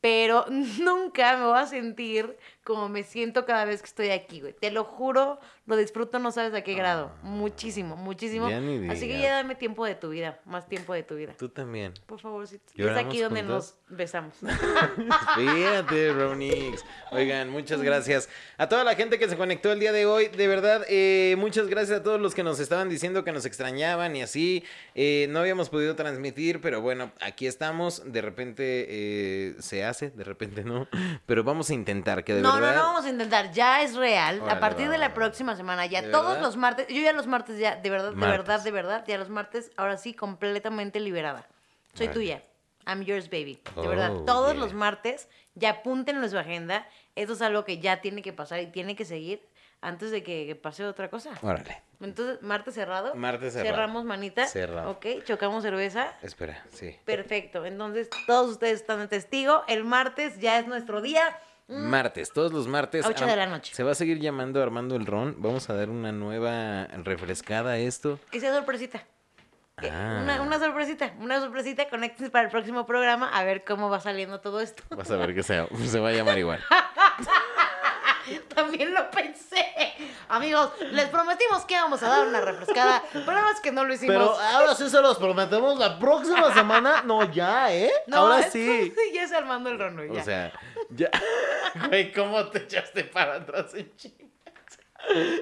pero 0.00 0.44
nunca 0.80 1.36
me 1.36 1.46
voy 1.46 1.58
a 1.58 1.66
sentir 1.66 2.36
como 2.66 2.88
me 2.88 3.04
siento 3.04 3.46
cada 3.46 3.64
vez 3.64 3.80
que 3.80 3.86
estoy 3.86 4.10
aquí, 4.10 4.40
güey. 4.40 4.52
Te 4.52 4.72
lo 4.72 4.82
juro, 4.82 5.38
lo 5.66 5.76
disfruto, 5.76 6.18
no 6.18 6.32
sabes 6.32 6.52
a 6.52 6.62
qué 6.62 6.74
grado. 6.74 7.12
Muchísimo, 7.22 7.94
muchísimo. 7.94 8.46
Ah. 8.46 8.50
Ya 8.50 8.60
ni 8.60 8.88
Así 8.90 9.06
que 9.06 9.20
ya 9.20 9.36
dame 9.36 9.54
tiempo 9.54 9.86
de 9.86 9.94
tu 9.94 10.08
vida, 10.08 10.40
más 10.44 10.68
tiempo 10.68 10.92
de 10.92 11.04
tu 11.04 11.14
vida. 11.14 11.32
Tú 11.38 11.48
también. 11.48 11.94
Por 12.06 12.18
favor, 12.18 12.44
si 12.48 12.56
es 12.56 12.62
¿Lloramos 12.74 13.04
aquí 13.04 13.20
donde 13.20 13.42
juntos? 13.42 13.76
nos 13.88 13.96
besamos. 13.96 14.34
Fíjate, 15.36 16.12
Ronix. 16.12 16.84
Oigan, 17.12 17.50
muchas 17.50 17.80
gracias 17.82 18.28
a 18.58 18.68
toda 18.68 18.82
la 18.82 18.96
gente 18.96 19.20
que 19.20 19.28
se 19.28 19.36
conectó 19.36 19.70
el 19.70 19.78
día 19.78 19.92
de 19.92 20.06
hoy. 20.06 20.26
De 20.26 20.48
verdad, 20.48 20.84
eh, 20.88 21.36
muchas 21.38 21.68
gracias 21.68 22.00
a 22.00 22.02
todos 22.02 22.20
los 22.20 22.34
que 22.34 22.42
nos 22.42 22.58
estaban 22.58 22.88
diciendo 22.88 23.22
que 23.22 23.30
nos 23.30 23.46
extrañaban 23.46 24.16
y 24.16 24.22
así. 24.22 24.64
Eh, 24.96 25.28
no 25.30 25.38
habíamos 25.38 25.68
podido 25.68 25.94
transmitir, 25.94 26.60
pero 26.60 26.80
bueno, 26.80 27.12
aquí 27.20 27.46
estamos. 27.46 28.02
De 28.04 28.22
repente 28.22 28.86
eh, 28.88 29.54
se 29.60 29.84
hace, 29.84 29.95
de 30.00 30.24
repente 30.24 30.62
no. 30.64 30.86
Pero 31.26 31.42
vamos 31.44 31.70
a 31.70 31.74
intentar 31.74 32.22
que 32.24 32.34
de 32.34 32.42
no, 32.42 32.54
verdad. 32.54 32.74
no, 32.74 32.82
no 32.82 32.86
vamos 32.88 33.04
a 33.04 33.08
intentar. 33.10 33.50
Ya 33.52 33.82
es 33.82 33.96
real. 33.96 34.36
Órale, 34.40 34.52
a 34.52 34.60
partir 34.60 34.88
va, 34.88 34.92
de 34.92 34.98
la 34.98 35.14
próxima 35.14 35.56
semana, 35.56 35.86
ya 35.86 36.02
¿De 36.02 36.10
todos 36.10 36.26
verdad? 36.34 36.42
los 36.42 36.56
martes. 36.56 36.86
Yo 36.88 37.00
ya 37.02 37.12
los 37.12 37.26
martes, 37.26 37.58
ya, 37.58 37.76
de 37.76 37.90
verdad, 37.90 38.12
de 38.12 38.26
verdad, 38.26 38.62
de 38.62 38.70
verdad, 38.70 39.04
ya 39.06 39.18
los 39.18 39.28
martes, 39.30 39.70
ahora 39.76 39.96
sí, 39.96 40.14
completamente 40.14 41.00
liberada. 41.00 41.46
Soy 41.94 42.08
tuya. 42.08 42.42
I'm 42.86 43.02
yours, 43.02 43.28
baby. 43.28 43.60
De 43.74 43.80
Oh, 43.80 43.88
verdad, 43.88 44.12
todos 44.26 44.52
yeah. 44.52 44.60
los 44.60 44.72
martes, 44.72 45.28
ya 45.54 45.70
apúntenlo 45.70 46.22
en 46.22 46.30
su 46.30 46.38
agenda. 46.38 46.86
Esto 47.16 47.32
es 47.32 47.42
algo 47.42 47.64
que 47.64 47.78
ya 47.78 48.00
tiene 48.00 48.22
que 48.22 48.32
pasar 48.32 48.60
y 48.60 48.66
tiene 48.68 48.94
que 48.94 49.04
seguir 49.04 49.42
antes 49.80 50.10
de 50.10 50.22
que, 50.22 50.54
pase 50.60 50.84
otra 50.84 51.08
cosa. 51.10 51.30
Órale. 51.42 51.82
Entonces, 52.00 52.42
martes 52.42 52.74
cerrado. 52.74 53.14
Martes 53.14 53.54
cerrado. 53.54 53.74
Cerramos 53.74 54.04
manita. 54.04 54.46
Cerrado. 54.46 54.90
Ok, 54.90 55.06
chocamos 55.24 55.62
cerveza. 55.62 56.12
Espera, 56.22 56.62
sí. 56.72 56.96
Perfecto. 57.04 57.64
Entonces, 57.64 58.10
todos 58.26 58.50
ustedes 58.50 58.80
están 58.80 58.98
de 58.98 59.08
testigo. 59.08 59.62
El 59.68 59.84
martes 59.84 60.38
ya 60.38 60.58
es 60.58 60.66
nuestro 60.66 61.00
día. 61.00 61.38
Martes, 61.68 62.32
todos 62.32 62.52
los 62.52 62.68
martes. 62.68 63.04
A 63.04 63.08
ocho 63.08 63.24
Am- 63.24 63.30
de 63.30 63.36
la 63.36 63.46
noche. 63.46 63.74
Se 63.74 63.82
va 63.82 63.92
a 63.92 63.94
seguir 63.94 64.20
llamando 64.20 64.62
Armando 64.62 64.94
el 64.94 65.06
Ron. 65.06 65.36
Vamos 65.38 65.68
a 65.70 65.74
dar 65.74 65.88
una 65.88 66.12
nueva 66.12 66.86
refrescada 67.02 67.72
a 67.72 67.78
esto. 67.78 68.20
Que 68.30 68.40
sea 68.40 68.54
sorpresita. 68.54 69.04
Ah. 69.78 70.20
Una, 70.22 70.40
una 70.40 70.58
sorpresita, 70.58 71.12
una 71.20 71.38
sorpresita, 71.38 71.88
conéctense 71.90 72.30
para 72.30 72.46
el 72.46 72.50
próximo 72.50 72.86
programa 72.86 73.28
a 73.28 73.44
ver 73.44 73.62
cómo 73.62 73.90
va 73.90 74.00
saliendo 74.00 74.40
todo 74.40 74.60
esto. 74.60 74.82
Vas 74.96 75.10
a 75.10 75.16
ver 75.16 75.34
que 75.34 75.42
se, 75.42 75.66
se 75.86 76.00
va 76.00 76.08
a 76.08 76.12
llamar 76.12 76.38
igual. 76.38 76.60
También 78.54 78.92
lo 78.94 79.10
pensé. 79.10 79.64
Amigos, 80.28 80.72
les 80.92 81.08
prometimos 81.08 81.64
que 81.64 81.74
íbamos 81.74 82.02
a 82.02 82.08
dar 82.08 82.26
una 82.26 82.40
refrescada, 82.40 83.02
pero 83.12 83.40
más 83.42 83.60
que 83.60 83.72
no 83.72 83.84
lo 83.84 83.94
hicimos. 83.94 84.14
Pero 84.16 84.38
ahora 84.38 84.74
sí 84.74 84.88
se 84.88 85.00
los 85.00 85.18
prometemos 85.18 85.78
la 85.78 85.98
próxima 85.98 86.52
semana. 86.54 87.02
No, 87.02 87.30
ya, 87.30 87.74
¿eh? 87.74 87.90
No, 88.06 88.18
ahora 88.18 88.42
sí. 88.50 88.92
Ya 89.12 89.22
es 89.22 89.32
Armando 89.32 89.70
el 89.70 89.78
Rono, 89.78 90.04
ya. 90.04 90.20
O 90.20 90.24
sea, 90.24 90.52
ya. 90.90 91.10
Güey, 91.88 92.12
¿cómo 92.12 92.46
te 92.46 92.58
echaste 92.58 93.04
para 93.04 93.34
atrás 93.34 93.74
en 93.74 93.94
chingas? 93.96 94.26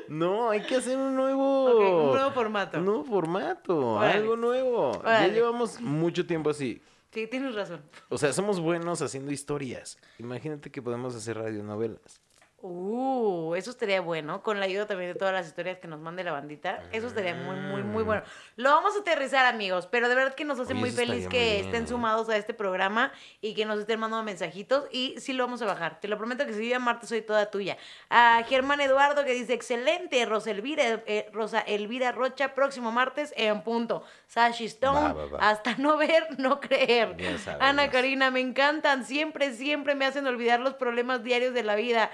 No, 0.08 0.50
hay 0.50 0.62
que 0.62 0.76
hacer 0.76 0.96
un 0.96 1.14
nuevo. 1.16 2.10
Un 2.10 2.12
nuevo 2.16 2.30
formato. 2.32 2.78
Un 2.78 2.84
nuevo 2.84 3.04
formato. 3.04 4.00
Algo 4.00 4.36
nuevo. 4.36 5.02
Ya 5.04 5.28
llevamos 5.28 5.80
mucho 5.80 6.26
tiempo 6.26 6.50
así. 6.50 6.82
Sí, 7.12 7.28
tienes 7.28 7.54
razón. 7.54 7.80
O 8.08 8.18
sea, 8.18 8.32
somos 8.32 8.58
buenos 8.58 9.00
haciendo 9.00 9.30
historias. 9.30 9.96
Imagínate 10.18 10.72
que 10.72 10.82
podemos 10.82 11.14
hacer 11.14 11.38
radionovelas. 11.38 12.20
Uh, 12.66 13.54
eso 13.56 13.70
estaría 13.70 14.00
bueno, 14.00 14.42
con 14.42 14.58
la 14.58 14.64
ayuda 14.64 14.86
también 14.86 15.12
de 15.12 15.18
todas 15.18 15.34
las 15.34 15.46
historias 15.46 15.76
que 15.80 15.86
nos 15.86 16.00
mande 16.00 16.24
la 16.24 16.32
bandita. 16.32 16.82
Eso 16.92 17.08
estaría 17.08 17.34
muy, 17.34 17.56
muy, 17.56 17.82
muy 17.82 18.02
bueno. 18.02 18.22
Lo 18.56 18.70
vamos 18.70 18.96
a 18.96 19.00
aterrizar, 19.00 19.44
amigos, 19.44 19.86
pero 19.86 20.08
de 20.08 20.14
verdad 20.14 20.34
que 20.34 20.46
nos 20.46 20.58
hace 20.58 20.72
Oye, 20.72 20.80
muy 20.80 20.90
feliz 20.90 21.28
que 21.28 21.56
bien. 21.56 21.64
estén 21.66 21.86
sumados 21.86 22.30
a 22.30 22.38
este 22.38 22.54
programa 22.54 23.12
y 23.42 23.52
que 23.52 23.66
nos 23.66 23.78
estén 23.80 24.00
mandando 24.00 24.24
mensajitos. 24.24 24.86
Y 24.90 25.14
sí 25.18 25.34
lo 25.34 25.44
vamos 25.44 25.60
a 25.60 25.66
bajar. 25.66 26.00
Te 26.00 26.08
lo 26.08 26.16
prometo 26.16 26.46
que 26.46 26.54
si 26.54 26.66
yo 26.66 26.80
Marta 26.80 27.06
soy 27.06 27.20
toda 27.20 27.50
tuya. 27.50 27.76
A 28.08 28.42
Germán 28.48 28.80
Eduardo 28.80 29.26
que 29.26 29.34
dice, 29.34 29.52
excelente, 29.52 30.24
Rosa 30.24 30.50
Elvira, 30.50 31.02
eh, 31.04 31.28
Rosa 31.34 31.60
Elvira 31.60 32.12
Rocha, 32.12 32.54
próximo 32.54 32.92
martes 32.92 33.34
en 33.36 33.62
punto. 33.62 34.04
Sashi 34.26 34.64
Stone, 34.64 35.00
Va, 35.00 35.12
va, 35.12 35.26
va. 35.26 35.50
hasta 35.50 35.74
no 35.76 35.98
ver, 35.98 36.28
no 36.38 36.60
creer. 36.60 37.14
Sabes, 37.40 37.60
Ana. 37.60 37.90
Karina, 37.90 38.30
me 38.30 38.40
encantan. 38.40 39.04
Siempre, 39.04 39.52
siempre 39.52 39.94
me 39.94 40.06
hacen 40.06 40.26
olvidar 40.26 40.60
los 40.60 40.72
problemas 40.72 41.22
diarios 41.22 41.52
de 41.52 41.62
la 41.62 41.74
vida. 41.74 42.10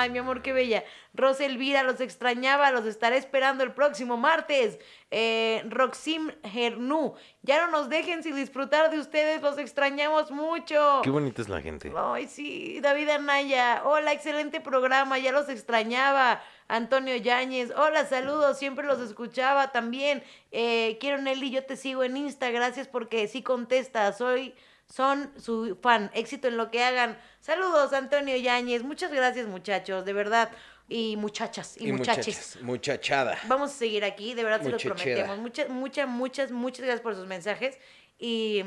Ay, 0.00 0.10
mi 0.10 0.18
amor, 0.18 0.42
qué 0.42 0.52
bella. 0.52 0.84
Rosa 1.14 1.44
Elvira, 1.44 1.82
los 1.82 2.00
extrañaba, 2.00 2.70
los 2.70 2.86
estaré 2.86 3.18
esperando 3.18 3.62
el 3.62 3.72
próximo 3.72 4.16
martes. 4.16 4.78
Eh, 5.10 5.62
Roxim 5.68 6.30
Gernú, 6.42 7.14
ya 7.42 7.66
no 7.66 7.70
nos 7.70 7.90
dejen 7.90 8.22
sin 8.22 8.34
disfrutar 8.34 8.90
de 8.90 8.98
ustedes, 8.98 9.42
los 9.42 9.58
extrañamos 9.58 10.30
mucho. 10.30 11.00
Qué 11.02 11.10
bonita 11.10 11.42
es 11.42 11.48
la 11.50 11.60
gente. 11.60 11.92
Ay, 11.94 12.26
sí, 12.28 12.80
David 12.80 13.10
Anaya. 13.10 13.82
Hola, 13.84 14.12
excelente 14.12 14.60
programa, 14.60 15.18
ya 15.18 15.32
los 15.32 15.48
extrañaba. 15.50 16.42
Antonio 16.68 17.16
Yáñez, 17.16 17.70
hola, 17.76 18.06
saludos, 18.06 18.58
siempre 18.58 18.86
los 18.86 18.98
escuchaba 19.00 19.72
también. 19.72 20.22
Eh, 20.52 20.96
quiero 21.00 21.20
Nelly, 21.20 21.50
yo 21.50 21.64
te 21.64 21.76
sigo 21.76 22.02
en 22.02 22.16
Insta, 22.16 22.50
gracias 22.50 22.88
porque 22.88 23.28
sí 23.28 23.42
contesta, 23.42 24.10
soy, 24.14 24.54
son 24.94 25.30
su 25.40 25.78
fan, 25.80 26.10
éxito 26.12 26.48
en 26.48 26.58
lo 26.58 26.70
que 26.70 26.84
hagan. 26.84 27.16
Saludos, 27.40 27.94
Antonio 27.94 28.36
Yáñez, 28.36 28.82
muchas 28.82 29.10
gracias 29.10 29.46
muchachos, 29.46 30.04
de 30.04 30.12
verdad, 30.12 30.50
y 30.86 31.16
muchachas, 31.16 31.80
y, 31.80 31.90
muchachos. 31.92 32.58
Muchachada. 32.60 33.38
Vamos 33.46 33.70
a 33.70 33.74
seguir 33.74 34.04
aquí, 34.04 34.34
de 34.34 34.44
verdad 34.44 34.58
se 34.58 34.66
lo 34.68 34.72
Muchachera. 34.72 34.94
prometemos. 34.96 35.38
Muchas, 35.38 35.68
muchas, 35.70 36.08
muchas, 36.08 36.50
muchas 36.50 36.80
gracias 36.84 37.00
por 37.00 37.14
sus 37.14 37.26
mensajes. 37.26 37.78
Y, 38.18 38.64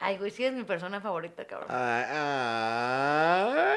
ay, 0.00 0.16
güey, 0.18 0.30
sí 0.30 0.44
es 0.44 0.52
mi 0.52 0.64
persona 0.64 1.00
favorita, 1.00 1.44
cabrón. 1.46 1.68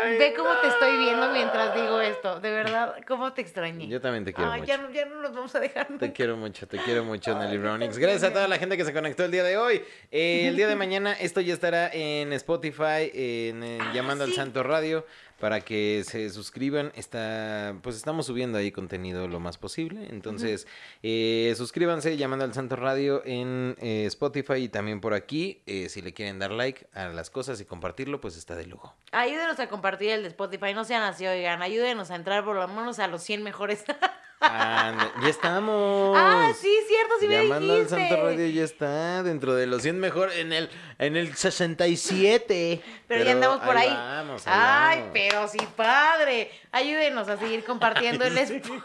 Ay, 0.04 0.18
Ve 0.18 0.34
cómo 0.36 0.50
te 0.62 0.68
estoy 0.68 0.98
viendo 0.98 1.30
mientras 1.32 1.74
digo 1.76 2.00
esto. 2.02 2.40
De 2.40 2.52
verdad, 2.52 2.96
cómo 3.08 3.34
te 3.34 3.42
extrañé. 3.42 3.88
Yo 3.88 4.00
también 4.02 4.26
te 4.26 4.34
quiero 4.34 4.52
Ay, 4.52 4.62
mucho. 4.62 4.72
ya, 4.74 4.78
no- 4.78 4.90
ya 4.92 5.06
no 5.06 5.22
nos 5.22 5.34
vamos 5.34 5.54
a 5.56 5.60
dejar. 5.60 5.88
Te 6.00 6.12
quiero 6.14 6.38
mucho, 6.38 6.68
te 6.68 6.78
quiero 6.80 7.04
mucho, 7.04 7.38
Nelly 7.38 7.58
Brownings. 7.58 7.98
Gracias 7.98 8.24
a 8.24 8.34
toda 8.34 8.48
la 8.48 8.58
gente 8.58 8.78
que 8.78 8.86
se 8.86 8.94
conectó 8.94 9.24
el 9.26 9.32
día 9.32 9.44
de 9.44 9.58
hoy. 9.58 9.84
Eh, 10.12 10.48
el 10.48 10.56
día 10.56 10.68
de 10.68 10.76
mañana 10.76 11.14
esto 11.14 11.42
ya 11.42 11.54
estará 11.54 11.90
en 11.94 12.34
Spotify, 12.34 13.12
en, 13.14 13.62
Ah, 13.82 13.92
Llamando 13.94 14.26
sí. 14.26 14.32
al 14.32 14.36
Santo 14.36 14.64
Radio, 14.64 15.06
para 15.42 15.62
que 15.62 16.04
se 16.06 16.30
suscriban. 16.30 16.92
Está, 16.96 17.76
pues 17.82 17.96
estamos 17.98 18.28
subiendo 18.28 18.60
ahí 18.60 18.72
contenido 18.72 19.28
lo 19.28 19.40
más 19.40 19.58
posible. 19.58 20.08
Entonces, 20.12 20.68
eh, 21.02 21.54
suscríbanse, 21.58 22.16
Llamando 22.16 22.46
al 22.46 22.54
Santo 22.54 22.76
Radio 22.76 23.24
en 23.26 23.76
eh, 23.80 24.06
Spotify 24.06 24.58
y 24.58 24.70
también 24.70 25.02
por 25.02 25.16
aquí. 25.16 25.64
Eh, 25.66 25.90
si 25.90 26.02
le 26.02 26.14
quieren 26.14 26.38
dar 26.38 26.52
like 26.52 26.88
a 26.94 27.08
las 27.08 27.32
cosas 27.32 27.60
y 27.60 27.66
compartirlo, 27.66 28.22
pues 28.22 28.38
está 28.38 28.56
de 28.56 28.68
lujo. 28.68 28.96
Ayúdenos 29.12 29.60
a 29.60 29.68
compartir 29.68 30.12
el 30.12 30.22
de 30.22 30.28
Spotify. 30.30 30.74
No 30.76 30.86
sean 30.86 31.02
así, 31.02 31.26
oigan. 31.26 31.64
Ayúdenos 31.64 32.12
a 32.12 32.16
entrar 32.16 32.46
por 32.46 32.56
lo 32.56 32.68
menos 32.68 33.00
a 33.00 33.08
los 33.08 33.24
100 33.24 33.42
mejores. 33.42 33.84
Ya 34.42 35.30
estamos. 35.30 36.18
ah, 36.18 36.52
sí, 36.60 36.76
cierto, 36.88 37.14
sí 37.20 37.28
me 37.28 37.44
Llamando 37.44 37.74
al 37.74 37.80
dijiste. 37.86 38.10
Santo 38.10 38.24
Radio 38.26 38.48
ya 38.48 38.64
está 38.64 39.24
dentro 39.24 39.54
de 39.54 39.68
los 39.68 39.84
100 39.84 40.00
mejor 40.00 40.32
en 40.32 40.52
el 40.52 40.70
en 40.98 41.16
el 41.16 41.36
67. 41.36 42.82
Pero, 43.08 43.24
ya 43.24 43.32
andamos 43.34 43.60
por 43.62 43.78
ahí. 43.78 43.90
vamos, 43.90 44.48
ahí 44.48 44.54
Ay, 44.56 44.98
vamos. 45.00 45.12
pero 45.14 45.48
sí, 45.48 45.60
padre. 45.76 46.52
Ayúdenos 46.72 47.28
a 47.30 47.38
seguir 47.38 47.64
compartiendo 47.64 48.26
el 48.26 48.38
Spotify. 48.38 48.82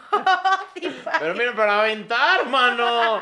Pero 1.19 1.33
miren 1.35 1.55
para 1.55 1.79
aventar, 1.79 2.47
mano. 2.49 3.19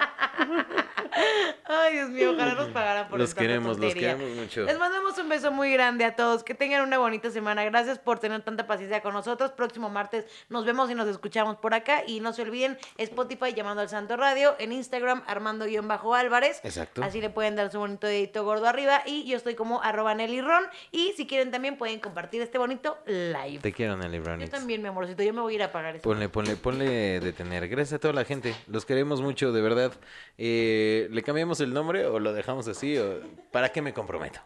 Ay, 1.66 1.94
Dios 1.94 2.10
mío, 2.10 2.32
ojalá 2.34 2.56
nos 2.56 2.68
pagaran 2.70 3.07
por 3.07 3.20
Los 3.20 3.30
esta 3.30 3.41
queremos, 3.41 3.78
los 3.78 3.94
queremos 3.94 4.30
mucho. 4.32 4.64
Les 4.64 4.78
mandamos 4.78 5.18
un 5.18 5.30
beso 5.30 5.52
muy 5.52 5.72
grande 5.72 6.03
a 6.03 6.16
todos. 6.16 6.44
Que 6.44 6.53
tengan 6.53 6.82
una 6.82 6.98
bonita 6.98 7.30
semana. 7.30 7.64
Gracias 7.64 7.99
por 7.99 8.20
tener 8.20 8.41
tanta 8.41 8.68
paciencia 8.68 9.02
con 9.02 9.14
nosotros. 9.14 9.52
Próximo 9.52 9.90
martes 9.90 10.26
nos 10.49 10.66
vemos 10.66 10.90
y 10.91 10.95
nos 10.95 11.07
escuchamos 11.07 11.56
por 11.57 11.74
acá. 11.74 12.03
Y 12.06 12.20
no 12.26 12.34
se 12.34 12.42
olviden, 12.42 12.78
Spotify 12.98 13.54
llamando 13.54 13.82
al 13.82 13.90
Santo 13.90 14.18
Radio. 14.18 14.56
En 14.60 14.74
Instagram, 14.74 15.24
Armando-Álvarez. 15.28 16.60
Exacto. 16.64 17.04
Así 17.04 17.22
le 17.22 17.30
pueden 17.30 17.56
dar 17.56 17.72
su 17.72 17.80
bonito 17.80 18.08
dedito 18.08 18.44
gordo 18.44 18.68
arriba. 18.68 19.04
Y 19.06 19.26
yo 19.26 19.38
estoy 19.38 19.56
como 19.56 19.82
arroba 19.82 20.14
Nelly 20.16 20.42
Ron. 20.42 20.66
Y 20.92 21.14
si 21.16 21.28
quieren 21.28 21.52
también 21.52 21.78
pueden 21.78 22.00
compartir 22.00 22.42
este 22.42 22.58
bonito 22.58 22.98
live. 23.06 23.60
Te 23.60 23.72
quiero, 23.72 23.96
Nelly 23.96 24.18
Yo 24.18 24.24
Brownings. 24.24 24.50
también, 24.52 24.82
mi 24.82 24.90
amorcito. 24.90 25.24
Yo 25.24 25.34
me 25.34 25.42
voy 25.42 25.54
a 25.54 25.56
ir 25.56 25.64
a 25.64 25.72
pagar 25.72 25.96
esto. 25.96 26.10
Ponle, 26.10 26.28
ponle, 26.28 26.56
ponle 26.58 27.20
detener. 27.20 27.68
Gracias 27.68 27.94
a 27.94 28.00
toda 28.00 28.14
la 28.14 28.26
gente. 28.26 28.56
Los 28.68 28.86
queremos 28.86 29.22
mucho, 29.22 29.52
de 29.52 29.62
verdad. 29.62 29.94
Eh, 30.38 31.08
¿Le 31.12 31.24
cambiamos 31.24 31.60
el 31.62 31.74
nombre 31.74 32.06
o 32.08 32.20
lo 32.20 32.34
dejamos 32.34 32.68
así? 32.68 32.98
O... 32.98 33.20
¿Para 33.52 33.70
qué 33.70 33.82
me 33.82 33.94
comprometo? 33.94 34.40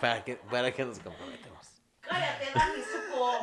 ¿Para 0.00 0.24
qué, 0.24 0.36
para 0.50 0.72
qué 0.72 0.84
nos 0.84 0.98
comprometemos? 0.98 1.66
Cállate, 2.00 2.46
Dani, 2.54 2.82
supo. 2.82 3.38